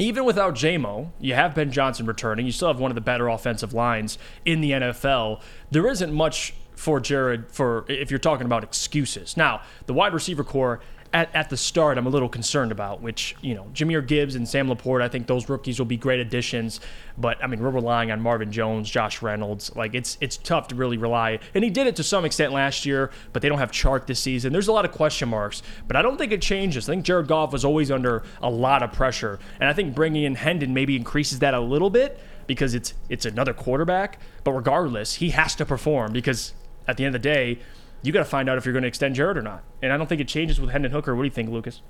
even 0.01 0.25
without 0.25 0.55
JMO, 0.55 1.11
you 1.21 1.35
have 1.35 1.55
Ben 1.55 1.71
Johnson 1.71 2.07
returning. 2.07 2.47
You 2.47 2.53
still 2.53 2.69
have 2.69 2.81
one 2.81 2.91
of 2.91 2.95
the 2.95 3.01
better 3.01 3.29
offensive 3.29 3.73
lines 3.73 4.19
in 4.45 4.61
the 4.61 4.73
NFL. 4.73 5.41
There 5.71 5.87
isn't 5.87 6.13
much 6.13 6.55
for 6.75 6.99
Jared 6.99 7.53
for 7.53 7.85
if 7.89 8.11
you're 8.11 8.19
talking 8.19 8.47
about 8.47 8.65
excuses. 8.65 9.37
Now, 9.37 9.61
the 9.87 9.93
wide 9.93 10.15
receiver 10.15 10.43
core 10.43 10.81
at, 11.13 11.35
at 11.35 11.51
the 11.51 11.57
start, 11.57 11.99
I'm 11.99 12.07
a 12.07 12.11
little 12.11 12.29
concerned 12.29 12.71
about, 12.71 13.03
which, 13.03 13.35
you 13.41 13.55
know, 13.55 13.67
Jahmyr 13.75 14.07
Gibbs 14.07 14.37
and 14.37 14.49
Sam 14.49 14.69
LaPorta, 14.69 15.03
I 15.03 15.09
think 15.09 15.27
those 15.27 15.49
rookies 15.49 15.79
will 15.79 15.87
be 15.87 15.97
great 15.97 16.21
additions. 16.21 16.81
But 17.19 17.43
I 17.43 17.49
mean, 17.49 17.61
we're 17.61 17.71
relying 17.71 18.11
on 18.11 18.21
Marvin 18.21 18.53
Jones, 18.53 18.89
Josh 18.89 19.21
Reynolds. 19.21 19.75
Like 19.75 19.95
it's 19.95 20.17
it's 20.21 20.37
tough 20.37 20.69
to 20.69 20.75
really 20.75 20.97
rely. 20.97 21.41
And 21.55 21.65
he 21.65 21.71
did 21.71 21.87
it 21.87 21.97
to 21.97 22.03
some 22.05 22.25
extent 22.25 22.53
last 22.53 22.87
year, 22.87 23.11
but 23.33 23.43
they 23.43 23.49
don't 23.49 23.59
have 23.59 23.73
Chark 23.73 24.07
this 24.07 24.21
season. 24.21 24.53
There's 24.53 24.69
a 24.69 24.73
lot 24.73 24.85
of 24.85 24.93
question 24.93 25.29
marks, 25.29 25.63
but 25.89 25.97
I 25.97 26.03
don't 26.03 26.17
think 26.17 26.33
it 26.33 26.43
changes. 26.43 26.89
I 26.89 26.93
think 26.93 27.05
Jared 27.05 27.27
Goff 27.27 27.53
was 27.53 27.65
always 27.65 27.91
under 27.91 28.23
a 28.41 28.51
lot 28.51 28.83
of 28.83 28.93
pressure, 28.93 29.39
and 29.59 29.69
I 29.69 29.73
think 29.73 29.95
bringing 29.95 30.25
in 30.25 30.37
Hendon 30.37 30.73
maybe 30.73 30.97
increases 30.97 31.41
that 31.41 31.55
a 31.55 31.61
little 31.61 31.91
bit 31.91 32.21
because 32.47 32.75
it's 32.75 32.95
it's 33.09 33.27
another 33.27 33.53
quarterback. 33.53 34.21
But 34.45 34.53
regardless, 34.53 35.17
he 35.17 35.31
has 35.31 35.55
to 35.57 35.67
perform 35.67 36.13
because 36.13 36.53
at 36.87 36.97
the 36.97 37.05
end 37.05 37.15
of 37.15 37.23
the 37.23 37.29
day, 37.29 37.59
you 38.03 38.13
got 38.13 38.21
to 38.21 38.25
find 38.25 38.49
out 38.49 38.59
if 38.59 38.65
you're 38.65 38.73
going 38.73 38.83
to 38.83 38.89
extend 38.89 39.15
Jared 39.15 39.37
or 39.37 39.43
not. 39.43 39.63
And 39.83 39.93
I 39.93 39.97
don't 39.97 40.07
think 40.07 40.21
it 40.21 40.29
changes 40.29 40.61
with 40.61 40.71
Hendon 40.71 40.93
Hooker. 40.93 41.15
What 41.15 41.23
do 41.23 41.27
you 41.27 41.35
think, 41.35 41.51
Lucas? 41.51 41.83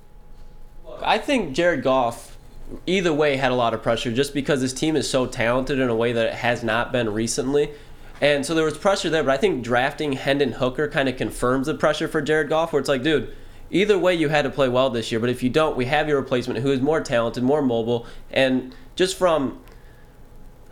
I 1.01 1.17
think 1.17 1.53
Jared 1.53 1.83
Goff, 1.83 2.37
either 2.85 3.13
way, 3.13 3.37
had 3.37 3.51
a 3.51 3.55
lot 3.55 3.73
of 3.73 3.81
pressure 3.81 4.11
just 4.11 4.33
because 4.33 4.61
his 4.61 4.73
team 4.73 4.95
is 4.95 5.09
so 5.09 5.25
talented 5.25 5.79
in 5.79 5.89
a 5.89 5.95
way 5.95 6.13
that 6.13 6.27
it 6.27 6.33
has 6.35 6.63
not 6.63 6.91
been 6.91 7.13
recently. 7.13 7.71
And 8.19 8.45
so 8.45 8.53
there 8.53 8.65
was 8.65 8.77
pressure 8.77 9.09
there, 9.09 9.23
but 9.23 9.31
I 9.31 9.37
think 9.37 9.63
drafting 9.63 10.13
Hendon 10.13 10.53
Hooker 10.53 10.87
kind 10.87 11.09
of 11.09 11.17
confirms 11.17 11.67
the 11.67 11.73
pressure 11.73 12.07
for 12.07 12.21
Jared 12.21 12.49
Goff, 12.49 12.71
where 12.71 12.79
it's 12.79 12.89
like, 12.89 13.01
dude, 13.01 13.33
either 13.71 13.97
way, 13.97 14.13
you 14.13 14.29
had 14.29 14.43
to 14.43 14.51
play 14.51 14.69
well 14.69 14.91
this 14.91 15.11
year, 15.11 15.19
but 15.19 15.29
if 15.29 15.41
you 15.41 15.49
don't, 15.49 15.75
we 15.75 15.85
have 15.85 16.07
your 16.07 16.19
replacement 16.19 16.59
who 16.59 16.71
is 16.71 16.81
more 16.81 17.01
talented, 17.01 17.43
more 17.43 17.63
mobile, 17.63 18.05
and 18.29 18.75
just 18.95 19.17
from 19.17 19.59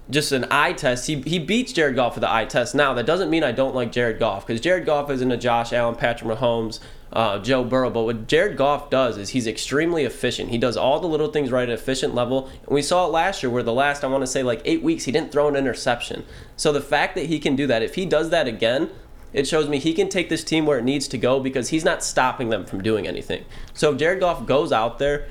just 0.10 0.32
an 0.32 0.46
eye 0.50 0.74
test, 0.74 1.08
he, 1.08 1.22
he 1.22 1.38
beats 1.38 1.72
Jared 1.72 1.96
Goff 1.96 2.16
with 2.16 2.22
the 2.22 2.32
eye 2.32 2.46
test. 2.46 2.74
Now, 2.74 2.94
that 2.96 3.06
doesn't 3.06 3.30
mean 3.30 3.44
I 3.44 3.52
don't 3.52 3.76
like 3.76 3.92
Jared 3.92 4.20
Goff 4.20 4.46
because 4.46 4.62
Jared 4.62 4.86
Goff 4.86 5.10
isn't 5.12 5.32
a 5.32 5.38
Josh 5.38 5.72
Allen, 5.72 5.96
Patrick 5.96 6.38
Mahomes, 6.38 6.80
uh, 7.14 7.40
Joe 7.40 7.64
Burrow. 7.64 7.90
But 7.90 8.04
what 8.04 8.28
Jared 8.28 8.58
Goff 8.58 8.90
does 8.90 9.18
is 9.18 9.30
he's 9.30 9.46
extremely 9.46 10.06
efficient. 10.06 10.50
He 10.50 10.58
does 10.58 10.78
all 10.78 11.00
the 11.00 11.08
little 11.08 11.32
things 11.32 11.52
right 11.52 11.64
at 11.64 11.70
an 11.70 11.76
efficient 11.76 12.16
level. 12.16 12.48
And 12.48 12.70
we 12.70 12.82
saw 12.82 13.06
it 13.06 13.12
last 13.12 13.44
year 13.44 13.52
where 13.52 13.64
the 13.64 13.74
last, 13.74 14.04
I 14.04 14.08
want 14.08 14.24
to 14.24 14.28
say, 14.28 14.42
like 14.42 14.62
eight 14.66 14.82
weeks, 14.82 15.04
he 15.04 15.12
didn't 15.12 15.32
throw 15.32 15.48
an 15.48 15.56
interception. 15.56 16.26
So 16.56 16.72
the 16.72 16.82
fact 16.82 17.16
that 17.16 17.28
he 17.28 17.40
can 17.40 17.56
do 17.56 17.68
that, 17.68 17.84
if 17.84 17.96
he 17.96 18.06
does 18.06 18.32
that 18.32 18.48
again, 18.48 18.90
it 19.32 19.48
shows 19.48 19.70
me 19.70 19.78
he 19.78 19.94
can 19.94 20.10
take 20.10 20.30
this 20.30 20.44
team 20.44 20.66
where 20.66 20.80
it 20.80 20.84
needs 20.84 21.08
to 21.10 21.18
go 21.18 21.40
because 21.40 21.70
he's 21.70 21.86
not 21.86 22.04
stopping 22.04 22.50
them 22.50 22.66
from 22.66 22.82
doing 22.82 23.08
anything. 23.08 23.46
So 23.76 23.92
if 23.92 24.00
Jared 24.00 24.22
Goff 24.22 24.48
goes 24.48 24.72
out 24.72 24.98
there, 24.98 25.28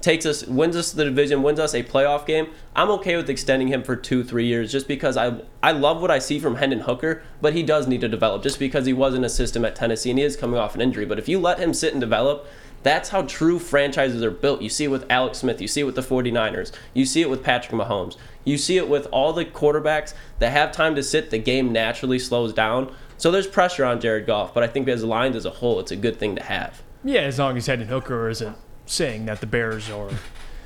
takes 0.00 0.24
us, 0.24 0.46
wins 0.46 0.76
us 0.76 0.92
the 0.92 1.04
division, 1.04 1.42
wins 1.42 1.58
us 1.58 1.74
a 1.74 1.82
playoff 1.82 2.26
game, 2.26 2.48
I'm 2.76 2.90
okay 2.92 3.16
with 3.16 3.28
extending 3.28 3.68
him 3.68 3.82
for 3.82 3.96
two, 3.96 4.22
three 4.22 4.46
years 4.46 4.70
just 4.70 4.86
because 4.86 5.16
I 5.16 5.40
I 5.62 5.72
love 5.72 6.00
what 6.00 6.10
I 6.10 6.18
see 6.18 6.38
from 6.38 6.56
Hendon 6.56 6.80
Hooker, 6.80 7.22
but 7.40 7.54
he 7.54 7.62
does 7.62 7.88
need 7.88 8.00
to 8.02 8.08
develop 8.08 8.42
just 8.42 8.58
because 8.58 8.86
he 8.86 8.92
was 8.92 9.14
in 9.14 9.24
a 9.24 9.28
system 9.28 9.64
at 9.64 9.74
Tennessee 9.74 10.10
and 10.10 10.18
he 10.18 10.24
is 10.24 10.36
coming 10.36 10.58
off 10.58 10.74
an 10.74 10.80
injury. 10.80 11.04
But 11.04 11.18
if 11.18 11.28
you 11.28 11.38
let 11.40 11.58
him 11.58 11.74
sit 11.74 11.92
and 11.92 12.00
develop, 12.00 12.46
that's 12.84 13.08
how 13.08 13.22
true 13.22 13.58
franchises 13.58 14.22
are 14.22 14.30
built. 14.30 14.62
You 14.62 14.68
see 14.68 14.84
it 14.84 14.88
with 14.88 15.10
Alex 15.10 15.38
Smith, 15.38 15.60
you 15.60 15.66
see 15.66 15.80
it 15.80 15.84
with 15.84 15.96
the 15.96 16.00
49ers, 16.00 16.72
you 16.94 17.04
see 17.04 17.22
it 17.22 17.30
with 17.30 17.42
Patrick 17.42 17.72
Mahomes, 17.72 18.16
you 18.44 18.56
see 18.56 18.76
it 18.76 18.88
with 18.88 19.08
all 19.10 19.32
the 19.32 19.44
quarterbacks 19.44 20.14
that 20.38 20.50
have 20.50 20.70
time 20.70 20.94
to 20.94 21.02
sit, 21.02 21.30
the 21.30 21.38
game 21.38 21.72
naturally 21.72 22.20
slows 22.20 22.52
down. 22.52 22.94
So 23.16 23.32
there's 23.32 23.48
pressure 23.48 23.84
on 23.84 24.00
Jared 24.00 24.26
Goff, 24.26 24.54
but 24.54 24.62
I 24.62 24.68
think 24.68 24.86
as 24.86 25.02
Lions 25.02 25.34
as 25.34 25.44
a 25.44 25.50
whole, 25.50 25.80
it's 25.80 25.90
a 25.90 25.96
good 25.96 26.20
thing 26.20 26.36
to 26.36 26.42
have. 26.44 26.82
Yeah, 27.02 27.22
as 27.22 27.40
long 27.40 27.56
as 27.56 27.66
Hendon 27.66 27.88
Hooker 27.88 28.28
isn't 28.28 28.56
saying 28.90 29.26
that 29.26 29.40
the 29.40 29.46
Bears 29.46 29.90
are, 29.90 30.10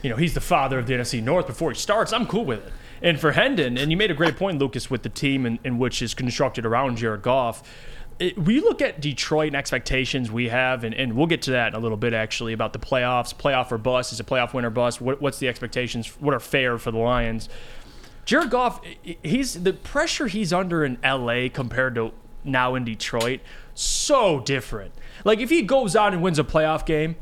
you 0.03 0.11
know, 0.11 0.16
he's 0.16 0.35
the 0.35 0.40
father 0.40 0.78
of 0.78 0.86
the 0.86 0.94
NFC 0.94 1.23
North 1.23 1.47
before 1.47 1.70
he 1.70 1.77
starts, 1.77 2.12
I'm 2.12 2.27
cool 2.27 2.44
with 2.44 2.66
it. 2.66 2.73
And 3.03 3.19
for 3.19 3.32
Hendon, 3.32 3.77
and 3.77 3.90
you 3.90 3.97
made 3.97 4.11
a 4.11 4.15
great 4.15 4.36
point, 4.36 4.59
Lucas, 4.59 4.89
with 4.89 5.03
the 5.03 5.09
team 5.09 5.44
in, 5.44 5.59
in 5.65 5.78
which 5.78 6.03
is 6.03 6.15
constructed 6.15 6.65
around 6.65 6.99
Jared 6.99 7.23
Goff. 7.23 7.69
It, 8.19 8.39
we 8.39 8.61
look 8.61 8.81
at 8.81 9.01
Detroit 9.01 9.49
and 9.49 9.57
expectations 9.57 10.31
we 10.31 10.49
have, 10.51 10.85
and, 10.85 10.94
and 10.94 11.15
we'll 11.15 11.27
get 11.27 11.43
to 11.43 11.53
that 11.53 11.69
in 11.69 11.74
a 11.74 11.81
little 11.81 11.97
bit 11.97 12.15
actually 12.15 12.53
about 12.53 12.73
the 12.73 12.78
playoffs, 12.78 13.35
playoff 13.35 13.73
or 13.73 13.78
bust. 13.78 14.12
Is 14.12 14.20
a 14.20 14.24
playoff 14.24 14.55
winner 14.55 14.70
bust? 14.70 15.01
What, 15.01 15.20
what's 15.20 15.39
the 15.39 15.49
expectations? 15.49 16.09
What 16.20 16.32
are 16.32 16.40
fair 16.40 16.78
for 16.78 16.93
the 16.93 16.99
Lions? 16.99 17.49
Jared 18.24 18.51
Goff, 18.51 18.81
he's 19.24 19.65
the 19.65 19.73
pressure 19.73 20.28
he's 20.28 20.53
under 20.53 20.85
in 20.85 20.99
LA 21.03 21.49
compared 21.53 21.97
to 21.97 22.12
now 22.44 22.74
in 22.74 22.85
Detroit, 22.85 23.40
so 23.74 24.40
different. 24.40 24.93
Like 25.24 25.40
if 25.40 25.51
he 25.51 25.62
goes 25.62 25.97
out 25.97 26.12
and 26.12 26.23
wins 26.23 26.39
a 26.39 26.44
playoff 26.44 26.86
game, 26.86 27.16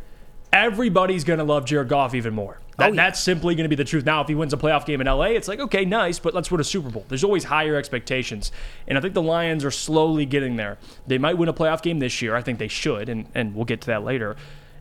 everybody's 0.52 1.24
gonna 1.24 1.44
love 1.44 1.64
Jared 1.64 1.88
Goff 1.88 2.14
even 2.14 2.34
more. 2.34 2.60
That, 2.80 2.96
That's 2.96 3.20
simply 3.20 3.54
going 3.54 3.64
to 3.64 3.68
be 3.68 3.76
the 3.76 3.84
truth. 3.84 4.04
Now, 4.04 4.22
if 4.22 4.28
he 4.28 4.34
wins 4.34 4.52
a 4.52 4.56
playoff 4.56 4.86
game 4.86 5.00
in 5.00 5.06
LA, 5.06 5.26
it's 5.26 5.48
like, 5.48 5.60
okay, 5.60 5.84
nice, 5.84 6.18
but 6.18 6.34
let's 6.34 6.50
win 6.50 6.60
a 6.60 6.64
Super 6.64 6.88
Bowl. 6.88 7.04
There's 7.08 7.24
always 7.24 7.44
higher 7.44 7.76
expectations. 7.76 8.52
And 8.88 8.96
I 8.96 9.00
think 9.00 9.14
the 9.14 9.22
Lions 9.22 9.64
are 9.64 9.70
slowly 9.70 10.24
getting 10.24 10.56
there. 10.56 10.78
They 11.06 11.18
might 11.18 11.36
win 11.36 11.48
a 11.48 11.52
playoff 11.52 11.82
game 11.82 11.98
this 11.98 12.22
year. 12.22 12.34
I 12.34 12.42
think 12.42 12.58
they 12.58 12.68
should, 12.68 13.08
and, 13.08 13.28
and 13.34 13.54
we'll 13.54 13.66
get 13.66 13.82
to 13.82 13.86
that 13.88 14.02
later. 14.02 14.36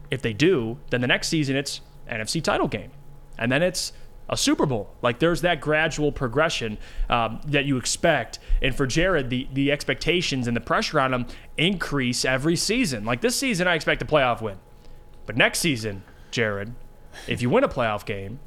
If 0.09 0.21
they 0.21 0.33
do, 0.33 0.77
then 0.89 1.01
the 1.01 1.07
next 1.07 1.27
season 1.27 1.55
it's 1.55 1.81
NFC 2.09 2.41
title 2.41 2.67
game. 2.67 2.91
And 3.37 3.51
then 3.51 3.61
it's 3.61 3.93
a 4.27 4.37
Super 4.37 4.65
Bowl. 4.65 4.95
Like 5.01 5.19
there's 5.19 5.41
that 5.41 5.59
gradual 5.59 6.11
progression 6.11 6.77
um, 7.09 7.41
that 7.47 7.65
you 7.65 7.77
expect. 7.77 8.39
And 8.61 8.75
for 8.75 8.87
Jared, 8.87 9.29
the 9.29 9.47
the 9.53 9.71
expectations 9.71 10.47
and 10.47 10.55
the 10.55 10.61
pressure 10.61 10.99
on 10.99 11.13
him 11.13 11.25
increase 11.57 12.25
every 12.25 12.55
season. 12.55 13.05
Like 13.05 13.21
this 13.21 13.35
season, 13.35 13.67
I 13.67 13.75
expect 13.75 14.01
a 14.01 14.05
playoff 14.05 14.41
win. 14.41 14.57
But 15.29 15.37
next 15.37 15.59
season, 15.59 16.01
Jared, 16.31 16.73
if 17.27 17.39
you 17.39 17.51
win 17.51 17.63
a 17.63 17.67
playoff 17.69 18.03
game, 18.03 18.39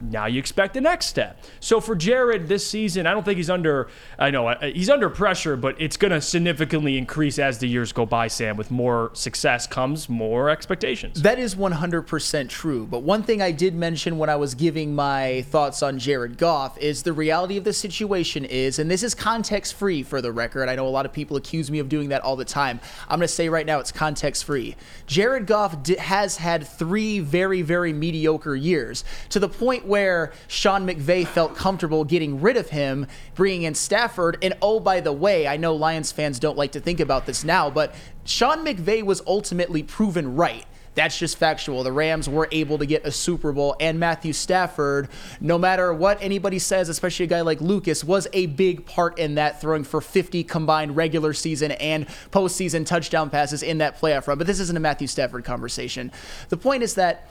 now 0.00 0.26
you 0.26 0.38
expect 0.38 0.74
the 0.74 0.80
next 0.80 1.06
step. 1.06 1.42
So 1.60 1.80
for 1.80 1.94
Jared 1.94 2.48
this 2.48 2.66
season, 2.66 3.06
I 3.06 3.12
don't 3.12 3.24
think 3.24 3.36
he's 3.36 3.50
under. 3.50 3.88
I 4.18 4.30
know 4.30 4.48
uh, 4.48 4.70
he's 4.70 4.90
under 4.90 5.08
pressure, 5.10 5.56
but 5.56 5.80
it's 5.80 5.96
going 5.96 6.12
to 6.12 6.20
significantly 6.20 6.96
increase 6.96 7.38
as 7.38 7.58
the 7.58 7.66
years 7.66 7.92
go 7.92 8.06
by. 8.06 8.28
Sam, 8.28 8.56
with 8.56 8.70
more 8.70 9.10
success 9.14 9.66
comes 9.66 10.08
more 10.08 10.50
expectations. 10.50 11.22
That 11.22 11.38
is 11.38 11.54
100% 11.54 12.48
true. 12.48 12.86
But 12.86 13.02
one 13.02 13.22
thing 13.22 13.42
I 13.42 13.50
did 13.50 13.74
mention 13.74 14.18
when 14.18 14.30
I 14.30 14.36
was 14.36 14.54
giving 14.54 14.94
my 14.94 15.42
thoughts 15.48 15.82
on 15.82 15.98
Jared 15.98 16.38
Goff 16.38 16.78
is 16.78 17.02
the 17.02 17.12
reality 17.12 17.56
of 17.56 17.64
the 17.64 17.72
situation 17.72 18.44
is, 18.44 18.78
and 18.78 18.90
this 18.90 19.02
is 19.02 19.14
context 19.14 19.74
free 19.74 20.02
for 20.02 20.20
the 20.20 20.32
record. 20.32 20.68
I 20.68 20.76
know 20.76 20.86
a 20.86 20.90
lot 20.90 21.06
of 21.06 21.12
people 21.12 21.36
accuse 21.36 21.70
me 21.70 21.78
of 21.78 21.88
doing 21.88 22.10
that 22.10 22.22
all 22.22 22.36
the 22.36 22.44
time. 22.44 22.80
I'm 23.08 23.18
going 23.18 23.26
to 23.26 23.28
say 23.28 23.48
right 23.48 23.66
now 23.66 23.80
it's 23.80 23.92
context 23.92 24.44
free. 24.44 24.76
Jared 25.06 25.46
Goff 25.46 25.86
has 25.98 26.36
had 26.36 26.66
three 26.66 27.20
very, 27.20 27.62
very 27.62 27.92
mediocre 27.92 28.54
years 28.54 29.04
to 29.30 29.40
the 29.40 29.48
point 29.48 29.77
point 29.78 29.88
where 29.88 30.32
Sean 30.48 30.86
McVay 30.86 31.26
felt 31.26 31.54
comfortable 31.54 32.04
getting 32.04 32.40
rid 32.40 32.56
of 32.56 32.70
him, 32.70 33.06
bringing 33.34 33.62
in 33.62 33.74
Stafford. 33.74 34.38
And 34.42 34.54
oh, 34.60 34.80
by 34.80 35.00
the 35.00 35.12
way, 35.12 35.46
I 35.46 35.56
know 35.56 35.74
Lions 35.74 36.12
fans 36.12 36.38
don't 36.38 36.56
like 36.56 36.72
to 36.72 36.80
think 36.80 37.00
about 37.00 37.26
this 37.26 37.44
now, 37.44 37.70
but 37.70 37.94
Sean 38.24 38.64
McVay 38.64 39.02
was 39.02 39.22
ultimately 39.26 39.82
proven 39.82 40.34
right. 40.34 40.64
That's 40.94 41.16
just 41.16 41.36
factual. 41.36 41.84
The 41.84 41.92
Rams 41.92 42.28
were 42.28 42.48
able 42.50 42.78
to 42.78 42.86
get 42.86 43.06
a 43.06 43.12
Super 43.12 43.52
Bowl, 43.52 43.76
and 43.78 44.00
Matthew 44.00 44.32
Stafford, 44.32 45.08
no 45.40 45.56
matter 45.56 45.94
what 45.94 46.20
anybody 46.20 46.58
says, 46.58 46.88
especially 46.88 47.26
a 47.26 47.28
guy 47.28 47.42
like 47.42 47.60
Lucas, 47.60 48.02
was 48.02 48.26
a 48.32 48.46
big 48.46 48.84
part 48.84 49.16
in 49.16 49.36
that, 49.36 49.60
throwing 49.60 49.84
for 49.84 50.00
50 50.00 50.42
combined 50.42 50.96
regular 50.96 51.32
season 51.34 51.70
and 51.70 52.08
postseason 52.32 52.84
touchdown 52.84 53.30
passes 53.30 53.62
in 53.62 53.78
that 53.78 54.00
playoff 54.00 54.26
run. 54.26 54.38
But 54.38 54.48
this 54.48 54.58
isn't 54.58 54.76
a 54.76 54.80
Matthew 54.80 55.06
Stafford 55.06 55.44
conversation. 55.44 56.10
The 56.48 56.56
point 56.56 56.82
is 56.82 56.94
that 56.94 57.28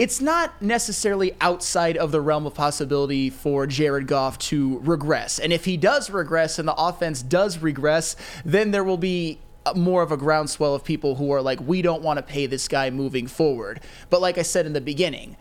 it's 0.00 0.18
not 0.18 0.62
necessarily 0.62 1.36
outside 1.42 1.98
of 1.98 2.10
the 2.10 2.22
realm 2.22 2.46
of 2.46 2.54
possibility 2.54 3.28
for 3.28 3.66
Jared 3.66 4.06
Goff 4.06 4.38
to 4.38 4.78
regress. 4.78 5.38
And 5.38 5.52
if 5.52 5.66
he 5.66 5.76
does 5.76 6.08
regress 6.08 6.58
and 6.58 6.66
the 6.66 6.74
offense 6.74 7.20
does 7.20 7.58
regress, 7.58 8.16
then 8.42 8.70
there 8.70 8.82
will 8.82 8.96
be 8.96 9.40
more 9.76 10.02
of 10.02 10.10
a 10.10 10.16
groundswell 10.16 10.74
of 10.74 10.84
people 10.84 11.16
who 11.16 11.30
are 11.32 11.42
like, 11.42 11.60
we 11.60 11.82
don't 11.82 12.00
want 12.02 12.16
to 12.16 12.22
pay 12.22 12.46
this 12.46 12.66
guy 12.66 12.88
moving 12.88 13.26
forward. 13.26 13.82
But 14.08 14.22
like 14.22 14.38
I 14.38 14.42
said 14.42 14.64
in 14.64 14.72
the 14.72 14.80
beginning, 14.80 15.36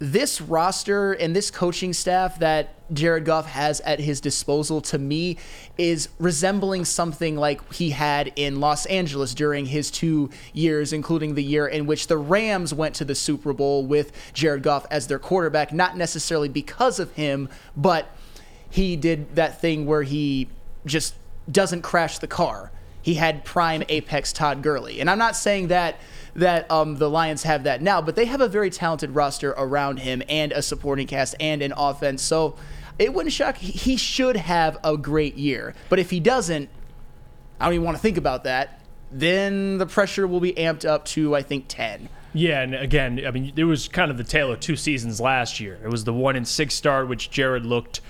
this 0.00 0.40
roster 0.40 1.12
and 1.12 1.36
this 1.36 1.50
coaching 1.50 1.92
staff 1.92 2.38
that 2.38 2.74
Jared 2.92 3.26
Goff 3.26 3.46
has 3.46 3.80
at 3.82 4.00
his 4.00 4.20
disposal 4.20 4.80
to 4.80 4.98
me 4.98 5.36
is 5.76 6.08
resembling 6.18 6.86
something 6.86 7.36
like 7.36 7.72
he 7.72 7.90
had 7.90 8.32
in 8.34 8.60
Los 8.60 8.86
Angeles 8.86 9.34
during 9.34 9.66
his 9.66 9.90
two 9.90 10.30
years, 10.54 10.94
including 10.94 11.34
the 11.34 11.44
year 11.44 11.66
in 11.66 11.86
which 11.86 12.06
the 12.06 12.16
Rams 12.16 12.72
went 12.72 12.94
to 12.96 13.04
the 13.04 13.14
Super 13.14 13.52
Bowl 13.52 13.84
with 13.84 14.10
Jared 14.32 14.62
Goff 14.62 14.86
as 14.90 15.06
their 15.06 15.18
quarterback, 15.18 15.72
not 15.72 15.98
necessarily 15.98 16.48
because 16.48 16.98
of 16.98 17.12
him, 17.12 17.50
but 17.76 18.16
he 18.70 18.96
did 18.96 19.36
that 19.36 19.60
thing 19.60 19.84
where 19.84 20.02
he 20.02 20.48
just 20.86 21.14
doesn't 21.50 21.82
crash 21.82 22.18
the 22.18 22.26
car. 22.26 22.72
He 23.02 23.14
had 23.14 23.44
prime 23.44 23.82
apex 23.88 24.32
Todd 24.32 24.62
Gurley. 24.62 25.00
And 25.00 25.10
I'm 25.10 25.18
not 25.18 25.36
saying 25.36 25.68
that 25.68 25.96
that 26.34 26.70
um, 26.70 26.96
the 26.96 27.10
Lions 27.10 27.42
have 27.42 27.64
that 27.64 27.82
now, 27.82 28.00
but 28.00 28.16
they 28.16 28.26
have 28.26 28.40
a 28.40 28.48
very 28.48 28.70
talented 28.70 29.10
roster 29.14 29.50
around 29.50 29.98
him 29.98 30.22
and 30.28 30.52
a 30.52 30.62
supporting 30.62 31.06
cast 31.06 31.34
and 31.40 31.62
an 31.62 31.72
offense. 31.76 32.22
So 32.22 32.56
it 32.98 33.14
wouldn't 33.14 33.32
shock. 33.32 33.56
He 33.56 33.96
should 33.96 34.36
have 34.36 34.78
a 34.84 34.96
great 34.96 35.36
year. 35.36 35.74
But 35.88 35.98
if 35.98 36.10
he 36.10 36.20
doesn't, 36.20 36.68
I 37.58 37.64
don't 37.64 37.74
even 37.74 37.84
want 37.84 37.96
to 37.96 38.02
think 38.02 38.16
about 38.16 38.44
that. 38.44 38.80
Then 39.10 39.78
the 39.78 39.86
pressure 39.86 40.26
will 40.26 40.40
be 40.40 40.52
amped 40.52 40.88
up 40.88 41.04
to, 41.06 41.34
I 41.34 41.42
think, 41.42 41.64
10. 41.68 42.08
Yeah, 42.32 42.62
and 42.62 42.74
again, 42.74 43.24
I 43.26 43.32
mean, 43.32 43.52
it 43.56 43.64
was 43.64 43.88
kind 43.88 44.10
of 44.10 44.16
the 44.16 44.24
tale 44.24 44.52
of 44.52 44.60
two 44.60 44.76
seasons 44.76 45.20
last 45.20 45.58
year. 45.58 45.80
It 45.82 45.88
was 45.88 46.04
the 46.04 46.12
one 46.12 46.36
and 46.36 46.46
six 46.46 46.74
start, 46.74 47.08
which 47.08 47.30
Jared 47.30 47.66
looked 47.66 48.00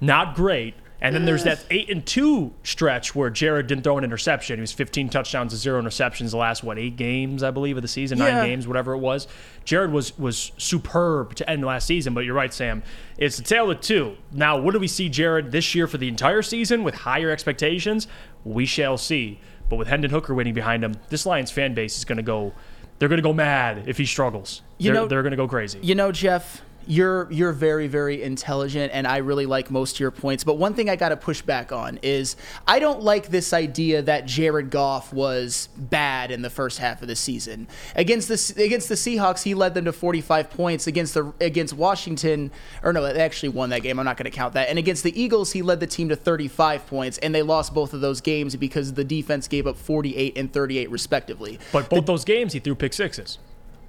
not 0.00 0.34
great. 0.34 0.74
And 1.04 1.14
then 1.14 1.24
there's 1.26 1.44
that 1.44 1.64
eight 1.70 1.90
and 1.90 2.04
two 2.04 2.52
stretch 2.62 3.14
where 3.14 3.28
Jared 3.30 3.66
didn't 3.66 3.84
throw 3.84 3.98
an 3.98 4.04
interception. 4.04 4.56
He 4.56 4.60
was 4.62 4.72
15 4.72 5.10
touchdowns 5.10 5.52
to 5.52 5.58
zero 5.58 5.80
interceptions 5.80 6.30
the 6.30 6.38
last 6.38 6.64
what 6.64 6.78
eight 6.78 6.96
games 6.96 7.42
I 7.42 7.50
believe 7.50 7.76
of 7.76 7.82
the 7.82 7.88
season, 7.88 8.18
Yeah. 8.18 8.30
nine 8.38 8.46
games, 8.48 8.66
whatever 8.66 8.94
it 8.94 8.98
was. 8.98 9.28
Jared 9.64 9.92
was 9.92 10.18
was 10.18 10.52
superb 10.56 11.34
to 11.36 11.48
end 11.48 11.62
last 11.64 11.86
season. 11.86 12.14
But 12.14 12.24
you're 12.24 12.34
right, 12.34 12.52
Sam. 12.52 12.82
It's 13.18 13.38
a 13.38 13.42
tale 13.42 13.70
of 13.70 13.80
two. 13.80 14.16
Now, 14.32 14.58
what 14.58 14.72
do 14.72 14.78
we 14.80 14.88
see 14.88 15.08
Jared 15.08 15.52
this 15.52 15.74
year 15.74 15.86
for 15.86 15.98
the 15.98 16.08
entire 16.08 16.42
season 16.42 16.82
with 16.84 16.94
higher 16.94 17.30
expectations? 17.30 18.08
We 18.44 18.66
shall 18.66 18.96
see. 18.96 19.40
But 19.68 19.76
with 19.76 19.88
Hendon 19.88 20.10
Hooker 20.10 20.34
waiting 20.34 20.54
behind 20.54 20.84
him, 20.84 20.94
this 21.10 21.24
Lions 21.26 21.50
fan 21.50 21.74
base 21.74 21.96
is 21.98 22.04
going 22.04 22.16
to 22.16 22.22
go. 22.22 22.52
They're 22.98 23.08
going 23.08 23.18
to 23.18 23.22
go 23.22 23.32
mad 23.32 23.84
if 23.88 23.98
he 23.98 24.06
struggles. 24.06 24.62
You 24.78 24.84
they're, 24.92 24.94
know- 25.02 25.06
they're 25.08 25.22
going 25.22 25.32
to 25.32 25.36
go 25.36 25.48
crazy. 25.48 25.80
You 25.82 25.94
know, 25.94 26.12
Jeff, 26.12 26.62
you're 26.86 27.30
you're 27.30 27.52
very 27.52 27.86
very 27.86 28.22
intelligent 28.22 28.92
and 28.92 29.06
I 29.06 29.18
really 29.18 29.46
like 29.46 29.70
most 29.70 29.96
of 29.96 30.00
your 30.00 30.10
points, 30.10 30.44
but 30.44 30.58
one 30.58 30.74
thing 30.74 30.88
I 30.90 30.96
got 30.96 31.10
to 31.10 31.16
push 31.16 31.42
back 31.42 31.72
on 31.72 31.98
is 32.02 32.36
I 32.66 32.78
don't 32.78 33.02
like 33.02 33.28
this 33.28 33.52
idea 33.52 34.02
that 34.02 34.26
Jared 34.26 34.70
Goff 34.70 35.12
was 35.12 35.68
bad 35.76 36.30
in 36.30 36.42
the 36.42 36.50
first 36.50 36.78
half 36.78 37.02
of 37.02 37.08
the 37.08 37.16
season. 37.16 37.68
Against 37.94 38.28
the 38.28 38.62
against 38.62 38.88
the 38.88 38.94
Seahawks, 38.94 39.42
he 39.42 39.54
led 39.54 39.74
them 39.74 39.84
to 39.86 39.92
45 39.92 40.50
points 40.50 40.86
against 40.86 41.14
the 41.14 41.32
against 41.40 41.74
Washington 41.74 42.50
or 42.82 42.92
no, 42.92 43.02
they 43.02 43.20
actually 43.20 43.50
won 43.50 43.70
that 43.70 43.82
game. 43.82 43.98
I'm 43.98 44.04
not 44.04 44.16
going 44.16 44.30
to 44.30 44.36
count 44.36 44.54
that. 44.54 44.68
And 44.68 44.78
against 44.78 45.02
the 45.02 45.20
Eagles, 45.20 45.52
he 45.52 45.62
led 45.62 45.80
the 45.80 45.86
team 45.86 46.08
to 46.08 46.16
35 46.16 46.86
points 46.86 47.18
and 47.18 47.34
they 47.34 47.42
lost 47.42 47.74
both 47.74 47.94
of 47.94 48.00
those 48.00 48.20
games 48.20 48.56
because 48.56 48.94
the 48.94 49.04
defense 49.04 49.48
gave 49.48 49.66
up 49.66 49.76
48 49.76 50.36
and 50.36 50.52
38 50.52 50.90
respectively. 50.90 51.58
But 51.72 51.88
both 51.88 52.06
those 52.06 52.24
games, 52.24 52.52
he 52.52 52.60
threw 52.60 52.74
pick 52.74 52.92
sixes. 52.92 53.38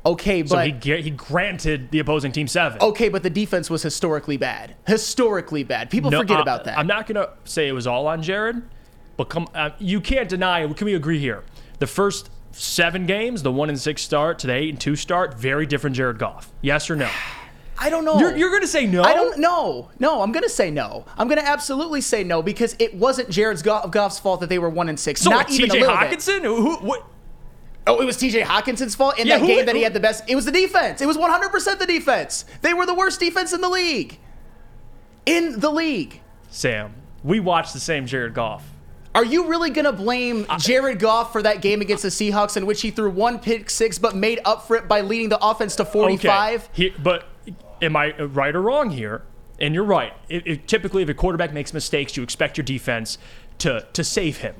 Okay, 0.05 0.43
but 0.43 0.49
So 0.49 0.95
he, 0.95 1.01
he 1.01 1.09
granted 1.09 1.89
the 1.89 1.99
opposing 1.99 2.31
team 2.31 2.47
seven. 2.47 2.79
Okay, 2.79 3.09
but 3.09 3.23
the 3.23 3.29
defense 3.29 3.69
was 3.69 3.81
historically 3.81 4.37
bad. 4.37 4.75
Historically 4.85 5.63
bad. 5.63 5.89
People 5.89 6.11
No, 6.11 6.19
forget 6.19 6.37
uh, 6.37 6.41
about 6.41 6.65
that. 6.65 6.77
I'm 6.77 6.87
not 6.87 7.07
going 7.07 7.15
to 7.15 7.31
say 7.43 7.67
it 7.67 7.71
was 7.71 7.87
all 7.87 8.05
on 8.05 8.21
Jared, 8.21 8.61
but 9.17 9.29
come, 9.29 9.47
uh, 9.55 9.71
you 9.79 9.99
can't 9.99 10.29
deny. 10.29 10.65
Can 10.73 10.85
we 10.85 10.93
agree 10.93 11.19
here? 11.19 11.43
The 11.79 11.87
first 11.87 12.29
seven 12.51 13.07
games, 13.07 13.41
the 13.41 13.51
one 13.51 13.69
and 13.69 13.79
six 13.79 14.01
start 14.03 14.39
to 14.39 14.47
the 14.47 14.53
eight 14.53 14.69
and 14.69 14.79
two 14.79 14.95
start, 14.95 15.37
very 15.37 15.65
different 15.65 15.95
Jared 15.95 16.19
Goff. 16.19 16.51
Yes 16.61 16.89
or 16.89 16.95
no? 16.95 17.09
I 17.77 17.89
don't 17.89 18.05
know. 18.05 18.17
You're, 18.17 18.37
you're 18.37 18.51
going 18.51 18.61
to 18.61 18.69
say 18.69 18.85
no. 18.85 19.03
I 19.03 19.13
don't 19.13 19.37
know. 19.37 19.89
No, 19.99 20.21
I'm 20.21 20.31
going 20.31 20.43
to 20.43 20.49
say 20.49 20.71
no. 20.71 21.03
I'm 21.17 21.27
going 21.27 21.41
to 21.41 21.45
absolutely 21.45 21.99
say 21.99 22.23
no 22.23 22.41
because 22.41 22.73
it 22.79 22.95
wasn't 22.95 23.29
Jared's 23.29 23.61
Goff, 23.61 23.91
Goff's 23.91 24.17
fault 24.17 24.39
that 24.39 24.47
they 24.47 24.59
were 24.59 24.69
one 24.69 24.87
and 24.87 24.97
six. 24.97 25.19
So 25.19 25.29
not 25.29 25.49
what, 25.49 25.59
even 25.59 25.71
a 25.71 25.73
TJ 25.73 25.79
little 25.81 25.97
bit. 25.97 26.19
Hockenson? 26.19 26.41
Who, 26.43 26.55
who, 26.61 26.75
what? 26.87 27.05
Oh, 27.87 28.01
it 28.01 28.05
was 28.05 28.17
TJ 28.17 28.41
Hockenson's 28.43 28.95
fault 28.95 29.19
in 29.19 29.27
Yeah, 29.27 29.35
that 29.37 29.41
who- 29.41 29.47
game 29.47 29.65
that 29.67 29.75
he 29.75 29.83
had 29.83 29.93
the 29.93 29.99
best. 29.99 30.23
It 30.27 30.35
was 30.35 30.45
the 30.45 30.51
defense. 30.51 31.01
It 31.01 31.05
was 31.05 31.17
100% 31.17 31.77
the 31.79 31.85
defense. 31.85 32.45
They 32.61 32.73
were 32.73 32.85
the 32.85 32.95
worst 32.95 33.19
defense 33.19 33.53
in 33.53 33.61
the 33.61 33.69
league. 33.69 34.17
In 35.25 35.59
the 35.59 35.69
league. 35.71 36.21
Sam, 36.49 36.93
we 37.23 37.39
watched 37.39 37.73
the 37.73 37.79
same 37.79 38.05
Jared 38.05 38.33
Goff. 38.33 38.63
Are 39.13 39.23
you 39.25 39.47
really 39.47 39.69
going 39.69 39.85
to 39.85 39.93
blame 39.93 40.45
Jared 40.59 40.99
Goff 40.99 41.31
for 41.31 41.41
that 41.41 41.61
game 41.61 41.79
against 41.81 42.03
the 42.03 42.09
Seahawks 42.09 42.57
in 42.57 42.65
which 42.65 42.81
he 42.81 42.91
threw 42.91 43.09
one 43.09 43.39
pick 43.39 43.69
six 43.69 43.97
but 43.97 44.15
made 44.15 44.39
up 44.45 44.67
for 44.67 44.75
it 44.75 44.87
by 44.87 45.01
leading 45.01 45.29
the 45.29 45.43
offense 45.45 45.75
to 45.77 45.85
45? 45.85 46.63
Okay. 46.65 46.69
He- 46.73 46.89
but 47.01 47.27
am 47.81 47.95
I 47.95 48.15
right 48.19 48.53
or 48.55 48.61
wrong 48.61 48.89
here? 48.89 49.23
And 49.59 49.73
you're 49.73 49.85
right. 49.85 50.11
It, 50.27 50.45
it- 50.45 50.67
typically, 50.67 51.01
if 51.01 51.09
a 51.09 51.13
quarterback 51.13 51.53
makes 51.53 51.73
mistakes, 51.73 52.17
you 52.17 52.23
expect 52.23 52.57
your 52.57 52.65
defense 52.65 53.17
to 53.59 53.87
to 53.93 54.03
save 54.03 54.37
him. 54.39 54.55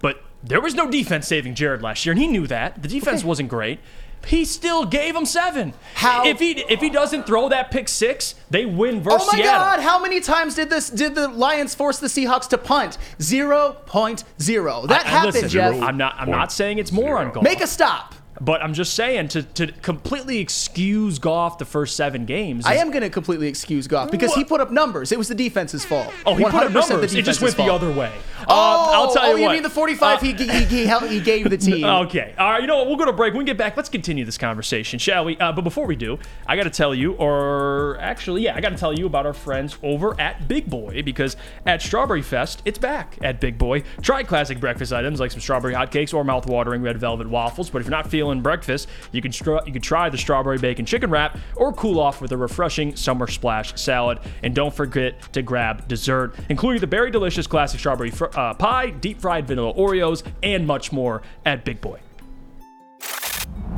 But 0.00 0.20
there 0.42 0.60
was 0.60 0.74
no 0.74 0.90
defense 0.90 1.26
saving 1.26 1.54
Jared 1.54 1.82
last 1.82 2.04
year, 2.06 2.12
and 2.12 2.20
he 2.20 2.26
knew 2.28 2.46
that. 2.46 2.82
The 2.82 2.88
defense 2.88 3.22
wasn't 3.24 3.48
great. 3.48 3.78
He 4.26 4.44
still 4.44 4.84
gave 4.84 5.16
him 5.16 5.24
seven. 5.24 5.72
How? 5.94 6.26
If 6.26 6.38
he 6.40 6.50
if 6.52 6.80
he 6.80 6.90
doesn't 6.90 7.26
throw 7.26 7.48
that 7.48 7.70
pick 7.70 7.88
six, 7.88 8.34
they 8.50 8.66
win 8.66 8.98
oh 8.98 9.00
versus 9.00 9.22
Oh 9.22 9.32
my 9.32 9.38
Seattle. 9.38 9.60
God! 9.62 9.80
How 9.80 9.98
many 9.98 10.20
times 10.20 10.54
did 10.56 10.68
this 10.68 10.90
did 10.90 11.14
the 11.14 11.28
Lions 11.28 11.74
force 11.74 11.98
the 11.98 12.06
Seahawks 12.06 12.46
to 12.50 12.58
punt? 12.58 12.98
Zero 13.22 13.78
point 13.86 14.24
zero. 14.38 14.86
That 14.86 15.06
I- 15.06 15.08
I- 15.08 15.10
happened, 15.10 15.34
listen, 15.34 15.48
Jeff. 15.48 15.80
I'm 15.80 15.96
not. 15.96 16.16
I'm 16.18 16.30
not 16.30 16.52
saying 16.52 16.76
it's 16.78 16.92
more 16.92 17.16
on 17.18 17.32
goal. 17.32 17.42
Make 17.42 17.62
a 17.62 17.66
stop. 17.66 18.14
But 18.40 18.62
I'm 18.62 18.72
just 18.72 18.94
saying 18.94 19.28
to 19.28 19.42
to 19.42 19.66
completely 19.68 20.38
excuse 20.38 21.18
Goff 21.18 21.58
the 21.58 21.64
first 21.64 21.96
seven 21.96 22.24
games. 22.24 22.64
I 22.66 22.74
am 22.76 22.90
going 22.90 23.02
to 23.02 23.10
completely 23.10 23.48
excuse 23.48 23.86
Goff 23.86 24.10
because 24.10 24.34
he 24.34 24.44
put 24.44 24.60
up 24.60 24.70
numbers. 24.70 25.12
It 25.12 25.18
was 25.18 25.28
the 25.28 25.34
defense's 25.34 25.84
fault. 25.84 26.12
Oh, 26.24 26.34
he 26.34 26.44
put 26.44 26.54
up 26.54 26.70
100% 26.72 26.88
numbers. 26.90 27.12
The 27.12 27.18
It 27.18 27.24
just 27.24 27.42
went 27.42 27.56
the 27.56 27.64
other 27.64 27.92
way. 27.92 28.12
Oh, 28.48 28.54
Uh, 28.54 28.90
I'll 28.92 29.12
tell 29.12 29.26
you 29.28 29.32
oh, 29.32 29.36
you 29.36 29.44
what. 29.44 29.52
mean 29.52 29.62
the 29.62 29.70
45 29.70 30.18
Uh, 30.18 30.20
he, 30.20 30.32
he, 30.32 30.46
he, 30.64 30.86
he 30.86 31.20
gave 31.20 31.50
the 31.50 31.56
team? 31.58 31.84
Okay. 31.84 32.34
All 32.38 32.52
right. 32.52 32.60
You 32.60 32.66
know 32.66 32.78
what? 32.78 32.86
We'll 32.86 32.96
go 32.96 33.04
to 33.04 33.12
break. 33.12 33.34
When 33.34 33.40
we 33.40 33.44
get 33.44 33.58
back, 33.58 33.76
let's 33.76 33.88
continue 33.88 34.24
this 34.24 34.38
conversation, 34.38 34.98
shall 34.98 35.24
we? 35.24 35.36
Uh, 35.38 35.52
but 35.52 35.62
before 35.62 35.86
we 35.86 35.96
do, 35.96 36.18
I 36.46 36.56
got 36.56 36.64
to 36.64 36.70
tell 36.70 36.94
you, 36.94 37.12
or 37.14 37.98
actually, 38.00 38.42
yeah, 38.42 38.56
I 38.56 38.60
got 38.60 38.70
to 38.70 38.76
tell 38.76 38.92
you 38.92 39.06
about 39.06 39.26
our 39.26 39.34
friends 39.34 39.76
over 39.82 40.18
at 40.20 40.48
Big 40.48 40.68
Boy 40.70 41.02
because 41.02 41.36
at 41.66 41.82
Strawberry 41.82 42.22
Fest, 42.22 42.62
it's 42.64 42.78
back 42.78 43.18
at 43.22 43.40
Big 43.40 43.58
Boy. 43.58 43.82
Try 44.02 44.22
classic 44.22 44.60
breakfast 44.60 44.92
items 44.92 45.20
like 45.20 45.30
some 45.30 45.40
strawberry 45.40 45.74
hotcakes 45.74 46.14
or 46.14 46.24
mouth-watering 46.24 46.82
red 46.82 46.98
velvet 46.98 47.28
waffles. 47.28 47.70
But 47.70 47.80
if 47.80 47.86
you're 47.86 47.90
not 47.90 48.10
feeling 48.10 48.29
breakfast, 48.38 48.86
you 49.10 49.20
can 49.20 49.32
you 49.66 49.72
can 49.72 49.82
try 49.82 50.08
the 50.08 50.16
strawberry 50.16 50.58
bacon 50.58 50.86
chicken 50.86 51.10
wrap 51.10 51.36
or 51.56 51.72
cool 51.72 51.98
off 51.98 52.20
with 52.22 52.30
a 52.30 52.36
refreshing 52.36 52.94
summer 52.94 53.26
splash 53.26 53.78
salad. 53.80 54.20
And 54.44 54.54
don't 54.54 54.72
forget 54.72 55.32
to 55.32 55.42
grab 55.42 55.88
dessert, 55.88 56.36
including 56.48 56.80
the 56.80 56.86
berry 56.86 57.10
delicious 57.10 57.48
classic 57.48 57.80
strawberry 57.80 58.10
fr- 58.10 58.26
uh, 58.34 58.54
pie, 58.54 58.90
deep 58.90 59.20
fried 59.20 59.48
vanilla 59.48 59.74
Oreos, 59.74 60.22
and 60.42 60.66
much 60.66 60.92
more 60.92 61.22
at 61.44 61.64
Big 61.64 61.80
Boy. 61.80 61.98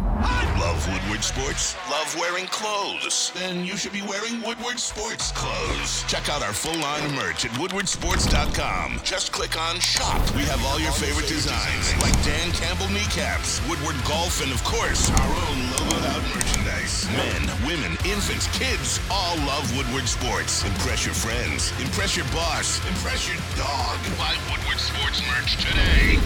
Love 0.03 0.83
Woodward 0.91 1.23
Sports? 1.23 1.77
Love 1.91 2.16
wearing 2.19 2.47
clothes? 2.47 3.31
Then 3.35 3.65
you 3.65 3.77
should 3.77 3.93
be 3.93 4.03
wearing 4.03 4.43
Woodward 4.43 4.79
Sports 4.79 5.31
clothes. 5.33 6.03
Check 6.09 6.29
out 6.29 6.43
our 6.43 6.53
full 6.53 6.77
line 6.81 7.05
of 7.05 7.15
merch 7.15 7.45
at 7.45 7.53
woodwardsports.com. 7.53 9.01
Just 9.05 9.33
click 9.33 9.57
on 9.59 9.79
shop. 9.79 10.19
We 10.35 10.43
have 10.43 10.65
all 10.66 10.81
your 10.81 10.93
favorite 10.93 11.29
designs, 11.29 11.95
like 12.03 12.15
Dan 12.24 12.51
Campbell 12.53 12.89
kneecaps, 12.89 13.61
Woodward 13.69 13.97
golf, 14.07 14.43
and 14.43 14.51
of 14.51 14.62
course, 14.65 15.11
our 15.11 15.31
own 15.31 15.59
logoed 15.70 16.07
out 16.11 16.23
merchandise. 16.35 17.07
Men, 17.15 17.43
women, 17.66 17.93
infants, 18.05 18.47
kids 18.59 18.99
all 19.11 19.37
love 19.47 19.70
Woodward 19.77 20.09
Sports. 20.09 20.65
Impress 20.65 21.07
your 21.07 21.15
friends, 21.15 21.70
impress 21.81 22.16
your 22.16 22.27
boss, 22.35 22.79
impress 22.89 23.29
your 23.29 23.39
dog. 23.55 23.99
Buy 24.19 24.35
Woodward 24.51 24.79
Sports 24.79 25.23
merch 25.31 25.57
today. 25.62 26.19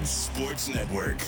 Sports 0.00 0.68
Network. 0.68 1.18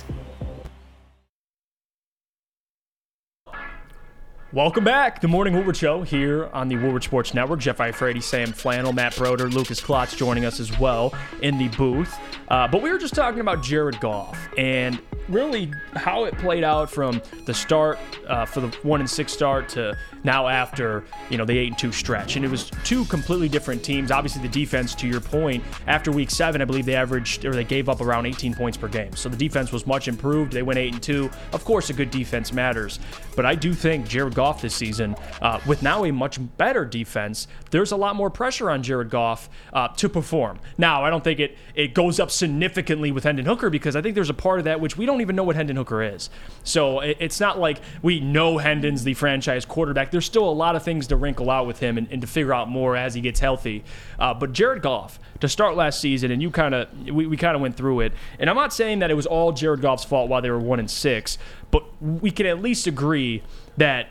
Welcome 4.55 4.85
back. 4.85 5.21
The 5.21 5.27
Morning 5.27 5.53
Woodward 5.53 5.77
Show 5.77 6.03
here 6.03 6.49
on 6.53 6.69
the 6.69 6.77
Woodward 6.77 7.03
Sports 7.03 7.35
Network. 7.35 7.59
Jeff 7.59 7.79
Iafrate, 7.79 8.23
Sam 8.23 8.53
Flannel, 8.53 8.93
Matt 8.93 9.17
Broder, 9.17 9.49
Lucas 9.49 9.81
Klotz 9.81 10.15
joining 10.15 10.45
us 10.45 10.61
as 10.61 10.79
well 10.79 11.13
in 11.43 11.59
the 11.59 11.67
booth. 11.71 12.17
Uh, 12.47 12.69
but 12.69 12.81
we 12.81 12.89
were 12.93 12.99
just 12.99 13.15
talking 13.15 13.41
about 13.41 13.65
Jared 13.65 13.99
Goff 13.99 14.39
and 14.57 15.01
really 15.29 15.73
how 15.95 16.25
it 16.25 16.37
played 16.39 16.65
out 16.65 16.91
from 16.91 17.21
the 17.47 17.55
start 17.55 17.99
uh, 18.29 18.45
for 18.45 18.61
the 18.61 18.69
one 18.83 19.01
and 19.01 19.09
six 19.09 19.33
start 19.33 19.69
to 19.71 19.97
now 20.23 20.49
after 20.49 21.05
you 21.31 21.39
know 21.39 21.45
the 21.45 21.57
eight 21.57 21.69
and 21.69 21.79
two 21.79 21.93
stretch, 21.93 22.37
and 22.37 22.45
it 22.45 22.51
was 22.51 22.71
two 22.85 23.05
completely 23.07 23.49
different 23.49 23.83
teams. 23.83 24.11
Obviously, 24.11 24.43
the 24.43 24.49
defense, 24.49 24.95
to 24.95 25.09
your 25.09 25.21
point, 25.21 25.65
after 25.87 26.13
week 26.13 26.31
seven, 26.31 26.61
I 26.61 26.65
believe 26.65 26.87
they 26.87 26.95
averaged 26.95 27.45
or 27.45 27.55
they 27.55 27.65
gave 27.65 27.89
up 27.89 28.01
around 28.01 28.27
18 28.27 28.55
points 28.55 28.77
per 28.77 28.89
game. 28.89 29.15
So 29.17 29.29
the 29.29 29.37
defense 29.37 29.73
was 29.73 29.87
much 29.87 30.09
improved. 30.09 30.53
They 30.53 30.63
went 30.63 30.79
eight 30.79 30.93
and 30.93 31.03
two. 31.03 31.31
Of 31.53 31.65
course, 31.65 31.91
a 31.91 31.93
good 31.93 32.11
defense 32.11 32.53
matters, 32.53 32.99
but 33.37 33.47
I 33.47 33.55
do 33.55 33.75
think 33.75 34.07
Jared 34.07 34.35
Goff 34.35 34.44
this 34.53 34.75
season, 34.75 35.17
uh, 35.41 35.61
with 35.67 35.83
now 35.83 36.05
a 36.05 36.13
much 36.13 36.39
better 36.57 36.85
defense, 36.85 37.49
there's 37.71 37.93
a 37.93 37.97
lot 37.97 38.17
more 38.17 38.31
pressure 38.31 38.71
on 38.71 38.83
Jared 38.83 39.11
Goff 39.11 39.49
uh, 39.73 39.89
to 39.89 40.09
perform. 40.09 40.59
Now, 40.79 41.05
I 41.05 41.11
don't 41.11 41.25
think 41.25 41.41
it 41.41 41.57
it 41.75 41.95
goes 41.95 42.21
up 42.21 42.31
significantly 42.31 43.11
with 43.11 43.25
Hendon 43.25 43.47
Hooker 43.47 43.71
because 43.71 43.97
I 43.97 44.03
think 44.03 44.15
there's 44.15 44.31
a 44.31 44.35
part 44.35 44.59
of 44.59 44.65
that 44.67 44.81
which 44.81 44.97
we 44.97 45.07
don't 45.07 45.21
even 45.21 45.37
know 45.37 45.45
what 45.45 45.57
Hendon 45.57 45.77
Hooker 45.77 46.03
is. 46.03 46.31
So 46.63 47.01
it, 47.01 47.17
it's 47.21 47.41
not 47.41 47.59
like 47.59 47.81
we 48.03 48.21
know 48.21 48.59
Hendon's 48.59 49.05
the 49.05 49.15
franchise 49.15 49.65
quarterback. 49.65 50.11
There's 50.11 50.27
still 50.27 50.49
a 50.49 50.53
lot 50.53 50.77
of 50.77 50.83
things 50.83 51.07
to 51.09 51.17
wrinkle 51.17 51.51
out 51.51 51.67
with 51.67 51.79
him 51.79 51.99
and, 51.99 52.09
and 52.11 52.21
to 52.21 52.27
figure 52.27 52.53
out 52.53 52.69
more 52.69 52.97
as 52.97 53.15
he 53.15 53.21
gets 53.21 53.41
healthy. 53.41 53.85
Uh, 54.19 54.35
but 54.35 54.53
Jared 54.53 54.83
Goff 54.83 55.19
to 55.41 55.49
start 55.49 55.77
last 55.77 56.01
season, 56.01 56.31
and 56.31 56.41
you 56.41 56.51
kind 56.51 56.75
of 56.75 56.89
we, 57.09 57.27
we 57.27 57.37
kind 57.37 57.55
of 57.55 57.63
went 57.63 57.77
through 57.77 58.01
it. 58.01 58.13
And 58.39 58.49
I'm 58.49 58.57
not 58.57 58.73
saying 58.73 59.01
that 59.01 59.11
it 59.11 59.15
was 59.15 59.27
all 59.27 59.53
Jared 59.53 59.81
Goff's 59.81 60.05
fault 60.05 60.29
while 60.29 60.43
they 60.43 60.51
were 60.51 60.59
one 60.59 60.79
and 60.79 60.91
six, 60.91 61.39
but 61.71 61.85
we 62.03 62.31
can 62.31 62.47
at 62.47 62.63
least 62.63 62.87
agree 62.87 63.43
that 63.77 64.09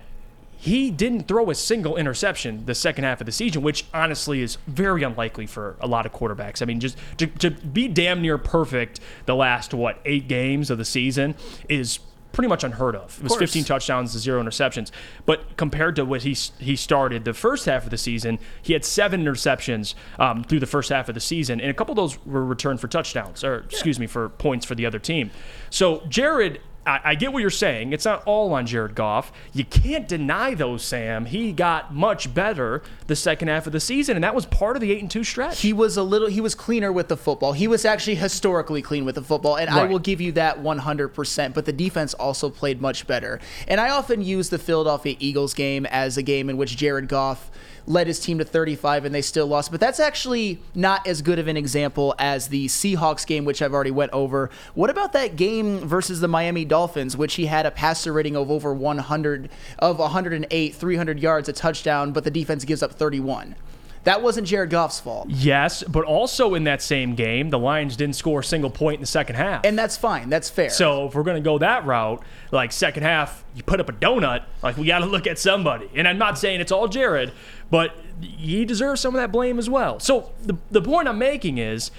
he 0.63 0.91
didn't 0.91 1.27
throw 1.27 1.49
a 1.49 1.55
single 1.55 1.97
interception 1.97 2.65
the 2.67 2.73
second 2.73 3.03
half 3.03 3.19
of 3.19 3.25
the 3.25 3.33
season, 3.33 3.61
which 3.63 3.83
honestly 3.93 4.41
is 4.41 4.57
very 4.65 5.03
unlikely 5.03 5.45
for 5.45 5.75
a 5.81 5.87
lot 5.87 6.05
of 6.05 6.13
quarterbacks. 6.13 6.61
I 6.61 6.65
mean, 6.65 6.79
just 6.79 6.97
to, 7.17 7.27
to 7.27 7.51
be 7.51 7.89
damn 7.89 8.21
near 8.21 8.37
perfect 8.37 9.01
the 9.25 9.35
last, 9.35 9.73
what, 9.73 9.99
eight 10.05 10.29
games 10.29 10.69
of 10.69 10.77
the 10.77 10.85
season 10.85 11.35
is 11.67 11.99
pretty 12.31 12.47
much 12.47 12.63
unheard 12.63 12.95
of. 12.95 13.17
It 13.17 13.23
was 13.23 13.31
course. 13.33 13.41
15 13.41 13.65
touchdowns 13.65 14.13
to 14.13 14.19
zero 14.19 14.41
interceptions. 14.41 14.89
But 15.25 15.57
compared 15.57 15.97
to 15.97 16.05
what 16.05 16.23
he 16.23 16.31
he 16.59 16.77
started 16.77 17.25
the 17.25 17.33
first 17.33 17.65
half 17.65 17.83
of 17.83 17.89
the 17.89 17.97
season, 17.97 18.39
he 18.61 18.71
had 18.71 18.85
seven 18.85 19.21
interceptions 19.25 19.95
um, 20.17 20.45
through 20.45 20.61
the 20.61 20.65
first 20.65 20.89
half 20.91 21.09
of 21.09 21.15
the 21.15 21.21
season, 21.21 21.59
and 21.59 21.69
a 21.69 21.73
couple 21.73 21.91
of 21.91 21.97
those 21.97 22.25
were 22.25 22.45
returned 22.45 22.79
for 22.79 22.87
touchdowns, 22.87 23.43
or 23.43 23.65
excuse 23.69 23.99
me, 23.99 24.07
for 24.07 24.29
points 24.29 24.65
for 24.65 24.75
the 24.75 24.85
other 24.85 24.99
team. 24.99 25.29
So 25.69 26.05
Jared. 26.07 26.61
I, 26.85 26.99
I 27.03 27.15
get 27.15 27.33
what 27.33 27.39
you're 27.39 27.49
saying. 27.49 27.93
It's 27.93 28.05
not 28.05 28.23
all 28.25 28.53
on 28.53 28.65
Jared 28.65 28.95
Goff. 28.95 29.31
You 29.53 29.65
can't 29.65 30.07
deny 30.07 30.53
though, 30.53 30.77
Sam. 30.77 31.25
He 31.25 31.51
got 31.51 31.93
much 31.93 32.33
better 32.33 32.81
the 33.07 33.15
second 33.15 33.47
half 33.47 33.67
of 33.67 33.73
the 33.73 33.79
season, 33.79 34.15
and 34.15 34.23
that 34.23 34.35
was 34.35 34.45
part 34.45 34.75
of 34.75 34.81
the 34.81 34.91
eight 34.91 35.01
and 35.01 35.09
two 35.09 35.23
stretch. 35.23 35.61
He 35.61 35.73
was 35.73 35.97
a 35.97 36.03
little 36.03 36.27
he 36.27 36.41
was 36.41 36.55
cleaner 36.55 36.91
with 36.91 37.07
the 37.07 37.17
football. 37.17 37.53
He 37.53 37.67
was 37.67 37.85
actually 37.85 38.15
historically 38.15 38.81
clean 38.81 39.05
with 39.05 39.15
the 39.15 39.23
football, 39.23 39.57
and 39.57 39.69
I 39.69 39.85
will 39.85 39.99
give 39.99 40.21
you 40.21 40.31
that 40.33 40.61
100%, 40.61 41.53
but 41.53 41.65
the 41.65 41.73
defense 41.73 42.13
also 42.13 42.49
played 42.49 42.81
much 42.81 43.07
better. 43.07 43.39
And 43.67 43.79
I 43.79 43.89
often 43.89 44.21
use 44.21 44.49
the 44.49 44.59
Philadelphia 44.59 45.15
Eagles 45.19 45.53
game 45.53 45.85
as 45.87 46.17
a 46.17 46.23
game 46.23 46.49
in 46.49 46.57
which 46.57 46.75
Jared 46.77 47.07
Goff 47.07 47.51
led 47.85 48.07
his 48.07 48.19
team 48.19 48.37
to 48.37 48.45
35 48.45 49.05
and 49.05 49.13
they 49.13 49.21
still 49.21 49.47
lost, 49.47 49.71
but 49.71 49.79
that's 49.79 49.99
actually 49.99 50.59
not 50.73 51.05
as 51.07 51.21
good 51.21 51.39
of 51.39 51.47
an 51.47 51.57
example 51.57 52.15
as 52.17 52.47
the 52.47 52.67
Seahawks 52.67 53.25
game 53.25 53.45
which 53.45 53.61
I've 53.61 53.73
already 53.73 53.91
went 53.91 54.11
over. 54.11 54.49
What 54.73 54.89
about 54.89 55.13
that 55.13 55.35
game 55.35 55.79
versus 55.79 56.19
the 56.19 56.27
Miami 56.27 56.65
Dolphins 56.65 57.17
which 57.17 57.35
he 57.35 57.47
had 57.47 57.65
a 57.65 57.71
passer 57.71 58.13
rating 58.13 58.35
of 58.35 58.49
over 58.49 58.73
100 58.73 59.49
of 59.79 59.99
108, 59.99 60.75
300 60.75 61.19
yards, 61.19 61.49
a 61.49 61.53
touchdown, 61.53 62.11
but 62.11 62.23
the 62.23 62.31
defense 62.31 62.65
gives 62.65 62.83
up 62.83 62.93
31. 62.93 63.55
That 64.03 64.21
wasn't 64.21 64.47
Jared 64.47 64.69
Goff's 64.69 64.99
fault. 64.99 65.29
Yes, 65.29 65.83
but 65.83 66.03
also 66.03 66.55
in 66.55 66.65
that 66.65 66.81
same 66.81 67.15
game, 67.15 67.49
the 67.49 67.59
Lions 67.59 67.95
didn't 67.95 68.15
score 68.15 68.41
a 68.41 68.43
single 68.43 68.69
point 68.69 68.95
in 68.95 69.01
the 69.01 69.07
second 69.07 69.35
half. 69.35 69.65
And 69.65 69.79
that's 69.79 69.95
fine. 69.95 70.29
That's 70.29 70.49
fair. 70.49 70.69
So 70.69 71.07
if 71.07 71.15
we're 71.15 71.23
going 71.23 71.41
to 71.41 71.47
go 71.47 71.57
that 71.59 71.85
route, 71.85 72.21
like 72.51 72.71
second 72.71 73.03
half, 73.03 73.45
you 73.55 73.63
put 73.63 73.79
up 73.79 73.89
a 73.89 73.93
donut, 73.93 74.43
like 74.61 74.77
we 74.77 74.87
got 74.87 74.99
to 74.99 75.05
look 75.05 75.25
at 75.25 75.39
somebody. 75.39 75.89
And 75.95 76.07
I'm 76.07 76.17
not 76.17 76.37
saying 76.37 76.59
it's 76.59 76.71
all 76.71 76.87
Jared, 76.87 77.31
but 77.71 77.95
he 78.21 78.65
deserves 78.65 78.99
some 78.99 79.15
of 79.15 79.21
that 79.21 79.31
blame 79.31 79.57
as 79.57 79.69
well. 79.69 79.99
So 79.99 80.33
the, 80.41 80.57
the 80.69 80.81
point 80.81 81.07
I'm 81.07 81.17
making 81.17 81.57
is 81.57 81.89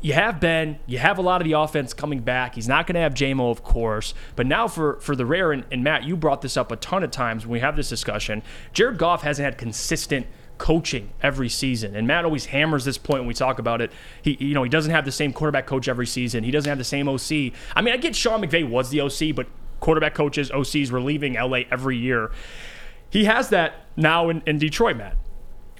you 0.00 0.12
have 0.12 0.38
Ben, 0.38 0.78
you 0.86 0.98
have 0.98 1.18
a 1.18 1.22
lot 1.22 1.40
of 1.40 1.44
the 1.44 1.54
offense 1.54 1.92
coming 1.92 2.20
back. 2.20 2.54
He's 2.54 2.68
not 2.68 2.86
going 2.86 2.94
to 2.94 3.00
have 3.00 3.14
JMO, 3.14 3.50
of 3.50 3.64
course. 3.64 4.14
But 4.36 4.46
now 4.46 4.68
for, 4.68 5.00
for 5.00 5.16
the 5.16 5.26
rare, 5.26 5.50
and, 5.50 5.64
and 5.72 5.82
Matt, 5.82 6.04
you 6.04 6.16
brought 6.16 6.40
this 6.40 6.56
up 6.56 6.70
a 6.70 6.76
ton 6.76 7.02
of 7.02 7.10
times 7.10 7.44
when 7.44 7.52
we 7.52 7.60
have 7.60 7.74
this 7.74 7.88
discussion. 7.88 8.42
Jared 8.72 8.96
Goff 8.96 9.22
hasn't 9.22 9.44
had 9.44 9.58
consistent 9.58 10.26
coaching 10.58 11.10
every 11.22 11.48
season. 11.48 11.96
And 11.96 12.06
Matt 12.06 12.24
always 12.24 12.46
hammers 12.46 12.84
this 12.84 12.98
point 12.98 13.20
when 13.20 13.28
we 13.28 13.34
talk 13.34 13.58
about 13.58 13.80
it. 13.80 13.92
He 14.22 14.36
you 14.40 14.54
know, 14.54 14.62
he 14.62 14.68
doesn't 14.68 14.90
have 14.90 15.04
the 15.04 15.12
same 15.12 15.32
quarterback 15.32 15.66
coach 15.66 15.88
every 15.88 16.06
season. 16.06 16.44
He 16.44 16.50
doesn't 16.50 16.68
have 16.68 16.78
the 16.78 16.84
same 16.84 17.08
OC. 17.08 17.52
I 17.74 17.82
mean, 17.82 17.94
I 17.94 17.96
get 17.96 18.14
Sean 18.14 18.42
McVay 18.42 18.68
was 18.68 18.90
the 18.90 19.00
OC, 19.00 19.34
but 19.34 19.46
quarterback 19.80 20.14
coaches, 20.14 20.50
OCs 20.50 20.90
were 20.90 21.00
leaving 21.00 21.34
LA 21.34 21.60
every 21.70 21.96
year. 21.96 22.30
He 23.10 23.24
has 23.24 23.48
that 23.50 23.86
now 23.96 24.28
in, 24.28 24.42
in 24.46 24.58
Detroit, 24.58 24.96
Matt. 24.96 25.16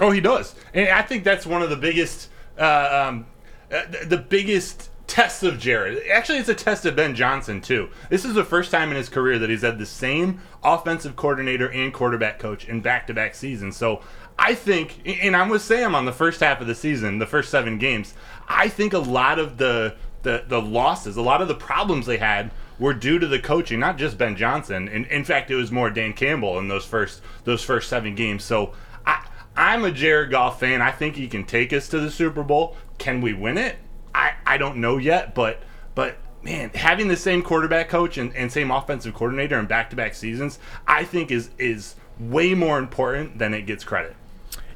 Oh, 0.01 0.11
he 0.11 0.21
does, 0.21 0.55
and 0.73 0.89
I 0.91 1.03
think 1.03 1.25
that's 1.25 1.45
one 1.45 1.61
of 1.61 1.71
the 1.71 1.77
biggest, 1.77 2.31
uh, 2.57 3.07
um, 3.09 3.27
uh, 3.73 3.83
the, 4.07 4.17
biggest 4.17 4.91
tests 5.09 5.43
of 5.43 5.59
Jared. 5.59 6.07
Actually, 6.09 6.39
it's 6.39 6.49
a 6.49 6.55
test 6.55 6.87
of 6.87 6.95
Ben 6.95 7.17
Johnson 7.17 7.61
too. 7.61 7.91
This 8.09 8.25
is 8.25 8.35
the 8.35 8.45
first 8.45 8.71
time 8.71 8.91
in 8.91 8.97
his 8.97 9.09
career 9.09 9.41
that 9.41 9.51
he's 9.51 9.63
had 9.63 9.79
the 9.79 9.87
same 9.87 10.41
offensive 10.63 11.17
coordinator 11.17 11.69
and 11.69 11.93
quarterback 11.93 12.39
coach 12.39 12.69
in 12.69 12.81
back-to-back 12.81 13.35
seasons. 13.35 13.77
So 13.77 14.03
I 14.39 14.55
think, 14.55 15.01
and 15.05 15.35
I'm 15.35 15.49
with 15.49 15.63
Sam 15.63 15.95
on 15.95 16.05
the 16.05 16.13
first 16.13 16.41
half 16.41 16.61
of 16.61 16.67
the 16.67 16.75
season, 16.75 17.19
the 17.19 17.27
first 17.27 17.51
seven 17.51 17.77
games. 17.77 18.15
I 18.47 18.69
think 18.69 18.93
a 18.93 18.99
lot 18.99 19.39
of 19.39 19.59
the 19.59 19.97
the, 20.23 20.45
the 20.47 20.61
losses, 20.61 21.17
a 21.17 21.23
lot 21.23 21.43
of 21.43 21.49
the 21.49 21.55
problems 21.55 22.07
they 22.07 22.19
had 22.19 22.51
were 22.79 22.95
due 22.95 23.19
to 23.19 23.27
the 23.27 23.39
coaching, 23.39 23.81
not 23.81 23.99
just 23.99 24.19
Ben 24.19 24.37
Johnson. 24.37 24.89
In, 24.89 25.05
in 25.07 25.25
fact, 25.25 25.51
it 25.51 25.55
was 25.55 25.71
more 25.71 25.91
Dan 25.91 26.13
Campbell 26.13 26.59
in 26.59 26.69
those 26.69 26.85
first 26.85 27.23
those 27.45 27.63
first 27.63 27.89
seven 27.89 28.15
games. 28.15 28.45
So 28.45 28.75
I, 29.07 29.27
I'm 29.57 29.85
a 29.85 29.91
Jared 29.91 30.31
Goff 30.31 30.61
fan. 30.61 30.83
I 30.83 30.91
think 30.91 31.17
he 31.17 31.29
can 31.29 31.45
take 31.45 31.73
us 31.73 31.89
to 31.89 32.01
the 32.01 32.11
Super 32.11 32.43
Bowl. 32.43 32.77
Can 32.99 33.21
we 33.21 33.33
win 33.33 33.59
it? 33.59 33.77
I, 34.15 34.35
I 34.47 34.59
don't 34.59 34.77
know 34.77 34.99
yet, 34.99 35.35
but 35.35 35.63
but 35.95 36.17
man, 36.43 36.71
having 36.75 37.09
the 37.09 37.17
same 37.17 37.43
quarterback 37.43 37.89
coach 37.89 38.19
and, 38.19 38.35
and 38.35 38.51
same 38.51 38.71
offensive 38.71 39.15
coordinator 39.15 39.59
in 39.59 39.67
back 39.67 39.91
to 39.91 39.97
back 39.97 40.15
seasons, 40.15 40.59
I 40.87 41.05
think 41.05 41.31
is 41.31 41.51
is 41.59 41.97
way 42.19 42.55
more 42.55 42.79
important 42.79 43.39
than 43.39 43.55
it 43.55 43.63
gets 43.63 43.85
credit. 43.85 44.17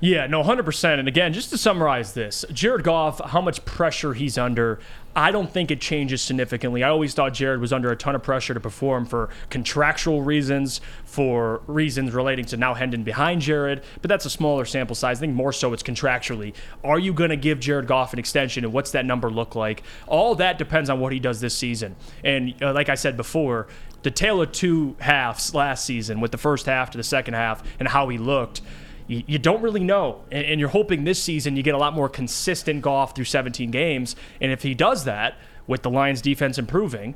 Yeah, 0.03 0.27
no, 0.27 0.43
100%. 0.43 0.99
And 0.99 1.07
again, 1.07 1.33
just 1.33 1.51
to 1.51 1.59
summarize 1.59 2.13
this, 2.13 2.45
Jared 2.53 2.83
Goff, 2.83 3.21
how 3.25 3.41
much 3.41 3.65
pressure 3.65 4.15
he's 4.15 4.37
under, 4.37 4.81
I 5.15 5.31
don't 5.31 5.49
think 5.49 5.71
it 5.71 5.81
changes 5.81 6.21
significantly. 6.21 6.83
I 6.83 6.89
always 6.89 7.15
thought 7.15 7.35
Jared 7.35 7.61
was 7.61 7.73
under 7.73 7.93
a 7.93 7.97
ton 7.97 8.17
of 8.17 8.23
pressure 8.25 8.53
to 8.53 8.59
perform 8.59 9.07
for 9.07 9.29
contractual 9.49 10.21
reasons, 10.21 10.81
for 11.05 11.63
reasons 11.69 12.15
relating 12.15 12.45
to 12.47 12.57
now 12.57 12.75
Hendon 12.75 13.05
behind 13.05 13.43
Jared, 13.43 13.85
but 14.01 14.09
that's 14.09 14.27
a 14.27 14.31
smaller 14.31 14.65
sample 14.65 14.97
size. 14.97 15.19
I 15.19 15.21
think 15.21 15.35
more 15.35 15.53
so 15.53 15.73
it's 15.73 15.85
contractually. 15.85 16.53
Are 16.83 16.99
you 16.99 17.13
going 17.13 17.31
to 17.31 17.37
give 17.37 17.61
Jared 17.61 17.87
Goff 17.87 18.13
an 18.13 18.19
extension 18.19 18.65
and 18.65 18.73
what's 18.73 18.91
that 18.91 19.07
number 19.07 19.31
look 19.31 19.55
like? 19.55 19.85
All 20.09 20.35
that 20.35 20.59
depends 20.59 20.91
on 20.91 20.99
what 20.99 21.13
he 21.13 21.21
does 21.21 21.41
this 21.41 21.57
season. 21.57 21.95
And 22.25 22.61
uh, 22.61 22.73
like 22.73 22.89
I 22.89 22.97
said 22.97 23.17
before, 23.17 23.69
the 24.03 24.11
tale 24.11 24.43
of 24.43 24.51
two 24.51 24.97
halves 24.99 25.55
last 25.55 25.85
season 25.85 26.21
with 26.21 26.33
the 26.33 26.39
first 26.39 26.67
half 26.67 26.91
to 26.91 26.99
the 26.99 27.05
second 27.05 27.35
half 27.35 27.63
and 27.79 27.87
how 27.87 28.09
he 28.09 28.19
looked 28.19 28.63
you, 29.27 29.39
don't 29.39 29.63
really 29.63 29.83
know. 29.83 30.23
And, 30.31 30.45
and 30.45 30.61
you're 30.61 30.69
hoping 30.69 31.05
this 31.05 31.23
season 31.23 31.57
you 31.57 31.63
get 31.63 31.75
a 31.75 31.79
lot 31.79 31.95
more 31.95 32.09
consistent 32.09 32.83
Goff 32.83 33.15
through 33.15 33.25
17 33.25 33.71
games. 33.71 34.17
And 34.41 34.53
if 34.53 34.63
he 34.63 34.75
does 34.75 35.05
that 35.05 35.37
with 35.67 35.83
the 35.83 35.91
Lions 35.91 36.21
defense 36.21 36.59
improving, 36.59 37.15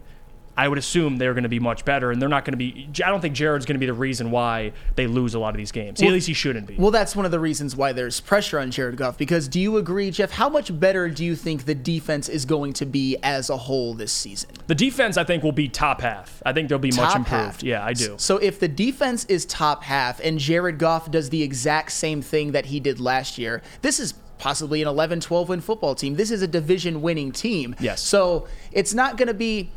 I 0.58 0.68
would 0.68 0.78
assume 0.78 1.18
they're 1.18 1.34
going 1.34 1.42
to 1.42 1.48
be 1.50 1.60
much 1.60 1.84
better, 1.84 2.10
and 2.10 2.20
they're 2.20 2.28
not 2.30 2.44
going 2.44 2.52
to 2.52 2.56
be. 2.56 2.88
I 3.04 3.10
don't 3.10 3.20
think 3.20 3.34
Jared's 3.34 3.66
going 3.66 3.74
to 3.74 3.78
be 3.78 3.86
the 3.86 3.92
reason 3.92 4.30
why 4.30 4.72
they 4.94 5.06
lose 5.06 5.34
a 5.34 5.38
lot 5.38 5.50
of 5.50 5.56
these 5.58 5.70
games. 5.72 6.00
Well- 6.00 6.08
At 6.10 6.14
least 6.14 6.26
he 6.28 6.32
shouldn't 6.34 6.66
be. 6.66 6.76
Well, 6.76 6.90
that's 6.90 7.14
one 7.14 7.24
of 7.26 7.30
the 7.30 7.38
reasons 7.40 7.76
why 7.76 7.92
there's 7.92 8.20
pressure 8.20 8.58
on 8.58 8.70
Jared 8.70 8.96
Goff. 8.96 9.18
Because 9.18 9.48
do 9.48 9.60
you 9.60 9.76
agree, 9.76 10.10
Jeff? 10.10 10.30
How 10.30 10.48
much 10.48 10.78
better 10.80 11.08
do 11.10 11.24
you 11.24 11.36
think 11.36 11.64
the 11.66 11.74
defense 11.74 12.28
is 12.28 12.44
going 12.46 12.72
to 12.74 12.86
be 12.86 13.16
as 13.22 13.50
a 13.50 13.56
whole 13.56 13.92
this 13.94 14.12
season? 14.12 14.50
The 14.66 14.74
defense, 14.74 15.16
I 15.16 15.24
think, 15.24 15.42
will 15.42 15.52
be 15.52 15.68
top 15.68 16.00
half. 16.00 16.42
I 16.46 16.52
think 16.52 16.68
they'll 16.70 16.78
be 16.78 16.90
much 16.92 17.14
improved. 17.14 17.28
half. 17.28 17.62
Yeah, 17.62 17.84
I 17.84 17.92
do. 17.92 18.14
So 18.18 18.38
if 18.38 18.58
the 18.58 18.68
defense 18.68 19.24
is 19.26 19.44
top 19.44 19.82
half 19.84 20.20
and 20.20 20.38
Jared 20.38 20.78
Goff 20.78 21.10
does 21.10 21.30
the 21.30 21.42
exact 21.42 21.92
same 21.92 22.22
thing 22.22 22.52
that 22.52 22.66
he 22.66 22.80
did 22.80 22.98
last 22.98 23.36
year, 23.36 23.62
this 23.82 24.00
is 24.00 24.14
possibly 24.38 24.82
an 24.82 24.88
11 24.88 25.20
12 25.20 25.48
win 25.48 25.60
football 25.60 25.94
team. 25.94 26.16
This 26.16 26.30
is 26.30 26.40
a 26.42 26.46
division 26.46 27.02
winning 27.02 27.32
team. 27.32 27.74
Yes. 27.80 28.00
So 28.02 28.46
it's 28.72 28.94
not 28.94 29.16
going 29.18 29.28
to 29.28 29.34
be. 29.34 29.70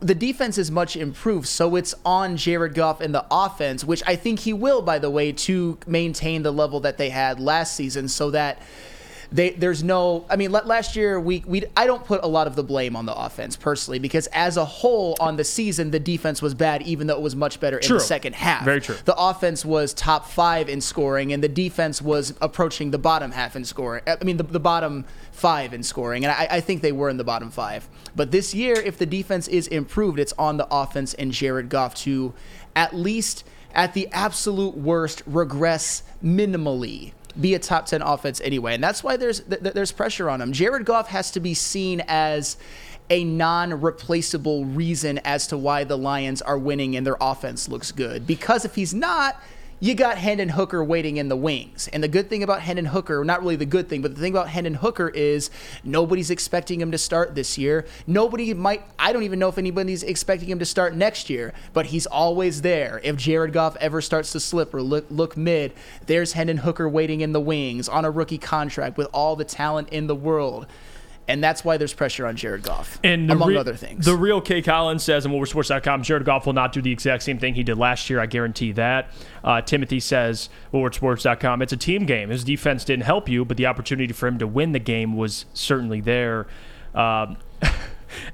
The 0.00 0.14
defense 0.14 0.58
is 0.58 0.70
much 0.70 0.94
improved, 0.94 1.46
so 1.46 1.74
it's 1.76 1.94
on 2.04 2.36
Jared 2.36 2.74
Goff 2.74 3.00
and 3.00 3.14
the 3.14 3.24
offense, 3.30 3.82
which 3.82 4.02
I 4.06 4.14
think 4.14 4.40
he 4.40 4.52
will, 4.52 4.82
by 4.82 4.98
the 4.98 5.10
way, 5.10 5.32
to 5.32 5.78
maintain 5.86 6.42
the 6.42 6.52
level 6.52 6.80
that 6.80 6.98
they 6.98 7.08
had 7.08 7.40
last 7.40 7.76
season 7.76 8.08
so 8.08 8.30
that 8.30 8.60
they 9.32 9.50
there's 9.50 9.84
no. 9.84 10.26
I 10.28 10.36
mean, 10.36 10.50
la- 10.50 10.64
last 10.64 10.96
year 10.96 11.20
we 11.20 11.44
we 11.46 11.64
I 11.76 11.86
don't 11.86 12.04
put 12.04 12.22
a 12.22 12.26
lot 12.26 12.46
of 12.46 12.56
the 12.56 12.64
blame 12.64 12.96
on 12.96 13.06
the 13.06 13.14
offense 13.14 13.56
personally 13.56 13.98
because 13.98 14.26
as 14.28 14.56
a 14.56 14.64
whole 14.64 15.16
on 15.20 15.36
the 15.36 15.44
season 15.44 15.90
the 15.90 16.00
defense 16.00 16.42
was 16.42 16.54
bad 16.54 16.82
even 16.82 17.06
though 17.06 17.16
it 17.16 17.22
was 17.22 17.36
much 17.36 17.60
better 17.60 17.78
in 17.78 17.88
the 17.88 18.00
second 18.00 18.34
half. 18.34 18.64
Very 18.64 18.80
true. 18.80 18.96
The 19.04 19.14
offense 19.16 19.64
was 19.64 19.94
top 19.94 20.26
five 20.26 20.68
in 20.68 20.80
scoring 20.80 21.32
and 21.32 21.42
the 21.42 21.48
defense 21.48 22.02
was 22.02 22.34
approaching 22.40 22.90
the 22.90 22.98
bottom 22.98 23.30
half 23.30 23.54
in 23.54 23.64
scoring. 23.64 24.02
I 24.06 24.22
mean 24.24 24.36
the, 24.36 24.44
the 24.44 24.60
bottom 24.60 25.04
five 25.32 25.72
in 25.72 25.82
scoring 25.82 26.24
and 26.24 26.32
I, 26.32 26.48
I 26.50 26.60
think 26.60 26.82
they 26.82 26.92
were 26.92 27.08
in 27.08 27.16
the 27.16 27.24
bottom 27.24 27.50
five. 27.50 27.88
But 28.16 28.32
this 28.32 28.54
year, 28.54 28.74
if 28.74 28.98
the 28.98 29.06
defense 29.06 29.46
is 29.46 29.68
improved, 29.68 30.18
it's 30.18 30.34
on 30.38 30.56
the 30.56 30.66
offense 30.70 31.14
and 31.14 31.30
Jared 31.30 31.68
Goff 31.68 31.94
to 31.96 32.34
at 32.74 32.94
least 32.94 33.44
at 33.74 33.94
the 33.94 34.08
absolute 34.10 34.76
worst 34.76 35.22
regress 35.26 36.02
minimally 36.22 37.12
be 37.38 37.54
a 37.54 37.58
top 37.58 37.86
10 37.86 38.02
offense 38.02 38.40
anyway. 38.42 38.74
And 38.74 38.82
that's 38.82 39.04
why 39.04 39.16
there's 39.16 39.40
th- 39.40 39.62
th- 39.62 39.74
there's 39.74 39.92
pressure 39.92 40.30
on 40.30 40.40
him. 40.40 40.52
Jared 40.52 40.84
goff 40.84 41.08
has 41.08 41.30
to 41.32 41.40
be 41.40 41.54
seen 41.54 42.02
as 42.08 42.56
a 43.10 43.24
non-replaceable 43.24 44.64
reason 44.66 45.18
as 45.24 45.48
to 45.48 45.58
why 45.58 45.84
the 45.84 45.98
lions 45.98 46.40
are 46.42 46.58
winning 46.58 46.96
and 46.96 47.06
their 47.06 47.16
offense 47.20 47.68
looks 47.68 47.90
good. 47.90 48.26
Because 48.26 48.64
if 48.64 48.76
he's 48.76 48.94
not 48.94 49.36
you 49.80 49.94
got 49.94 50.18
Hendon 50.18 50.50
Hooker 50.50 50.84
waiting 50.84 51.16
in 51.16 51.28
the 51.30 51.36
wings. 51.36 51.88
And 51.90 52.04
the 52.04 52.08
good 52.08 52.28
thing 52.28 52.42
about 52.42 52.60
Hendon 52.60 52.84
Hooker, 52.84 53.24
not 53.24 53.40
really 53.40 53.56
the 53.56 53.64
good 53.64 53.88
thing, 53.88 54.02
but 54.02 54.14
the 54.14 54.20
thing 54.20 54.34
about 54.34 54.48
Hendon 54.48 54.74
Hooker 54.74 55.08
is 55.08 55.50
nobody's 55.82 56.30
expecting 56.30 56.80
him 56.80 56.90
to 56.90 56.98
start 56.98 57.34
this 57.34 57.56
year. 57.56 57.86
Nobody 58.06 58.52
might, 58.52 58.82
I 58.98 59.14
don't 59.14 59.22
even 59.22 59.38
know 59.38 59.48
if 59.48 59.56
anybody's 59.56 60.02
expecting 60.02 60.50
him 60.50 60.58
to 60.58 60.66
start 60.66 60.94
next 60.94 61.30
year, 61.30 61.54
but 61.72 61.86
he's 61.86 62.04
always 62.04 62.60
there. 62.60 63.00
If 63.02 63.16
Jared 63.16 63.54
Goff 63.54 63.74
ever 63.76 64.02
starts 64.02 64.32
to 64.32 64.40
slip 64.40 64.74
or 64.74 64.82
look, 64.82 65.06
look 65.08 65.36
mid, 65.36 65.72
there's 66.04 66.34
Hendon 66.34 66.58
Hooker 66.58 66.88
waiting 66.88 67.22
in 67.22 67.32
the 67.32 67.40
wings 67.40 67.88
on 67.88 68.04
a 68.04 68.10
rookie 68.10 68.38
contract 68.38 68.98
with 68.98 69.08
all 69.14 69.34
the 69.34 69.44
talent 69.44 69.88
in 69.88 70.06
the 70.06 70.14
world. 70.14 70.66
And 71.28 71.44
that's 71.44 71.64
why 71.64 71.76
there's 71.76 71.94
pressure 71.94 72.26
on 72.26 72.34
Jared 72.34 72.64
Goff, 72.64 72.98
And 73.04 73.30
among 73.30 73.50
re- 73.50 73.56
other 73.56 73.74
things. 73.76 74.04
The 74.04 74.16
real 74.16 74.40
K. 74.40 74.62
Collins 74.62 75.04
says 75.04 75.24
on 75.24 75.30
WoodwardSports.com, 75.32 76.02
Jared 76.02 76.24
Goff 76.24 76.44
will 76.44 76.54
not 76.54 76.72
do 76.72 76.82
the 76.82 76.90
exact 76.90 77.22
same 77.22 77.38
thing 77.38 77.54
he 77.54 77.62
did 77.62 77.78
last 77.78 78.10
year. 78.10 78.18
I 78.18 78.26
guarantee 78.26 78.72
that. 78.72 79.12
Uh, 79.44 79.60
Timothy 79.60 80.00
says, 80.00 80.48
WoodwardSports.com, 80.74 81.62
it's 81.62 81.72
a 81.72 81.76
team 81.76 82.04
game. 82.04 82.30
His 82.30 82.42
defense 82.42 82.84
didn't 82.84 83.04
help 83.04 83.28
you, 83.28 83.44
but 83.44 83.56
the 83.56 83.66
opportunity 83.66 84.12
for 84.12 84.26
him 84.26 84.38
to 84.38 84.46
win 84.46 84.72
the 84.72 84.80
game 84.80 85.16
was 85.16 85.44
certainly 85.54 86.00
there. 86.00 86.48
Um, 86.96 87.36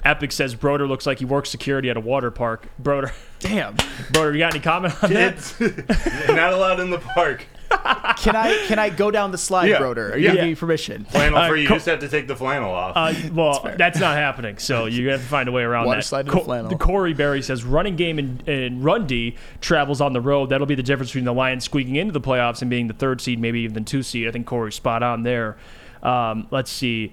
Epic 0.05 0.33
says 0.33 0.55
Broder 0.55 0.87
looks 0.87 1.07
like 1.07 1.19
he 1.19 1.27
works 1.27 1.51
security 1.51 1.91
at 1.91 1.97
a 1.99 2.01
water 2.01 2.31
park. 2.31 2.67
Broder, 2.79 3.13
damn, 3.41 3.77
Broder, 4.13 4.33
you 4.33 4.39
got 4.39 4.55
any 4.55 4.63
comment 4.63 4.95
on 5.05 5.13
that? 5.13 6.27
Not 6.29 6.53
allowed 6.55 6.81
in 6.81 6.89
the 6.91 6.99
park. 6.99 7.45
Can 7.71 8.37
I 8.37 8.65
can 8.67 8.79
I 8.79 8.91
go 8.91 9.11
down 9.11 9.31
the 9.33 9.39
slide, 9.39 9.69
Yeah. 9.69 9.79
Broder? 9.79 10.13
Are 10.13 10.17
you 10.17 10.27
Yeah. 10.27 10.33
giving 10.35 10.49
me 10.51 10.55
permission? 10.55 11.05
Flannel 11.07 11.39
Uh, 11.39 11.49
free. 11.49 11.63
You 11.63 11.69
co- 11.69 11.75
just 11.75 11.87
have 11.87 11.99
to 12.01 12.09
take 12.09 12.29
the 12.29 12.37
flannel 12.37 12.73
off. 12.73 12.93
Uh, 12.97 13.13
well, 13.33 13.69
that's, 13.77 13.99
not 13.99 14.17
happening. 14.17 14.59
So 14.59 14.87
you 14.87 15.09
have 15.11 15.21
to 15.21 15.27
find 15.27 15.49
a 15.49 15.53
way 15.53 15.63
around 15.63 15.87
Water 15.87 15.99
that. 16.01 16.05
slide 16.05 16.27
to 16.27 16.33
the 16.33 16.41
flannel. 16.41 16.71
the 16.71 16.77
Corey 16.77 17.13
Berry 17.15 17.43
says 17.43 17.65
running 17.65 17.97
game 17.97 18.19
and, 18.19 18.47
and 18.49 18.85
run 18.85 19.07
D 19.07 19.37
travels 19.61 20.01
on 20.01 20.13
the 20.13 20.21
road. 20.21 20.51
That'll 20.51 20.67
be 20.67 20.75
the 20.75 20.83
difference 20.83 21.11
between 21.11 21.25
the 21.25 21.33
Lions 21.35 21.65
squeaking 21.65 21.97
into 21.97 22.13
the 22.13 22.21
playoffs 22.21 22.61
and 22.61 22.71
being 22.71 22.87
the 22.89 22.95
third 22.95 23.21
seed, 23.21 23.41
maybe 23.41 23.61
even 23.61 23.75
the 23.75 23.81
two 23.81 24.03
seed. 24.03 24.29
I 24.29 24.31
think 24.31 24.47
Corey's 24.47 24.75
spot 24.75 25.03
on 25.03 25.23
there. 25.23 25.57
Um, 26.03 26.47
let's 26.51 26.71
see. 26.71 27.13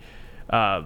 Uh, 0.50 0.84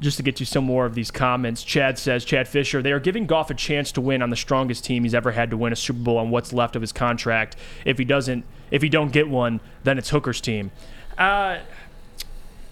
just 0.00 0.16
to 0.16 0.22
get 0.22 0.40
you 0.40 0.46
some 0.46 0.64
more 0.64 0.86
of 0.86 0.94
these 0.94 1.10
comments, 1.10 1.62
Chad 1.62 1.98
says, 1.98 2.24
Chad 2.24 2.48
Fisher, 2.48 2.82
they 2.82 2.92
are 2.92 3.00
giving 3.00 3.26
Goff 3.26 3.50
a 3.50 3.54
chance 3.54 3.92
to 3.92 4.00
win 4.00 4.22
on 4.22 4.30
the 4.30 4.36
strongest 4.36 4.84
team 4.84 5.04
he's 5.04 5.14
ever 5.14 5.32
had 5.32 5.50
to 5.50 5.56
win 5.56 5.72
a 5.72 5.76
Super 5.76 6.00
Bowl 6.00 6.18
on 6.18 6.30
what's 6.30 6.52
left 6.52 6.76
of 6.76 6.82
his 6.82 6.92
contract. 6.92 7.56
If 7.84 7.98
he 7.98 8.04
doesn't, 8.04 8.44
if 8.70 8.82
he 8.82 8.88
don't 8.88 9.12
get 9.12 9.28
one, 9.28 9.60
then 9.84 9.98
it's 9.98 10.10
Hooker's 10.10 10.40
team. 10.40 10.70
Uh, 11.16 11.58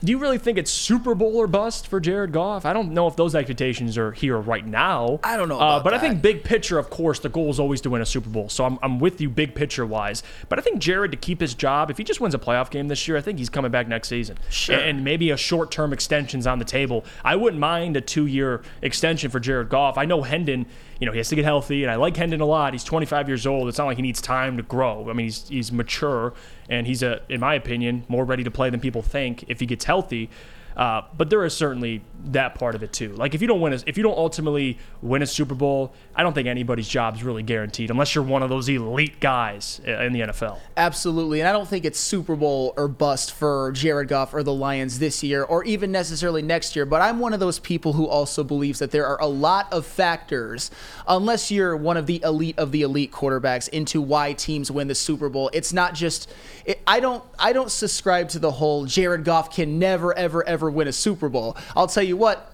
do 0.03 0.13
you 0.13 0.19
really 0.19 0.39
think 0.39 0.57
it's 0.59 0.71
Super 0.71 1.15
Bowl 1.15 1.37
or 1.37 1.47
bust 1.47 1.87
for 1.87 2.01
Jared 2.01 2.33
Goff? 2.33 2.65
I 2.65 2.73
don't 2.73 2.93
know 2.93 3.07
if 3.07 3.17
those 3.17 3.35
expectations 3.35 3.99
are 3.99 4.13
here 4.13 4.39
right 4.39 4.67
now. 4.67 5.21
I 5.23 5.37
don't 5.37 5.49
know 5.49 5.61
uh, 5.61 5.83
but 5.83 5.93
I 5.93 5.99
think 5.99 6.23
big 6.23 6.43
picture, 6.43 6.79
of 6.79 6.91
course, 6.91 7.19
the 7.19 7.29
goal 7.29 7.51
is 7.51 7.61
always 7.61 7.81
to 7.83 7.91
win 7.91 8.01
a 8.01 8.07
Super 8.07 8.31
Bowl. 8.31 8.49
So 8.49 8.65
I'm, 8.65 8.79
I'm 8.83 8.99
with 8.99 9.21
you 9.21 9.29
big 9.29 9.55
picture 9.55 9.85
wise. 9.85 10.23
But 10.49 10.59
I 10.59 10.63
think 10.63 10.79
Jared 10.81 11.11
to 11.11 11.17
keep 11.17 11.41
his 11.41 11.55
job, 11.55 11.91
if 11.91 11.99
he 11.99 12.05
just 12.05 12.21
wins 12.21 12.35
a 12.35 12.39
playoff 12.39 12.71
game 12.71 12.89
this 12.89 13.07
year, 13.07 13.17
I 13.17 13.21
think 13.21 13.39
he's 13.39 13.51
coming 13.51 13.71
back 13.71 13.89
next 13.89 14.09
season. 14.09 14.39
Sure. 14.49 14.79
And 14.79 15.05
maybe 15.05 15.31
a 15.31 15.37
short 15.37 15.71
term 15.71 15.93
extension's 15.93 16.47
on 16.47 16.59
the 16.59 16.65
table. 16.65 17.05
I 17.25 17.37
wouldn't 17.37 17.61
mind 17.61 17.97
a 17.97 18.01
two 18.01 18.27
year 18.27 18.63
extension 18.83 19.31
for 19.31 19.41
Jared 19.41 19.69
Goff. 19.69 19.99
I 19.99 20.07
know 20.07 20.23
Hendon, 20.23 20.67
you 21.01 21.07
know, 21.07 21.13
he 21.13 21.19
has 21.19 21.31
to 21.31 21.35
get 21.35 21.47
healthy, 21.47 21.83
and 21.83 21.91
I 21.91 21.97
like 21.97 22.17
Hendon 22.17 22.43
a 22.43 22.47
lot. 22.47 22.75
He's 22.75 22.85
25 22.85 23.27
years 23.27 23.47
old. 23.47 23.69
It's 23.69 23.79
not 23.79 23.87
like 23.87 23.97
he 23.97 24.03
needs 24.03 24.21
time 24.21 24.59
to 24.59 24.63
grow. 24.63 25.09
I 25.09 25.15
mean, 25.15 25.27
he's 25.27 25.49
he's 25.49 25.73
mature, 25.73 26.35
and 26.69 26.87
he's 26.87 27.03
a, 27.03 27.23
in 27.31 27.41
my 27.41 27.55
opinion, 27.55 28.05
more 28.09 28.25
ready 28.25 28.45
to 28.45 28.51
play 28.51 28.69
than 28.69 28.81
people 28.81 29.01
think 29.01 29.45
if 29.49 29.61
he 29.61 29.67
gets 29.67 29.87
healthy. 29.87 30.29
Uh, 30.77 31.03
but 31.17 31.31
there 31.31 31.45
is 31.45 31.57
certainly 31.57 32.03
that 32.27 32.55
part 32.55 32.75
of 32.75 32.83
it 32.83 32.93
too. 32.93 33.13
Like 33.13 33.35
if 33.35 33.41
you 33.41 33.49
don't 33.49 33.61
win, 33.61 33.73
a, 33.73 33.81
if 33.87 33.97
you 33.97 34.03
don't 34.03 34.17
ultimately 34.17 34.79
win 35.03 35.23
a 35.23 35.27
Super 35.27 35.55
Bowl, 35.55 35.95
I 36.15 36.23
don't 36.23 36.33
think 36.33 36.49
anybody's 36.49 36.89
job 36.89 37.17
is 37.17 37.23
really 37.23 37.43
guaranteed 37.43 37.91
unless 37.91 38.15
you're 38.15 38.25
one 38.25 38.43
of 38.43 38.49
those 38.49 38.69
elite 38.69 39.21
guys 39.21 39.81
in 39.85 40.13
the 40.13 40.21
NFL. 40.21 40.59
Absolutely. 40.77 41.41
And 41.41 41.49
I 41.49 41.53
don't 41.53 41.69
think 41.69 41.85
it's 41.85 41.99
Super 41.99 42.37
Bowl 42.37 42.75
or 42.77 42.89
bust 42.89 43.33
for 43.33 43.73
Jared 43.73 44.09
Goff 44.09 44.35
or 44.35 44.43
the 44.43 44.53
Lions 44.53 44.99
this 44.99 45.23
year 45.23 45.43
or 45.43 45.65
even 45.65 45.93
necessarily 45.93 46.43
next 46.43 46.77
year. 46.77 46.87
But 46.87 47.03
I'm 47.03 47.19
one 47.19 47.33
of 47.33 47.41
those 47.41 47.59
people 47.59 47.93
who 47.93 48.07
also 48.07 48.45
believes 48.45 48.79
that 48.81 48.91
there 48.91 49.07
are 49.07 49.21
a 49.21 49.27
lot 49.27 49.73
of 49.73 49.87
factors, 49.87 50.71
unless 51.07 51.51
you're 51.51 51.77
one 51.77 51.97
of 51.97 52.07
the 52.07 52.23
elite 52.23 52.59
of 52.59 52.73
the 52.73 52.83
elite 52.83 53.13
quarterbacks, 53.13 53.69
into 53.69 54.01
why 54.01 54.33
teams 54.33 54.71
win 54.71 54.89
the 54.89 54.95
Super 54.95 55.29
Bowl. 55.29 55.51
It's 55.53 55.73
not 55.73 55.95
just 55.95 56.31
it, 56.65 56.81
I 56.87 57.01
don't 57.01 57.25
I 57.39 57.53
don't 57.53 57.71
subscribe 57.71 58.29
to 58.31 58.39
the 58.39 58.51
whole 58.51 58.85
Jared 58.85 59.25
Goff 59.25 59.55
can 59.55 59.79
never 59.79 60.17
ever 60.17 60.47
ever 60.47 60.71
win 60.71 60.89
a 60.89 60.93
Super 60.93 61.29
Bowl. 61.29 61.57
I'll 61.77 61.87
tell 61.87 62.03
you 62.03 62.10
what, 62.13 62.53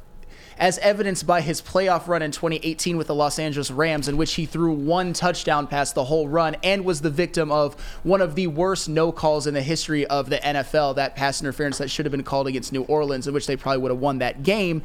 as 0.59 0.79
evidenced 0.79 1.27
by 1.27 1.41
his 1.41 1.61
playoff 1.61 2.09
run 2.09 2.23
in 2.23 2.31
2018 2.31 2.97
with 2.97 3.09
the 3.09 3.15
Los 3.15 3.39
Angeles 3.39 3.71
Rams, 3.71 4.09
in 4.09 4.17
which 4.17 4.35
he 4.35 4.47
threw 4.47 4.73
one 4.73 5.13
touchdown 5.13 5.67
pass 5.67 5.93
the 5.93 6.05
whole 6.05 6.29
run 6.29 6.57
and 6.63 6.85
was 6.85 7.03
the 7.03 7.11
victim 7.11 7.53
of 7.53 7.75
one 8.03 8.23
of 8.23 8.35
the 8.35 8.47
worst 8.47 8.89
no 8.89 9.13
calls 9.13 9.47
in 9.47 9.55
the 9.55 9.63
history 9.63 10.07
of 10.07 10.31
the 10.31 10.39
NFL, 10.39 10.97
that 10.97 11.15
pass 11.15 11.41
interference 11.41 11.79
that 11.79 11.91
should 11.91 12.07
have 12.07 12.13
been 12.13 12.25
called 12.25 12.47
against 12.47 12.73
New 12.73 12.83
Orleans, 12.85 13.27
in 13.27 13.35
which 13.35 13.47
they 13.47 13.57
probably 13.57 13.83
would 13.83 13.91
have 13.91 14.01
won 14.01 14.19
that 14.19 14.43
game. 14.43 14.83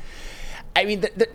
I 0.75 0.85
mean, 0.85 1.01
the, 1.01 1.27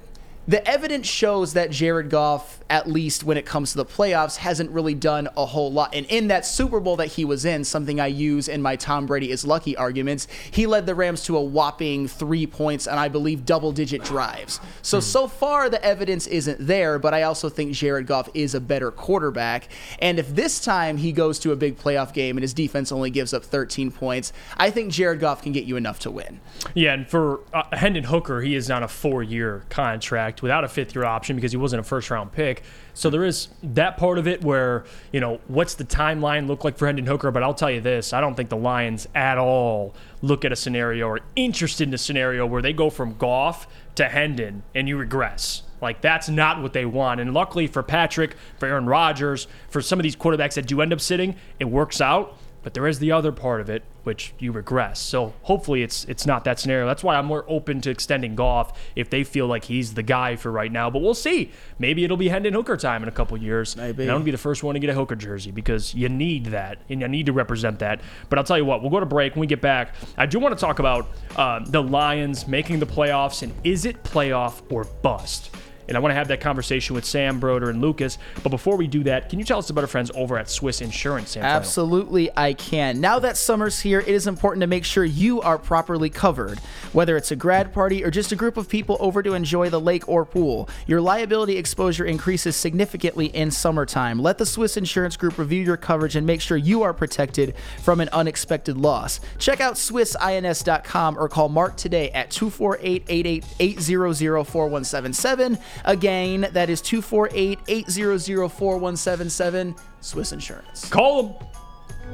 the 0.48 0.66
evidence 0.68 1.06
shows 1.08 1.54
that 1.54 1.70
Jared 1.70 2.08
Goff, 2.08 2.60
at 2.70 2.88
least 2.88 3.24
when 3.24 3.36
it 3.36 3.44
comes 3.44 3.72
to 3.72 3.78
the 3.78 3.84
playoffs, 3.84 4.36
hasn't 4.36 4.70
really 4.70 4.94
done 4.94 5.28
a 5.36 5.44
whole 5.44 5.72
lot. 5.72 5.94
And 5.94 6.06
in 6.06 6.28
that 6.28 6.46
Super 6.46 6.78
Bowl 6.78 6.96
that 6.96 7.06
he 7.06 7.24
was 7.24 7.44
in, 7.44 7.64
something 7.64 7.98
I 7.98 8.06
use 8.06 8.46
in 8.48 8.62
my 8.62 8.76
Tom 8.76 9.06
Brady 9.06 9.30
is 9.30 9.44
lucky 9.44 9.76
arguments, 9.76 10.28
he 10.50 10.66
led 10.66 10.86
the 10.86 10.94
Rams 10.94 11.24
to 11.24 11.36
a 11.36 11.42
whopping 11.42 12.06
three 12.06 12.46
points 12.46 12.86
and 12.86 12.98
I 12.98 13.08
believe 13.08 13.44
double 13.44 13.72
digit 13.72 14.04
drives. 14.04 14.60
So, 14.82 15.00
so 15.00 15.26
far 15.26 15.68
the 15.68 15.84
evidence 15.84 16.26
isn't 16.28 16.64
there, 16.64 16.98
but 16.98 17.12
I 17.12 17.22
also 17.22 17.48
think 17.48 17.72
Jared 17.72 18.06
Goff 18.06 18.28
is 18.34 18.54
a 18.54 18.60
better 18.60 18.92
quarterback. 18.92 19.68
And 19.98 20.18
if 20.18 20.34
this 20.34 20.60
time 20.60 20.96
he 20.96 21.10
goes 21.10 21.40
to 21.40 21.52
a 21.52 21.56
big 21.56 21.76
playoff 21.76 22.12
game 22.12 22.36
and 22.36 22.42
his 22.42 22.54
defense 22.54 22.92
only 22.92 23.10
gives 23.10 23.34
up 23.34 23.44
13 23.44 23.90
points, 23.90 24.32
I 24.56 24.70
think 24.70 24.92
Jared 24.92 25.18
Goff 25.18 25.42
can 25.42 25.50
get 25.52 25.64
you 25.64 25.76
enough 25.76 25.98
to 26.00 26.10
win. 26.10 26.40
Yeah, 26.74 26.94
and 26.94 27.08
for 27.08 27.40
uh, 27.52 27.64
Hendon 27.72 28.04
Hooker, 28.04 28.42
he 28.42 28.54
is 28.54 28.70
on 28.70 28.82
a 28.82 28.88
four-year 28.88 29.64
contract 29.68 30.35
without 30.42 30.64
a 30.64 30.68
fifth-year 30.68 31.04
option 31.04 31.36
because 31.36 31.52
he 31.52 31.56
wasn't 31.56 31.80
a 31.80 31.82
first-round 31.82 32.32
pick. 32.32 32.62
So 32.94 33.10
there 33.10 33.24
is 33.24 33.48
that 33.62 33.96
part 33.96 34.18
of 34.18 34.26
it 34.26 34.42
where 34.42 34.84
you 35.12 35.20
know 35.20 35.40
what's 35.48 35.74
the 35.74 35.84
timeline 35.84 36.46
look 36.46 36.64
like 36.64 36.78
for 36.78 36.86
Hendon 36.86 37.06
Hooker. 37.06 37.30
But 37.30 37.42
I'll 37.42 37.54
tell 37.54 37.70
you 37.70 37.80
this: 37.80 38.12
I 38.12 38.20
don't 38.20 38.34
think 38.34 38.48
the 38.48 38.56
Lions 38.56 39.06
at 39.14 39.38
all 39.38 39.94
look 40.22 40.44
at 40.44 40.52
a 40.52 40.56
scenario 40.56 41.06
or 41.06 41.20
interested 41.34 41.88
in 41.88 41.94
a 41.94 41.98
scenario 41.98 42.46
where 42.46 42.62
they 42.62 42.72
go 42.72 42.90
from 42.90 43.16
Goff 43.16 43.66
to 43.96 44.08
Hendon 44.08 44.62
and 44.74 44.88
you 44.88 44.96
regress. 44.96 45.62
Like 45.80 46.00
that's 46.00 46.28
not 46.28 46.62
what 46.62 46.72
they 46.72 46.86
want. 46.86 47.20
And 47.20 47.34
luckily 47.34 47.66
for 47.66 47.82
Patrick, 47.82 48.36
for 48.58 48.66
Aaron 48.66 48.86
Rodgers, 48.86 49.46
for 49.68 49.80
some 49.80 49.98
of 49.98 50.02
these 50.02 50.16
quarterbacks 50.16 50.54
that 50.54 50.66
do 50.66 50.80
end 50.80 50.92
up 50.92 51.00
sitting, 51.00 51.36
it 51.60 51.66
works 51.66 52.00
out. 52.00 52.36
But 52.62 52.74
there 52.74 52.86
is 52.86 52.98
the 52.98 53.12
other 53.12 53.30
part 53.30 53.60
of 53.60 53.70
it, 53.70 53.84
which 54.06 54.32
you 54.38 54.52
regress. 54.52 55.00
So 55.00 55.34
hopefully 55.42 55.82
it's 55.82 56.04
it's 56.04 56.24
not 56.24 56.44
that 56.44 56.60
scenario. 56.60 56.86
That's 56.86 57.02
why 57.02 57.16
I'm 57.16 57.26
more 57.26 57.44
open 57.48 57.80
to 57.82 57.90
extending 57.90 58.36
Goff 58.36 58.78
if 58.94 59.10
they 59.10 59.24
feel 59.24 59.46
like 59.48 59.64
he's 59.64 59.94
the 59.94 60.02
guy 60.02 60.36
for 60.36 60.52
right 60.52 60.70
now. 60.70 60.88
But 60.88 61.02
we'll 61.02 61.14
see. 61.14 61.50
Maybe 61.78 62.04
it'll 62.04 62.16
be 62.16 62.28
Hendon 62.28 62.54
Hooker 62.54 62.76
time 62.76 63.02
in 63.02 63.08
a 63.08 63.12
couple 63.12 63.36
years. 63.36 63.76
Maybe. 63.76 64.04
And 64.04 64.12
I'm 64.12 64.16
gonna 64.16 64.24
be 64.24 64.30
the 64.30 64.38
first 64.38 64.62
one 64.62 64.74
to 64.74 64.80
get 64.80 64.90
a 64.90 64.94
Hooker 64.94 65.16
jersey 65.16 65.50
because 65.50 65.94
you 65.94 66.08
need 66.08 66.46
that 66.46 66.78
and 66.88 67.00
you 67.00 67.08
need 67.08 67.26
to 67.26 67.32
represent 67.32 67.80
that. 67.80 68.00
But 68.28 68.38
I'll 68.38 68.44
tell 68.44 68.58
you 68.58 68.64
what, 68.64 68.80
we'll 68.80 68.90
go 68.90 69.00
to 69.00 69.06
break. 69.06 69.34
When 69.34 69.40
we 69.40 69.46
get 69.46 69.60
back, 69.60 69.94
I 70.16 70.26
do 70.26 70.38
want 70.38 70.56
to 70.56 70.60
talk 70.60 70.78
about 70.78 71.08
uh, 71.34 71.60
the 71.66 71.82
Lions 71.82 72.46
making 72.46 72.78
the 72.78 72.86
playoffs 72.86 73.42
and 73.42 73.52
is 73.64 73.84
it 73.84 74.02
playoff 74.04 74.62
or 74.70 74.84
bust? 74.84 75.55
And 75.88 75.96
I 75.96 76.00
want 76.00 76.10
to 76.10 76.16
have 76.16 76.28
that 76.28 76.40
conversation 76.40 76.94
with 76.94 77.04
Sam, 77.04 77.38
Broder, 77.38 77.70
and 77.70 77.80
Lucas. 77.80 78.18
But 78.42 78.50
before 78.50 78.76
we 78.76 78.86
do 78.86 79.04
that, 79.04 79.28
can 79.28 79.38
you 79.38 79.44
tell 79.44 79.58
us 79.58 79.70
about 79.70 79.82
our 79.82 79.88
friends 79.88 80.10
over 80.14 80.38
at 80.38 80.50
Swiss 80.50 80.80
Insurance, 80.80 81.30
Sam? 81.30 81.44
Absolutely, 81.44 82.30
I 82.36 82.54
can. 82.54 83.00
Now 83.00 83.18
that 83.20 83.36
summer's 83.36 83.80
here, 83.80 84.00
it 84.00 84.08
is 84.08 84.26
important 84.26 84.62
to 84.62 84.66
make 84.66 84.84
sure 84.84 85.04
you 85.04 85.40
are 85.40 85.58
properly 85.58 86.10
covered. 86.10 86.58
Whether 86.92 87.16
it's 87.16 87.30
a 87.30 87.36
grad 87.36 87.72
party 87.72 88.04
or 88.04 88.10
just 88.10 88.32
a 88.32 88.36
group 88.36 88.56
of 88.56 88.68
people 88.68 88.96
over 89.00 89.22
to 89.22 89.34
enjoy 89.34 89.70
the 89.70 89.80
lake 89.80 90.08
or 90.08 90.24
pool, 90.24 90.68
your 90.86 91.00
liability 91.00 91.56
exposure 91.56 92.04
increases 92.04 92.56
significantly 92.56 93.26
in 93.26 93.50
summertime. 93.50 94.18
Let 94.18 94.38
the 94.38 94.46
Swiss 94.46 94.76
Insurance 94.76 95.16
Group 95.16 95.38
review 95.38 95.62
your 95.62 95.76
coverage 95.76 96.16
and 96.16 96.26
make 96.26 96.40
sure 96.40 96.56
you 96.56 96.82
are 96.82 96.92
protected 96.92 97.54
from 97.82 98.00
an 98.00 98.08
unexpected 98.12 98.76
loss. 98.76 99.20
Check 99.38 99.60
out 99.60 99.74
SwissINS.com 99.74 101.18
or 101.18 101.28
call 101.28 101.48
Mark 101.48 101.76
today 101.76 102.10
at 102.10 102.30
248 102.30 103.04
800 103.08 104.44
4177. 104.44 105.58
Again, 105.84 106.48
that 106.52 106.70
is 106.70 106.80
248 106.80 107.58
800 107.68 108.48
4177. 108.48 109.74
Swiss 110.00 110.32
Insurance. 110.32 110.88
Call 110.88 111.22
them. 111.22 111.48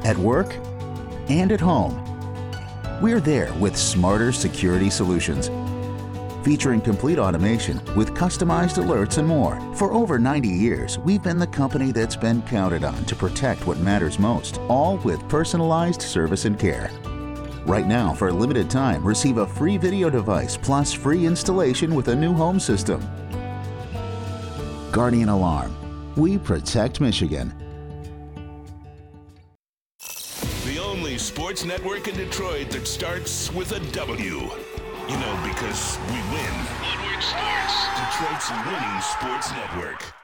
At 0.05 0.17
work 0.17 0.55
and 1.29 1.53
at 1.53 1.61
home. 1.61 2.09
We're 3.01 3.21
there 3.21 3.53
with 3.55 3.77
smarter 3.77 4.33
security 4.33 4.91
solutions. 4.91 5.51
Featuring 6.45 6.81
complete 6.81 7.19
automation 7.19 7.81
with 7.95 8.15
customized 8.15 8.83
alerts 8.83 9.19
and 9.19 9.29
more. 9.29 9.61
For 9.77 9.93
over 9.93 10.19
90 10.19 10.49
years, 10.49 10.99
we've 10.99 11.23
been 11.23 11.39
the 11.39 11.47
company 11.47 11.93
that's 11.93 12.17
been 12.17 12.43
counted 12.43 12.83
on 12.83 13.05
to 13.05 13.15
protect 13.15 13.67
what 13.67 13.79
matters 13.79 14.19
most, 14.19 14.59
all 14.69 14.97
with 14.99 15.29
personalized 15.29 16.03
service 16.03 16.45
and 16.45 16.59
care. 16.59 16.91
Right 17.65 17.87
now, 17.87 18.13
for 18.13 18.29
a 18.29 18.33
limited 18.33 18.69
time, 18.69 19.05
receive 19.07 19.37
a 19.37 19.47
free 19.47 19.77
video 19.77 20.11
device 20.11 20.57
plus 20.57 20.93
free 20.93 21.27
installation 21.27 21.95
with 21.95 22.09
a 22.09 22.17
new 22.17 22.35
home 22.35 22.59
system. 22.59 23.01
Guardian 24.93 25.31
Alarm. 25.31 25.75
We 26.17 26.37
protect 26.37 27.01
Michigan. 27.01 27.55
The 30.67 30.79
only 30.79 31.17
sports 31.17 31.65
network 31.65 32.09
in 32.09 32.15
Detroit 32.15 32.69
that 32.71 32.87
starts 32.87 33.51
with 33.55 33.73
a 33.73 33.81
W. 33.93 34.25
You 34.25 35.17
know, 35.17 35.41
because 35.49 35.99
we 36.09 36.19
win. 36.31 36.55
Woodward 36.85 37.23
Sports. 37.23 37.75
Detroit's 37.97 38.51
winning 38.67 39.01
sports 39.01 39.51
network. 39.53 40.22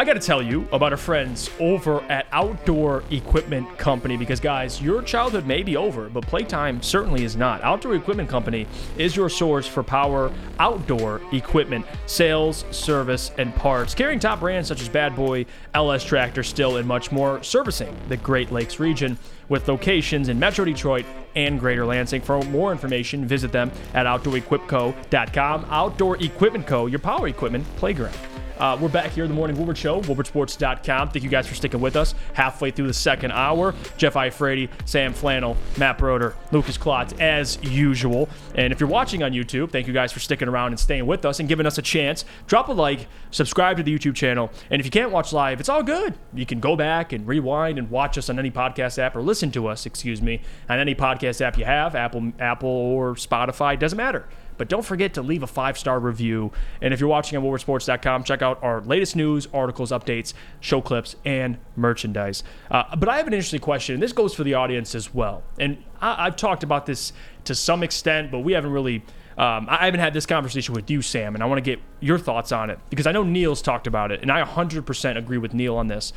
I 0.00 0.04
got 0.04 0.12
to 0.12 0.20
tell 0.20 0.40
you 0.40 0.64
about 0.70 0.92
our 0.92 0.96
friends 0.96 1.50
over 1.58 2.00
at 2.02 2.28
Outdoor 2.30 3.02
Equipment 3.10 3.78
Company 3.78 4.16
because, 4.16 4.38
guys, 4.38 4.80
your 4.80 5.02
childhood 5.02 5.44
may 5.44 5.64
be 5.64 5.76
over, 5.76 6.08
but 6.08 6.24
playtime 6.24 6.80
certainly 6.80 7.24
is 7.24 7.34
not. 7.34 7.64
Outdoor 7.64 7.96
Equipment 7.96 8.28
Company 8.28 8.68
is 8.96 9.16
your 9.16 9.28
source 9.28 9.66
for 9.66 9.82
power 9.82 10.32
outdoor 10.60 11.20
equipment, 11.32 11.84
sales, 12.06 12.64
service, 12.70 13.32
and 13.38 13.52
parts. 13.56 13.92
Carrying 13.92 14.20
top 14.20 14.38
brands 14.38 14.68
such 14.68 14.80
as 14.80 14.88
Bad 14.88 15.16
Boy, 15.16 15.46
LS 15.74 16.04
Tractor, 16.04 16.44
Still, 16.44 16.76
and 16.76 16.86
much 16.86 17.10
more, 17.10 17.42
servicing 17.42 17.92
the 18.08 18.18
Great 18.18 18.52
Lakes 18.52 18.78
region 18.78 19.18
with 19.48 19.66
locations 19.66 20.28
in 20.28 20.38
Metro 20.38 20.64
Detroit 20.64 21.06
and 21.34 21.58
Greater 21.58 21.84
Lansing. 21.84 22.20
For 22.20 22.40
more 22.44 22.70
information, 22.70 23.26
visit 23.26 23.50
them 23.50 23.72
at 23.94 24.06
OutdoorEquipCo.com. 24.06 25.66
Outdoor 25.68 26.22
Equipment 26.22 26.68
Co., 26.68 26.86
your 26.86 27.00
power 27.00 27.26
equipment 27.26 27.66
playground. 27.78 28.14
Uh, 28.58 28.76
we're 28.80 28.88
back 28.88 29.12
here 29.12 29.22
in 29.22 29.30
the 29.30 29.34
morning 29.36 29.56
Woodward 29.56 29.78
Show, 29.78 30.00
WoodwardSports.com. 30.00 31.10
Thank 31.10 31.22
you 31.22 31.30
guys 31.30 31.46
for 31.46 31.54
sticking 31.54 31.80
with 31.80 31.94
us 31.94 32.16
halfway 32.32 32.72
through 32.72 32.88
the 32.88 32.94
second 32.94 33.30
hour. 33.30 33.72
Jeff 33.96 34.14
Iafrate, 34.14 34.68
Sam 34.84 35.12
Flannel, 35.12 35.56
Matt 35.76 35.96
Broder, 35.98 36.34
Lucas 36.50 36.76
Klotz, 36.76 37.12
as 37.20 37.62
usual. 37.62 38.28
And 38.56 38.72
if 38.72 38.80
you're 38.80 38.88
watching 38.88 39.22
on 39.22 39.30
YouTube, 39.30 39.70
thank 39.70 39.86
you 39.86 39.92
guys 39.92 40.10
for 40.10 40.18
sticking 40.18 40.48
around 40.48 40.72
and 40.72 40.80
staying 40.80 41.06
with 41.06 41.24
us 41.24 41.38
and 41.38 41.48
giving 41.48 41.66
us 41.66 41.78
a 41.78 41.82
chance. 41.82 42.24
Drop 42.48 42.68
a 42.68 42.72
like, 42.72 43.06
subscribe 43.30 43.76
to 43.76 43.84
the 43.84 43.96
YouTube 43.96 44.16
channel, 44.16 44.50
and 44.70 44.80
if 44.80 44.86
you 44.86 44.90
can't 44.90 45.12
watch 45.12 45.32
live, 45.32 45.60
it's 45.60 45.68
all 45.68 45.84
good. 45.84 46.14
You 46.34 46.44
can 46.44 46.58
go 46.58 46.74
back 46.74 47.12
and 47.12 47.28
rewind 47.28 47.78
and 47.78 47.88
watch 47.90 48.18
us 48.18 48.28
on 48.28 48.40
any 48.40 48.50
podcast 48.50 48.98
app 48.98 49.14
or 49.14 49.22
listen 49.22 49.52
to 49.52 49.68
us, 49.68 49.86
excuse 49.86 50.20
me, 50.20 50.42
on 50.68 50.80
any 50.80 50.96
podcast 50.96 51.40
app 51.40 51.56
you 51.58 51.64
have, 51.64 51.94
Apple, 51.94 52.32
Apple 52.40 52.68
or 52.68 53.14
Spotify, 53.14 53.78
doesn't 53.78 53.96
matter. 53.96 54.26
But 54.58 54.68
don't 54.68 54.84
forget 54.84 55.14
to 55.14 55.22
leave 55.22 55.42
a 55.42 55.46
five 55.46 55.78
star 55.78 55.98
review. 55.98 56.52
And 56.82 56.92
if 56.92 57.00
you're 57.00 57.08
watching 57.08 57.38
on 57.38 57.44
WoodwardSports.com, 57.44 58.24
check 58.24 58.42
out 58.42 58.62
our 58.62 58.80
latest 58.82 59.16
news, 59.16 59.48
articles, 59.54 59.90
updates, 59.90 60.34
show 60.60 60.80
clips, 60.80 61.16
and 61.24 61.58
merchandise. 61.76 62.42
Uh, 62.70 62.96
but 62.96 63.08
I 63.08 63.16
have 63.16 63.26
an 63.26 63.32
interesting 63.32 63.60
question, 63.60 63.94
and 63.94 64.02
this 64.02 64.12
goes 64.12 64.34
for 64.34 64.44
the 64.44 64.54
audience 64.54 64.94
as 64.94 65.14
well. 65.14 65.42
And 65.58 65.82
I, 66.00 66.26
I've 66.26 66.36
talked 66.36 66.62
about 66.62 66.86
this 66.86 67.12
to 67.44 67.54
some 67.54 67.82
extent, 67.82 68.30
but 68.30 68.40
we 68.40 68.52
haven't 68.52 68.72
really. 68.72 69.02
Um, 69.38 69.68
I 69.70 69.84
haven't 69.84 70.00
had 70.00 70.14
this 70.14 70.26
conversation 70.26 70.74
with 70.74 70.90
you, 70.90 71.00
Sam, 71.00 71.36
and 71.36 71.44
I 71.44 71.46
want 71.46 71.58
to 71.58 71.62
get 71.62 71.78
your 72.00 72.18
thoughts 72.18 72.50
on 72.50 72.70
it 72.70 72.80
because 72.90 73.06
I 73.06 73.12
know 73.12 73.22
Neil's 73.22 73.62
talked 73.62 73.86
about 73.86 74.10
it, 74.10 74.20
and 74.20 74.32
I 74.32 74.42
100% 74.42 75.16
agree 75.16 75.38
with 75.38 75.54
Neil 75.54 75.76
on 75.76 75.86
this. 75.86 76.12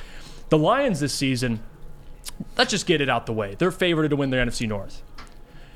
The 0.50 0.58
Lions 0.58 1.00
this 1.00 1.14
season, 1.14 1.62
let's 2.58 2.72
just 2.72 2.88
get 2.88 3.00
it 3.00 3.10
out 3.10 3.28
the 3.28 3.34
way. 3.34 3.54
They're 3.54 3.70
favored 3.70 4.10
to 4.10 4.16
win 4.16 4.32
the 4.32 4.38
NFC 4.38 4.68
North. 4.68 5.04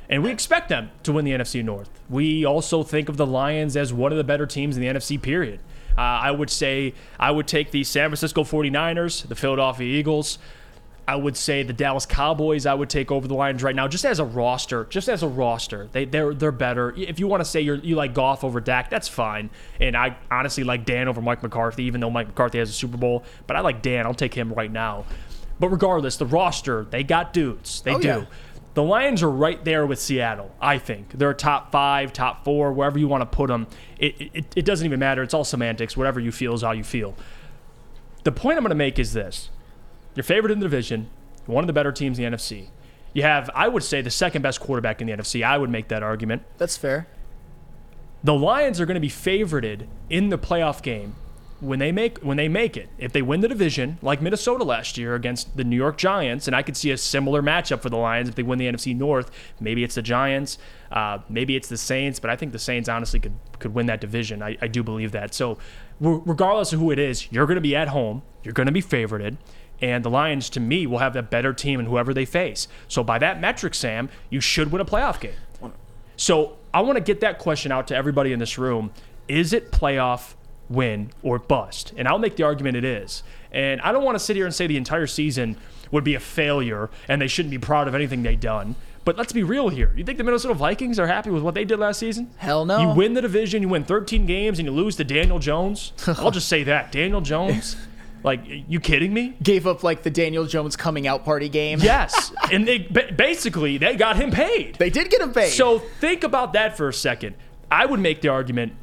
And 0.09 0.23
we 0.23 0.29
expect 0.31 0.69
them 0.69 0.91
to 1.03 1.11
win 1.13 1.25
the 1.25 1.31
NFC 1.31 1.63
North. 1.63 1.89
We 2.09 2.45
also 2.45 2.83
think 2.83 3.09
of 3.09 3.17
the 3.17 3.25
Lions 3.25 3.75
as 3.75 3.91
one 3.91 4.11
of 4.11 4.17
the 4.17 4.23
better 4.23 4.45
teams 4.45 4.77
in 4.77 4.81
the 4.81 4.87
NFC, 4.87 5.19
period. 5.21 5.59
Uh, 5.97 6.01
I 6.01 6.31
would 6.31 6.49
say 6.49 6.93
I 7.19 7.31
would 7.31 7.47
take 7.47 7.71
the 7.71 7.83
San 7.83 8.09
Francisco 8.09 8.43
49ers, 8.43 9.27
the 9.27 9.35
Philadelphia 9.35 9.87
Eagles. 9.87 10.37
I 11.07 11.15
would 11.15 11.37
say 11.37 11.61
the 11.61 11.71
Dallas 11.71 12.05
Cowboys 12.07 12.65
I 12.65 12.73
would 12.73 12.89
take 12.89 13.11
over 13.11 13.27
the 13.27 13.35
Lions 13.35 13.61
right 13.61 13.75
now, 13.75 13.87
just 13.87 14.05
as 14.05 14.19
a 14.19 14.25
roster. 14.25 14.85
Just 14.85 15.07
as 15.07 15.21
a 15.21 15.27
roster, 15.27 15.87
they 15.91 16.05
they're 16.05 16.33
they're 16.33 16.51
better. 16.51 16.93
If 16.97 17.19
you 17.19 17.27
want 17.27 17.41
to 17.41 17.45
say 17.45 17.61
you're, 17.61 17.75
you 17.75 17.95
like 17.95 18.15
Goff 18.15 18.43
over 18.43 18.59
Dak, 18.59 18.89
that's 18.89 19.07
fine. 19.07 19.51
And 19.79 19.95
I 19.95 20.17
honestly 20.31 20.63
like 20.63 20.83
Dan 20.83 21.07
over 21.07 21.21
Mike 21.21 21.43
McCarthy, 21.43 21.83
even 21.83 22.01
though 22.01 22.09
Mike 22.09 22.27
McCarthy 22.27 22.57
has 22.57 22.71
a 22.71 22.73
Super 22.73 22.97
Bowl. 22.97 23.23
But 23.45 23.55
I 23.55 23.59
like 23.59 23.83
Dan. 23.83 24.07
I'll 24.07 24.15
take 24.15 24.33
him 24.33 24.51
right 24.53 24.71
now. 24.71 25.05
But 25.59 25.69
regardless, 25.69 26.17
the 26.17 26.25
roster 26.25 26.85
they 26.89 27.03
got 27.03 27.33
dudes. 27.33 27.81
They 27.81 27.93
Oh, 27.93 27.99
do. 27.99 28.07
yeah. 28.07 28.25
The 28.75 28.83
Lions 28.83 29.23
are 29.23 29.31
right 29.31 29.63
there 29.63 29.85
with 29.85 29.99
Seattle, 29.99 30.51
I 30.61 30.77
think. 30.77 31.13
They're 31.13 31.33
top 31.33 31.71
five, 31.71 32.11
top 32.11 32.43
four, 32.43 32.73
wherever 32.73 32.99
you 32.99 33.07
want 33.07 33.21
to 33.21 33.25
put 33.25 33.47
them. 33.47 33.67
It, 33.97 34.19
it, 34.33 34.45
it 34.53 34.65
doesn't 34.65 34.85
even 34.85 34.99
matter. 34.99 35.23
It's 35.23 35.33
all 35.33 35.45
semantics. 35.45 35.95
Whatever 35.95 36.19
you 36.19 36.33
feel 36.33 36.53
is 36.53 36.61
how 36.61 36.73
you 36.73 36.83
feel. 36.83 37.15
The 38.25 38.33
point 38.33 38.57
I'm 38.57 38.63
going 38.63 38.69
to 38.69 38.75
make 38.75 38.99
is 38.99 39.13
this 39.13 39.49
you're 40.13 40.25
favored 40.25 40.51
in 40.51 40.59
the 40.59 40.65
division, 40.65 41.09
one 41.45 41.63
of 41.63 41.67
the 41.67 41.73
better 41.73 41.93
teams 41.93 42.19
in 42.19 42.29
the 42.29 42.37
NFC. 42.37 42.67
You 43.13 43.21
have, 43.21 43.49
I 43.55 43.69
would 43.69 43.83
say, 43.83 44.01
the 44.01 44.11
second 44.11 44.41
best 44.41 44.59
quarterback 44.59 44.99
in 44.99 45.07
the 45.07 45.13
NFC. 45.13 45.41
I 45.41 45.57
would 45.57 45.69
make 45.69 45.87
that 45.87 46.03
argument. 46.03 46.43
That's 46.57 46.75
fair. 46.75 47.07
The 48.25 48.33
Lions 48.33 48.81
are 48.81 48.85
going 48.85 48.95
to 48.95 49.01
be 49.01 49.09
favorited 49.09 49.87
in 50.09 50.29
the 50.29 50.37
playoff 50.37 50.81
game 50.81 51.15
when 51.65 51.79
they 51.79 51.91
make 51.91 52.19
when 52.19 52.37
they 52.37 52.47
make 52.47 52.77
it. 52.77 52.89
If 52.97 53.11
they 53.11 53.21
win 53.21 53.41
the 53.41 53.47
division, 53.47 53.97
like 54.01 54.21
Minnesota 54.21 54.63
last 54.63 54.97
year 54.97 55.15
against 55.15 55.57
the 55.57 55.63
New 55.63 55.75
York 55.75 55.97
Giants, 55.97 56.47
and 56.47 56.55
I 56.55 56.61
could 56.61 56.77
see 56.77 56.91
a 56.91 56.97
similar 56.97 57.41
matchup 57.41 57.81
for 57.81 57.89
the 57.89 57.97
Lions 57.97 58.29
if 58.29 58.35
they 58.35 58.43
win 58.43 58.59
the 58.59 58.67
NFC 58.67 58.95
North. 58.95 59.31
Maybe 59.59 59.83
it's 59.83 59.95
the 59.95 60.01
Giants, 60.01 60.57
uh, 60.91 61.19
maybe 61.29 61.55
it's 61.55 61.67
the 61.67 61.77
Saints, 61.77 62.19
but 62.19 62.29
I 62.29 62.35
think 62.35 62.51
the 62.51 62.59
Saints 62.59 62.87
honestly 62.87 63.19
could 63.19 63.33
could 63.59 63.73
win 63.73 63.87
that 63.87 64.01
division. 64.01 64.41
I, 64.41 64.57
I 64.61 64.67
do 64.67 64.83
believe 64.83 65.11
that. 65.11 65.33
So, 65.33 65.57
re- 65.99 66.21
regardless 66.25 66.71
of 66.73 66.79
who 66.79 66.91
it 66.91 66.99
is, 66.99 67.31
you're 67.31 67.47
going 67.47 67.55
to 67.55 67.61
be 67.61 67.75
at 67.75 67.89
home. 67.89 68.21
You're 68.43 68.53
going 68.53 68.67
to 68.67 68.71
be 68.71 68.81
favorited. 68.81 69.37
And 69.81 70.05
the 70.05 70.09
Lions, 70.09 70.49
to 70.51 70.61
me, 70.61 70.87
will 70.87 70.99
have 70.99 71.17
a 71.17 71.21
better 71.21 71.51
team 71.51 71.81
in 71.81 71.87
whoever 71.87 72.13
they 72.13 72.23
face. 72.23 72.69
So, 72.87 73.03
by 73.03 73.19
that 73.19 73.41
metric, 73.41 73.73
Sam, 73.73 74.09
you 74.29 74.39
should 74.39 74.71
win 74.71 74.81
a 74.81 74.85
playoff 74.85 75.19
game. 75.19 75.33
So 76.17 76.57
I 76.73 76.81
want 76.81 76.97
to 76.97 77.03
get 77.03 77.21
that 77.21 77.39
question 77.39 77.71
out 77.71 77.87
to 77.87 77.95
everybody 77.95 78.31
in 78.31 78.39
this 78.39 78.57
room. 78.57 78.91
Is 79.27 79.53
it 79.53 79.71
playoff 79.71 80.35
win 80.69 81.11
or 81.23 81.39
bust? 81.39 81.93
And 81.97 82.07
I'll 82.07 82.19
make 82.19 82.35
the 82.35 82.43
argument 82.43 82.77
it 82.77 82.85
is. 82.85 83.23
And 83.51 83.79
I 83.81 83.91
don't 83.91 84.03
want 84.03 84.15
to 84.15 84.23
sit 84.23 84.35
here 84.35 84.45
and 84.45 84.53
say 84.53 84.67
the 84.67 84.77
entire 84.77 85.07
season 85.07 85.57
would 85.91 86.03
be 86.03 86.15
a 86.15 86.19
failure 86.19 86.89
and 87.07 87.21
they 87.21 87.27
shouldn't 87.27 87.51
be 87.51 87.57
proud 87.57 87.87
of 87.87 87.95
anything 87.95 88.23
they've 88.23 88.39
done. 88.39 88.75
But 89.05 89.17
let's 89.17 89.31
be 89.31 89.43
real 89.43 89.69
here. 89.69 89.93
You 89.95 90.03
think 90.03 90.17
the 90.17 90.23
Minnesota 90.23 90.55
Vikings 90.55 90.97
are 90.97 91.05
happy 91.05 91.29
with 91.29 91.43
what 91.43 91.53
they 91.53 91.63
did 91.63 91.77
last 91.77 91.99
season? 91.99 92.31
Hell 92.37 92.65
no. 92.65 92.79
You 92.81 92.89
win 92.89 93.13
the 93.13 93.21
division, 93.21 93.61
you 93.61 93.69
win 93.69 93.83
13 93.83 94.25
games, 94.25 94.57
and 94.57 94.67
you 94.67 94.73
lose 94.73 94.95
to 94.95 95.03
Daniel 95.03 95.37
Jones. 95.37 95.93
I'll 96.07 96.31
just 96.31 96.49
say 96.49 96.63
that. 96.63 96.91
Daniel 96.91 97.21
Jones? 97.21 97.77
Like, 98.23 98.41
you 98.45 98.79
kidding 98.79 99.13
me? 99.13 99.37
Gave 99.43 99.67
up 99.67 99.83
like 99.83 100.01
the 100.01 100.09
Daniel 100.09 100.45
Jones 100.45 100.75
coming 100.75 101.05
out 101.05 101.23
party 101.23 101.47
game. 101.47 101.77
Yes, 101.79 102.33
and 102.51 102.67
they 102.67 102.79
basically 102.79 103.77
they 103.77 103.95
got 103.95 104.15
him 104.15 104.31
paid. 104.31 104.75
They 104.75 104.89
did 104.89 105.11
get 105.11 105.21
him 105.21 105.31
paid. 105.31 105.51
So 105.51 105.77
think 105.77 106.23
about 106.23 106.53
that 106.53 106.75
for 106.75 106.89
a 106.89 106.93
second. 106.93 107.35
I 107.69 107.85
would 107.85 107.99
make 107.99 108.21
the 108.21 108.29
argument 108.29 108.73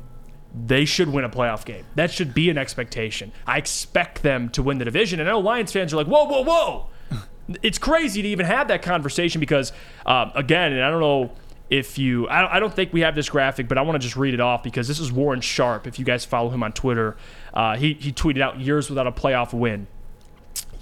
they 0.55 0.85
should 0.85 1.09
win 1.09 1.25
a 1.25 1.31
playoff 1.31 1.65
game. 1.65 1.85
That 1.95 2.11
should 2.11 2.35
be 2.35 2.51
an 2.51 2.59
expectation. 2.59 3.33
I 3.47 3.59
expect 3.59 4.23
them 4.23 4.51
to 4.51 4.63
win 4.63 4.79
the 4.79 4.85
division. 4.85 5.19
And 5.21 5.29
I 5.29 5.33
know 5.33 5.41
Lions 5.41 5.73
fans 5.73 5.93
are 5.93 5.97
like, 5.97 6.07
whoa, 6.07 6.25
whoa, 6.25 6.43
whoa. 6.43 6.87
It's 7.61 7.77
crazy 7.79 8.23
to 8.23 8.29
even 8.29 8.47
have 8.47 8.69
that 8.69 8.83
conversation 8.83 9.41
because, 9.41 9.73
um, 10.07 10.31
again, 10.37 10.73
and 10.73 10.83
I 10.83 10.91
don't 10.91 11.01
know 11.01 11.33
if 11.71 11.99
you, 11.99 12.29
I 12.29 12.41
don't, 12.41 12.51
I 12.53 12.61
don't 12.61 12.73
think 12.73 12.93
we 12.93 13.01
have 13.01 13.15
this 13.17 13.29
graphic, 13.29 13.67
but 13.67 13.79
I 13.79 13.83
want 13.83 13.97
to 13.97 13.99
just 13.99 14.17
read 14.17 14.33
it 14.33 14.41
off 14.41 14.63
because 14.63 14.87
this 14.87 15.01
is 15.01 15.11
Warren 15.11 15.41
Sharp. 15.41 15.87
If 15.87 15.99
you 15.99 16.05
guys 16.05 16.25
follow 16.25 16.51
him 16.51 16.63
on 16.63 16.73
Twitter, 16.73 17.17
uh, 17.53 17.77
he, 17.77 17.95
he 17.95 18.13
tweeted 18.13 18.41
out 18.41 18.61
years 18.61 18.89
without 18.89 19.09
a 19.09 19.13
playoff 19.13 19.53
win. 19.53 19.89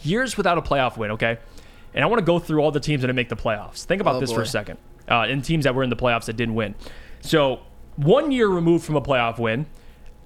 Years 0.02 0.36
without 0.36 0.58
a 0.58 0.62
playoff 0.62 0.96
win, 0.96 1.12
okay? 1.12 1.38
And 1.94 2.04
I 2.04 2.06
want 2.06 2.20
to 2.20 2.24
go 2.26 2.38
through 2.38 2.60
all 2.60 2.70
the 2.70 2.78
teams 2.78 3.00
that 3.00 3.06
didn't 3.06 3.16
make 3.16 3.30
the 3.30 3.36
playoffs. 3.36 3.84
Think 3.84 4.00
about 4.02 4.16
Oh, 4.16 4.20
this 4.20 4.30
for 4.32 4.42
a 4.42 4.46
second. 4.46 4.78
Uh, 5.08 5.22
and 5.22 5.42
teams 5.44 5.64
that 5.64 5.74
were 5.74 5.82
in 5.82 5.90
the 5.90 5.96
playoffs 5.96 6.26
that 6.26 6.36
didn't 6.36 6.54
win. 6.54 6.74
So 7.20 7.60
one 8.00 8.32
year 8.32 8.48
removed 8.48 8.84
from 8.84 8.96
a 8.96 9.02
playoff 9.02 9.38
win, 9.38 9.66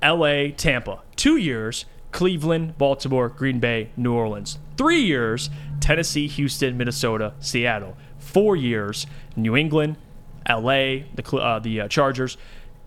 L.A., 0.01 0.53
Tampa. 0.53 1.03
Two 1.17 1.37
years, 1.37 1.87
Cleveland, 2.13 2.79
Baltimore, 2.79 3.29
Green 3.29 3.59
Bay, 3.59 3.91
New 3.97 4.13
Orleans. 4.13 4.59
Three 4.77 5.03
years, 5.03 5.51
Tennessee, 5.81 6.29
Houston, 6.29 6.77
Minnesota, 6.77 7.35
Seattle. 7.41 7.97
Four 8.19 8.57
years, 8.57 9.07
New 9.35 9.57
England, 9.57 9.97
L.A., 10.47 11.07
the 11.15 11.37
uh, 11.37 11.59
the 11.59 11.83
uh, 11.83 11.89
Chargers, 11.89 12.37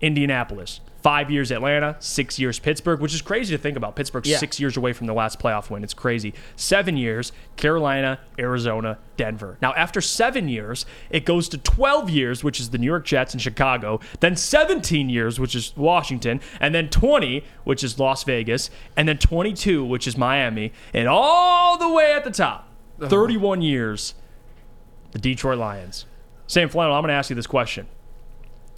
Indianapolis. 0.00 0.80
Five 1.02 1.30
years 1.30 1.52
Atlanta, 1.52 1.96
six 2.00 2.40
years 2.40 2.58
Pittsburgh, 2.58 3.00
which 3.00 3.14
is 3.14 3.22
crazy 3.22 3.56
to 3.56 3.62
think 3.62 3.76
about. 3.76 3.94
Pittsburgh's 3.94 4.28
Yeah. 4.28 4.38
six 4.38 4.58
years 4.58 4.76
away 4.76 4.92
from 4.92 5.06
the 5.06 5.12
last 5.12 5.38
playoff 5.38 5.70
win. 5.70 5.84
It's 5.84 5.94
crazy. 5.94 6.34
Seven 6.56 6.96
years, 6.96 7.30
Carolina, 7.56 8.18
Arizona, 8.38 8.98
Denver. 9.16 9.58
Now, 9.62 9.72
after 9.74 10.00
seven 10.00 10.48
years, 10.48 10.86
it 11.10 11.24
goes 11.24 11.48
to 11.50 11.58
12 11.58 12.10
years, 12.10 12.42
which 12.42 12.58
is 12.58 12.70
the 12.70 12.78
New 12.78 12.86
York 12.86 13.04
Jets 13.04 13.32
and 13.32 13.40
Chicago, 13.40 14.00
then 14.18 14.34
17 14.34 15.08
years, 15.08 15.38
which 15.38 15.54
is 15.54 15.72
Washington, 15.76 16.40
and 16.60 16.74
then 16.74 16.88
20, 16.88 17.44
which 17.62 17.84
is 17.84 17.98
Las 18.00 18.24
Vegas, 18.24 18.68
and 18.96 19.08
then 19.08 19.18
22, 19.18 19.84
which 19.84 20.08
is 20.08 20.16
Miami, 20.18 20.72
and 20.92 21.06
all 21.06 21.78
the 21.78 21.88
way 21.88 22.12
at 22.12 22.24
the 22.24 22.30
top, 22.32 22.68
uh-huh. 23.00 23.08
31 23.08 23.62
years, 23.62 24.14
the 25.12 25.18
Detroit 25.20 25.58
Lions. 25.58 26.06
Sam 26.48 26.68
Flannel, 26.68 26.94
I'm 26.96 27.02
going 27.02 27.08
to 27.08 27.14
ask 27.14 27.30
you 27.30 27.36
this 27.36 27.46
question. 27.46 27.86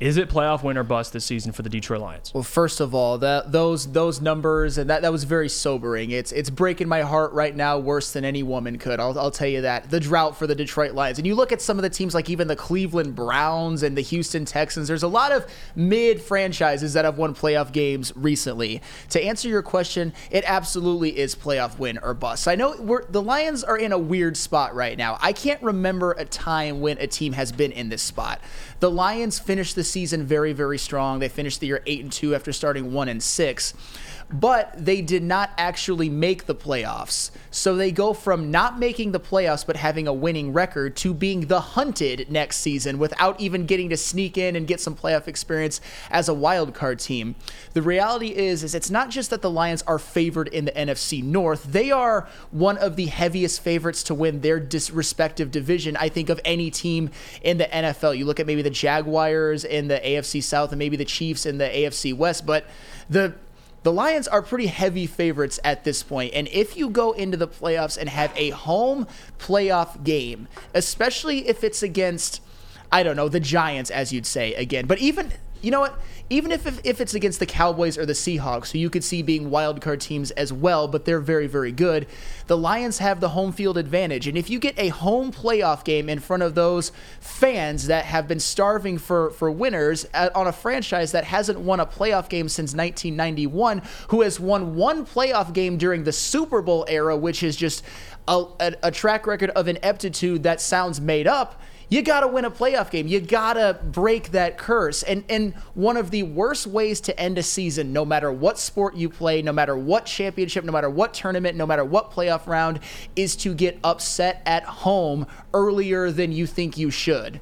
Is 0.01 0.17
it 0.17 0.31
playoff 0.31 0.63
win 0.63 0.79
or 0.79 0.83
bust 0.83 1.13
this 1.13 1.27
season 1.27 1.53
for 1.53 1.61
the 1.61 1.69
Detroit 1.69 2.01
Lions? 2.01 2.33
Well, 2.33 2.43
first 2.43 2.81
of 2.81 2.95
all, 2.95 3.19
that 3.19 3.53
those 3.53 3.93
those 3.93 4.19
numbers 4.19 4.79
and 4.79 4.89
that 4.89 5.03
that 5.03 5.13
was 5.13 5.25
very 5.25 5.51
sobering. 5.51 6.11
It's 6.11 6.33
it's 6.33 6.49
breaking 6.49 6.89
my 6.89 7.03
heart 7.03 7.35
right 7.35 7.55
now 7.55 7.79
worse 7.79 8.11
than 8.15 8.25
any 8.25 8.43
woman 8.43 8.79
could. 8.79 8.99
I'll, 8.99 9.19
I'll 9.19 9.31
tell 9.31 9.47
you 9.47 9.61
that. 9.61 9.91
The 9.91 10.01
drought 10.01 10.39
for 10.39 10.47
the 10.47 10.55
Detroit 10.55 10.93
Lions. 10.93 11.19
And 11.19 11.27
you 11.27 11.35
look 11.35 11.53
at 11.53 11.61
some 11.61 11.79
of 11.79 11.83
the 11.83 11.91
teams 11.91 12.15
like 12.15 12.31
even 12.31 12.49
the 12.49 12.57
Cleveland 12.57 13.15
Browns 13.15 13.83
and 13.83 13.95
the 13.95 14.01
Houston 14.01 14.47
Texans. 14.47 14.89
There's 14.89 15.03
a 15.03 15.09
lot 15.09 15.33
of 15.33 15.47
mid 15.77 16.23
franchises 16.23 16.95
that 16.95 17.05
have 17.05 17.19
won 17.19 17.35
playoff 17.35 17.71
games 17.71 18.11
recently. 18.17 18.81
To 19.11 19.23
answer 19.23 19.51
your 19.51 19.63
question, 19.63 20.15
it 20.31 20.45
absolutely 20.47 21.19
is 21.19 21.35
playoff 21.35 21.79
win 21.79 21.99
or 21.99 22.15
bust. 22.15 22.49
I 22.49 22.55
know 22.55 22.75
the 23.11 23.21
Lions 23.21 23.63
are 23.63 23.77
in 23.77 23.93
a 23.93 23.99
weird 23.99 24.39
spot 24.39 24.75
right 24.75 24.97
now. 24.97 25.19
I 25.21 25.35
can't 25.35 25.63
remember 25.63 26.13
a 26.13 26.25
time 26.25 26.81
when 26.81 26.97
a 26.97 27.07
team 27.07 27.35
has 27.35 27.53
been 27.53 27.71
in 27.71 27.91
this 27.91 28.01
spot. 28.01 28.41
The 28.79 28.91
Lions 28.91 29.39
finished 29.39 29.77
the 29.77 29.90
season 29.91 30.25
very, 30.25 30.53
very 30.53 30.79
strong. 30.79 31.19
They 31.19 31.29
finished 31.29 31.61
the 31.61 31.67
year 31.67 31.83
eight 31.87 32.03
and 32.03 32.12
two 32.12 32.35
after 32.35 32.53
starting 32.53 32.93
one 32.93 33.09
and 33.09 33.23
six. 33.23 33.75
But 34.32 34.73
they 34.77 35.02
did 35.02 35.23
not 35.23 35.51
actually 35.59 36.09
make 36.09 36.47
the 36.47 36.55
playoffs. 36.55 37.31
So 37.51 37.74
they 37.74 37.90
go 37.90 38.12
from 38.12 38.51
not 38.51 38.78
making 38.78 39.12
the 39.12 39.20
playoffs 39.20 39.66
but 39.66 39.77
having 39.77 40.07
a 40.07 40.12
winning 40.12 40.52
record 40.52 40.97
to 40.98 41.12
being 41.12 41.47
the 41.47 41.61
hunted 41.61 42.31
next 42.31 42.59
season 42.59 42.98
without 42.98 43.40
even 43.40 43.66
getting 43.66 43.89
to 43.90 43.97
sneak 43.97 44.39
in 44.39 44.55
and 44.55 44.66
get 44.66 44.81
some 44.81 44.94
playoff 44.94 45.27
experience 45.27 45.81
as 46.11 46.28
a 46.28 46.35
wild 46.35 46.74
card 46.74 47.01
team. 47.01 47.35
The 47.73 47.82
reality 47.82 48.28
is 48.28 48.62
is 48.62 48.74
it's 48.74 48.90
not 48.90 49.11
just 49.11 49.31
that 49.31 49.43
the 49.43 49.51
Lions 49.51 49.82
are 49.82 49.98
favored 49.98 50.48
in 50.48 50.65
the 50.65 50.73
NFC 50.73 51.23
North. 51.23 51.65
They 51.65 51.90
are 51.90 52.28
one 52.51 52.78
of 52.78 52.97
the 52.97 53.07
heaviest 53.07 53.61
favorites 53.62 54.02
to 54.05 54.15
win 54.15 54.40
their 54.40 54.61
dis- 54.61 54.90
respective 54.90 55.51
division, 55.51 55.97
I 55.97 56.09
think, 56.09 56.28
of 56.28 56.40
any 56.44 56.70
team 56.70 57.11
in 57.43 57.59
the 57.59 57.65
NFL. 57.65 58.16
You 58.16 58.24
look 58.24 58.39
at 58.39 58.47
maybe 58.47 58.62
the 58.62 58.70
Jaguars 58.70 59.65
in 59.65 59.89
the 59.89 59.98
AFC 59.98 60.43
South 60.43 60.70
and 60.70 60.78
maybe 60.78 60.97
the 60.97 61.05
Chiefs 61.05 61.47
in 61.47 61.59
the 61.59 61.65
AFC 61.65 62.15
West, 62.15 62.47
but 62.47 62.66
the 63.09 63.35
the 63.82 63.93
Lions 63.93 64.28
are 64.28 64.43
pretty 64.43 64.66
heavy 64.66 65.07
favorites 65.07 65.59
at 65.65 65.85
this 65.85 66.02
point, 66.02 66.35
and 66.35 66.48
if 66.48 66.77
you 66.77 66.90
go 66.90 67.12
into 67.12 67.36
the 67.36 67.48
playoffs 67.48 67.97
and 67.97 68.09
have 68.09 68.32
a 68.36 68.51
home 68.51 69.07
playoff 69.39 70.05
game, 70.05 70.48
especially 70.74 71.48
if 71.48 71.65
it's 71.65 71.82
against, 71.82 72.43
I 72.93 73.02
don't 73.02 73.16
know, 73.16 73.28
the 73.28 73.40
Giants, 73.40 73.90
as 73.90 74.12
you'd 74.12 74.27
say 74.27 74.55
again, 74.55 74.86
but 74.86 74.98
even 74.98 75.32
you 75.62 75.70
know 75.70 75.81
what? 75.81 75.99
Even 76.31 76.53
if, 76.53 76.65
if 76.65 76.81
if 76.85 77.01
it's 77.01 77.15
against 77.15 77.41
the 77.41 77.47
Cowboys 77.47 77.99
or 77.99 78.07
the 78.07 78.12
Seahawks, 78.12 78.70
who 78.70 78.78
you 78.78 78.89
could 78.89 79.03
see 79.03 79.20
being 79.20 79.51
wild 79.51 79.81
card 79.81 80.01
teams 80.01 80.31
as 80.32 80.53
well, 80.53 80.87
but 80.87 81.05
they're 81.05 81.20
very 81.20 81.49
very 81.49 81.73
good. 81.73 82.07
The 82.47 82.57
Lions 82.57 82.99
have 82.99 83.20
the 83.20 83.31
home 83.31 83.51
field 83.51 83.77
advantage, 83.77 84.28
and 84.28 84.39
if 84.39 84.49
you 84.49 84.61
get 84.61 84.78
a 84.78 84.89
home 84.89 85.32
playoff 85.32 85.85
game 85.85 86.09
in 86.09 86.20
front 86.20 86.45
of 86.45 86.55
those 86.55 86.93
fans 87.19 87.89
that 87.89 88.05
have 88.05 88.28
been 88.28 88.41
starving 88.41 88.97
for 88.97 89.31
for 89.31 89.51
winners 89.51 90.07
at, 90.15 90.35
on 90.37 90.47
a 90.47 90.53
franchise 90.53 91.12
that 91.12 91.24
hasn't 91.24 91.59
won 91.59 91.81
a 91.81 91.87
playoff 91.87 92.28
game 92.28 92.49
since 92.49 92.74
1991, 92.74 93.82
who 94.09 94.20
has 94.23 94.39
won 94.39 94.77
one 94.77 95.05
playoff 95.05 95.53
game 95.53 95.77
during 95.77 96.05
the 96.05 96.12
Super 96.12 96.62
Bowl 96.62 96.85
era, 96.89 97.16
which 97.16 97.43
is 97.43 97.57
just 97.57 97.82
a, 98.28 98.45
a, 98.61 98.74
a 98.85 98.91
track 98.91 99.27
record 99.27 99.51
of 99.51 99.66
an 99.66 99.77
ineptitude 99.77 100.45
that 100.45 100.61
sounds 100.61 101.01
made 101.01 101.27
up 101.27 101.61
you 101.91 102.03
got 102.03 102.21
to 102.21 102.29
win 102.29 102.45
a 102.45 102.51
playoff 102.51 102.91
game. 102.91 103.07
You 103.09 103.21
got 103.21 103.55
to 103.55 103.79
break 103.85 104.31
that 104.31 104.57
curse. 104.57 105.03
And 105.03 105.25
and 105.29 105.55
one 105.75 105.97
of 105.97 106.11
the 106.11 106.23
worst 106.23 106.67
ways 106.67 107.01
to 107.03 107.21
end 107.21 107.37
a 107.37 107.43
season, 107.43 107.93
no 107.93 108.05
matter 108.05 108.33
what 108.33 108.59
sport 108.59 108.95
you 108.97 109.09
play, 109.09 109.43
no 109.43 109.53
matter 109.53 109.77
what 109.77 110.07
championship, 110.07 110.65
no 110.65 110.73
matter 110.73 110.89
what 110.89 111.12
tournament, 111.12 111.57
no 111.57 111.67
matter 111.67 111.85
what 111.85 112.12
playoff 112.12 112.47
round, 112.47 112.81
is 113.17 113.37
to 113.37 113.53
get 113.55 113.79
upset 113.85 114.41
at 114.47 114.62
home 114.65 115.27
earlier 115.53 116.11
than 116.11 116.33
you 116.33 116.47
think 116.47 116.79
you 116.79 116.91
should. 116.91 117.41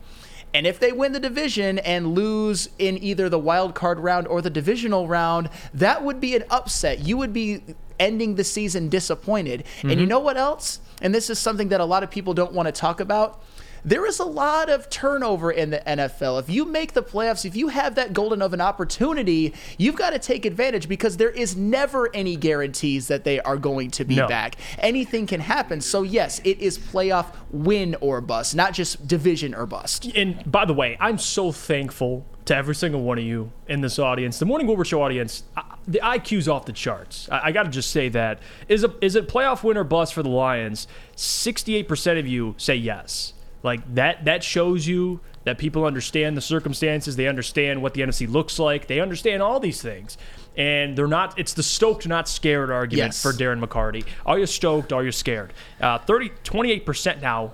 And 0.54 0.66
if 0.66 0.80
they 0.80 0.92
win 0.92 1.12
the 1.12 1.20
division 1.20 1.78
and 1.80 2.14
lose 2.14 2.70
in 2.78 3.02
either 3.02 3.28
the 3.28 3.38
wild 3.38 3.74
card 3.74 4.00
round 4.00 4.26
or 4.26 4.40
the 4.40 4.48
divisional 4.48 5.06
round, 5.06 5.50
that 5.74 6.02
would 6.02 6.20
be 6.20 6.34
an 6.34 6.44
upset. 6.50 7.00
You 7.00 7.18
would 7.18 7.34
be 7.34 7.62
ending 8.00 8.36
the 8.36 8.44
season 8.44 8.88
disappointed. 8.88 9.64
And 9.82 10.00
you 10.00 10.06
Mhm. 10.06 10.08
know 10.08 10.20
what 10.20 10.38
else? 10.38 10.80
And 11.02 11.14
this 11.14 11.28
is 11.28 11.38
something 11.38 11.68
that 11.68 11.80
a 11.80 11.84
lot 11.84 12.02
of 12.02 12.10
people 12.10 12.32
don't 12.32 12.54
want 12.54 12.66
to 12.66 12.72
talk 12.72 12.98
about. 12.98 13.42
There 13.84 14.06
is 14.06 14.18
a 14.18 14.24
lot 14.24 14.68
of 14.68 14.88
turnover 14.90 15.50
in 15.50 15.70
the 15.70 15.78
NFL. 15.86 16.40
If 16.40 16.50
you 16.50 16.64
make 16.64 16.92
the 16.92 17.02
playoffs, 17.02 17.44
if 17.44 17.56
you 17.56 17.68
have 17.68 17.94
that 17.96 18.12
golden 18.12 18.42
of 18.42 18.52
an 18.52 18.60
opportunity, 18.60 19.54
you've 19.78 19.96
got 19.96 20.10
to 20.10 20.18
take 20.18 20.44
advantage 20.44 20.88
because 20.88 21.16
there 21.16 21.30
is 21.30 21.56
never 21.56 22.14
any 22.14 22.36
guarantees 22.36 23.08
that 23.08 23.24
they 23.24 23.40
are 23.40 23.56
going 23.56 23.90
to 23.92 24.04
be 24.04 24.16
No. 24.16 24.26
back. 24.28 24.56
Anything 24.78 25.26
can 25.26 25.40
happen. 25.40 25.80
So, 25.80 26.02
yes, 26.02 26.40
it 26.44 26.58
is 26.60 26.78
playoff 26.78 27.26
win 27.50 27.96
or 28.00 28.20
bust, 28.20 28.54
not 28.54 28.72
just 28.74 29.06
division 29.06 29.54
or 29.54 29.66
bust. 29.66 30.10
And 30.14 30.50
by 30.50 30.64
the 30.64 30.74
way, 30.74 30.96
I'm 31.00 31.18
so 31.18 31.52
thankful 31.52 32.26
to 32.46 32.56
every 32.56 32.74
single 32.74 33.02
one 33.02 33.18
of 33.18 33.24
you 33.24 33.52
in 33.68 33.82
this 33.82 33.98
audience, 33.98 34.38
the 34.38 34.46
Morning 34.46 34.66
Wilbur 34.66 34.84
Show 34.84 35.02
audience. 35.02 35.42
I, 35.56 35.62
the 35.86 36.00
IQ's 36.02 36.48
off 36.48 36.66
the 36.66 36.72
charts. 36.72 37.28
I, 37.30 37.48
I 37.48 37.52
got 37.52 37.62
to 37.64 37.70
just 37.70 37.90
say 37.90 38.08
that 38.10 38.40
is 38.68 38.84
a 38.84 38.92
is 39.02 39.16
it 39.16 39.28
playoff 39.28 39.62
win 39.62 39.76
or 39.76 39.84
bust 39.84 40.12
for 40.14 40.22
the 40.22 40.28
Lions? 40.30 40.86
Sixty-eight 41.16 41.88
percent 41.88 42.18
of 42.18 42.26
you 42.26 42.54
say 42.58 42.74
yes. 42.74 43.32
Like 43.62 43.94
that 43.94 44.24
that 44.26 44.42
shows 44.44 44.86
you 44.86 45.20
that 45.44 45.58
people 45.58 45.84
understand 45.84 46.36
the 46.36 46.40
circumstances. 46.40 47.16
They 47.16 47.26
understand 47.26 47.82
what 47.82 47.94
the 47.94 48.02
NFC 48.02 48.30
looks 48.30 48.58
like. 48.58 48.86
They 48.86 49.00
understand 49.00 49.42
all 49.42 49.58
these 49.60 49.80
things. 49.82 50.16
And 50.56 50.96
they're 50.98 51.06
not, 51.06 51.38
it's 51.38 51.54
the 51.54 51.62
stoked, 51.62 52.06
not 52.08 52.28
scared 52.28 52.70
argument 52.70 53.08
Yes. 53.14 53.22
for 53.22 53.32
Darren 53.32 53.64
McCarty. 53.64 54.04
Are 54.26 54.38
you 54.38 54.46
stoked? 54.46 54.92
Are 54.92 55.04
you 55.04 55.12
scared? 55.12 55.52
Uh, 55.80 55.98
30, 55.98 56.30
28% 56.42 57.20
now 57.22 57.52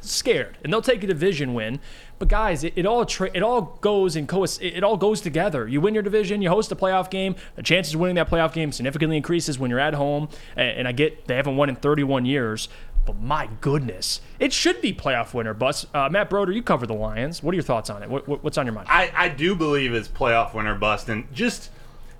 scared. 0.00 0.58
And 0.64 0.72
they'll 0.72 0.82
take 0.82 1.02
a 1.04 1.06
division 1.06 1.54
win. 1.54 1.78
But 2.18 2.28
guys, 2.28 2.64
it, 2.64 2.74
it 2.76 2.84
all 2.84 3.06
tra- 3.06 3.30
it 3.32 3.42
all 3.42 3.78
goes 3.80 4.14
and 4.14 4.28
co- 4.28 4.44
it, 4.44 4.60
it 4.60 4.84
all 4.84 4.98
goes 4.98 5.22
together. 5.22 5.66
You 5.66 5.80
win 5.80 5.94
your 5.94 6.02
division, 6.02 6.42
you 6.42 6.50
host 6.50 6.70
a 6.70 6.76
playoff 6.76 7.08
game. 7.08 7.34
The 7.56 7.62
chances 7.62 7.94
of 7.94 8.00
winning 8.00 8.16
that 8.16 8.28
playoff 8.28 8.52
game 8.52 8.72
significantly 8.72 9.16
increases 9.16 9.58
when 9.58 9.70
you're 9.70 9.80
at 9.80 9.94
home. 9.94 10.28
And, 10.54 10.80
and 10.80 10.88
I 10.88 10.92
get 10.92 11.26
they 11.28 11.36
haven't 11.36 11.56
won 11.56 11.70
in 11.70 11.76
31 11.76 12.26
years, 12.26 12.68
but 13.12 13.20
my 13.20 13.48
goodness, 13.60 14.20
it 14.38 14.52
should 14.52 14.80
be 14.80 14.92
playoff 14.92 15.34
winner. 15.34 15.54
Bus 15.54 15.86
uh, 15.94 16.08
Matt 16.10 16.30
Broder, 16.30 16.52
you 16.52 16.62
cover 16.62 16.86
the 16.86 16.94
Lions. 16.94 17.42
What 17.42 17.52
are 17.52 17.56
your 17.56 17.64
thoughts 17.64 17.90
on 17.90 18.02
it? 18.02 18.08
What, 18.10 18.28
what- 18.28 18.44
what's 18.44 18.58
on 18.58 18.66
your 18.66 18.74
mind? 18.74 18.86
I, 18.90 19.10
I 19.14 19.28
do 19.28 19.54
believe 19.54 19.92
it's 19.94 20.08
playoff 20.08 20.54
winner 20.54 20.74
bust, 20.74 21.08
and 21.08 21.32
just 21.34 21.70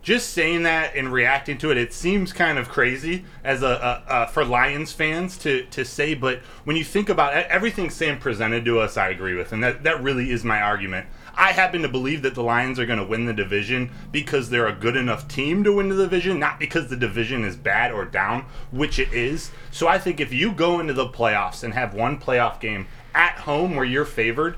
just 0.03 0.31
saying 0.31 0.63
that 0.63 0.97
and 0.97 1.13
reacting 1.13 1.59
to 1.59 1.71
it, 1.71 1.77
it 1.77 1.93
seems 1.93 2.33
kind 2.33 2.57
of 2.59 2.71
crazy 2.71 3.23
as 3.45 3.63
a, 3.63 3.67
a, 4.09 4.23
a 4.23 4.29
for 4.29 4.45
Lions 4.45 4.93
fans 4.93 5.37
to 5.39 5.65
to 5.67 5.85
say. 5.85 6.15
But 6.15 6.39
when 6.65 6.77
you 6.77 6.85
think 6.85 7.09
about 7.09 7.37
it, 7.37 7.47
everything 7.51 7.91
Sam 7.91 8.19
presented 8.19 8.65
to 8.65 8.81
us, 8.81 8.97
I 8.97 9.09
agree 9.11 9.35
with, 9.37 9.53
and 9.53 9.63
that 9.63 9.83
that 9.85 10.03
really 10.03 10.31
is 10.31 10.43
my 10.45 10.61
argument. 10.61 11.07
I 11.35 11.53
happen 11.53 11.83
to 11.83 11.89
believe 11.89 12.23
that 12.23 12.35
the 12.35 12.43
Lions 12.43 12.79
are 12.79 12.87
going 12.87 12.99
to 12.99 13.05
win 13.05 13.27
the 13.27 13.33
division 13.33 13.91
because 14.13 14.51
they're 14.51 14.67
a 14.67 14.73
good 14.73 14.97
enough 14.97 15.29
team 15.29 15.65
to 15.65 15.73
win 15.73 15.89
the 15.89 15.97
division, 15.97 16.39
not 16.39 16.59
because 16.59 16.89
the 16.89 16.97
division 16.97 17.45
is 17.45 17.57
bad 17.57 17.93
or 17.93 18.05
down, 18.05 18.47
which 18.71 18.99
it 18.99 19.13
is. 19.13 19.51
So 19.71 19.89
I 19.89 19.99
think 19.99 20.21
if 20.21 20.33
you 20.33 20.53
go 20.53 20.81
into 20.81 20.93
the 20.93 21.09
playoffs 21.09 21.63
and 21.63 21.75
have 21.75 21.95
one 21.95 22.19
playoff 22.19 22.61
game 22.61 22.87
at 23.15 23.39
home 23.39 23.77
where 23.77 23.85
you're 23.85 24.05
favored, 24.05 24.57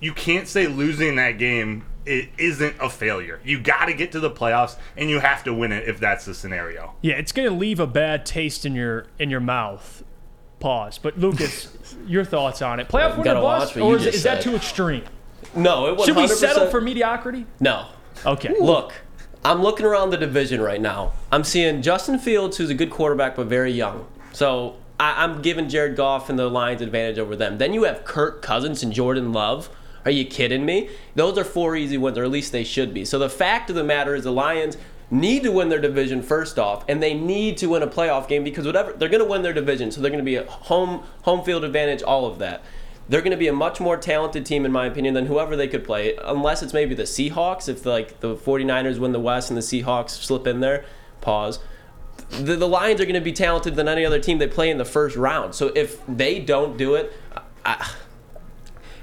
you 0.00 0.12
can't 0.12 0.48
say 0.48 0.66
losing 0.66 1.16
that 1.16 1.38
game 1.38 1.84
it 2.06 2.28
isn't 2.38 2.76
a 2.80 2.90
failure. 2.90 3.40
You 3.44 3.60
got 3.60 3.86
to 3.86 3.94
get 3.94 4.12
to 4.12 4.20
the 4.20 4.30
playoffs 4.30 4.76
and 4.96 5.08
you 5.08 5.20
have 5.20 5.44
to 5.44 5.54
win 5.54 5.72
it 5.72 5.88
if 5.88 5.98
that's 5.98 6.24
the 6.24 6.34
scenario. 6.34 6.94
Yeah, 7.02 7.14
it's 7.14 7.32
going 7.32 7.48
to 7.48 7.54
leave 7.54 7.80
a 7.80 7.86
bad 7.86 8.26
taste 8.26 8.66
in 8.66 8.74
your 8.74 9.06
in 9.18 9.30
your 9.30 9.40
mouth. 9.40 10.04
Pause. 10.60 10.98
But 10.98 11.18
Lucas, 11.18 11.96
your 12.06 12.24
thoughts 12.24 12.62
on 12.62 12.80
it? 12.80 12.88
Playoff 12.88 13.16
You 13.16 13.22
winner 13.22 13.34
gotta 13.34 13.40
bust, 13.40 13.76
or 13.76 13.96
is, 13.96 14.06
is 14.06 14.22
that 14.22 14.42
too 14.42 14.54
extreme? 14.54 15.04
No, 15.56 15.88
it 15.88 15.96
was. 15.96 16.06
Should 16.06 16.16
we 16.16 16.24
100% 16.24 16.28
settle 16.28 16.66
for 16.68 16.80
mediocrity? 16.80 17.46
No. 17.60 17.86
Okay. 18.24 18.54
Look, 18.60 18.92
I'm 19.44 19.62
looking 19.62 19.86
around 19.86 20.10
the 20.10 20.16
division 20.16 20.60
right 20.60 20.80
now. 20.80 21.12
I'm 21.30 21.44
seeing 21.44 21.82
Justin 21.82 22.18
Fields, 22.18 22.56
who's 22.56 22.70
a 22.70 22.74
good 22.74 22.90
quarterback 22.90 23.36
but 23.36 23.46
very 23.46 23.72
young. 23.72 24.06
So 24.32 24.76
I, 24.98 25.24
I'm 25.24 25.42
giving 25.42 25.68
Jared 25.68 25.96
Goff 25.96 26.30
and 26.30 26.38
the 26.38 26.48
Lions 26.48 26.80
advantage 26.80 27.18
over 27.18 27.36
them. 27.36 27.58
Then 27.58 27.74
you 27.74 27.84
have 27.84 28.04
Kirk 28.04 28.42
Cousins 28.42 28.82
and 28.82 28.92
Jordan 28.92 29.32
Love, 29.32 29.68
Are 30.04 30.10
you 30.10 30.24
kidding 30.24 30.64
me? 30.64 30.90
Those 31.14 31.38
are 31.38 31.44
four 31.44 31.76
easy 31.76 31.98
wins, 31.98 32.18
or 32.18 32.24
at 32.24 32.30
least 32.30 32.52
they 32.52 32.64
should 32.64 32.94
be. 32.94 33.04
So 33.04 33.18
the 33.18 33.30
fact 33.30 33.70
of 33.70 33.76
the 33.76 33.84
matter 33.84 34.14
is 34.14 34.24
the 34.24 34.32
Lions 34.32 34.76
need 35.10 35.42
to 35.42 35.52
win 35.52 35.68
their 35.68 35.80
division 35.80 36.22
first 36.22 36.58
off, 36.58 36.84
and 36.88 37.02
they 37.02 37.14
need 37.14 37.56
to 37.58 37.68
win 37.68 37.82
a 37.82 37.86
playoff 37.86 38.28
game 38.28 38.44
because 38.44 38.66
whatever 38.66 38.92
they're 38.92 39.08
going 39.08 39.22
to 39.22 39.28
win 39.28 39.42
their 39.42 39.52
division, 39.52 39.90
so 39.90 40.00
they're 40.00 40.10
going 40.10 40.18
to 40.18 40.24
be 40.24 40.36
a 40.36 40.46
home 40.46 41.02
home 41.22 41.44
field 41.44 41.64
advantage, 41.64 42.02
all 42.02 42.26
of 42.26 42.38
that. 42.38 42.62
They're 43.08 43.20
going 43.20 43.32
to 43.32 43.36
be 43.36 43.48
a 43.48 43.52
much 43.52 43.80
more 43.80 43.96
talented 43.96 44.46
team, 44.46 44.64
in 44.64 44.72
my 44.72 44.86
opinion, 44.86 45.14
than 45.14 45.26
whoever 45.26 45.56
they 45.56 45.68
could 45.68 45.84
play, 45.84 46.16
unless 46.24 46.62
it's 46.62 46.72
maybe 46.72 46.94
the 46.94 47.02
Seahawks. 47.02 47.68
If 47.68 47.84
like 47.84 48.20
the 48.20 48.34
49ers 48.34 48.98
win 48.98 49.12
the 49.12 49.20
West 49.20 49.50
and 49.50 49.56
the 49.56 49.62
Seahawks 49.62 50.10
slip 50.10 50.46
in 50.46 50.60
there, 50.60 50.84
pause. 51.20 51.58
The, 52.30 52.56
the 52.56 52.68
Lions 52.68 53.00
are 53.00 53.04
going 53.04 53.14
to 53.14 53.20
be 53.20 53.32
talented 53.32 53.76
than 53.76 53.88
any 53.88 54.06
other 54.06 54.18
team 54.18 54.38
they 54.38 54.46
play 54.46 54.70
in 54.70 54.78
the 54.78 54.84
first 54.84 55.16
round. 55.16 55.54
So 55.54 55.72
if 55.74 56.00
they 56.06 56.38
don't 56.38 56.78
do 56.78 56.94
it, 56.94 57.12
I, 57.64 57.94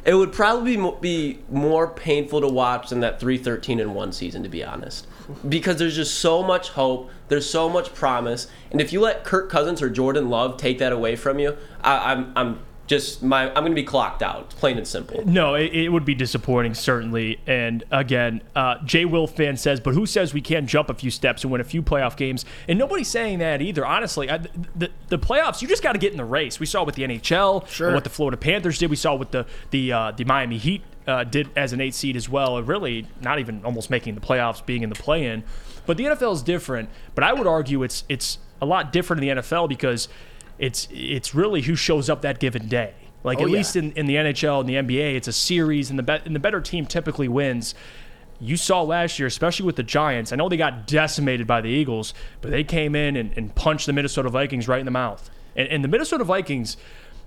it 0.03 0.15
would 0.15 0.33
probably 0.33 0.77
be 0.99 1.39
more 1.49 1.87
painful 1.87 2.41
to 2.41 2.47
watch 2.47 2.89
than 2.89 3.01
that 3.01 3.19
313 3.19 3.79
and 3.79 3.93
1 3.93 4.11
season 4.11 4.43
to 4.43 4.49
be 4.49 4.63
honest 4.63 5.07
because 5.47 5.77
there's 5.77 5.95
just 5.95 6.19
so 6.19 6.41
much 6.41 6.69
hope 6.69 7.09
there's 7.27 7.47
so 7.49 7.69
much 7.69 7.93
promise 7.93 8.47
and 8.71 8.81
if 8.81 8.91
you 8.91 8.99
let 8.99 9.23
kirk 9.23 9.49
cousins 9.49 9.81
or 9.81 9.89
jordan 9.89 10.29
love 10.29 10.57
take 10.57 10.79
that 10.79 10.91
away 10.91 11.15
from 11.15 11.39
you 11.39 11.55
I, 11.83 12.11
i'm 12.11 12.33
i'm 12.35 12.59
just 12.91 13.23
my 13.23 13.47
i'm 13.49 13.63
gonna 13.63 13.73
be 13.73 13.83
clocked 13.83 14.21
out 14.21 14.49
plain 14.51 14.77
and 14.77 14.85
simple 14.85 15.23
No, 15.25 15.55
it, 15.55 15.71
it 15.73 15.89
would 15.89 16.03
be 16.03 16.13
disappointing, 16.13 16.73
certainly. 16.73 17.39
And 17.47 17.83
again, 17.89 18.41
uh, 18.55 18.75
Jay 18.83 19.05
Will 19.05 19.27
fan 19.27 19.55
says, 19.55 19.79
but 19.79 19.93
who 19.93 20.05
says 20.05 20.33
we 20.33 20.41
can't 20.41 20.67
jump 20.67 20.89
a 20.89 20.93
few 20.93 21.09
steps 21.09 21.43
and 21.43 21.51
win 21.51 21.61
a 21.61 21.63
few 21.63 21.81
playoff 21.81 22.17
games? 22.17 22.43
And 22.67 22.77
nobody's 22.77 23.07
saying 23.07 23.39
that 23.39 23.61
either. 23.61 23.85
Honestly, 23.85 24.29
I, 24.29 24.37
the, 24.39 24.89
the 25.07 25.17
playoffs, 25.17 25.61
you 25.61 25.67
just 25.69 25.81
got 25.83 25.93
to 25.93 25.99
get 25.99 26.11
in 26.11 26.17
the 26.17 26.25
race. 26.25 26.59
We 26.59 26.65
saw 26.65 26.83
with 26.83 26.95
the 26.95 27.03
NHL, 27.03 27.65
Sure. 27.67 27.93
what 27.93 28.03
the 28.03 28.09
Florida 28.09 28.35
Panthers 28.37 28.77
did. 28.77 28.89
We 28.89 28.95
saw 28.97 29.15
what 29.15 29.31
the 29.31 29.45
the 29.69 29.93
uh, 29.93 30.11
the 30.11 30.25
Miami 30.25 30.57
Heat 30.57 30.81
uh, 31.07 31.23
did 31.23 31.49
as 31.55 31.71
an 31.71 31.79
eight 31.79 31.93
seed 31.95 32.15
as 32.17 32.27
well. 32.27 32.57
And 32.57 32.67
really, 32.67 33.07
not 33.21 33.39
even 33.39 33.63
almost 33.63 33.89
making 33.89 34.15
the 34.15 34.21
playoffs, 34.21 34.65
being 34.65 34.83
in 34.83 34.89
the 34.89 34.95
play-in. 34.95 35.43
But 35.85 35.95
the 35.97 36.05
NFL 36.05 36.33
is 36.33 36.41
different. 36.43 36.89
But 37.15 37.23
I 37.23 37.31
would 37.33 37.47
argue 37.47 37.83
it's 37.83 38.03
it's 38.09 38.37
a 38.61 38.65
lot 38.65 38.91
different 38.91 39.23
in 39.23 39.35
the 39.35 39.41
NFL 39.41 39.69
because 39.69 40.07
it's 40.61 40.87
it's 40.91 41.35
really 41.35 41.63
who 41.63 41.75
shows 41.75 42.09
up 42.09 42.21
that 42.21 42.39
given 42.39 42.69
day. 42.69 42.93
Like 43.23 43.39
Oh, 43.39 43.43
at 43.43 43.49
yeah. 43.49 43.57
least 43.57 43.75
in, 43.75 43.91
in 43.93 44.05
the 44.05 44.15
NHL 44.15 44.61
and 44.61 44.69
the 44.69 44.75
NBA, 44.75 45.15
it's 45.15 45.27
a 45.27 45.33
series, 45.33 45.89
and 45.89 45.99
the 45.99 46.03
be- 46.03 46.21
and 46.25 46.33
the 46.33 46.39
better 46.39 46.61
team 46.61 46.85
typically 46.85 47.27
wins. 47.27 47.75
You 48.39 48.57
saw 48.57 48.81
last 48.81 49.19
year, 49.19 49.27
especially 49.27 49.65
with 49.67 49.75
the 49.75 49.83
Giants. 49.83 50.31
I 50.31 50.35
know 50.35 50.49
they 50.49 50.57
got 50.57 50.87
decimated 50.87 51.45
by 51.45 51.61
the 51.61 51.69
Eagles, 51.69 52.13
but 52.41 52.49
they 52.49 52.63
came 52.63 52.95
in 52.95 53.15
and, 53.15 53.31
and 53.37 53.53
punched 53.53 53.85
the 53.85 53.93
Minnesota 53.93 54.29
Vikings 54.29 54.67
right 54.67 54.79
in 54.79 54.85
the 54.85 54.91
mouth. 54.91 55.29
And, 55.55 55.67
and 55.67 55.83
the 55.83 55.87
Minnesota 55.87 56.23
Vikings, 56.23 56.77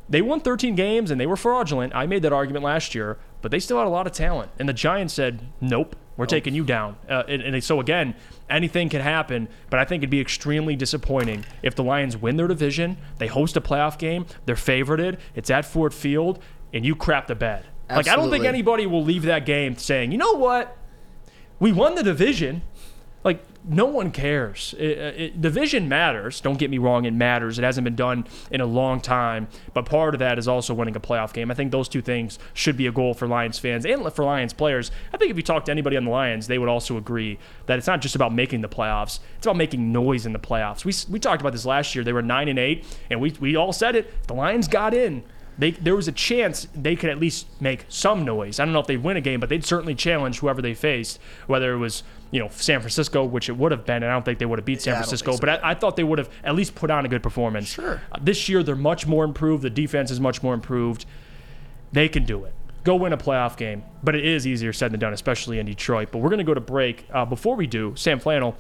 they 0.09 0.23
won 0.23 0.41
13 0.41 0.75
games 0.75 1.13
and 1.13 1.21
they 1.21 1.27
were 1.27 1.37
fraudulent. 1.37 1.95
I 1.95 2.07
made 2.07 2.23
that 2.23 2.33
argument 2.33 2.65
last 2.65 2.97
year, 2.97 3.19
but 3.43 3.53
they 3.53 3.61
still 3.61 3.79
had 3.79 3.87
a 3.87 3.91
lot 3.91 4.09
of 4.09 4.13
talent. 4.13 4.51
And 4.59 4.69
the 4.69 4.73
Giants 4.73 5.15
said, 5.15 5.47
"Nope, 5.61 5.95
we're 6.17 6.27
taking 6.27 6.55
you 6.55 6.65
down." 6.65 6.97
Uh, 7.09 7.23
and, 7.29 7.43
and 7.43 7.65
so 7.65 7.81
again, 7.81 8.15
anything 8.49 8.89
can 8.89 9.01
happen. 9.01 9.49
But 9.71 9.81
I 9.81 9.85
think 9.85 10.01
it'd 10.01 10.11
be 10.11 10.21
extremely 10.21 10.77
disappointing 10.77 11.45
if 11.63 11.75
the 11.75 11.85
Lions 11.85 12.17
win 12.17 12.37
their 12.37 12.49
division, 12.49 12.97
they 13.19 13.27
host 13.27 13.57
a 13.57 13.61
playoff 13.61 13.99
game, 13.99 14.27
they're 14.47 14.55
favorited, 14.55 15.19
it's 15.35 15.51
at 15.51 15.65
Ford 15.65 15.95
Field, 15.95 16.43
and 16.73 16.85
you 16.85 16.95
crap 16.95 17.27
the 17.27 17.35
bed. 17.35 17.65
Like 17.91 18.09
I 18.09 18.17
don't 18.17 18.31
think 18.31 18.45
anybody 18.45 18.87
will 18.87 19.05
leave 19.05 19.23
that 19.23 19.45
game 19.45 19.77
saying, 19.77 20.11
"You 20.13 20.19
know 20.19 20.33
what? 20.33 20.77
We 21.61 21.73
won 21.73 21.95
the 21.95 22.03
division." 22.03 22.63
Like 23.23 23.43
no 23.67 23.87
one 23.87 24.11
cares. 24.11 24.75
It, 24.79 24.99
uh, 24.99 25.23
it, 25.23 25.41
division 25.41 25.89
matters. 25.89 26.41
Don't 26.41 26.59
get 26.59 26.71
me 26.71 26.79
wrong; 26.79 27.05
it 27.05 27.13
matters. 27.15 27.59
It 27.59 27.65
hasn't 27.65 27.85
been 27.85 27.97
done 27.97 28.27
in 28.51 28.61
a 28.61 28.67
long 28.67 29.01
time, 29.01 29.49
but 29.73 29.87
part 29.87 30.15
of 30.15 30.19
that 30.19 30.39
is 30.39 30.47
also 30.47 30.75
winning 30.75 30.97
a 30.97 31.01
playoff 31.01 31.33
game. 31.33 31.51
I 31.51 31.55
think 31.55 31.73
those 31.73 31.89
two 31.89 32.03
things 32.03 32.39
should 32.53 32.77
be 32.77 32.87
a 32.87 32.93
goal 32.93 33.15
for 33.15 33.27
Lions 33.27 33.59
fans 33.59 33.87
and 33.87 34.13
for 34.13 34.25
Lions 34.25 34.53
players. 34.53 34.91
I 35.13 35.17
think 35.17 35.31
if 35.31 35.37
you 35.37 35.43
talk 35.43 35.65
to 35.67 35.73
anybody 35.73 35.97
on 35.97 36.05
the 36.05 36.11
Lions, 36.11 36.47
they 36.47 36.59
would 36.59 36.69
also 36.69 36.97
agree 36.97 37.39
that 37.67 37.79
it's 37.79 37.87
not 37.87 38.03
just 38.03 38.15
about 38.15 38.35
making 38.35 38.61
the 38.61 38.69
playoffs; 38.69 39.21
it's 39.37 39.47
about 39.47 39.57
making 39.57 39.93
noise 39.93 40.27
in 40.27 40.33
the 40.33 40.39
playoffs. 40.39 40.85
We 40.85 40.93
we 41.13 41.19
talked 41.19 41.41
about 41.41 41.53
this 41.53 41.67
last 41.67 41.95
year. 41.95 42.05
They 42.05 42.13
were 42.13 42.23
nine 42.23 42.49
and 42.49 42.59
eight, 42.59 42.85
and 43.11 43.21
we 43.21 43.35
we 43.41 43.57
all 43.57 43.73
said 43.73 43.97
it. 43.97 44.27
The 44.27 44.35
Lions 44.35 44.69
got 44.69 44.93
in. 44.93 45.25
They, 45.57 45.71
there 45.71 45.95
was 45.95 46.09
a 46.09 46.13
chance 46.13 46.67
they 46.75 46.97
could 46.97 47.11
at 47.11 47.19
least 47.19 47.47
make 47.61 47.87
some 47.89 48.25
noise. 48.25 48.59
I 48.59 48.65
don't 48.65 48.75
know 48.75 48.81
if 48.81 48.87
they'd 48.87 49.03
win 49.03 49.17
a 49.17 49.21
game, 49.21 49.39
but 49.39 49.49
they'd 49.49 49.65
certainly 49.65 49.95
challenge 49.95 50.41
whoever 50.41 50.61
they 50.61 50.75
faced, 50.75 51.21
whether 51.47 51.73
it 51.75 51.79
was 51.79 52.03
you 52.35 52.41
know 52.41 52.49
San 52.51 52.81
Francisco, 52.81 53.25
which 53.25 53.49
it 53.49 53.57
would 53.57 53.71
have 53.71 53.87
been. 53.87 54.03
And 54.03 54.07
I 54.07 54.11
don't 54.13 54.25
think 54.25 54.41
they 54.41 54.45
would 54.47 54.59
have 54.59 54.67
beat 54.67 54.83
San 54.83 54.95
Yeah, 54.95 54.99
Francisco, 54.99 55.33
so. 55.33 55.39
but 55.39 55.49
I, 55.49 55.71
I 55.71 55.75
thought 55.75 55.95
they 55.95 56.03
would 56.03 56.19
have 56.19 56.29
at 56.43 56.57
least 56.57 56.75
put 56.75 56.91
on 56.91 57.07
a 57.07 57.09
good 57.09 57.23
performance. 57.23 57.69
Sure. 57.69 58.03
this 58.21 58.49
year 58.49 58.65
they're 58.65 58.75
much 58.75 59.07
more 59.07 59.25
improved. 59.25 59.63
The 59.63 59.71
defense 59.71 60.11
is 60.11 60.19
much 60.19 60.43
more 60.43 60.53
improved. 60.53 61.07
They 61.93 62.09
can 62.09 62.25
do 62.25 62.45
it. 62.45 62.53
Go 62.83 62.97
win 62.97 63.13
a 63.13 63.17
playoff 63.17 63.57
game, 63.57 63.85
but 64.03 64.17
it 64.17 64.25
is 64.25 64.47
easier 64.49 64.73
said 64.73 64.91
than 64.93 64.99
done, 64.99 65.13
especially 65.13 65.61
in 65.61 65.67
Detroit. 65.67 66.09
But 66.11 66.19
we're 66.19 66.29
gonna 66.31 66.43
go 66.45 66.55
to 66.55 66.61
break. 66.61 67.07
Uh, 67.13 67.25
before 67.25 67.55
we 67.55 67.69
do, 67.69 67.93
Sam 67.97 68.19
Flannel, 68.19 68.57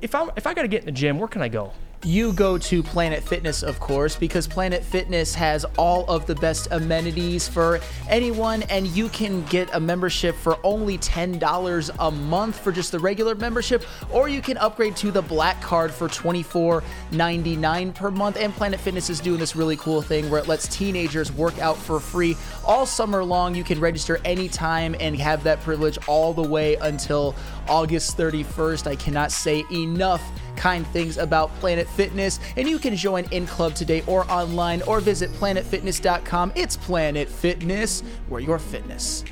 if 0.00 0.14
I 0.14 0.28
if 0.36 0.46
I 0.46 0.54
got 0.54 0.62
to 0.62 0.68
get 0.68 0.80
in 0.82 0.86
the 0.86 0.92
gym, 0.92 1.18
where 1.18 1.28
can 1.28 1.42
I 1.42 1.48
go? 1.48 1.72
You 2.02 2.32
go 2.32 2.56
to 2.56 2.82
Planet 2.82 3.22
Fitness, 3.22 3.62
of 3.62 3.78
course, 3.78 4.16
because 4.16 4.46
Planet 4.46 4.82
Fitness 4.82 5.34
has 5.34 5.66
all 5.76 6.06
of 6.06 6.24
the 6.26 6.34
best 6.36 6.68
amenities 6.70 7.46
for 7.46 7.80
anyone, 8.08 8.62
and 8.64 8.86
you 8.86 9.10
can 9.10 9.44
get 9.44 9.68
a 9.74 9.80
membership 9.80 10.34
for 10.34 10.58
only 10.64 10.96
$10 10.96 11.90
a 11.98 12.10
month 12.10 12.58
for 12.58 12.72
just 12.72 12.92
the 12.92 12.98
regular 12.98 13.34
membership, 13.34 13.84
or 14.10 14.28
you 14.28 14.40
can 14.40 14.56
upgrade 14.58 14.96
to 14.96 15.10
the 15.10 15.20
Black 15.20 15.60
Card 15.60 15.90
for 15.90 16.08
$24.99 16.08 17.94
per 17.94 18.10
month. 18.10 18.38
And 18.38 18.52
Planet 18.54 18.80
Fitness 18.80 19.10
is 19.10 19.20
doing 19.20 19.38
this 19.38 19.54
really 19.54 19.76
cool 19.76 20.00
thing 20.00 20.30
where 20.30 20.40
it 20.40 20.48
lets 20.48 20.68
teenagers 20.68 21.30
work 21.30 21.58
out 21.58 21.76
for 21.76 22.00
free 22.00 22.34
all 22.64 22.86
summer 22.86 23.22
long. 23.22 23.54
You 23.54 23.64
can 23.64 23.78
register 23.78 24.18
anytime 24.24 24.96
and 25.00 25.16
have 25.16 25.44
that 25.44 25.60
privilege 25.60 25.98
all 26.06 26.32
the 26.32 26.42
way 26.42 26.76
until 26.76 27.34
August 27.68 28.16
31st. 28.16 28.86
I 28.86 28.96
cannot 28.96 29.32
say 29.32 29.64
enough 29.70 30.22
kind 30.60 30.86
things 30.88 31.16
about 31.16 31.48
Planet 31.54 31.88
Fitness, 31.88 32.38
and 32.56 32.68
you 32.68 32.78
can 32.78 32.94
join 32.94 33.24
in 33.30 33.46
club 33.46 33.74
today 33.74 34.04
or 34.06 34.30
online 34.30 34.82
or 34.82 35.00
visit 35.00 35.30
planetfitness.com. 35.30 36.52
It's 36.54 36.76
Planet 36.76 37.28
Fitness, 37.28 38.02
where 38.28 38.42
your 38.42 38.58
fitness 38.58 39.24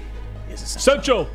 is 0.51 0.63
essential. 0.63 1.29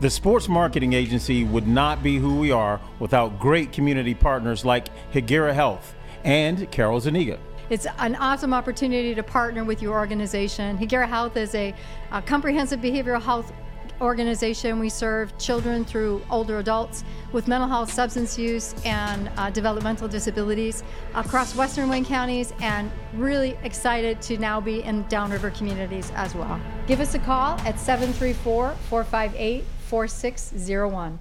The 0.00 0.10
sports 0.10 0.46
marketing 0.46 0.92
agency 0.92 1.42
would 1.44 1.66
not 1.66 2.02
be 2.02 2.18
who 2.18 2.38
we 2.38 2.52
are 2.52 2.80
without 3.00 3.40
great 3.40 3.72
community 3.72 4.14
partners 4.14 4.64
like 4.64 4.88
Hegira 5.12 5.54
Health 5.54 5.94
and 6.22 6.70
Carol 6.70 7.00
Zaniga. 7.00 7.38
It's 7.70 7.86
an 7.98 8.14
awesome 8.16 8.52
opportunity 8.52 9.14
to 9.14 9.22
partner 9.22 9.64
with 9.64 9.82
your 9.82 9.98
organization. 9.98 10.76
Hegira 10.78 11.08
Health 11.08 11.36
is 11.36 11.54
a, 11.54 11.74
a 12.12 12.22
comprehensive 12.22 12.80
behavioral 12.80 13.22
health 13.22 13.52
organization. 14.00 14.78
We 14.78 14.88
serve 14.88 15.36
children 15.38 15.84
through 15.84 16.22
older 16.30 16.58
adults 16.58 17.04
with 17.32 17.48
mental 17.48 17.68
health, 17.68 17.92
substance 17.92 18.38
use, 18.38 18.74
and 18.84 19.30
uh, 19.36 19.50
developmental 19.50 20.08
disabilities 20.08 20.82
across 21.14 21.54
Western 21.54 21.88
Wayne 21.88 22.04
counties, 22.04 22.52
and 22.60 22.90
really 23.14 23.58
excited 23.62 24.20
to 24.22 24.38
now 24.38 24.60
be 24.60 24.82
in 24.82 25.06
downriver 25.08 25.50
communities 25.50 26.12
as 26.14 26.34
well. 26.34 26.60
Give 26.86 27.00
us 27.00 27.14
a 27.14 27.18
call 27.18 27.58
at 27.60 27.78
734 27.78 28.74
458 28.88 29.64
4601. 29.88 31.18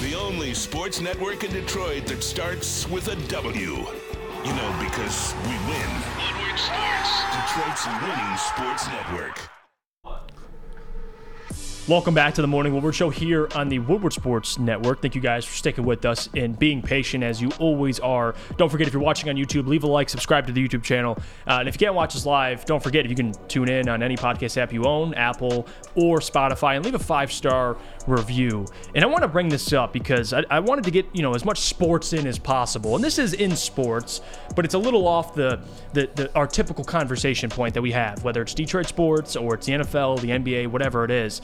The 0.00 0.14
only 0.14 0.54
sports 0.54 1.00
network 1.00 1.44
in 1.44 1.52
Detroit 1.52 2.06
that 2.06 2.22
starts 2.22 2.88
with 2.88 3.08
a 3.08 3.16
W. 3.28 3.86
You 4.44 4.52
know, 4.52 4.76
because 4.78 5.34
we 5.44 5.56
win. 5.66 5.90
Woodward 6.18 6.58
Sports. 6.58 7.24
Detroit's 7.32 7.86
winning 8.02 8.36
sports 8.36 8.86
network. 8.88 9.53
Welcome 11.86 12.14
back 12.14 12.32
to 12.36 12.40
the 12.40 12.48
Morning 12.48 12.72
Woodward 12.72 12.94
Show 12.94 13.10
here 13.10 13.46
on 13.54 13.68
the 13.68 13.78
Woodward 13.78 14.14
Sports 14.14 14.58
Network. 14.58 15.02
Thank 15.02 15.14
you 15.14 15.20
guys 15.20 15.44
for 15.44 15.54
sticking 15.54 15.84
with 15.84 16.06
us 16.06 16.30
and 16.34 16.58
being 16.58 16.80
patient 16.80 17.22
as 17.22 17.42
you 17.42 17.50
always 17.58 18.00
are. 18.00 18.34
Don't 18.56 18.70
forget, 18.70 18.86
if 18.86 18.94
you're 18.94 19.02
watching 19.02 19.28
on 19.28 19.36
YouTube, 19.36 19.66
leave 19.66 19.84
a 19.84 19.86
like, 19.86 20.08
subscribe 20.08 20.46
to 20.46 20.52
the 20.54 20.66
YouTube 20.66 20.82
channel. 20.82 21.18
Uh, 21.46 21.58
and 21.58 21.68
if 21.68 21.74
you 21.74 21.78
can't 21.80 21.94
watch 21.94 22.16
us 22.16 22.24
live, 22.24 22.64
don't 22.64 22.82
forget, 22.82 23.04
if 23.04 23.10
you 23.10 23.16
can 23.16 23.32
tune 23.48 23.68
in 23.68 23.90
on 23.90 24.02
any 24.02 24.16
podcast 24.16 24.56
app 24.56 24.72
you 24.72 24.86
own, 24.86 25.12
Apple 25.12 25.66
or 25.94 26.20
Spotify, 26.20 26.76
and 26.76 26.86
leave 26.86 26.94
a 26.94 26.98
five 26.98 27.30
star 27.30 27.76
review. 28.06 28.64
And 28.94 29.04
I 29.04 29.06
want 29.06 29.20
to 29.20 29.28
bring 29.28 29.50
this 29.50 29.70
up 29.74 29.92
because 29.92 30.32
I, 30.32 30.42
I 30.50 30.60
wanted 30.60 30.84
to 30.84 30.90
get 30.90 31.04
you 31.12 31.20
know 31.20 31.34
as 31.34 31.44
much 31.44 31.58
sports 31.60 32.14
in 32.14 32.26
as 32.26 32.38
possible. 32.38 32.94
And 32.94 33.04
this 33.04 33.18
is 33.18 33.34
in 33.34 33.54
sports, 33.54 34.22
but 34.56 34.64
it's 34.64 34.74
a 34.74 34.78
little 34.78 35.06
off 35.06 35.34
the, 35.34 35.60
the, 35.92 36.08
the 36.14 36.34
our 36.34 36.46
typical 36.46 36.82
conversation 36.82 37.50
point 37.50 37.74
that 37.74 37.82
we 37.82 37.92
have, 37.92 38.24
whether 38.24 38.40
it's 38.40 38.54
Detroit 38.54 38.86
sports 38.86 39.36
or 39.36 39.56
it's 39.56 39.66
the 39.66 39.72
NFL, 39.74 40.22
the 40.22 40.28
NBA, 40.28 40.68
whatever 40.68 41.04
it 41.04 41.10
is. 41.10 41.42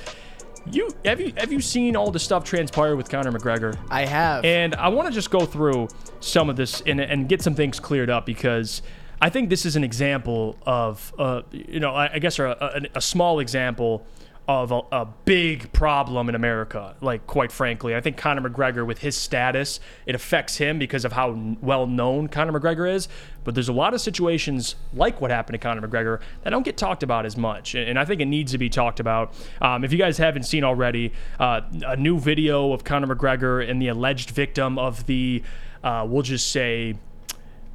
You 0.67 0.91
have 1.05 1.21
you 1.21 1.33
have 1.37 1.53
you 1.53 1.61
seen 1.61 1.97
all 1.97 2.11
the 2.11 2.19
stuff 2.19 2.45
transpire 2.45 2.97
with 2.97 3.09
Conor 3.09 3.33
McGregor? 3.33 3.77
I 3.91 4.05
have, 4.05 4.45
and 4.45 4.75
I 4.75 4.89
want 4.89 5.09
to 5.09 5.15
just 5.15 5.31
go 5.31 5.47
through 5.47 5.89
some 6.21 6.51
of 6.51 6.57
this 6.57 6.83
and, 6.83 7.01
and 7.01 7.29
get 7.29 7.43
some 7.43 7.55
things 7.55 7.81
cleared 7.81 8.11
up 8.11 8.27
because 8.27 8.83
I 9.23 9.31
think 9.31 9.51
this 9.51 9.67
is 9.67 9.77
an 9.77 9.85
example 9.85 10.57
of, 10.63 11.13
uh, 11.19 11.43
you 11.51 11.81
know, 11.81 11.95
I, 11.95 12.15
I 12.15 12.19
guess 12.19 12.39
a, 12.39 12.47
a, 12.95 12.99
a 12.99 13.01
small 13.01 13.41
example 13.41 14.07
of 14.51 14.73
a, 14.73 14.81
a 14.91 15.07
big 15.27 15.73
problem 15.73 16.29
in 16.29 16.35
America. 16.35 16.97
Like, 17.01 17.25
quite 17.29 17.53
frankly, 17.53 17.95
I 17.95 18.01
think 18.01 18.17
Conor 18.17 18.51
McGregor, 18.51 18.85
with 18.85 18.99
his 18.99 19.17
status, 19.17 19.79
it 20.07 20.17
affects 20.17 20.57
him 20.57 20.77
because 20.77 21.05
of 21.05 21.13
how 21.13 21.39
well 21.61 21.87
known 21.87 22.27
Conor 22.27 22.59
McGregor 22.59 22.93
is. 22.93 23.07
But 23.45 23.55
there's 23.55 23.69
a 23.69 23.73
lot 23.73 23.95
of 23.95 24.01
situations 24.01 24.75
like 24.93 25.21
what 25.21 25.31
happened 25.31 25.55
to 25.55 25.59
Conor 25.59 25.87
McGregor 25.87 26.21
that 26.43 26.51
don't 26.51 26.65
get 26.65 26.77
talked 26.77 27.05
about 27.05 27.27
as 27.27 27.37
much, 27.37 27.77
and 27.77 27.97
I 27.97 28.05
think 28.05 28.21
it 28.21 28.27
needs 28.27 28.51
to 28.51 28.59
be 28.59 28.69
talked 28.69 28.99
about. 28.99 29.33
Um, 29.63 29.85
if 29.85 29.93
you 29.93 29.99
guys 29.99 30.19
haven't 30.19 30.43
seen 30.43 30.65
already, 30.65 31.13
uh, 31.39 31.61
a 31.87 31.97
new 31.97 32.19
video 32.19 32.73
of 32.73 32.83
Conor 32.83 33.15
McGregor 33.15 33.69
and 33.69 33.81
the 33.81 33.87
alleged 33.87 34.31
victim 34.31 34.81
of 34.81 35.07
the, 35.07 35.45
uh, 35.85 36.05
we'll 36.09 36.23
just 36.23 36.51
say, 36.51 36.97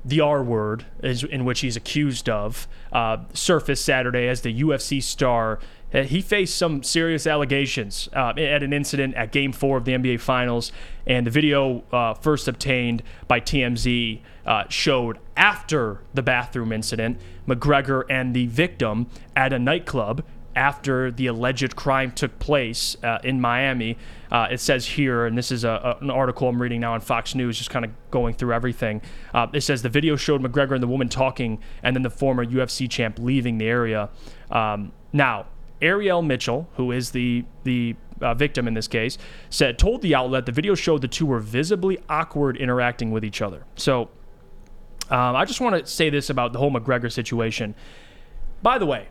the 0.05 0.19
R 0.19 0.43
word, 0.43 0.85
is, 1.01 1.23
in 1.23 1.45
which 1.45 1.61
he's 1.61 1.75
accused 1.75 2.29
of, 2.29 2.67
uh, 2.91 3.17
surfaced 3.33 3.83
Saturday 3.83 4.27
as 4.27 4.41
the 4.41 4.61
UFC 4.61 5.01
star. 5.01 5.59
Uh, 5.95 6.03
He 6.03 6.21
faced 6.21 6.55
some 6.57 6.83
serious 6.83 7.25
allegations 7.25 8.09
uh, 8.13 8.33
at 8.37 8.63
an 8.63 8.73
incident 8.73 9.15
at 9.15 9.31
Game 9.31 9.53
Four 9.53 9.77
of 9.77 9.85
the 9.85 9.93
NBA 9.93 10.19
Finals, 10.19 10.71
and 11.07 11.25
the 11.25 11.31
video 11.31 11.83
uh, 11.91 12.13
first 12.15 12.47
obtained 12.47 13.01
by 13.27 13.39
TMZ 13.39 14.21
uh, 14.45 14.63
showed 14.69 15.19
after 15.37 16.01
the 16.13 16.21
bathroom 16.21 16.71
incident, 16.71 17.19
McGregor 17.47 18.03
and 18.09 18.35
the 18.35 18.47
victim 18.47 19.07
at 19.35 19.53
a 19.53 19.59
nightclub 19.59 20.23
after 20.55 21.11
the 21.11 21.27
alleged 21.27 21.75
crime 21.75 22.09
took 22.11 22.39
place 22.39 22.95
uh, 23.03 23.19
in 23.23 23.41
Miami. 23.41 23.97
Uh, 24.31 24.47
it 24.49 24.59
says 24.59 24.85
here, 24.85 25.25
and 25.25 25.37
this 25.37 25.51
is 25.51 25.65
a, 25.65 25.97
a- 25.99 26.03
an 26.03 26.09
article 26.09 26.47
I'm 26.47 26.61
reading 26.61 26.79
now 26.79 26.93
on 26.93 27.01
Fox 27.01 27.35
News, 27.35 27.57
just 27.57 27.69
kind 27.69 27.83
of 27.83 27.91
going 28.09 28.33
through 28.35 28.53
everything. 28.53 29.01
Uh, 29.33 29.47
it 29.53 29.61
says 29.61 29.81
the 29.81 29.89
video 29.89 30.15
showed 30.15 30.41
McGregor 30.41 30.73
and 30.73 30.81
the 30.83 30.87
woman 30.87 31.09
talking, 31.09 31.59
and 31.83 31.95
then 31.95 32.03
the 32.03 32.09
former 32.09 32.45
UFC 32.45 32.89
champ 32.89 33.19
leaving 33.19 33.57
the 33.57 33.67
area. 33.67 34.09
Um, 34.49 34.93
now, 35.11 35.47
Ariel 35.85 36.21
Mitchell, 36.21 36.67
who 36.75 36.91
is 36.91 37.11
the 37.11 37.45
the 37.63 37.95
uh, 38.21 38.33
victim 38.33 38.67
in 38.67 38.73
this 38.73 38.87
case, 38.87 39.17
said 39.49 39.77
told 39.77 40.01
the 40.01 40.15
outlet 40.15 40.45
the 40.45 40.51
video 40.51 40.75
showed 40.75 41.01
the 41.01 41.07
two 41.07 41.25
were 41.25 41.39
visibly 41.39 41.99
awkward 42.09 42.57
interacting 42.57 43.11
with 43.11 43.23
each 43.23 43.41
other. 43.41 43.65
So, 43.75 44.09
um, 45.09 45.35
I 45.35 45.45
just 45.45 45.61
want 45.61 45.77
to 45.77 45.89
say 45.89 46.09
this 46.09 46.29
about 46.29 46.53
the 46.53 46.59
whole 46.59 46.71
McGregor 46.71 47.11
situation. 47.11 47.75
By 48.61 48.77
the 48.77 48.85
way, 48.85 49.09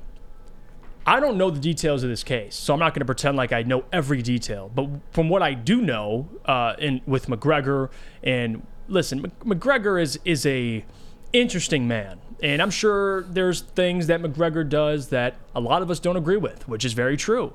I 1.06 1.20
don't 1.20 1.36
know 1.36 1.50
the 1.50 1.60
details 1.60 2.02
of 2.02 2.08
this 2.08 2.24
case, 2.24 2.54
so 2.56 2.72
I'm 2.72 2.80
not 2.80 2.94
going 2.94 3.00
to 3.00 3.06
pretend 3.06 3.36
like 3.36 3.52
I 3.52 3.62
know 3.62 3.84
every 3.92 4.22
detail. 4.22 4.70
But 4.74 4.88
from 5.12 5.28
what 5.28 5.42
I 5.42 5.54
do 5.54 5.80
know, 5.80 6.28
uh, 6.44 6.74
in 6.78 7.02
with 7.06 7.26
McGregor, 7.26 7.90
and 8.22 8.66
listen, 8.88 9.30
McGregor 9.44 10.00
is 10.00 10.18
is 10.24 10.46
a 10.46 10.84
interesting 11.32 11.86
man, 11.86 12.20
and 12.44 12.60
I'm 12.60 12.70
sure 12.70 13.22
there's 13.22 13.62
things 13.62 14.06
that 14.08 14.20
McGregor 14.20 14.68
does 14.68 15.08
that 15.08 15.36
a 15.54 15.60
lot 15.60 15.80
of 15.80 15.90
us 15.90 15.98
don't 15.98 16.18
agree 16.18 16.36
with, 16.36 16.68
which 16.68 16.84
is 16.84 16.92
very 16.92 17.16
true. 17.16 17.54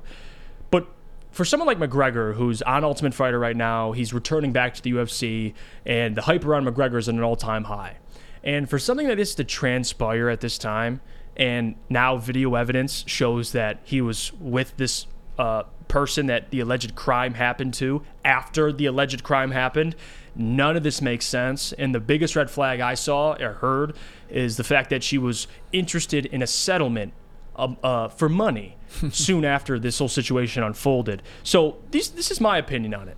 But 0.72 0.88
for 1.30 1.44
someone 1.44 1.68
like 1.68 1.78
McGregor, 1.78 2.34
who's 2.34 2.60
on 2.62 2.82
Ultimate 2.82 3.14
Fighter 3.14 3.38
right 3.38 3.56
now, 3.56 3.92
he's 3.92 4.12
returning 4.12 4.52
back 4.52 4.74
to 4.74 4.82
the 4.82 4.90
UFC, 4.90 5.54
and 5.86 6.16
the 6.16 6.22
hype 6.22 6.44
around 6.44 6.66
McGregor 6.66 6.98
is 6.98 7.08
at 7.08 7.14
an 7.14 7.22
all-time 7.22 7.64
high. 7.64 7.98
And 8.42 8.68
for 8.68 8.80
something 8.80 9.06
that 9.06 9.20
is 9.20 9.36
to 9.36 9.44
transpire 9.44 10.28
at 10.28 10.40
this 10.40 10.58
time, 10.58 11.00
and 11.36 11.76
now 11.88 12.16
video 12.16 12.56
evidence 12.56 13.04
shows 13.06 13.52
that 13.52 13.78
he 13.84 14.00
was 14.00 14.32
with 14.40 14.76
this 14.76 15.06
uh, 15.38 15.62
person 15.86 16.26
that 16.26 16.50
the 16.50 16.58
alleged 16.60 16.96
crime 16.96 17.34
happened 17.34 17.74
to 17.74 18.02
after 18.24 18.72
the 18.72 18.86
alleged 18.86 19.22
crime 19.22 19.52
happened. 19.52 19.94
None 20.34 20.76
of 20.76 20.82
this 20.82 21.00
makes 21.00 21.26
sense. 21.26 21.72
And 21.72 21.94
the 21.94 22.00
biggest 22.00 22.34
red 22.34 22.50
flag 22.50 22.80
I 22.80 22.94
saw 22.94 23.34
or 23.34 23.54
heard 23.54 23.96
is 24.30 24.56
the 24.56 24.64
fact 24.64 24.90
that 24.90 25.02
she 25.02 25.18
was 25.18 25.46
interested 25.72 26.26
in 26.26 26.42
a 26.42 26.46
settlement 26.46 27.12
um, 27.56 27.76
uh, 27.82 28.08
for 28.08 28.28
money 28.28 28.76
soon 29.10 29.44
after 29.44 29.78
this 29.78 29.98
whole 29.98 30.08
situation 30.08 30.62
unfolded. 30.62 31.22
So 31.42 31.78
this 31.90 32.08
this 32.08 32.30
is 32.30 32.40
my 32.40 32.58
opinion 32.58 32.94
on 32.94 33.08
it. 33.08 33.16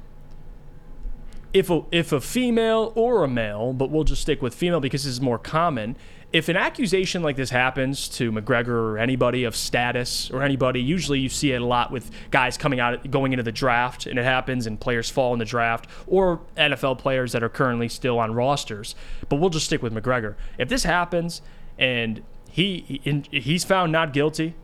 If 1.52 1.70
a 1.70 1.84
if 1.92 2.12
a 2.12 2.20
female 2.20 2.92
or 2.94 3.24
a 3.24 3.28
male, 3.28 3.72
but 3.72 3.90
we'll 3.90 4.04
just 4.04 4.22
stick 4.22 4.42
with 4.42 4.54
female 4.54 4.80
because 4.80 5.04
this 5.04 5.12
is 5.12 5.20
more 5.20 5.38
common. 5.38 5.96
If 6.32 6.48
an 6.48 6.56
accusation 6.56 7.22
like 7.22 7.36
this 7.36 7.50
happens 7.50 8.08
to 8.10 8.32
McGregor 8.32 8.68
or 8.68 8.98
anybody 8.98 9.44
of 9.44 9.54
status 9.54 10.30
or 10.30 10.42
anybody, 10.42 10.80
usually 10.80 11.18
you 11.20 11.28
see 11.28 11.52
it 11.52 11.60
a 11.60 11.64
lot 11.66 11.90
with 11.90 12.10
guys 12.30 12.56
coming 12.56 12.80
out 12.80 13.10
going 13.10 13.34
into 13.34 13.42
the 13.42 13.52
draft, 13.52 14.06
and 14.06 14.18
it 14.18 14.24
happens, 14.24 14.66
and 14.66 14.80
players 14.80 15.10
fall 15.10 15.34
in 15.34 15.38
the 15.38 15.44
draft, 15.44 15.86
or 16.06 16.40
NFL 16.56 16.96
players 16.98 17.32
that 17.32 17.42
are 17.42 17.50
currently 17.50 17.86
still 17.88 18.18
on 18.18 18.32
rosters. 18.34 18.94
But 19.28 19.36
we'll 19.36 19.50
just 19.50 19.66
stick 19.66 19.82
with 19.82 19.92
McGregor. 19.92 20.34
If 20.56 20.70
this 20.70 20.84
happens 20.84 21.42
and 21.78 22.22
he 22.50 23.00
he- 23.04 23.24
he's 23.38 23.64
found 23.64 23.92
not 23.92 24.14
guilty, 24.14 24.54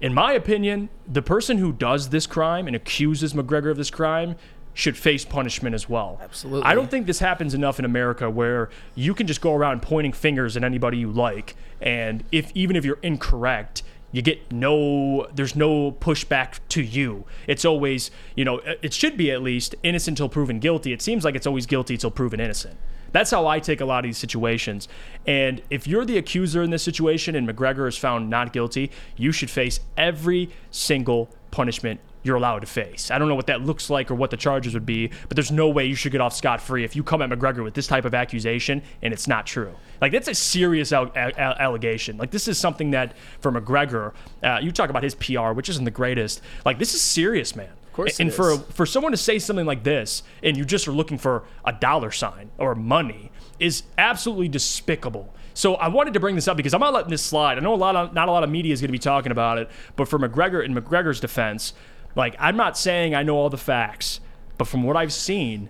in 0.00 0.14
my 0.14 0.32
opinion, 0.32 0.88
the 1.06 1.22
person 1.22 1.58
who 1.58 1.72
does 1.72 2.08
this 2.08 2.26
crime 2.26 2.66
and 2.66 2.74
accuses 2.74 3.34
McGregor 3.34 3.70
of 3.70 3.76
this 3.76 3.90
crime 3.90 4.34
should 4.74 4.96
face 4.96 5.24
punishment 5.24 5.74
as 5.74 5.88
well. 5.88 6.18
Absolutely. 6.22 6.62
I 6.62 6.74
don't 6.74 6.90
think 6.90 7.06
this 7.06 7.18
happens 7.18 7.54
enough 7.54 7.78
in 7.78 7.84
America 7.84 8.30
where 8.30 8.70
you 8.94 9.14
can 9.14 9.26
just 9.26 9.40
go 9.40 9.54
around 9.54 9.82
pointing 9.82 10.12
fingers 10.12 10.56
at 10.56 10.64
anybody 10.64 10.98
you 10.98 11.10
like 11.10 11.56
and 11.80 12.24
if 12.30 12.50
even 12.54 12.76
if 12.76 12.84
you're 12.84 12.98
incorrect, 13.02 13.82
you 14.12 14.22
get 14.22 14.52
no 14.52 15.28
there's 15.34 15.56
no 15.56 15.92
pushback 15.92 16.58
to 16.70 16.82
you. 16.82 17.24
It's 17.46 17.64
always, 17.64 18.10
you 18.34 18.44
know, 18.44 18.60
it 18.82 18.92
should 18.92 19.16
be 19.16 19.30
at 19.30 19.42
least 19.42 19.74
innocent 19.82 20.16
till 20.16 20.28
proven 20.28 20.58
guilty. 20.58 20.92
It 20.92 21.02
seems 21.02 21.24
like 21.24 21.34
it's 21.34 21.46
always 21.46 21.66
guilty 21.66 21.96
till 21.96 22.10
proven 22.10 22.40
innocent. 22.40 22.76
That's 23.12 23.30
how 23.30 23.46
I 23.46 23.58
take 23.58 23.80
a 23.80 23.84
lot 23.84 24.04
of 24.04 24.08
these 24.08 24.18
situations. 24.18 24.86
And 25.26 25.62
if 25.68 25.86
you're 25.86 26.04
the 26.04 26.16
accuser 26.16 26.62
in 26.62 26.70
this 26.70 26.82
situation 26.82 27.34
and 27.34 27.48
McGregor 27.48 27.88
is 27.88 27.96
found 27.96 28.30
not 28.30 28.52
guilty, 28.52 28.92
you 29.16 29.32
should 29.32 29.50
face 29.50 29.80
every 29.96 30.50
single 30.70 31.28
punishment 31.50 32.00
you're 32.22 32.36
allowed 32.36 32.60
to 32.60 32.66
face. 32.66 33.10
I 33.10 33.18
don't 33.18 33.28
know 33.28 33.34
what 33.34 33.46
that 33.46 33.62
looks 33.62 33.90
like 33.90 34.10
or 34.10 34.14
what 34.14 34.30
the 34.30 34.36
charges 34.36 34.74
would 34.74 34.86
be, 34.86 35.10
but 35.28 35.36
there's 35.36 35.50
no 35.50 35.68
way 35.68 35.86
you 35.86 35.94
should 35.94 36.12
get 36.12 36.20
off 36.20 36.34
scot 36.34 36.60
free 36.60 36.84
if 36.84 36.94
you 36.94 37.02
come 37.02 37.22
at 37.22 37.30
McGregor 37.30 37.64
with 37.64 37.74
this 37.74 37.86
type 37.86 38.04
of 38.04 38.14
accusation 38.14 38.82
and 39.02 39.12
it's 39.12 39.26
not 39.26 39.46
true. 39.46 39.74
Like 40.00 40.12
that's 40.12 40.28
a 40.28 40.34
serious 40.34 40.92
al- 40.92 41.12
al- 41.14 41.34
allegation. 41.38 42.16
Like 42.16 42.30
this 42.30 42.48
is 42.48 42.58
something 42.58 42.90
that 42.92 43.16
for 43.40 43.52
McGregor, 43.52 44.12
uh, 44.42 44.58
you 44.62 44.72
talk 44.72 44.90
about 44.90 45.02
his 45.02 45.14
PR, 45.14 45.52
which 45.52 45.68
isn't 45.68 45.84
the 45.84 45.90
greatest. 45.90 46.40
Like 46.64 46.78
this 46.78 46.94
is 46.94 47.02
serious, 47.02 47.56
man. 47.56 47.70
Of 47.86 47.92
course 47.92 48.20
and 48.20 48.32
for 48.32 48.56
for 48.56 48.86
someone 48.86 49.10
to 49.10 49.18
say 49.18 49.40
something 49.40 49.66
like 49.66 49.82
this 49.82 50.22
and 50.44 50.56
you 50.56 50.64
just 50.64 50.86
are 50.86 50.92
looking 50.92 51.18
for 51.18 51.42
a 51.64 51.72
dollar 51.72 52.12
sign 52.12 52.50
or 52.56 52.76
money 52.76 53.32
is 53.58 53.82
absolutely 53.98 54.48
despicable. 54.48 55.34
So 55.54 55.74
I 55.74 55.88
wanted 55.88 56.14
to 56.14 56.20
bring 56.20 56.36
this 56.36 56.48
up 56.48 56.56
because 56.56 56.72
I'm 56.72 56.80
not 56.80 56.94
letting 56.94 57.10
this 57.10 57.22
slide. 57.22 57.58
I 57.58 57.60
know 57.60 57.74
a 57.74 57.76
lot 57.76 57.96
of 57.96 58.14
not 58.14 58.28
a 58.28 58.32
lot 58.32 58.44
of 58.44 58.50
media 58.50 58.72
is 58.72 58.80
going 58.80 58.88
to 58.88 58.92
be 58.92 58.98
talking 58.98 59.32
about 59.32 59.58
it, 59.58 59.68
but 59.96 60.08
for 60.08 60.18
McGregor 60.18 60.64
in 60.64 60.74
McGregor's 60.74 61.20
defense, 61.20 61.74
like 62.16 62.34
I'm 62.38 62.56
not 62.56 62.76
saying 62.78 63.14
I 63.14 63.22
know 63.22 63.36
all 63.36 63.50
the 63.50 63.56
facts, 63.58 64.20
but 64.58 64.66
from 64.66 64.82
what 64.82 64.96
I've 64.96 65.12
seen, 65.12 65.68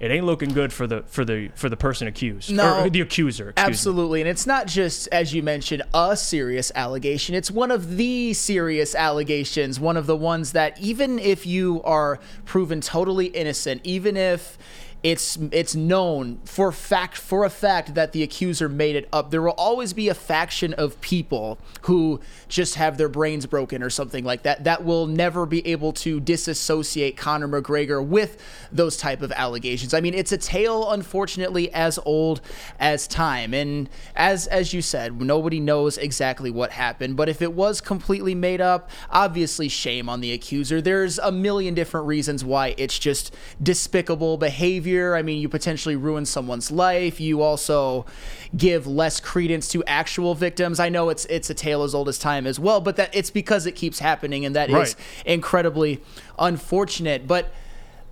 it 0.00 0.12
ain't 0.12 0.24
looking 0.24 0.50
good 0.50 0.72
for 0.72 0.86
the 0.86 1.02
for 1.06 1.24
the 1.24 1.48
for 1.56 1.68
the 1.68 1.76
person 1.76 2.06
accused 2.06 2.52
No. 2.52 2.84
or 2.84 2.90
the 2.90 3.00
accuser. 3.00 3.50
excuse 3.50 3.66
me. 3.66 3.70
Absolutely. 3.72 4.20
And 4.20 4.28
it's 4.30 4.46
not 4.46 4.68
just, 4.68 5.08
as 5.10 5.34
you 5.34 5.42
mentioned, 5.42 5.82
a 5.92 6.16
serious 6.16 6.70
allegation. 6.76 7.34
It's 7.34 7.50
one 7.50 7.72
of 7.72 7.96
the 7.96 8.32
serious 8.32 8.94
allegations, 8.94 9.80
one 9.80 9.96
of 9.96 10.06
the 10.06 10.14
ones 10.16 10.52
that 10.52 10.78
even 10.80 11.18
if 11.18 11.46
you 11.46 11.82
are 11.82 12.20
proven 12.44 12.80
totally 12.80 13.26
innocent, 13.26 13.80
even 13.82 14.16
if 14.16 14.56
it's 15.02 15.38
it's 15.52 15.76
known 15.76 16.40
for 16.44 16.72
fact 16.72 17.16
for 17.16 17.44
a 17.44 17.50
fact 17.50 17.94
that 17.94 18.12
the 18.12 18.22
accuser 18.24 18.68
made 18.68 18.96
it 18.96 19.08
up. 19.12 19.30
There 19.30 19.40
will 19.40 19.50
always 19.52 19.92
be 19.92 20.08
a 20.08 20.14
faction 20.14 20.74
of 20.74 21.00
people 21.00 21.58
who 21.82 22.20
just 22.48 22.74
have 22.74 22.98
their 22.98 23.08
brains 23.08 23.46
broken 23.46 23.80
or 23.82 23.90
something 23.90 24.24
like 24.24 24.42
that 24.42 24.64
that 24.64 24.84
will 24.84 25.06
never 25.06 25.46
be 25.46 25.64
able 25.68 25.92
to 25.92 26.18
disassociate 26.18 27.16
Conor 27.16 27.46
McGregor 27.46 28.04
with 28.04 28.42
those 28.72 28.96
type 28.96 29.22
of 29.22 29.30
allegations. 29.32 29.94
I 29.94 30.00
mean, 30.00 30.14
it's 30.14 30.32
a 30.32 30.38
tale 30.38 30.90
unfortunately 30.90 31.72
as 31.72 32.00
old 32.04 32.40
as 32.80 33.06
time 33.06 33.54
and 33.54 33.88
as 34.16 34.48
as 34.48 34.74
you 34.74 34.82
said, 34.82 35.20
nobody 35.20 35.60
knows 35.60 35.96
exactly 35.96 36.50
what 36.50 36.72
happened, 36.72 37.16
but 37.16 37.28
if 37.28 37.40
it 37.40 37.52
was 37.52 37.80
completely 37.80 38.34
made 38.34 38.60
up, 38.60 38.90
obviously 39.10 39.68
shame 39.68 40.08
on 40.08 40.20
the 40.20 40.32
accuser. 40.32 40.80
There's 40.80 41.18
a 41.20 41.30
million 41.30 41.74
different 41.74 42.08
reasons 42.08 42.44
why 42.44 42.74
it's 42.76 42.98
just 42.98 43.32
despicable 43.62 44.36
behavior. 44.38 44.87
I 44.96 45.22
mean, 45.22 45.40
you 45.40 45.48
potentially 45.48 45.96
ruin 45.96 46.24
someone's 46.26 46.70
life. 46.70 47.20
You 47.20 47.42
also 47.42 48.06
give 48.56 48.86
less 48.86 49.20
credence 49.20 49.68
to 49.68 49.84
actual 49.84 50.34
victims. 50.34 50.80
I 50.80 50.88
know 50.88 51.08
it's 51.08 51.24
it's 51.26 51.50
a 51.50 51.54
tale 51.54 51.82
as 51.82 51.94
old 51.94 52.08
as 52.08 52.18
time 52.18 52.46
as 52.46 52.58
well, 52.58 52.80
but 52.80 52.96
that 52.96 53.14
it's 53.14 53.30
because 53.30 53.66
it 53.66 53.72
keeps 53.72 53.98
happening 53.98 54.44
and 54.44 54.54
that 54.56 54.70
is 54.70 54.74
Right. 54.74 54.94
incredibly 55.26 56.00
unfortunate. 56.38 57.26
But 57.26 57.52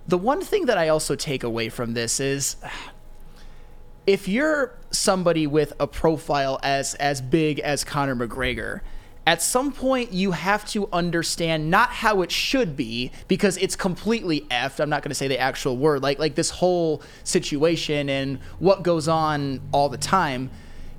the 0.07 0.17
one 0.17 0.41
thing 0.41 0.65
that 0.67 0.77
I 0.77 0.87
also 0.89 1.15
take 1.15 1.43
away 1.43 1.69
from 1.69 1.93
this 1.93 2.19
is 2.19 2.55
if 4.05 4.27
you're 4.27 4.73
somebody 4.91 5.45
with 5.47 5.73
a 5.79 5.87
profile 5.87 6.59
as 6.63 6.93
as 6.95 7.21
big 7.21 7.59
as 7.59 7.83
Conor 7.83 8.15
McGregor, 8.15 8.81
at 9.27 9.41
some 9.41 9.73
point 9.73 10.13
you 10.13 10.31
have 10.31 10.63
to 10.63 10.87
understand 10.93 11.69
not 11.69 11.89
how 11.89 12.21
it 12.21 12.31
should 12.31 12.77
be 12.77 13.11
because 13.27 13.57
it's 13.57 13.75
completely 13.75 14.41
effed. 14.49 14.79
I'm 14.79 14.89
not 14.89 15.03
going 15.03 15.09
to 15.09 15.15
say 15.15 15.27
the 15.27 15.37
actual 15.37 15.75
word. 15.75 16.01
Like 16.01 16.17
like 16.17 16.35
this 16.35 16.49
whole 16.49 17.03
situation 17.25 18.07
and 18.09 18.39
what 18.57 18.83
goes 18.83 19.09
on 19.09 19.59
all 19.73 19.89
the 19.89 19.97
time. 19.97 20.49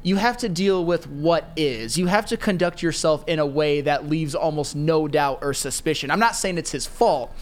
you 0.03 0.17
have 0.17 0.37
to 0.39 0.49
deal 0.49 0.85
with 0.85 1.09
what 1.09 1.51
is. 1.57 1.99
You 1.99 2.07
have 2.07 2.27
to 2.27 2.37
conduct 2.37 2.83
yourself 2.83 3.25
in 3.27 3.39
a 3.39 3.47
way 3.47 3.81
that 3.81 4.09
leaves 4.09 4.35
almost 4.35 4.77
no 4.77 5.09
doubt 5.09 5.41
or 5.43 5.53
suspicion. 5.53 6.11
I'm 6.11 6.21
not 6.21 6.37
saying 6.37 6.57
it's 6.59 6.73
his 6.73 6.87
fault. 6.87 7.35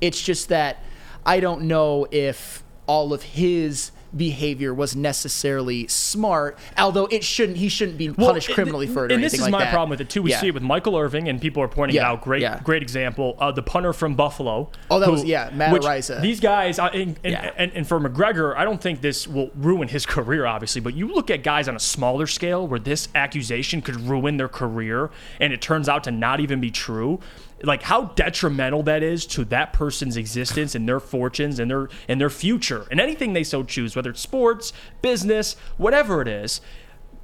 It's 0.00 0.22
just 0.22 0.48
that 0.50 0.82
I 1.26 1.40
don't 1.40 1.62
know 1.62 2.06
if 2.10 2.62
all 2.86 3.12
of 3.12 3.22
his 3.22 3.90
behavior 4.16 4.72
was 4.74 4.94
necessarily 4.96 5.86
smart, 5.88 6.58
although 6.78 7.06
it 7.06 7.24
shouldn't 7.24 7.58
he 7.58 7.68
shouldn't 7.68 7.98
be 7.98 8.08
punished 8.10 8.48
and- 8.48 8.54
criminally 8.54 8.86
for 8.86 9.04
it 9.06 9.12
or 9.12 9.14
and 9.14 9.24
this 9.24 9.34
is 9.34 9.40
like 9.40 9.50
my 9.50 9.58
that. 9.64 9.70
problem 9.72 9.90
with 9.90 10.00
it 10.00 10.08
too. 10.08 10.22
We 10.22 10.30
Yeah. 10.30 10.40
see 10.40 10.48
it 10.48 10.54
with 10.54 10.62
Michael 10.62 10.96
Irvin, 10.96 11.26
and 11.26 11.40
people 11.40 11.62
are 11.62 11.68
pointing 11.68 11.96
Yeah, 11.96 12.08
out. 12.10 12.22
Great, 12.22 12.42
yeah. 12.42 12.60
great 12.62 12.82
example. 12.82 13.36
Uh, 13.38 13.50
the 13.52 13.62
punter 13.62 13.92
from 13.92 14.14
Buffalo. 14.14 14.70
Oh, 14.90 14.98
that 14.98 15.10
was- 15.10 15.24
yeah, 15.24 15.50
Matt 15.54 15.72
Araiza. 15.72 16.20
These 16.20 16.40
guys, 16.40 16.78
uh, 16.78 16.90
and, 16.92 17.18
and, 17.24 17.34
and, 17.56 17.72
and 17.74 17.86
for 17.86 17.98
McGregor, 18.00 18.56
I 18.56 18.64
don't 18.64 18.80
think 18.80 19.00
this 19.00 19.26
will 19.26 19.50
ruin 19.54 19.88
his 19.88 20.06
career, 20.14 20.46
obviously. 20.46 20.80
But 20.80 20.94
you 20.94 21.08
look 21.12 21.30
at 21.30 21.42
guys 21.42 21.68
on 21.68 21.76
a 21.76 21.80
smaller 21.80 22.26
scale 22.26 22.66
where 22.66 22.80
this 22.80 23.08
accusation 23.14 23.82
could 23.82 23.96
ruin 24.08 24.36
their 24.36 24.48
career, 24.48 25.10
and 25.40 25.52
it 25.52 25.60
turns 25.60 25.88
out 25.88 26.04
to 26.04 26.10
not 26.10 26.40
even 26.40 26.60
be 26.60 26.70
true. 26.70 27.20
Like 27.64 27.82
how 27.82 28.06
detrimental 28.16 28.82
that 28.84 29.02
is 29.02 29.26
to 29.26 29.44
that 29.46 29.72
person's 29.72 30.16
existence 30.16 30.74
and 30.74 30.88
their 30.88 31.00
fortunes 31.00 31.58
and 31.58 31.70
their 31.70 31.88
and 32.08 32.20
their 32.20 32.30
future 32.30 32.86
and 32.90 33.00
anything 33.00 33.32
they 33.32 33.44
so 33.44 33.62
choose, 33.62 33.96
whether 33.96 34.10
it's 34.10 34.20
sports, 34.20 34.72
business, 35.02 35.56
whatever 35.76 36.20
it 36.20 36.28
is. 36.28 36.60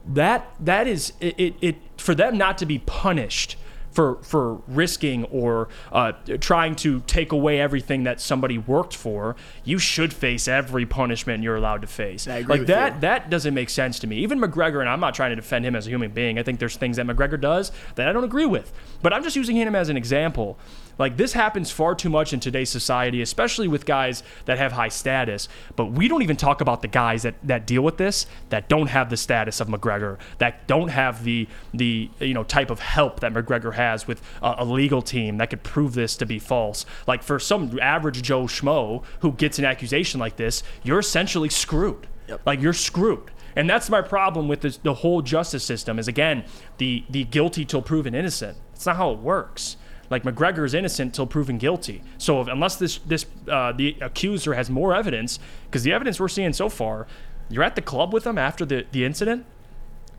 That 0.06 0.54
that 0.58 0.86
is 0.86 1.12
it, 1.20 1.38
it, 1.38 1.54
it 1.60 1.76
for 1.96 2.14
them 2.14 2.38
not 2.38 2.58
to 2.58 2.66
be 2.66 2.78
punished 2.78 3.56
for 3.90 4.16
for 4.22 4.62
risking 4.66 5.24
or 5.24 5.68
uh, 5.92 6.12
trying 6.40 6.76
to 6.76 7.00
take 7.00 7.32
away 7.32 7.60
everything 7.60 8.04
that 8.04 8.20
somebody 8.20 8.58
worked 8.58 8.94
for, 8.96 9.36
you 9.64 9.78
should 9.78 10.12
face 10.12 10.48
every 10.48 10.86
punishment 10.86 11.42
you're 11.42 11.56
allowed 11.56 11.82
to 11.82 11.88
face. 11.88 12.28
I 12.28 12.38
agree 12.38 12.58
like 12.58 12.66
that 12.68 12.94
you. 12.94 13.00
that 13.00 13.30
doesn't 13.30 13.54
make 13.54 13.70
sense 13.70 13.98
to 14.00 14.06
me. 14.06 14.18
Even 14.18 14.40
McGregor, 14.40 14.80
and 14.80 14.88
I'm 14.88 15.00
not 15.00 15.14
trying 15.14 15.30
to 15.30 15.36
defend 15.36 15.64
him 15.64 15.74
as 15.74 15.86
a 15.86 15.90
human 15.90 16.10
being. 16.12 16.38
I 16.38 16.42
think 16.42 16.58
there's 16.60 16.76
things 16.76 16.96
that 16.96 17.06
McGregor 17.06 17.40
does 17.40 17.72
that 17.96 18.08
I 18.08 18.12
don't 18.12 18.24
agree 18.24 18.46
with, 18.46 18.72
but 19.02 19.12
I'm 19.12 19.22
just 19.22 19.36
using 19.36 19.56
him 19.56 19.74
as 19.74 19.88
an 19.88 19.96
example. 19.96 20.58
Like 21.00 21.16
this 21.16 21.32
happens 21.32 21.70
far 21.70 21.94
too 21.94 22.10
much 22.10 22.34
in 22.34 22.40
today's 22.40 22.68
society, 22.68 23.22
especially 23.22 23.68
with 23.68 23.86
guys 23.86 24.22
that 24.44 24.58
have 24.58 24.72
high 24.72 24.90
status. 24.90 25.48
But 25.74 25.86
we 25.86 26.08
don't 26.08 26.20
even 26.20 26.36
talk 26.36 26.60
about 26.60 26.82
the 26.82 26.88
guys 26.88 27.22
that, 27.22 27.36
that 27.42 27.66
deal 27.66 27.80
with 27.80 27.96
this 27.96 28.26
that 28.50 28.68
don't 28.68 28.88
have 28.88 29.08
the 29.08 29.16
status 29.16 29.60
of 29.60 29.68
McGregor, 29.68 30.18
that 30.38 30.66
don't 30.66 30.88
have 30.88 31.24
the 31.24 31.48
the 31.72 32.10
you 32.20 32.34
know 32.34 32.44
type 32.44 32.70
of 32.70 32.80
help 32.80 33.20
that 33.20 33.32
McGregor 33.32 33.72
has 33.72 34.06
with 34.06 34.20
a, 34.42 34.56
a 34.58 34.64
legal 34.66 35.00
team 35.00 35.38
that 35.38 35.48
could 35.48 35.62
prove 35.62 35.94
this 35.94 36.16
to 36.18 36.26
be 36.26 36.38
false. 36.38 36.84
Like 37.06 37.22
for 37.22 37.38
some 37.38 37.78
average 37.80 38.20
Joe 38.20 38.42
schmo 38.42 39.02
who 39.20 39.32
gets 39.32 39.58
an 39.58 39.64
accusation 39.64 40.20
like 40.20 40.36
this, 40.36 40.62
you're 40.82 40.98
essentially 40.98 41.48
screwed. 41.48 42.08
Like 42.44 42.60
you're 42.60 42.74
screwed. 42.74 43.30
And 43.56 43.68
that's 43.68 43.88
my 43.88 44.02
problem 44.02 44.48
with 44.48 44.60
this, 44.60 44.76
the 44.76 44.94
whole 44.94 45.22
justice 45.22 45.64
system 45.64 45.98
is 45.98 46.08
again 46.08 46.44
the 46.76 47.04
the 47.08 47.24
guilty 47.24 47.64
till 47.64 47.80
proven 47.80 48.14
innocent. 48.14 48.58
It's 48.74 48.84
not 48.84 48.96
how 48.96 49.12
it 49.12 49.18
works. 49.20 49.78
Like 50.10 50.24
McGregor 50.24 50.64
is 50.64 50.74
innocent 50.74 51.14
till 51.14 51.26
proven 51.26 51.56
guilty. 51.56 52.02
So 52.18 52.40
if, 52.40 52.48
unless 52.48 52.76
this 52.76 52.98
this 52.98 53.26
uh, 53.48 53.72
the 53.72 53.96
accuser 54.00 54.54
has 54.54 54.68
more 54.68 54.94
evidence, 54.94 55.38
because 55.66 55.84
the 55.84 55.92
evidence 55.92 56.18
we're 56.20 56.28
seeing 56.28 56.52
so 56.52 56.68
far, 56.68 57.06
you're 57.48 57.62
at 57.64 57.76
the 57.76 57.82
club 57.82 58.12
with 58.12 58.26
him 58.26 58.36
after 58.36 58.64
the 58.66 58.86
the 58.90 59.04
incident. 59.04 59.46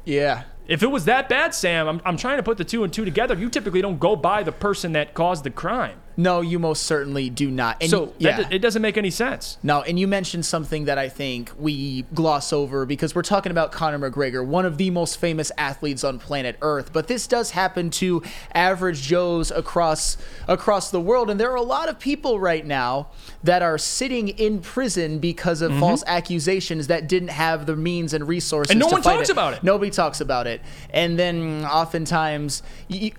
Yeah. 0.05 0.43
If 0.67 0.83
it 0.83 0.87
was 0.87 1.05
that 1.05 1.27
bad, 1.27 1.53
Sam, 1.53 1.87
I'm, 1.87 2.01
I'm 2.05 2.17
trying 2.17 2.37
to 2.37 2.43
put 2.43 2.57
the 2.57 2.63
two 2.63 2.83
and 2.83 2.93
two 2.93 3.03
together. 3.03 3.35
You 3.35 3.49
typically 3.49 3.81
don't 3.81 3.99
go 3.99 4.15
by 4.15 4.41
the 4.43 4.51
person 4.51 4.93
that 4.93 5.13
caused 5.13 5.43
the 5.43 5.49
crime. 5.49 5.99
No, 6.17 6.41
you 6.41 6.59
most 6.59 6.83
certainly 6.83 7.29
do 7.29 7.49
not. 7.49 7.77
And 7.81 7.89
so 7.89 8.13
yeah. 8.17 8.41
that, 8.41 8.53
it 8.53 8.59
doesn't 8.59 8.81
make 8.81 8.97
any 8.97 9.09
sense. 9.09 9.57
No, 9.63 9.81
and 9.81 9.99
you 9.99 10.07
mentioned 10.07 10.45
something 10.45 10.85
that 10.85 10.97
I 10.97 11.09
think 11.09 11.51
we 11.57 12.03
gloss 12.13 12.51
over 12.53 12.85
because 12.85 13.15
we're 13.15 13.21
talking 13.21 13.51
about 13.51 13.71
Conor 13.71 14.11
McGregor, 14.11 14.45
one 14.45 14.65
of 14.65 14.77
the 14.77 14.89
most 14.89 15.17
famous 15.17 15.51
athletes 15.57 16.03
on 16.03 16.19
planet 16.19 16.57
Earth. 16.61 16.91
But 16.93 17.07
this 17.07 17.27
does 17.27 17.51
happen 17.51 17.89
to 17.91 18.21
average 18.53 19.01
Joes 19.01 19.51
across 19.51 20.17
across 20.47 20.91
the 20.91 21.01
world, 21.01 21.29
and 21.29 21.39
there 21.39 21.51
are 21.51 21.55
a 21.55 21.61
lot 21.61 21.89
of 21.89 21.99
people 21.99 22.39
right 22.39 22.65
now 22.65 23.07
that 23.43 23.61
are 23.61 23.77
sitting 23.77 24.29
in 24.29 24.59
prison 24.59 25.19
because 25.19 25.61
of 25.61 25.71
Mhm. 25.71 25.79
false 25.79 26.03
accusations 26.07 26.87
that 26.87 27.07
didn't 27.07 27.29
have 27.29 27.65
the 27.65 27.75
means 27.75 28.13
and 28.13 28.27
resources. 28.27 28.71
And 28.71 28.79
no 28.79 28.87
one 28.87 29.01
talks 29.01 29.29
about 29.29 29.53
it. 29.53 29.63
Nobody 29.63 29.91
talks 29.91 30.21
about 30.21 30.47
it, 30.47 30.61
and 30.93 31.17
then 31.17 31.65
oftentimes, 31.65 32.63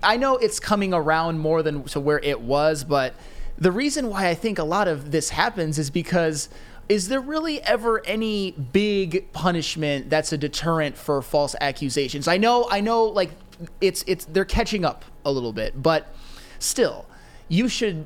I 0.03 0.17
know 0.17 0.37
it's 0.37 0.59
coming 0.59 0.93
around 0.93 1.39
more 1.39 1.63
than 1.63 1.83
to 1.85 1.99
where 1.99 2.19
it 2.19 2.41
was, 2.41 2.82
but 2.83 3.13
the 3.57 3.71
reason 3.71 4.09
why 4.09 4.27
I 4.27 4.33
think 4.35 4.59
a 4.59 4.63
lot 4.63 4.87
of 4.87 5.11
this 5.11 5.29
happens 5.29 5.77
is 5.79 5.89
because 5.89 6.49
is 6.89 7.07
there 7.07 7.21
really 7.21 7.61
ever 7.63 8.05
any 8.05 8.51
big 8.51 9.31
punishment 9.31 10.09
that's 10.09 10.33
a 10.33 10.37
deterrent 10.37 10.97
for 10.97 11.21
false 11.21 11.55
accusations? 11.61 12.27
I 12.27 12.37
know, 12.37 12.67
I 12.69 12.81
know, 12.81 13.05
like 13.05 13.31
it's 13.79 14.03
it's 14.07 14.25
they're 14.25 14.43
catching 14.45 14.83
up 14.83 15.05
a 15.23 15.31
little 15.31 15.53
bit, 15.53 15.81
but 15.81 16.13
still, 16.59 17.05
you 17.47 17.67
should 17.67 18.05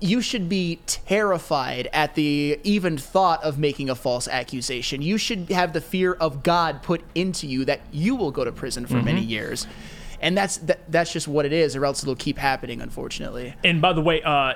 you 0.00 0.20
should 0.20 0.48
be 0.48 0.80
terrified 0.86 1.88
at 1.92 2.14
the 2.14 2.58
even 2.64 2.98
thought 2.98 3.42
of 3.44 3.58
making 3.58 3.88
a 3.90 3.94
false 3.94 4.26
accusation. 4.26 5.02
You 5.02 5.18
should 5.18 5.50
have 5.50 5.72
the 5.72 5.80
fear 5.80 6.14
of 6.14 6.42
God 6.42 6.82
put 6.82 7.02
into 7.14 7.46
you 7.46 7.64
that 7.66 7.80
you 7.92 8.16
will 8.16 8.32
go 8.32 8.44
to 8.44 8.50
prison 8.50 8.86
for 8.86 9.00
many 9.02 9.22
Mhm. 9.24 9.28
years. 9.28 9.66
And 10.24 10.34
that's 10.38 10.56
that, 10.56 10.90
that's 10.90 11.12
just 11.12 11.28
what 11.28 11.44
it 11.44 11.52
is, 11.52 11.76
or 11.76 11.84
else 11.84 12.02
it'll 12.02 12.16
keep 12.16 12.38
happening, 12.38 12.80
unfortunately. 12.80 13.54
And 13.62 13.82
by 13.82 13.92
the 13.92 14.00
way, 14.00 14.22
uh, 14.22 14.54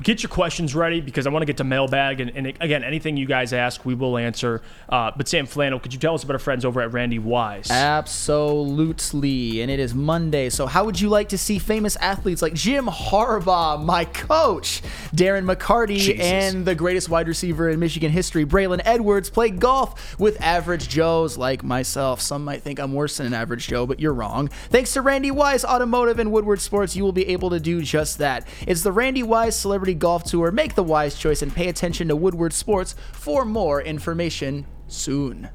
get 0.00 0.22
your 0.22 0.30
questions 0.30 0.76
ready 0.76 1.00
because 1.00 1.26
I 1.26 1.30
want 1.30 1.42
to 1.42 1.46
get 1.46 1.56
to 1.56 1.64
mailbag. 1.64 2.20
And, 2.20 2.30
and 2.36 2.46
again, 2.46 2.84
anything 2.84 3.16
you 3.16 3.26
guys 3.26 3.52
ask, 3.52 3.84
we 3.84 3.94
will 3.94 4.16
answer. 4.16 4.62
Uh, 4.88 5.10
but 5.16 5.26
Sam 5.26 5.46
Flannel, 5.46 5.80
could 5.80 5.92
you 5.92 5.98
tell 5.98 6.14
us 6.14 6.22
about 6.22 6.34
our 6.34 6.38
friends 6.38 6.64
over 6.64 6.80
at 6.80 6.92
Randy 6.92 7.18
Wise? 7.18 7.68
Absolutely. 7.68 9.60
And 9.60 9.72
it 9.72 9.80
is 9.80 9.92
Monday. 9.92 10.48
So, 10.50 10.66
how 10.66 10.84
would 10.84 11.00
you 11.00 11.08
like 11.08 11.30
to 11.30 11.38
see 11.38 11.58
famous 11.58 11.96
athletes 11.96 12.40
like 12.40 12.54
Jim 12.54 12.86
Harbaugh, 12.86 13.84
my 13.84 14.04
coach, 14.04 14.82
Darren 15.12 15.52
McCarty, 15.52 15.98
Jesus. 15.98 16.24
and 16.24 16.64
the 16.64 16.76
greatest 16.76 17.08
wide 17.08 17.26
receiver 17.26 17.68
in 17.68 17.80
Michigan 17.80 18.12
history, 18.12 18.46
Braylon 18.46 18.80
Edwards, 18.84 19.30
play 19.30 19.50
golf 19.50 20.16
with 20.20 20.40
average 20.40 20.88
Joes 20.88 21.36
like 21.36 21.64
myself? 21.64 22.20
Some 22.20 22.44
might 22.44 22.62
think 22.62 22.78
I'm 22.78 22.92
worse 22.92 23.16
than 23.16 23.26
an 23.26 23.34
average 23.34 23.66
Joe, 23.66 23.84
but 23.84 23.98
you're 23.98 24.14
wrong. 24.14 24.46
Thanks 24.70 24.91
to 24.92 25.02
Randy 25.02 25.30
Wise 25.30 25.64
Automotive 25.64 26.18
and 26.18 26.32
Woodward 26.32 26.60
Sports, 26.60 26.96
you 26.96 27.04
will 27.04 27.12
be 27.12 27.28
able 27.28 27.50
to 27.50 27.60
do 27.60 27.82
just 27.82 28.18
that. 28.18 28.46
It's 28.66 28.82
the 28.82 28.92
Randy 28.92 29.22
Wise 29.22 29.58
Celebrity 29.58 29.94
Golf 29.94 30.24
Tour. 30.24 30.50
Make 30.50 30.74
the 30.74 30.82
wise 30.82 31.16
choice 31.16 31.42
and 31.42 31.54
pay 31.54 31.68
attention 31.68 32.08
to 32.08 32.16
Woodward 32.16 32.52
Sports 32.52 32.94
for 33.12 33.44
more 33.44 33.80
information 33.80 34.66
soon. 34.88 35.48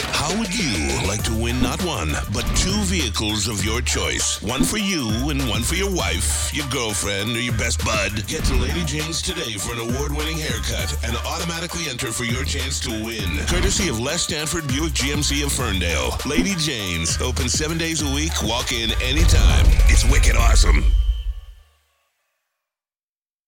How 0.00 0.36
would 0.38 0.54
you 0.54 1.06
like 1.08 1.22
to 1.24 1.34
win 1.34 1.60
not 1.60 1.82
one, 1.84 2.12
but 2.32 2.44
two 2.54 2.78
vehicles 2.84 3.48
of 3.48 3.64
your 3.64 3.80
choice? 3.80 4.40
One 4.42 4.62
for 4.62 4.78
you 4.78 5.08
and 5.30 5.48
one 5.48 5.62
for 5.62 5.74
your 5.74 5.90
wife, 5.94 6.52
your 6.54 6.66
girlfriend, 6.68 7.36
or 7.36 7.40
your 7.40 7.56
best 7.56 7.84
bud. 7.84 8.26
Get 8.26 8.44
to 8.44 8.54
Lady 8.54 8.84
Jane's 8.84 9.22
today 9.22 9.52
for 9.54 9.72
an 9.72 9.80
award 9.80 10.12
winning 10.12 10.38
haircut 10.38 10.94
and 11.04 11.16
automatically 11.26 11.88
enter 11.88 12.12
for 12.12 12.24
your 12.24 12.44
chance 12.44 12.78
to 12.80 12.90
win. 12.90 13.38
Courtesy 13.46 13.88
of 13.88 13.98
Les 13.98 14.22
Stanford 14.22 14.66
Buick 14.68 14.92
GMC 14.92 15.44
of 15.44 15.52
Ferndale. 15.52 16.16
Lady 16.26 16.54
Jane's, 16.56 17.20
open 17.20 17.48
seven 17.48 17.78
days 17.78 18.02
a 18.02 18.14
week, 18.14 18.32
walk 18.42 18.72
in 18.72 18.90
anytime. 19.02 19.66
It's 19.88 20.04
wicked 20.10 20.36
awesome. 20.36 20.84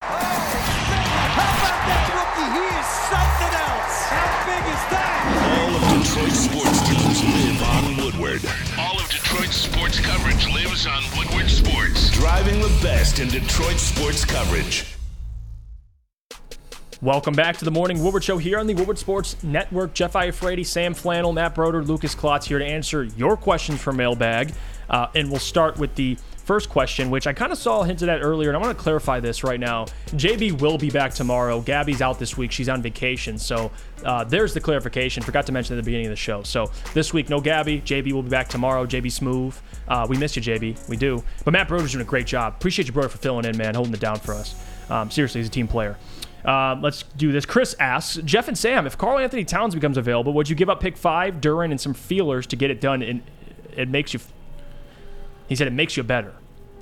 How 0.03 0.17
about 0.17 1.79
that 1.87 2.07
rookie? 2.17 2.49
He 2.57 2.65
is 2.81 2.89
something 3.07 3.55
else. 3.55 3.97
How 4.09 4.27
big 4.47 4.65
is 4.65 4.85
that? 4.91 5.40
Detroit's 5.89 6.41
sports 6.41 6.81
teams 6.89 7.25
live 7.25 7.63
on 7.63 7.97
Woodward. 7.97 8.41
All 8.79 8.99
of 8.99 9.09
Detroit's 9.09 9.57
sports 9.57 9.99
coverage 9.99 10.47
lives 10.49 10.87
on 10.87 11.03
Woodward 11.17 11.49
Sports. 11.49 12.11
Driving 12.11 12.61
the 12.61 12.69
best 12.83 13.19
in 13.19 13.29
Detroit 13.29 13.79
sports 13.79 14.25
coverage. 14.25 14.85
Welcome 17.01 17.33
back 17.33 17.57
to 17.57 17.65
the 17.65 17.71
Morning 17.71 18.05
Woodward 18.05 18.23
Show 18.23 18.37
here 18.37 18.59
on 18.59 18.67
the 18.67 18.75
Woodward 18.75 18.99
Sports 18.99 19.43
Network. 19.43 19.95
Jeff 19.95 20.13
Iafrate, 20.13 20.67
Sam 20.67 20.93
Flannel, 20.93 21.33
Matt 21.33 21.55
Broder, 21.55 21.83
Lucas 21.83 22.15
Klotz 22.15 22.47
here 22.47 22.59
to 22.59 22.65
answer 22.65 23.05
your 23.05 23.39
questions 23.39 23.81
for 23.81 23.93
mailbag. 23.95 24.53
Uh, 24.91 25.07
and 25.15 25.31
we'll 25.31 25.41
start 25.41 25.79
with 25.79 25.95
the 25.95 26.19
first 26.51 26.69
question, 26.69 27.11
which 27.11 27.29
I 27.29 27.33
kind 27.33 27.53
of 27.53 27.59
saw 27.59 27.85
hinted 27.85 28.09
at 28.09 28.23
earlier, 28.23 28.49
and 28.51 28.57
I 28.57 28.61
want 28.61 28.77
to 28.77 28.83
clarify 28.83 29.21
this 29.21 29.45
right 29.45 29.61
now. 29.61 29.85
JB 30.07 30.61
will 30.61 30.79
be 30.79 30.91
back 30.91 31.15
tomorrow. 31.15 31.61
Gabby's 31.61 32.03
out 32.03 32.19
this 32.19 32.37
week. 32.37 32.51
She's 32.51 32.69
on 32.69 32.83
vacation. 32.83 33.39
So 33.39 33.71
uh, 34.05 34.25
there's 34.25 34.53
the 34.53 34.59
clarification. 34.59 35.23
Forgot 35.23 35.47
to 35.47 35.53
mention 35.53 35.77
at 35.77 35.77
the 35.77 35.85
beginning 35.85 36.07
of 36.07 36.11
the 36.11 36.17
show. 36.17 36.43
So 36.43 36.73
this 36.93 37.15
week, 37.15 37.29
no 37.29 37.41
Gabby. 37.41 37.81
JB 37.83 38.11
will 38.11 38.25
be 38.25 38.31
back 38.31 38.49
tomorrow. 38.49 38.85
JB 38.85 39.13
Smooth. 39.13 39.57
Uh, 39.87 40.09
we 40.11 40.17
missed 40.17 40.35
you, 40.35 40.43
JB. 40.43 40.89
We 40.89 40.97
do. 40.97 41.23
But 41.45 41.53
Matt 41.53 41.69
Broder's 41.69 41.93
doing 41.93 42.03
a 42.03 42.05
great 42.05 42.27
job. 42.27 42.55
Appreciate 42.57 42.89
you, 42.89 42.93
Broder, 42.93 43.11
for 43.11 43.19
filling 43.19 43.45
in, 43.45 43.57
man, 43.57 43.77
holding 43.77 43.95
it 43.95 44.01
down 44.01 44.19
for 44.19 44.35
us. 44.35 44.61
Um, 44.91 45.09
seriously, 45.09 45.43
he's 45.43 45.47
a 45.47 45.53
team 45.53 45.69
player. 45.69 45.99
Uh, 46.45 46.77
let's 46.83 47.05
do 47.17 47.31
this. 47.31 47.47
Chris 47.47 47.77
asks 47.79 48.17
Jeff 48.25 48.49
and 48.49 48.59
Sam, 48.59 48.89
if 48.89 48.99
Karl-Anthony 48.99 49.45
Towns 49.45 49.77
becomes 49.77 49.97
available, 49.97 50.33
would 50.33 50.49
you 50.49 50.57
give 50.57 50.69
up 50.69 50.81
pick 50.81 50.97
five, 50.97 51.35
Duren, 51.35 51.71
and 51.71 51.81
some 51.81 51.95
feelers 51.95 52.49
to 52.49 52.57
get 52.57 52.73
it 52.73 52.81
done? 52.81 53.03
And 53.03 53.23
it 53.77 53.89
makes 53.89 54.15
you. 54.15 54.19
He 55.49 55.55
said 55.55 55.69
it 55.69 55.73
makes 55.73 55.97
you 55.97 56.03
better. 56.03 56.35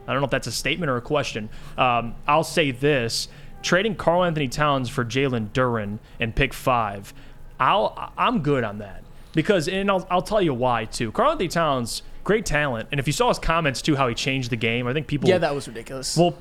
I 0.08 0.12
don't 0.12 0.20
know 0.20 0.24
if 0.24 0.30
that's 0.30 0.46
a 0.48 0.52
statement 0.52 0.90
or 0.90 0.96
a 0.96 1.02
question. 1.02 1.48
Um, 1.76 2.14
I'll 2.26 2.42
say 2.42 2.70
this: 2.72 3.28
trading 3.62 3.94
Karl-Anthony 3.94 4.48
Towns 4.48 4.88
for 4.88 5.04
Jalen 5.04 5.50
Duren 5.50 5.98
and 6.18 6.34
pick 6.34 6.52
five, 6.54 7.12
I'll 7.60 8.12
I'm 8.16 8.40
good 8.42 8.64
on 8.64 8.78
that. 8.78 9.04
because, 9.34 9.68
and 9.68 9.90
I'll, 9.90 10.06
I'll 10.10 10.22
tell 10.22 10.42
you 10.42 10.54
why 10.54 10.86
too. 10.86 11.12
Karl-Anthony 11.12 11.48
Towns, 11.48 12.02
great 12.24 12.46
talent, 12.46 12.88
and 12.90 12.98
if 12.98 13.06
you 13.06 13.12
saw 13.12 13.28
his 13.28 13.38
comments 13.38 13.82
too, 13.82 13.94
how 13.96 14.08
he 14.08 14.14
changed 14.14 14.50
the 14.50 14.56
game, 14.56 14.86
I 14.86 14.92
think 14.92 15.06
people. 15.06 15.28
Yeah, 15.28 15.38
that 15.38 15.54
was 15.54 15.68
ridiculous. 15.68 16.16
Well, 16.16 16.36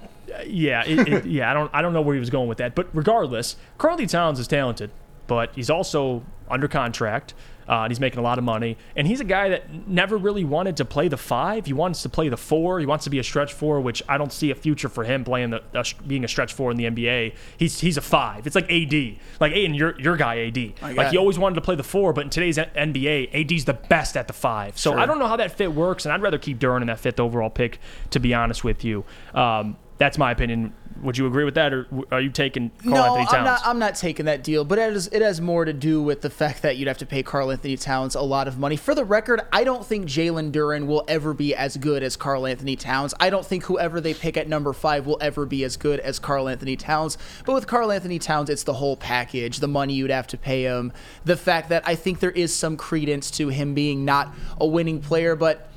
yeah, 0.45 0.83
it, 0.85 1.07
it, 1.07 1.25
yeah. 1.37 1.51
I 1.51 1.53
don't, 1.53 1.69
I 1.73 1.81
don't 1.81 1.93
know 1.93 2.01
where 2.01 2.15
he 2.15 2.19
was 2.19 2.29
going 2.29 2.47
with 2.47 2.59
that, 2.59 2.75
but 2.75 2.87
regardless, 2.93 3.55
Karl-Anthony 3.77 4.07
Towns 4.07 4.39
is 4.39 4.47
talented, 4.47 4.91
but 5.27 5.53
he's 5.55 5.69
also 5.69 6.23
under 6.49 6.67
contract. 6.67 7.33
Uh, 7.67 7.81
and 7.83 7.91
he's 7.91 7.99
making 7.99 8.19
a 8.19 8.21
lot 8.21 8.37
of 8.37 8.43
money. 8.43 8.77
And 8.95 9.07
he's 9.07 9.19
a 9.19 9.25
guy 9.25 9.49
that 9.49 9.87
never 9.87 10.17
really 10.17 10.43
wanted 10.45 10.77
to 10.77 10.85
play 10.85 11.07
the 11.07 11.17
five. 11.17 11.65
He 11.65 11.73
wants 11.73 12.01
to 12.03 12.09
play 12.09 12.29
the 12.29 12.37
four. 12.37 12.79
He 12.79 12.85
wants 12.85 13.03
to 13.03 13.09
be 13.09 13.19
a 13.19 13.23
stretch 13.23 13.53
four, 13.53 13.81
which 13.81 14.01
I 14.07 14.17
don't 14.17 14.31
see 14.31 14.51
a 14.51 14.55
future 14.55 14.89
for 14.89 15.03
him 15.03 15.23
playing 15.23 15.49
the 15.51 15.61
uh, 15.75 15.83
being 16.05 16.23
a 16.23 16.27
stretch 16.27 16.53
four 16.53 16.71
in 16.71 16.77
the 16.77 16.85
NBA. 16.85 17.35
He's 17.57 17.79
he's 17.79 17.97
a 17.97 18.01
five. 18.01 18.47
It's 18.47 18.55
like 18.55 18.71
AD, 18.71 18.93
like 19.39 19.53
Aiden, 19.53 19.77
your 19.77 19.99
your 19.99 20.15
guy 20.17 20.47
AD. 20.47 20.57
Like 20.95 21.09
he 21.11 21.17
always 21.17 21.37
wanted 21.37 21.55
to 21.55 21.61
play 21.61 21.75
the 21.75 21.83
four, 21.83 22.13
but 22.13 22.23
in 22.23 22.29
today's 22.29 22.57
NBA, 22.57 23.33
AD's 23.33 23.65
the 23.65 23.73
best 23.73 24.15
at 24.15 24.27
the 24.27 24.33
five. 24.33 24.77
So 24.77 24.91
Sure. 24.91 24.99
I 24.99 25.05
don't 25.05 25.19
know 25.19 25.27
how 25.27 25.35
that 25.35 25.51
fit 25.51 25.73
works, 25.73 26.05
and 26.05 26.13
I'd 26.13 26.21
rather 26.21 26.37
keep 26.37 26.59
Duren 26.59 26.81
in 26.81 26.87
that 26.87 26.99
fifth 26.99 27.19
overall 27.19 27.49
pick. 27.49 27.79
To 28.11 28.19
be 28.19 28.33
honest 28.33 28.63
with 28.63 28.83
you, 28.85 29.03
um, 29.33 29.77
that's 29.97 30.17
my 30.17 30.31
opinion. 30.31 30.73
Would 31.03 31.15
you 31.15 31.27
agree 31.27 31.43
with 31.43 31.53
that, 31.53 31.75
or 31.75 31.87
are 32.11 32.19
you 32.19 32.31
taking 32.31 32.71
Karl 32.81 32.95
no, 32.95 33.03
Anthony 33.03 33.25
Towns? 33.25 33.33
I'm 33.33 33.43
not. 33.43 33.61
I'm 33.65 33.79
not 33.79 33.93
taking 33.93 34.25
that 34.25 34.43
deal. 34.43 34.65
But 34.65 34.79
it 34.79 34.93
has, 34.93 35.07
it 35.11 35.21
has 35.21 35.39
more 35.39 35.63
to 35.63 35.71
do 35.71 36.01
with 36.01 36.21
the 36.21 36.29
fact 36.31 36.63
that 36.63 36.77
you'd 36.77 36.87
have 36.87 36.97
to 36.97 37.05
pay 37.05 37.21
Karl-Anthony 37.21 37.77
Towns 37.77 38.15
a 38.15 38.21
lot 38.21 38.47
of 38.47 38.57
money. 38.57 38.77
For 38.77 38.95
the 38.95 39.05
record, 39.05 39.41
I 39.53 39.63
don't 39.63 39.85
think 39.85 40.07
Jalen 40.07 40.51
Duren 40.51 40.87
will 40.87 41.03
ever 41.07 41.35
be 41.35 41.53
as 41.53 41.77
good 41.77 42.01
as 42.01 42.15
Karl-Anthony 42.15 42.75
Towns. 42.75 43.13
I 43.19 43.29
don't 43.29 43.45
think 43.45 43.65
whoever 43.65 44.01
they 44.01 44.15
pick 44.15 44.37
at 44.37 44.49
number 44.49 44.73
five 44.73 45.05
will 45.05 45.19
ever 45.21 45.45
be 45.45 45.63
as 45.63 45.77
good 45.77 45.99
as 45.99 46.17
Karl-Anthony 46.17 46.77
Towns. 46.77 47.19
But 47.45 47.53
with 47.53 47.67
Karl-Anthony 47.67 48.17
Towns, 48.17 48.49
it's 48.49 48.63
the 48.63 48.73
whole 48.73 48.97
package: 48.97 49.59
the 49.59 49.67
money 49.67 49.93
you'd 49.93 50.09
have 50.09 50.25
to 50.27 50.37
pay 50.37 50.63
him, 50.63 50.93
the 51.25 51.37
fact 51.37 51.69
that 51.69 51.83
I 51.85 51.93
think 51.93 52.21
there 52.21 52.31
is 52.31 52.55
some 52.55 52.75
credence 52.75 53.29
to 53.31 53.49
him 53.49 53.75
being 53.75 54.03
not 54.03 54.33
a 54.59 54.65
winning 54.65 54.99
player, 54.99 55.35
but. 55.35 55.69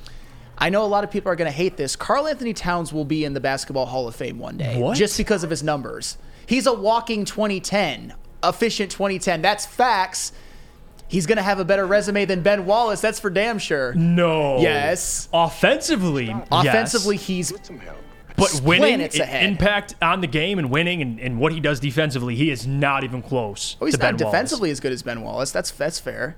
I 0.60 0.68
know 0.68 0.84
a 0.84 0.86
lot 0.86 1.04
of 1.04 1.10
people 1.10 1.32
are 1.32 1.36
going 1.36 1.50
to 1.50 1.56
hate 1.56 1.76
this. 1.76 1.96
Karl-Anthony 1.96 2.52
Towns 2.52 2.92
will 2.92 3.04
be 3.06 3.24
in 3.24 3.32
the 3.32 3.40
Basketball 3.40 3.86
Hall 3.86 4.06
of 4.06 4.14
Fame 4.14 4.38
one 4.38 4.56
day. 4.58 4.78
What? 4.80 4.96
Just 4.96 5.16
because 5.16 5.42
of 5.42 5.50
his 5.50 5.62
numbers. 5.62 6.18
He's 6.46 6.66
a 6.66 6.72
walking 6.74 7.24
2010, 7.24 8.12
efficient 8.44 8.90
2010. 8.90 9.40
That's 9.40 9.64
facts. 9.64 10.32
He's 11.08 11.26
going 11.26 11.36
to 11.38 11.42
have 11.42 11.58
a 11.60 11.64
better 11.64 11.86
resume 11.86 12.24
than 12.26 12.42
Ben 12.42 12.66
Wallace. 12.66 13.00
That's 13.00 13.18
for 13.18 13.30
damn 13.30 13.58
sure. 13.58 13.94
no. 13.94 14.58
Yes. 14.60 15.28
Offensively, 15.32 16.26
yes. 16.26 16.46
Offensively, 16.52 17.16
he's 17.16 17.52
But 18.36 18.60
winning, 18.62 18.80
planets 18.82 19.18
i- 19.18 19.22
ahead. 19.24 19.44
impact 19.44 19.94
on 20.02 20.20
the 20.20 20.26
game 20.26 20.58
and 20.58 20.70
winning 20.70 21.02
and, 21.02 21.18
and 21.20 21.38
what 21.40 21.52
he 21.52 21.60
does 21.60 21.80
defensively, 21.80 22.36
he 22.36 22.50
is 22.50 22.66
not 22.66 23.02
even 23.04 23.22
close 23.22 23.76
Oh, 23.80 23.86
he's 23.86 23.94
to 23.96 24.00
not 24.00 24.16
Ben 24.18 24.24
Wallace. 24.26 24.32
defensively 24.34 24.70
as 24.70 24.78
good 24.80 24.92
as 24.92 25.02
Ben 25.02 25.22
Wallace. 25.22 25.50
That's 25.52 25.70
that's 25.72 25.98
fair. 25.98 26.36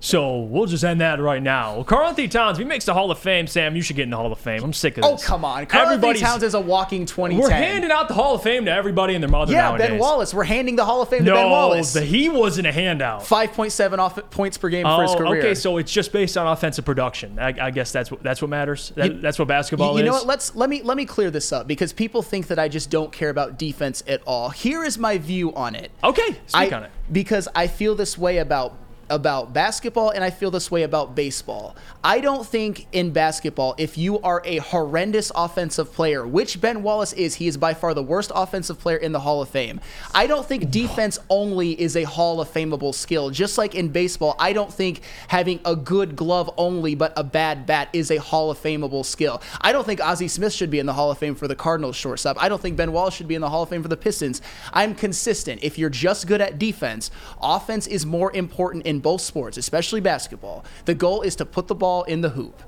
So 0.00 0.38
we'll 0.42 0.66
just 0.66 0.84
end 0.84 1.00
that 1.00 1.20
right 1.20 1.42
now. 1.42 1.82
Karl-Anthony 1.82 2.28
Towns, 2.28 2.58
if 2.58 2.62
he 2.62 2.68
makes 2.68 2.84
the 2.84 2.94
Hall 2.94 3.10
of 3.10 3.18
Fame, 3.18 3.48
Sam, 3.48 3.74
you 3.74 3.82
should 3.82 3.96
get 3.96 4.04
in 4.04 4.10
the 4.10 4.16
Hall 4.16 4.30
of 4.30 4.38
Fame. 4.38 4.62
I'm 4.62 4.72
sick 4.72 4.96
of 4.96 5.04
oh, 5.04 5.12
this. 5.12 5.24
Oh 5.24 5.26
come 5.26 5.44
on, 5.44 5.66
Karl-Anthony 5.66 6.20
Towns 6.20 6.42
is 6.44 6.54
a 6.54 6.60
walking 6.60 7.04
2010. 7.04 7.42
We're 7.42 7.50
handing 7.50 7.90
out 7.90 8.06
the 8.06 8.14
Hall 8.14 8.36
of 8.36 8.42
Fame 8.42 8.64
to 8.66 8.70
everybody 8.72 9.14
and 9.14 9.22
their 9.22 9.30
mother 9.30 9.52
yeah, 9.52 9.62
nowadays. 9.62 9.88
Ben 9.88 9.98
Wallace. 9.98 10.32
We're 10.32 10.44
handing 10.44 10.76
the 10.76 10.84
Hall 10.84 11.02
of 11.02 11.08
Fame 11.08 11.24
no, 11.24 11.34
to 11.34 11.40
Ben 11.40 11.50
Wallace. 11.50 11.92
the, 11.92 12.02
he 12.02 12.28
wasn't 12.28 12.68
a 12.68 12.72
handout. 12.72 13.22
5.7 13.22 13.98
off 13.98 14.30
points 14.30 14.56
per 14.56 14.68
game 14.68 14.84
for 14.84 15.02
his 15.02 15.10
Oh, 15.12 15.18
career. 15.18 15.40
okay, 15.40 15.54
so 15.54 15.78
it's 15.78 15.92
just 15.92 16.12
based 16.12 16.36
on 16.36 16.46
offensive 16.46 16.84
production. 16.84 17.38
I, 17.38 17.54
I 17.60 17.70
guess 17.70 17.90
that's 17.90 18.10
what 18.10 18.22
that's 18.22 18.40
what 18.40 18.50
matters. 18.50 18.92
That, 18.94 19.14
You- 19.14 19.20
that's 19.20 19.38
what 19.38 19.48
basketball 19.48 19.92
you, 19.92 19.98
you 19.98 20.04
is. 20.04 20.06
know 20.06 20.12
what? 20.14 20.26
Let's 20.26 20.54
let 20.54 20.70
me 20.70 20.82
let 20.82 20.96
me 20.96 21.06
clear 21.06 21.30
this 21.30 21.52
up 21.52 21.66
because 21.66 21.92
people 21.92 22.22
think 22.22 22.46
that 22.48 22.58
I 22.58 22.68
just 22.68 22.90
don't 22.90 23.10
care 23.10 23.30
about 23.30 23.58
defense 23.58 24.04
at 24.06 24.22
all. 24.26 24.50
Here 24.50 24.84
is 24.84 24.96
my 24.96 25.18
view 25.18 25.52
on 25.54 25.74
it. 25.74 25.90
Okay, 26.04 26.36
speak 26.46 26.72
I- 26.72 26.76
on 26.76 26.84
it. 26.84 26.90
Because 27.10 27.48
I 27.54 27.66
feel 27.66 27.94
this 27.94 28.18
way 28.18 28.38
about 28.38 28.76
about 29.10 29.52
basketball 29.52 30.10
and 30.10 30.22
I 30.22 30.30
feel 30.30 30.50
this 30.50 30.70
way 30.70 30.82
about 30.82 31.14
baseball. 31.14 31.76
I 32.02 32.20
don't 32.20 32.46
think 32.46 32.86
in 32.92 33.12
basketball 33.12 33.74
if 33.78 33.98
you 33.98 34.20
are 34.20 34.42
a 34.44 34.58
horrendous 34.58 35.32
offensive 35.34 35.92
player, 35.92 36.26
which 36.26 36.60
Ben 36.60 36.82
Wallace 36.82 37.12
is, 37.12 37.36
he 37.36 37.46
is 37.46 37.56
by 37.56 37.74
far 37.74 37.94
the 37.94 38.02
worst 38.02 38.30
offensive 38.34 38.78
player 38.78 38.96
in 38.96 39.12
the 39.12 39.20
Hall 39.20 39.42
of 39.42 39.48
Fame. 39.48 39.80
I 40.14 40.26
don't 40.26 40.46
think 40.46 40.70
defense 40.70 41.18
only 41.28 41.80
is 41.80 41.96
a 41.96 42.04
Hall 42.04 42.40
of 42.40 42.48
Fameable 42.48 42.94
skill. 42.94 43.30
Just 43.30 43.58
like 43.58 43.74
in 43.74 43.88
baseball, 43.88 44.36
I 44.38 44.52
don't 44.52 44.72
think 44.72 45.02
having 45.28 45.60
a 45.64 45.74
good 45.74 46.16
glove 46.16 46.50
only 46.56 46.94
but 46.94 47.12
a 47.16 47.24
bad 47.24 47.66
bat 47.66 47.88
is 47.92 48.10
a 48.10 48.16
Hall 48.16 48.50
of 48.50 48.58
Fameable 48.58 49.04
skill. 49.04 49.42
I 49.60 49.72
don't 49.72 49.84
think 49.84 50.00
Ozzie 50.00 50.28
Smith 50.28 50.52
should 50.52 50.70
be 50.70 50.78
in 50.78 50.86
the 50.86 50.92
Hall 50.92 51.10
of 51.10 51.18
Fame 51.18 51.34
for 51.34 51.48
the 51.48 51.56
Cardinals 51.56 51.96
shortstop. 51.96 52.40
I 52.42 52.48
don't 52.48 52.60
think 52.60 52.76
Ben 52.76 52.92
Wallace 52.92 53.14
should 53.14 53.28
be 53.28 53.34
in 53.34 53.40
the 53.40 53.50
Hall 53.50 53.62
of 53.62 53.68
Fame 53.68 53.82
for 53.82 53.88
the 53.88 53.96
Pistons. 53.96 54.42
I'm 54.72 54.94
consistent. 54.94 55.62
If 55.62 55.78
you're 55.78 55.90
just 55.90 56.26
good 56.26 56.40
at 56.40 56.58
defense, 56.58 57.10
offense 57.40 57.86
is 57.86 58.06
more 58.06 58.32
important 58.32 58.86
in 58.86 58.97
both 59.00 59.20
sports, 59.20 59.56
especially 59.56 60.00
basketball. 60.00 60.64
The 60.84 60.94
goal 60.94 61.22
is 61.22 61.36
to 61.36 61.46
put 61.46 61.68
the 61.68 61.74
ball 61.74 62.04
in 62.04 62.20
the 62.20 62.30
hoop. 62.30 62.62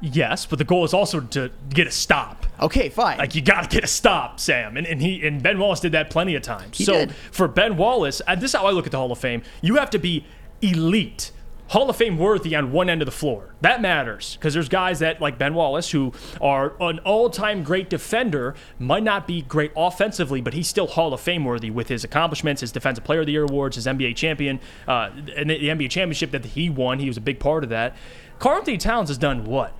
Yes, 0.00 0.46
but 0.46 0.58
the 0.58 0.64
goal 0.64 0.84
is 0.84 0.94
also 0.94 1.20
to 1.20 1.50
get 1.70 1.86
a 1.86 1.90
stop. 1.90 2.46
Okay, 2.60 2.88
fine. 2.88 3.18
Like 3.18 3.34
you 3.34 3.42
got 3.42 3.68
to 3.68 3.68
get 3.68 3.82
a 3.82 3.88
stop, 3.88 4.38
Sam, 4.38 4.76
and, 4.76 4.86
and 4.86 5.02
he 5.02 5.26
and 5.26 5.42
Ben 5.42 5.58
Wallace 5.58 5.80
did 5.80 5.92
that 5.92 6.10
plenty 6.10 6.36
of 6.36 6.42
times. 6.42 6.78
He 6.78 6.84
so 6.84 6.92
did. 7.06 7.14
for 7.14 7.48
Ben 7.48 7.76
Wallace, 7.76 8.22
uh, 8.26 8.36
this 8.36 8.50
is 8.50 8.56
how 8.56 8.66
I 8.66 8.70
look 8.70 8.86
at 8.86 8.92
the 8.92 8.98
Hall 8.98 9.10
of 9.10 9.18
Fame. 9.18 9.42
You 9.60 9.76
have 9.76 9.90
to 9.90 9.98
be 9.98 10.24
elite. 10.62 11.32
Hall 11.68 11.90
of 11.90 11.96
Fame 11.96 12.16
worthy 12.16 12.56
on 12.56 12.72
one 12.72 12.88
end 12.88 13.02
of 13.02 13.06
the 13.06 13.12
floor. 13.12 13.54
That 13.60 13.82
matters 13.82 14.36
because 14.36 14.54
there's 14.54 14.68
guys 14.68 15.00
that, 15.00 15.20
like 15.20 15.38
Ben 15.38 15.54
Wallace, 15.54 15.90
who 15.90 16.12
are 16.40 16.74
an 16.80 16.98
all 17.00 17.28
time 17.28 17.62
great 17.62 17.90
defender, 17.90 18.54
might 18.78 19.02
not 19.02 19.26
be 19.26 19.42
great 19.42 19.72
offensively, 19.76 20.40
but 20.40 20.54
he's 20.54 20.66
still 20.66 20.86
Hall 20.86 21.12
of 21.12 21.20
Fame 21.20 21.44
worthy 21.44 21.70
with 21.70 21.88
his 21.88 22.04
accomplishments, 22.04 22.62
his 22.62 22.72
Defensive 22.72 23.04
Player 23.04 23.20
of 23.20 23.26
the 23.26 23.32
Year 23.32 23.44
awards, 23.44 23.76
his 23.76 23.86
NBA 23.86 24.16
champion, 24.16 24.60
uh, 24.86 25.10
and 25.36 25.50
the 25.50 25.68
NBA 25.68 25.90
championship 25.90 26.30
that 26.30 26.44
he 26.44 26.70
won. 26.70 27.00
He 27.00 27.06
was 27.06 27.18
a 27.18 27.22
big 27.22 27.38
part 27.38 27.64
of 27.64 27.70
that. 27.70 27.94
Karl 28.38 28.62
Towns 28.62 29.08
has 29.08 29.18
done 29.18 29.44
what? 29.44 29.74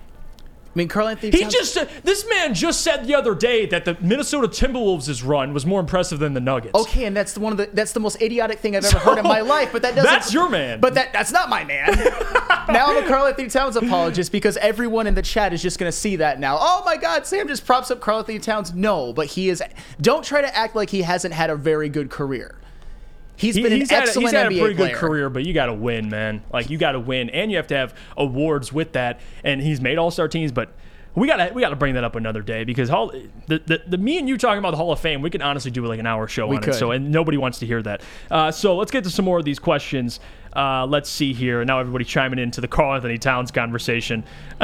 I 0.75 0.77
mean, 0.77 0.87
Karl-Anthony 0.87 1.31
Towns 1.31 1.39
He 1.39 1.43
Towns- 1.45 1.53
just 1.53 1.73
said, 1.73 1.89
this 2.03 2.29
man 2.29 2.53
just 2.53 2.81
said 2.81 3.07
the 3.07 3.15
other 3.15 3.33
day 3.33 3.65
that 3.65 3.85
the 3.85 3.97
Minnesota 4.01 4.47
Timberwolves' 4.47 5.25
run 5.27 5.51
was 5.51 5.65
more 5.65 5.79
impressive 5.79 6.19
than 6.19 6.35
the 6.35 6.39
Nuggets. 6.39 6.75
Okay, 6.75 7.05
and 7.05 7.17
that's 7.17 7.33
the 7.33 7.39
one 7.39 7.51
of 7.51 7.57
the 7.57 7.69
that's 7.73 7.91
the 7.93 7.99
most 7.99 8.21
idiotic 8.21 8.59
thing 8.59 8.75
I've 8.75 8.85
ever 8.85 8.99
heard 8.99 9.17
in 9.17 9.23
my 9.23 9.41
life. 9.41 9.71
But 9.71 9.81
that 9.81 9.95
doesn't. 9.95 10.11
That's 10.11 10.31
your 10.31 10.47
man. 10.47 10.79
But 10.79 10.93
that 10.93 11.11
that's 11.11 11.31
not 11.31 11.49
my 11.49 11.63
man. 11.63 11.95
now 12.69 12.85
I'm 12.87 13.03
a 13.03 13.07
Karl-Anthony 13.07 13.49
Towns 13.49 13.75
apologist 13.75 14.31
because 14.31 14.57
everyone 14.57 15.07
in 15.07 15.15
the 15.15 15.23
chat 15.23 15.53
is 15.53 15.61
just 15.61 15.79
going 15.79 15.91
to 15.91 15.97
see 15.97 16.17
that 16.17 16.39
now. 16.39 16.57
Oh 16.59 16.83
my 16.85 16.97
God, 16.97 17.25
Sam 17.25 17.47
just 17.47 17.65
props 17.65 17.89
up 17.89 17.99
Karl-Anthony 17.99 18.37
Towns. 18.39 18.73
No, 18.73 19.11
but 19.11 19.25
he 19.25 19.49
is. 19.49 19.63
Don't 19.99 20.23
try 20.23 20.41
to 20.41 20.55
act 20.55 20.75
like 20.75 20.91
he 20.91 21.01
hasn't 21.01 21.33
had 21.33 21.49
a 21.49 21.55
very 21.55 21.89
good 21.89 22.11
career. 22.11 22.58
He's 23.39 23.55
He- 23.55 23.63
been 23.63 23.71
an 23.73 23.79
he's 23.79 23.89
had, 23.89 23.99
a- 23.99 24.07
excellent 24.07 24.27
he's 24.27 24.31
had 24.37 24.45
a 24.47 24.59
pretty 24.59 24.75
player. 24.75 24.89
good 24.89 24.95
career, 24.97 25.29
but 25.29 25.45
you 25.45 25.53
got 25.53 25.67
to 25.67 25.73
win, 25.73 26.09
man. 26.09 26.43
Like 26.51 26.69
you 26.69 26.77
got 26.77 26.91
to 26.91 26.99
win, 26.99 27.29
and 27.29 27.49
you 27.49 27.57
have 27.57 27.67
to 27.67 27.75
have 27.75 27.93
awards 28.17 28.73
with 28.73 28.91
that. 28.93 29.19
And 29.43 29.61
he's 29.61 29.79
made 29.81 29.97
All 29.97 30.11
Star 30.11 30.27
teams, 30.27 30.51
but 30.51 30.69
we 31.15 31.25
got 31.27 31.37
to 31.37 31.51
we 31.53 31.61
got 31.61 31.69
to 31.69 31.75
bring 31.75 31.95
that 31.95 32.03
up 32.03 32.15
another 32.15 32.41
day 32.41 32.63
because 32.65 32.89
Hall, 32.89 33.11
the, 33.47 33.59
the 33.65 33.81
the 33.87 33.97
me 33.97 34.17
and 34.19 34.27
you 34.29 34.37
talking 34.37 34.59
about 34.59 34.71
the 34.71 34.77
Hall 34.77 34.91
of 34.91 34.99
Fame, 34.99 35.21
we 35.21 35.29
can 35.29 35.41
honestly 35.41 35.71
do 35.71 35.85
like 35.85 35.99
an 35.99 36.05
hour 36.05 36.27
show 36.27 36.47
We 36.47 36.57
on 36.57 36.61
could. 36.61 36.73
it. 36.75 36.77
So 36.77 36.91
and 36.91 37.11
nobody 37.11 37.37
wants 37.37 37.59
to 37.59 37.65
hear 37.65 37.81
that. 37.81 38.01
Uh, 38.29 38.51
so 38.51 38.75
let's 38.75 38.91
get 38.91 39.03
to 39.05 39.09
some 39.09 39.25
more 39.25 39.39
of 39.39 39.45
these 39.45 39.57
questions. 39.59 40.19
Uh, 40.55 40.85
let's 40.85 41.09
see 41.09 41.31
here. 41.33 41.63
Now 41.63 41.79
everybody 41.79 42.03
chiming 42.05 42.39
into 42.39 42.59
the 42.61 42.67
Karl-Anthony 42.67 43.17
Towns 43.19 43.51
conversation. 43.51 44.23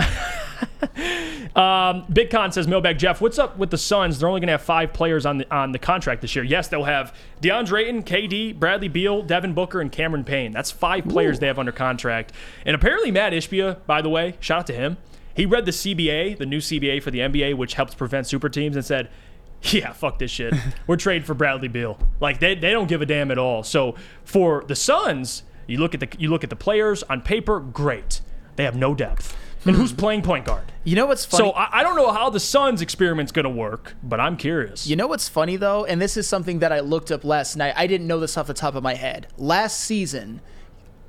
Um, 1.56 2.06
Big 2.12 2.30
Con 2.30 2.52
says, 2.52 2.68
Mailbag 2.68 3.00
Jeff, 3.00 3.22
what's 3.22 3.40
up 3.40 3.58
with 3.58 3.70
the 3.70 3.78
Suns? 3.78 4.20
They're 4.20 4.28
only 4.28 4.42
going 4.42 4.48
to 4.48 4.54
have 4.54 4.62
five 4.62 4.92
players 4.92 5.26
on 5.26 5.38
the 5.38 5.56
on 5.56 5.72
the 5.72 5.80
contract 5.80 6.22
this 6.22 6.36
year. 6.36 6.44
Yes, 6.44 6.68
they'll 6.68 6.84
have 6.84 7.16
DeAndre 7.42 7.84
Ayton, 7.84 8.04
KD, 8.04 8.60
Bradley 8.60 8.90
Beal, 8.90 9.22
Devin 9.22 9.54
Booker, 9.54 9.80
and 9.80 9.90
Cameron 9.90 10.26
Payne. 10.26 10.52
That's 10.52 10.70
five 10.70 11.06
players 11.06 11.40
they 11.40 11.48
have 11.48 11.58
under 11.58 11.72
contract. 11.72 12.34
And 12.66 12.76
apparently, 12.76 13.10
Mat 13.10 13.32
Ishbia, 13.32 13.86
by 13.86 14.02
the 14.02 14.10
way, 14.10 14.36
shout 14.42 14.60
out 14.60 14.68
to 14.68 14.74
him. 14.74 14.98
He 15.34 15.46
read 15.46 15.66
the 15.66 15.72
CBA, 15.72 16.38
the 16.38 16.46
new 16.46 16.60
CBA 16.60 17.02
for 17.02 17.12
the 17.12 17.20
NBA, 17.20 17.56
which 17.56 17.76
helps 17.76 17.96
prevent 17.96 18.28
super 18.28 18.50
teams, 18.50 18.76
and 18.76 18.84
said, 18.84 19.10
yeah, 19.62 19.94
fuck 19.94 20.20
this 20.20 20.32
shit. 20.32 20.54
We're 20.88 20.98
trading 20.98 21.26
for 21.26 21.34
Bradley 21.34 21.70
Beal. 21.70 21.98
Like 22.20 22.40
they, 22.40 22.56
they 22.56 22.72
don't 22.72 22.88
give 22.88 23.02
a 23.02 23.06
damn 23.06 23.32
at 23.32 23.38
all. 23.38 23.64
So 23.64 23.96
for 24.26 24.66
the 24.68 24.76
Suns, 24.76 25.44
you 25.68 25.78
look 25.80 25.94
at 25.94 26.02
the 26.02 26.10
you 26.20 26.30
look 26.30 26.44
at 26.44 26.50
the 26.50 26.56
players 26.56 27.02
on 27.04 27.22
paper, 27.22 27.60
great. 27.60 28.22
They 28.56 28.66
have 28.66 28.76
no 28.76 28.94
depth. 28.94 29.38
And 29.66 29.76
who's 29.76 29.92
playing 29.94 30.22
point 30.22 30.46
guard? 30.46 30.72
You 30.84 30.96
know 30.96 31.08
what's 31.08 31.26
funny? 31.26 31.46
So 31.46 31.52
I, 31.52 31.80
I 31.80 31.84
don't 31.84 31.96
know 31.96 32.12
how 32.12 32.30
the 32.30 32.40
Suns 32.40 32.82
experiment's 32.82 33.32
gonna 33.32 33.50
work, 33.50 33.96
but 34.04 34.20
I'm 34.20 34.38
curious. 34.38 34.86
You 34.88 34.96
know 34.96 35.08
what's 35.08 35.28
funny 35.28 35.56
though, 35.56 35.86
and 35.86 36.00
this 36.02 36.18
is 36.18 36.28
something 36.28 36.60
that 36.60 36.72
I 36.72 36.82
looked 36.82 37.12
up 37.12 37.24
last 37.24 37.56
night. 37.56 37.74
I 37.76 37.88
didn't 37.88 38.08
know 38.08 38.20
this 38.20 38.38
off 38.38 38.48
the 38.48 38.54
top 38.54 38.76
of 38.76 38.84
my 38.84 38.94
head. 38.94 39.28
Last 39.38 39.80
season, 39.80 40.42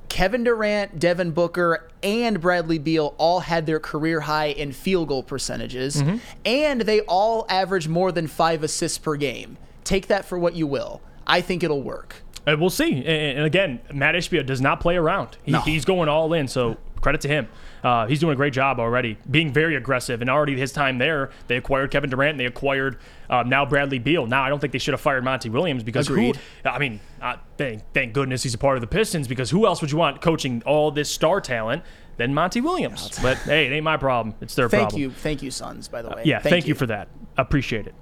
Kevin 0.09 0.43
Durant, 0.43 0.99
Devin 0.99 1.31
Booker, 1.31 1.87
and 2.01 2.39
Bradley 2.41 2.79
Beal 2.79 3.13
all 3.17 3.41
had 3.41 3.65
their 3.65 3.79
career 3.79 4.21
high 4.21 4.47
in 4.47 4.71
field 4.71 5.09
goal 5.09 5.21
percentages, 5.21 5.97
Mm-hmm. 6.01 6.17
and 6.45 6.81
they 6.81 7.01
all 7.01 7.45
averaged 7.49 7.89
more 7.89 8.11
than 8.11 8.25
five 8.27 8.63
assists 8.63 8.97
per 8.97 9.15
game. 9.17 9.57
Take 9.83 10.07
that 10.07 10.25
for 10.25 10.39
what 10.39 10.55
you 10.55 10.65
will. 10.65 11.01
I 11.27 11.41
think 11.41 11.61
it'll 11.63 11.83
work. 11.83 12.23
Uh, 12.47 12.55
we'll 12.57 12.69
see. 12.69 12.93
And, 12.99 13.07
and 13.39 13.45
again, 13.45 13.81
Mat 13.93 14.15
Ishbia 14.15 14.45
does 14.45 14.61
not 14.61 14.79
play 14.79 14.95
around. 14.95 15.37
He, 15.43 15.51
No. 15.51 15.59
He's 15.59 15.83
going 15.85 16.07
all 16.07 16.31
in. 16.33 16.47
So 16.47 16.77
credit 17.01 17.19
to 17.21 17.27
him. 17.27 17.49
Uh, 17.83 18.07
he's 18.07 18.19
doing 18.19 18.33
a 18.33 18.35
great 18.35 18.53
job 18.53 18.79
already, 18.79 19.17
being 19.29 19.51
very 19.51 19.75
aggressive. 19.75 20.21
And 20.21 20.29
already 20.29 20.57
his 20.57 20.71
time 20.71 20.97
there, 20.97 21.29
they 21.47 21.57
acquired 21.57 21.91
Kevin 21.91 22.09
Durant, 22.09 22.31
and 22.31 22.39
they 22.39 22.45
acquired 22.45 22.97
um, 23.29 23.49
now 23.49 23.65
Bradley 23.65 23.99
Beal. 23.99 24.25
Now 24.25 24.43
I 24.43 24.49
don't 24.49 24.59
think 24.59 24.73
they 24.73 24.79
should 24.79 24.93
have 24.93 25.01
fired 25.01 25.23
Monty 25.23 25.49
Williams 25.49 25.83
because 25.83 26.07
Agreed. 26.07 26.37
who? 26.63 26.69
I 26.69 26.79
mean, 26.79 26.99
uh, 27.21 27.37
thank 27.57 27.83
thank 27.93 28.13
goodness 28.13 28.43
he's 28.43 28.53
a 28.53 28.57
part 28.57 28.77
of 28.77 28.81
the 28.81 28.87
Pistons 28.87 29.27
because 29.27 29.49
who 29.49 29.65
else 29.65 29.81
would 29.81 29.91
you 29.91 29.97
want 29.97 30.21
coaching 30.21 30.63
all 30.65 30.91
this 30.91 31.09
star 31.09 31.41
talent 31.41 31.83
than 32.17 32.33
Monty 32.33 32.61
Williams? 32.61 33.17
But 33.21 33.37
hey, 33.39 33.67
it 33.67 33.71
ain't 33.71 33.83
my 33.83 33.97
problem. 33.97 34.35
It's 34.41 34.55
their 34.55 34.69
Thank 34.69 34.89
problem. 34.89 35.01
Thank 35.01 35.11
you, 35.11 35.21
thank 35.21 35.43
you, 35.43 35.51
Suns, 35.51 35.87
By 35.87 36.01
the 36.01 36.09
way. 36.09 36.23
Yeah, 36.25 36.39
thank, 36.39 36.67
you. 36.67 36.75
for 36.75 36.85
that. 36.87 37.09
Appreciate 37.37 37.87
it. 37.87 37.95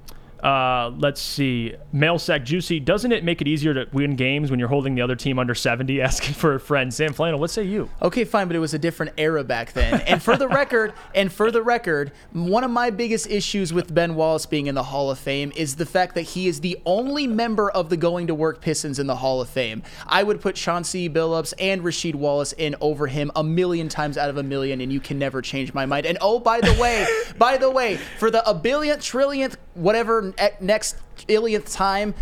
Uh, 0.44 0.92
let's 0.98 1.22
see. 1.22 1.74
Mail 1.92 2.20
sack 2.20 2.44
juicy. 2.46 2.80
Doesn't 2.80 3.12
it 3.12 3.24
make 3.24 3.42
it 3.42 3.48
easier 3.48 3.74
to 3.74 3.88
win 3.94 4.16
games 4.16 4.52
when 4.52 4.60
you're 4.60 4.70
holding 4.70 4.96
the 4.96 5.02
other 5.02 5.16
team 5.16 5.40
under 5.40 5.56
70? 5.56 6.02
Asking 6.06 6.36
for 6.36 6.56
a 6.56 6.60
friend. 6.60 6.94
Sam 6.94 7.14
Flannel, 7.14 7.40
what 7.40 7.50
say 7.50 7.64
you? 7.64 7.90
Okay, 8.02 8.26
fine, 8.26 8.48
but 8.48 8.56
it 8.56 8.60
was 8.60 8.74
a 8.74 8.80
different 8.80 9.14
era 9.18 9.44
back 9.44 9.74
then. 9.74 10.02
And 10.02 10.22
for 10.22 10.38
the 10.38 10.48
record, 10.48 10.94
and 11.16 11.32
for 11.32 11.52
the 11.52 11.64
record, 11.64 12.12
one 12.32 12.64
of 12.64 12.72
my 12.72 12.90
biggest 12.90 13.30
issues 13.30 13.74
with 13.74 13.94
Ben 13.94 14.16
Wallace 14.16 14.46
being 14.46 14.68
in 14.68 14.76
the 14.76 14.84
Hall 14.84 15.10
of 15.10 15.18
Fame 15.18 15.52
is 15.56 15.76
the 15.76 15.86
fact 15.86 16.16
that 16.16 16.22
he 16.22 16.48
is 16.48 16.62
the 16.62 16.80
only 16.86 17.28
member 17.28 17.72
of 17.72 17.90
the 17.90 17.98
Going 17.98 18.28
to 18.28 18.36
Work 18.36 18.62
Pistons 18.62 19.00
in 19.00 19.08
the 19.08 19.16
Hall 19.16 19.42
of 19.42 19.50
Fame. 19.50 19.84
I 20.06 20.24
would 20.24 20.42
put 20.42 20.56
Chauncey 20.56 21.10
Billups 21.10 21.54
and 21.60 21.82
Rasheed 21.82 22.16
Wallace 22.16 22.54
in 22.54 22.76
over 22.82 23.08
him 23.08 23.32
a 23.36 23.44
million 23.44 23.90
times 23.90 24.18
out 24.18 24.30
of 24.30 24.38
a 24.38 24.44
million, 24.44 24.82
and 24.82 24.92
you 24.92 25.00
can 25.00 25.18
never 25.18 25.42
change 25.42 25.74
my 25.74 25.86
mind. 25.86 26.06
And 26.06 26.18
oh, 26.22 26.40
by 26.40 26.62
the 26.62 26.74
way, 26.80 27.08
by 27.38 27.58
the 27.58 27.70
way, 27.70 27.98
for 28.20 28.30
the 28.30 28.48
a 28.48 28.54
billionth, 28.54 29.00
trillionth, 29.00 29.56
whatever 29.74 30.25
next 30.62 30.96
illionth 31.28 31.72
time. 31.74 32.14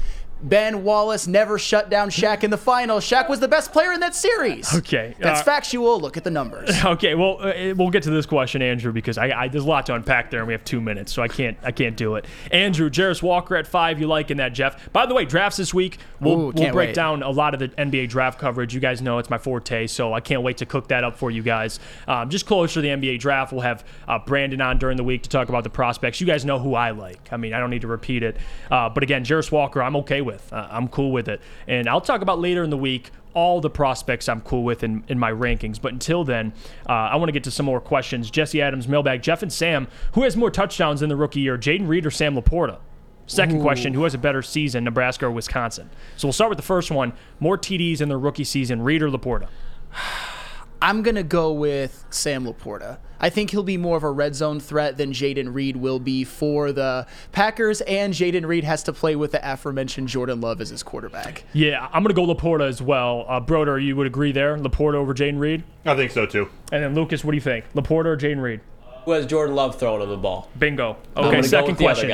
Ben 0.43 0.83
Wallace 0.83 1.25
never 1.25 1.57
shut 1.57 1.89
down 1.89 2.09
Shaq 2.09 2.43
in 2.43 2.51
the 2.51 2.57
final. 2.57 2.99
Shaq 2.99 3.29
was 3.29 3.39
the 3.39 3.47
best 3.47 3.71
player 3.71 3.93
in 3.93 4.01
that 4.01 4.13
series. 4.13 4.73
Okay, 4.75 5.15
That's 5.19 5.39
uh, 5.39 5.43
factual. 5.43 5.99
Look 5.99 6.17
at 6.17 6.23
the 6.23 6.31
numbers. 6.31 6.69
Okay, 6.93 7.15
well, 7.15 7.37
uh, 7.39 7.73
we'll 7.75 7.89
get 7.89 8.03
to 8.03 8.09
this 8.09 8.25
question, 8.25 8.61
Andrew, 8.61 8.91
because 8.91 9.17
I, 9.17 9.43
I, 9.43 9.47
there's 9.47 9.63
a 9.63 9.67
lot 9.67 9.85
to 9.85 9.95
unpack 9.95 10.29
there, 10.29 10.41
and 10.41 10.47
we 10.47 10.53
have 10.53 10.65
two 10.65 10.81
minutes, 10.81 11.13
so 11.13 11.23
I 11.23 11.27
can't 11.29 11.57
I 11.63 11.71
can't 11.71 11.95
do 11.95 12.15
it. 12.15 12.25
Andrew, 12.51 12.89
Jarace 12.89 13.23
Walker 13.23 13.55
at 13.55 13.65
five, 13.65 14.01
you 14.01 14.07
liking 14.07 14.37
that, 14.37 14.53
Jeff? 14.53 14.91
By 14.91 15.05
the 15.05 15.13
way, 15.13 15.23
drafts 15.23 15.57
this 15.57 15.73
week. 15.73 15.99
We'll, 16.19 16.33
Ooh, 16.33 16.51
we'll 16.51 16.71
break 16.71 16.89
wait. 16.89 16.95
down 16.95 17.23
a 17.23 17.29
lot 17.29 17.53
of 17.53 17.61
the 17.61 17.69
NBA 17.69 18.09
draft 18.09 18.37
coverage. 18.37 18.73
You 18.75 18.81
guys 18.81 19.01
know 19.01 19.17
it's 19.17 19.29
my 19.29 19.37
forte, 19.37 19.87
so 19.87 20.13
I 20.13 20.19
can't 20.19 20.43
wait 20.43 20.57
to 20.57 20.65
cook 20.65 20.89
that 20.89 21.03
up 21.05 21.15
for 21.17 21.31
you 21.31 21.41
guys. 21.41 21.79
Um, 22.07 22.29
just 22.29 22.45
closer 22.45 22.75
to 22.75 22.81
the 22.81 22.89
NBA 22.89 23.19
draft, 23.19 23.53
we'll 23.53 23.61
have 23.61 23.85
uh, 24.07 24.19
Brandon 24.19 24.59
on 24.61 24.77
during 24.77 24.97
the 24.97 25.03
week 25.03 25.23
to 25.23 25.29
talk 25.29 25.47
about 25.49 25.63
the 25.63 25.69
prospects. 25.69 26.19
You 26.19 26.27
guys 26.27 26.43
know 26.43 26.59
who 26.59 26.75
I 26.75 26.91
like. 26.91 27.31
I 27.31 27.37
mean, 27.37 27.53
I 27.53 27.59
don't 27.59 27.69
need 27.69 27.81
to 27.81 27.87
repeat 27.87 28.23
it. 28.23 28.37
Uh, 28.69 28.89
but 28.89 29.03
again, 29.03 29.23
Jarace 29.23 29.51
Walker, 29.51 29.81
I'm 29.81 29.95
okay 29.97 30.21
with. 30.21 30.32
Uh, 30.51 30.67
I'm 30.69 30.87
cool 30.87 31.11
with 31.11 31.27
it, 31.27 31.41
and 31.67 31.87
I'll 31.87 32.01
talk 32.01 32.21
about 32.21 32.39
later 32.39 32.63
in 32.63 32.69
the 32.69 32.77
week 32.77 33.11
all 33.33 33.61
the 33.61 33.69
prospects 33.69 34.29
I'm 34.29 34.41
cool 34.41 34.63
with 34.63 34.83
in, 34.83 35.03
in 35.07 35.17
my 35.17 35.31
rankings. 35.31 35.81
But 35.81 35.93
until 35.93 36.23
then, 36.23 36.53
uh, 36.87 36.91
I 36.91 37.15
want 37.15 37.29
to 37.29 37.31
get 37.31 37.43
to 37.45 37.51
some 37.51 37.65
more 37.65 37.81
questions. 37.81 38.29
Jesse 38.29 38.61
Adams, 38.61 38.87
mailbag, 38.87 39.23
Jeff 39.23 39.41
and 39.41 39.51
Sam, 39.51 39.87
who 40.13 40.23
has 40.23 40.37
more 40.37 40.51
touchdowns 40.51 41.01
in 41.01 41.09
the 41.09 41.15
rookie 41.15 41.39
year, 41.39 41.57
Jayden 41.57 41.87
Reed 41.87 42.05
or 42.05 42.11
Sam 42.11 42.35
LaPorta? 42.35 42.77
Second 43.25 43.59
Ooh. 43.59 43.61
question, 43.61 43.93
who 43.93 44.03
has 44.03 44.13
a 44.13 44.17
better 44.17 44.41
season, 44.41 44.83
Nebraska 44.83 45.25
or 45.25 45.31
Wisconsin? 45.31 45.89
So 46.17 46.27
we'll 46.27 46.33
start 46.33 46.49
with 46.49 46.57
the 46.57 46.63
first 46.63 46.91
one. 46.91 47.13
More 47.39 47.57
TDs 47.57 48.01
in 48.01 48.09
the 48.09 48.17
rookie 48.17 48.43
season, 48.43 48.81
Reed 48.81 49.01
or 49.01 49.09
LaPorta? 49.09 49.47
I'm 50.83 51.01
going 51.01 51.15
to 51.15 51.23
go 51.23 51.53
with 51.53 52.03
Sam 52.09 52.45
LaPorta. 52.45 52.97
I 53.17 53.29
think 53.29 53.51
he'll 53.51 53.63
be 53.63 53.77
more 53.77 53.95
of 53.95 54.03
a 54.03 54.11
red 54.11 54.35
zone 54.35 54.59
threat 54.59 54.97
than 54.97 55.13
Jayden 55.13 55.53
Reed 55.53 55.77
will 55.77 55.97
be 55.97 56.25
for 56.25 56.73
the 56.73 57.07
Packers, 57.31 57.79
and 57.79 58.13
Jayden 58.13 58.45
Reed 58.45 58.65
has 58.65 58.83
to 58.83 58.91
play 58.91 59.15
with 59.15 59.31
the 59.31 59.53
aforementioned 59.53 60.09
Jordan 60.09 60.41
Love 60.41 60.59
as 60.59 60.67
his 60.67 60.83
quarterback. 60.83 61.45
Yeah, 61.53 61.87
I'm 61.93 62.03
going 62.03 62.13
to 62.13 62.21
go 62.21 62.27
LaPorta 62.27 62.67
as 62.67 62.81
well. 62.81 63.25
Uh, 63.29 63.39
Broder, 63.39 63.79
you 63.79 63.95
would 63.95 64.07
agree 64.07 64.33
there? 64.33 64.57
LaPorta 64.57 64.95
over 64.95 65.13
Jayden 65.13 65.39
Reed? 65.39 65.63
I 65.85 65.95
think 65.95 66.11
so 66.11 66.25
too. 66.25 66.49
And 66.73 66.83
then 66.83 66.95
Lucas, 66.95 67.23
what 67.23 67.31
do 67.31 67.37
you 67.37 67.41
think? 67.41 67.63
LaPorta 67.73 68.05
or 68.07 68.17
Jayden 68.17 68.41
Reed? 68.41 68.59
Who 69.05 69.11
has 69.11 69.25
Jordan 69.25 69.55
Love 69.55 69.79
throwing 69.79 70.01
him 70.01 70.09
the 70.09 70.17
ball? 70.17 70.49
Bingo. 70.59 70.97
I'm 71.15 71.25
Okay, 71.25 71.35
go 71.37 71.41
second 71.43 71.69
with 71.69 71.77
the 71.77 71.87
other 71.87 72.07
question. 72.07 72.09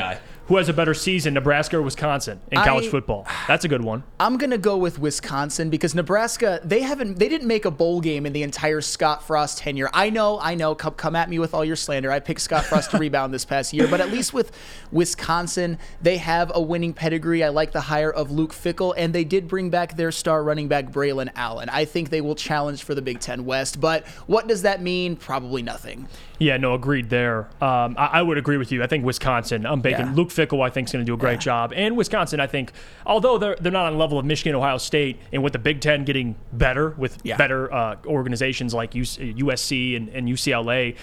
Who 0.50 0.56
has 0.56 0.68
a 0.68 0.72
better 0.72 0.94
season, 0.94 1.34
Nebraska 1.34 1.76
or 1.76 1.82
Wisconsin 1.82 2.40
in 2.50 2.60
college 2.60 2.86
I- 2.86 2.90
football? 2.90 3.24
That's 3.46 3.64
a 3.64 3.68
good 3.68 3.84
one. 3.84 4.02
I'm 4.18 4.36
gonna 4.36 4.58
go 4.58 4.76
with 4.76 4.98
Wisconsin 4.98 5.70
because 5.70 5.94
Nebraska 5.94 6.58
they 6.64 6.80
haven't 6.80 7.20
they 7.20 7.28
didn't 7.28 7.46
make 7.46 7.66
a 7.66 7.70
bowl 7.70 8.00
game 8.00 8.26
in 8.26 8.32
the 8.32 8.42
entire 8.42 8.80
Scott 8.80 9.22
Frost 9.22 9.58
tenure. 9.58 9.88
I 9.94 10.10
know, 10.10 10.40
I 10.40 10.56
know. 10.56 10.74
Come, 10.74 10.94
come 10.94 11.14
at 11.14 11.30
me 11.30 11.38
with 11.38 11.54
all 11.54 11.64
your 11.64 11.76
slander. 11.76 12.10
I 12.10 12.18
picked 12.18 12.40
Scott 12.40 12.64
Frost 12.64 12.90
to 12.90 12.98
rebound 13.06 13.32
this 13.32 13.44
past 13.44 13.72
year, 13.72 13.86
but 13.86 14.00
at 14.00 14.10
least 14.10 14.34
with 14.34 14.50
Wisconsin, 14.90 15.78
they 16.02 16.16
have 16.16 16.50
a 16.52 16.60
winning 16.60 16.94
pedigree. 16.94 17.44
I 17.44 17.50
like 17.50 17.70
the 17.70 17.82
hire 17.82 18.10
of 18.10 18.32
Luke 18.32 18.52
Fickell, 18.52 18.92
and 18.96 19.14
they 19.14 19.22
did 19.22 19.46
bring 19.46 19.70
back 19.70 19.96
their 19.96 20.10
star 20.10 20.42
running 20.42 20.66
back 20.66 20.86
Braylon 20.86 21.30
Allen. 21.36 21.68
I 21.68 21.84
think 21.84 22.10
they 22.10 22.20
will 22.20 22.34
challenge 22.34 22.82
for 22.82 22.96
the 22.96 23.02
Big 23.02 23.20
Ten 23.20 23.44
West, 23.44 23.80
but 23.80 24.04
what 24.26 24.48
does 24.48 24.62
that 24.62 24.82
mean? 24.82 25.14
Probably 25.14 25.62
nothing. 25.62 26.08
Yeah, 26.40 26.56
no, 26.56 26.72
agreed 26.74 27.10
there. 27.10 27.50
Um, 27.60 27.94
I, 27.98 28.06
I 28.14 28.22
would 28.22 28.38
agree 28.38 28.56
with 28.56 28.72
you. 28.72 28.82
I 28.82 28.86
think 28.86 29.04
Wisconsin, 29.04 29.66
I'm 29.66 29.82
baking. 29.82 30.06
Yeah. 30.06 30.12
Luke 30.14 30.30
Fickell, 30.30 30.64
I 30.66 30.70
think, 30.70 30.88
is 30.88 30.92
going 30.92 31.04
to 31.04 31.06
do 31.08 31.12
a 31.14 31.18
great 31.18 31.38
job. 31.38 31.72
And 31.76 31.96
Wisconsin, 31.98 32.40
I 32.40 32.46
think, 32.46 32.72
although 33.04 33.36
they're, 33.36 33.56
they're 33.60 33.70
not 33.70 33.84
on 33.86 33.92
the 33.92 33.98
level 33.98 34.18
of 34.18 34.24
Michigan, 34.24 34.54
Ohio 34.54 34.78
State, 34.78 35.20
and 35.32 35.42
with 35.42 35.52
the 35.52 35.58
Big 35.58 35.80
Ten 35.82 36.04
getting 36.06 36.34
better 36.52 36.90
with 36.96 37.18
Yeah. 37.24 37.36
better 37.36 37.70
uh, 37.72 37.96
organizations 38.06 38.72
like 38.72 38.92
UC, 38.92 39.36
USC 39.38 39.96
and, 39.96 40.08
and 40.08 40.26
UCLA, 40.28 40.96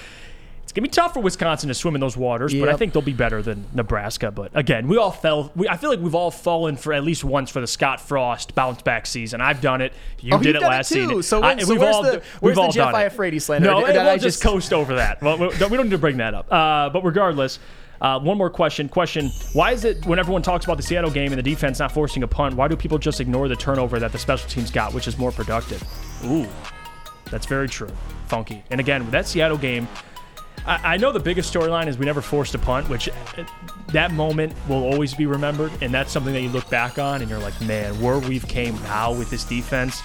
it's 0.78 0.84
going 0.84 0.90
to 0.90 0.90
be 1.02 1.08
tough 1.08 1.14
for 1.16 1.22
Wisconsin 1.22 1.70
to 1.70 1.74
swim 1.74 1.96
in 1.96 2.02
those 2.02 2.16
waters, 2.16 2.54
but 2.54 2.70
I 2.70 2.78
think 2.78 2.94
they'll 2.94 3.02
be 3.02 3.14
better 3.14 3.42
than 3.42 3.66
Nebraska. 3.74 4.30
But 4.30 4.52
again, 4.54 4.88
we 4.88 4.98
all 4.98 5.10
fell. 5.12 5.52
We, 5.56 5.68
I 5.68 5.76
feel 5.76 5.90
like 5.90 6.00
we've 6.00 6.14
all 6.14 6.30
fallen 6.30 6.78
for 6.78 6.94
at 6.94 7.04
least 7.04 7.24
once 7.24 7.50
for 7.50 7.62
the 7.62 7.68
Scott 7.68 8.00
Frost 8.00 8.54
bounce 8.54 8.82
back 8.84 9.08
season. 9.08 9.42
I've 9.42 9.60
done 9.60 9.82
it. 9.82 9.94
You 10.22 10.36
Oh, 10.36 10.38
did 10.38 10.50
it 10.56 10.60
done 10.60 10.64
it 10.64 10.68
last 10.68 10.90
too. 10.90 11.06
season. 11.08 11.24
So 11.24 11.42
when- 11.42 11.60
I- 11.60 11.64
so 11.64 11.74
we've 11.74 11.82
all, 11.82 12.04
the- 12.04 12.12
we've 12.12 12.24
where's 12.42 12.56
the 12.56 12.62
all 12.62 12.72
Jeff 12.72 12.92
done 12.94 13.02
it. 13.02 13.40
Slander? 13.42 13.68
No, 13.72 13.80
Did- 13.80 13.88
did 13.88 13.96
we'll 13.96 14.08
I 14.10 14.14
just 14.16 14.24
just- 14.24 14.44
coast 14.44 14.72
over 14.72 14.96
that. 14.96 15.22
Well, 15.22 15.38
we 15.40 15.50
don't 15.58 15.72
we 15.72 15.78
don't 15.78 15.88
need 15.88 15.92
to 15.92 15.98
bring 15.98 16.18
that 16.18 16.34
up. 16.34 16.52
Uh, 16.52 16.90
but 16.90 17.04
regardless. 17.04 17.60
Uh, 18.00 18.20
one 18.20 18.38
more 18.38 18.52
question. 18.52 18.88
Question: 18.88 19.32
Why 19.54 19.72
is 19.72 19.84
it 19.84 20.06
when 20.06 20.20
everyone 20.20 20.44
talks 20.44 20.66
about 20.66 20.78
the 20.78 20.84
Seattle 20.84 21.10
game 21.10 21.32
and 21.32 21.40
the 21.40 21.42
defense 21.42 21.80
not 21.80 21.92
forcing 21.92 22.22
a 22.22 22.28
punt, 22.28 22.54
why 22.56 22.68
do 22.68 22.76
people 22.76 23.00
just 23.00 23.20
ignore 23.20 23.48
the 23.48 23.56
turnover 23.56 23.98
that 23.98 24.12
the 24.12 24.20
special 24.20 24.48
teams 24.48 24.70
got, 24.70 24.94
which 24.94 25.08
is 25.08 25.18
more 25.18 25.32
productive? 25.32 25.84
Ooh, 26.26 26.46
that's 27.32 27.48
very 27.48 27.68
true. 27.68 27.90
Funky. 28.28 28.64
And 28.70 28.80
again, 28.80 29.02
with 29.02 29.14
that 29.14 29.26
Seattle 29.26 29.58
game, 29.58 29.88
I, 30.68 30.94
I 30.94 30.98
know 30.98 31.12
the 31.12 31.20
biggest 31.20 31.54
storyline 31.54 31.88
is 31.88 31.98
we 31.98 32.06
never 32.06 32.22
forced 32.22 32.54
a 32.54 32.60
punt, 32.60 32.90
which 32.90 33.10
uh, 33.10 33.44
that 33.94 34.12
moment 34.12 34.54
will 34.68 34.84
always 34.84 35.14
be 35.14 35.26
remembered, 35.26 35.72
and 35.82 35.94
that's 35.94 36.12
something 36.12 36.34
that 36.34 36.42
you 36.42 36.50
look 36.50 36.70
back 36.70 37.00
on 37.00 37.22
and 37.22 37.30
you're 37.30 37.40
like, 37.40 37.60
man, 37.62 38.00
where 38.02 38.20
we've 38.20 38.48
came 38.48 38.76
now 38.84 39.14
with 39.14 39.30
this 39.30 39.44
defense. 39.44 40.02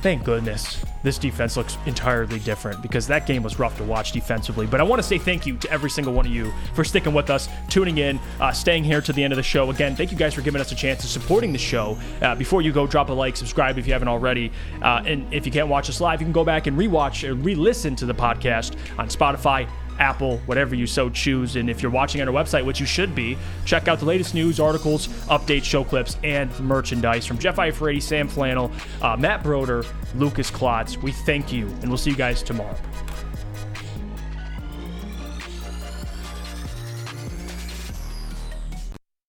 Thank 0.00 0.24
goodness 0.24 0.84
this 1.02 1.18
defense 1.18 1.56
looks 1.56 1.76
entirely 1.86 2.38
different 2.40 2.82
because 2.82 3.06
that 3.06 3.26
game 3.26 3.42
was 3.42 3.58
rough 3.58 3.76
to 3.78 3.84
watch 3.84 4.12
defensively. 4.12 4.66
But 4.66 4.80
I 4.80 4.82
want 4.82 5.00
to 5.00 5.06
say 5.06 5.18
thank 5.18 5.46
you 5.46 5.56
to 5.58 5.70
every 5.70 5.90
single 5.90 6.12
one 6.12 6.26
of 6.26 6.32
you 6.32 6.52
for 6.74 6.84
sticking 6.84 7.14
with 7.14 7.30
us, 7.30 7.48
tuning 7.68 7.98
in, 7.98 8.18
uh, 8.40 8.52
staying 8.52 8.84
here 8.84 9.00
to 9.00 9.12
the 9.12 9.22
end 9.22 9.32
of 9.32 9.36
the 9.36 9.42
show. 9.42 9.70
Again, 9.70 9.96
thank 9.96 10.10
you 10.10 10.16
guys 10.16 10.34
for 10.34 10.40
giving 10.40 10.60
us 10.60 10.72
a 10.72 10.74
chance 10.74 11.04
of 11.04 11.10
supporting 11.10 11.52
the 11.52 11.58
show. 11.58 11.98
Uh, 12.22 12.34
before 12.34 12.62
you 12.62 12.72
go, 12.72 12.86
drop 12.86 13.08
a 13.08 13.12
like, 13.12 13.36
subscribe 13.36 13.78
if 13.78 13.86
you 13.86 13.92
haven't 13.92 14.08
already. 14.08 14.52
Uh, 14.82 15.02
and 15.04 15.32
if 15.32 15.46
you 15.46 15.52
can't 15.52 15.68
watch 15.68 15.88
us 15.88 16.00
live, 16.00 16.20
you 16.20 16.26
can 16.26 16.32
go 16.32 16.44
back 16.44 16.66
and 16.66 16.78
rewatch 16.78 17.28
and 17.28 17.44
re 17.44 17.54
listen 17.54 17.96
to 17.96 18.06
the 18.06 18.14
podcast 18.14 18.76
on 18.98 19.08
Spotify. 19.08 19.68
Apple, 19.98 20.38
whatever 20.46 20.74
you 20.74 20.86
so 20.86 21.10
choose. 21.10 21.56
And 21.56 21.68
if 21.68 21.82
you're 21.82 21.90
watching 21.90 22.20
on 22.20 22.28
our 22.28 22.34
website, 22.34 22.64
which 22.64 22.80
you 22.80 22.86
should 22.86 23.14
be, 23.14 23.36
check 23.64 23.88
out 23.88 23.98
the 23.98 24.04
latest 24.04 24.34
news, 24.34 24.60
articles, 24.60 25.08
updates, 25.28 25.64
show 25.64 25.84
clips, 25.84 26.16
and 26.24 26.56
merchandise 26.60 27.26
from 27.26 27.38
Jeff 27.38 27.56
Iafrate, 27.56 28.02
Sam 28.02 28.28
Flannel, 28.28 28.70
uh, 29.02 29.16
Matt 29.16 29.42
Broder, 29.42 29.84
Lucas 30.14 30.50
Klotz. 30.50 30.96
We 30.98 31.12
thank 31.12 31.52
you, 31.52 31.66
and 31.66 31.88
we'll 31.88 31.98
see 31.98 32.10
you 32.10 32.16
guys 32.16 32.42
tomorrow. 32.42 32.76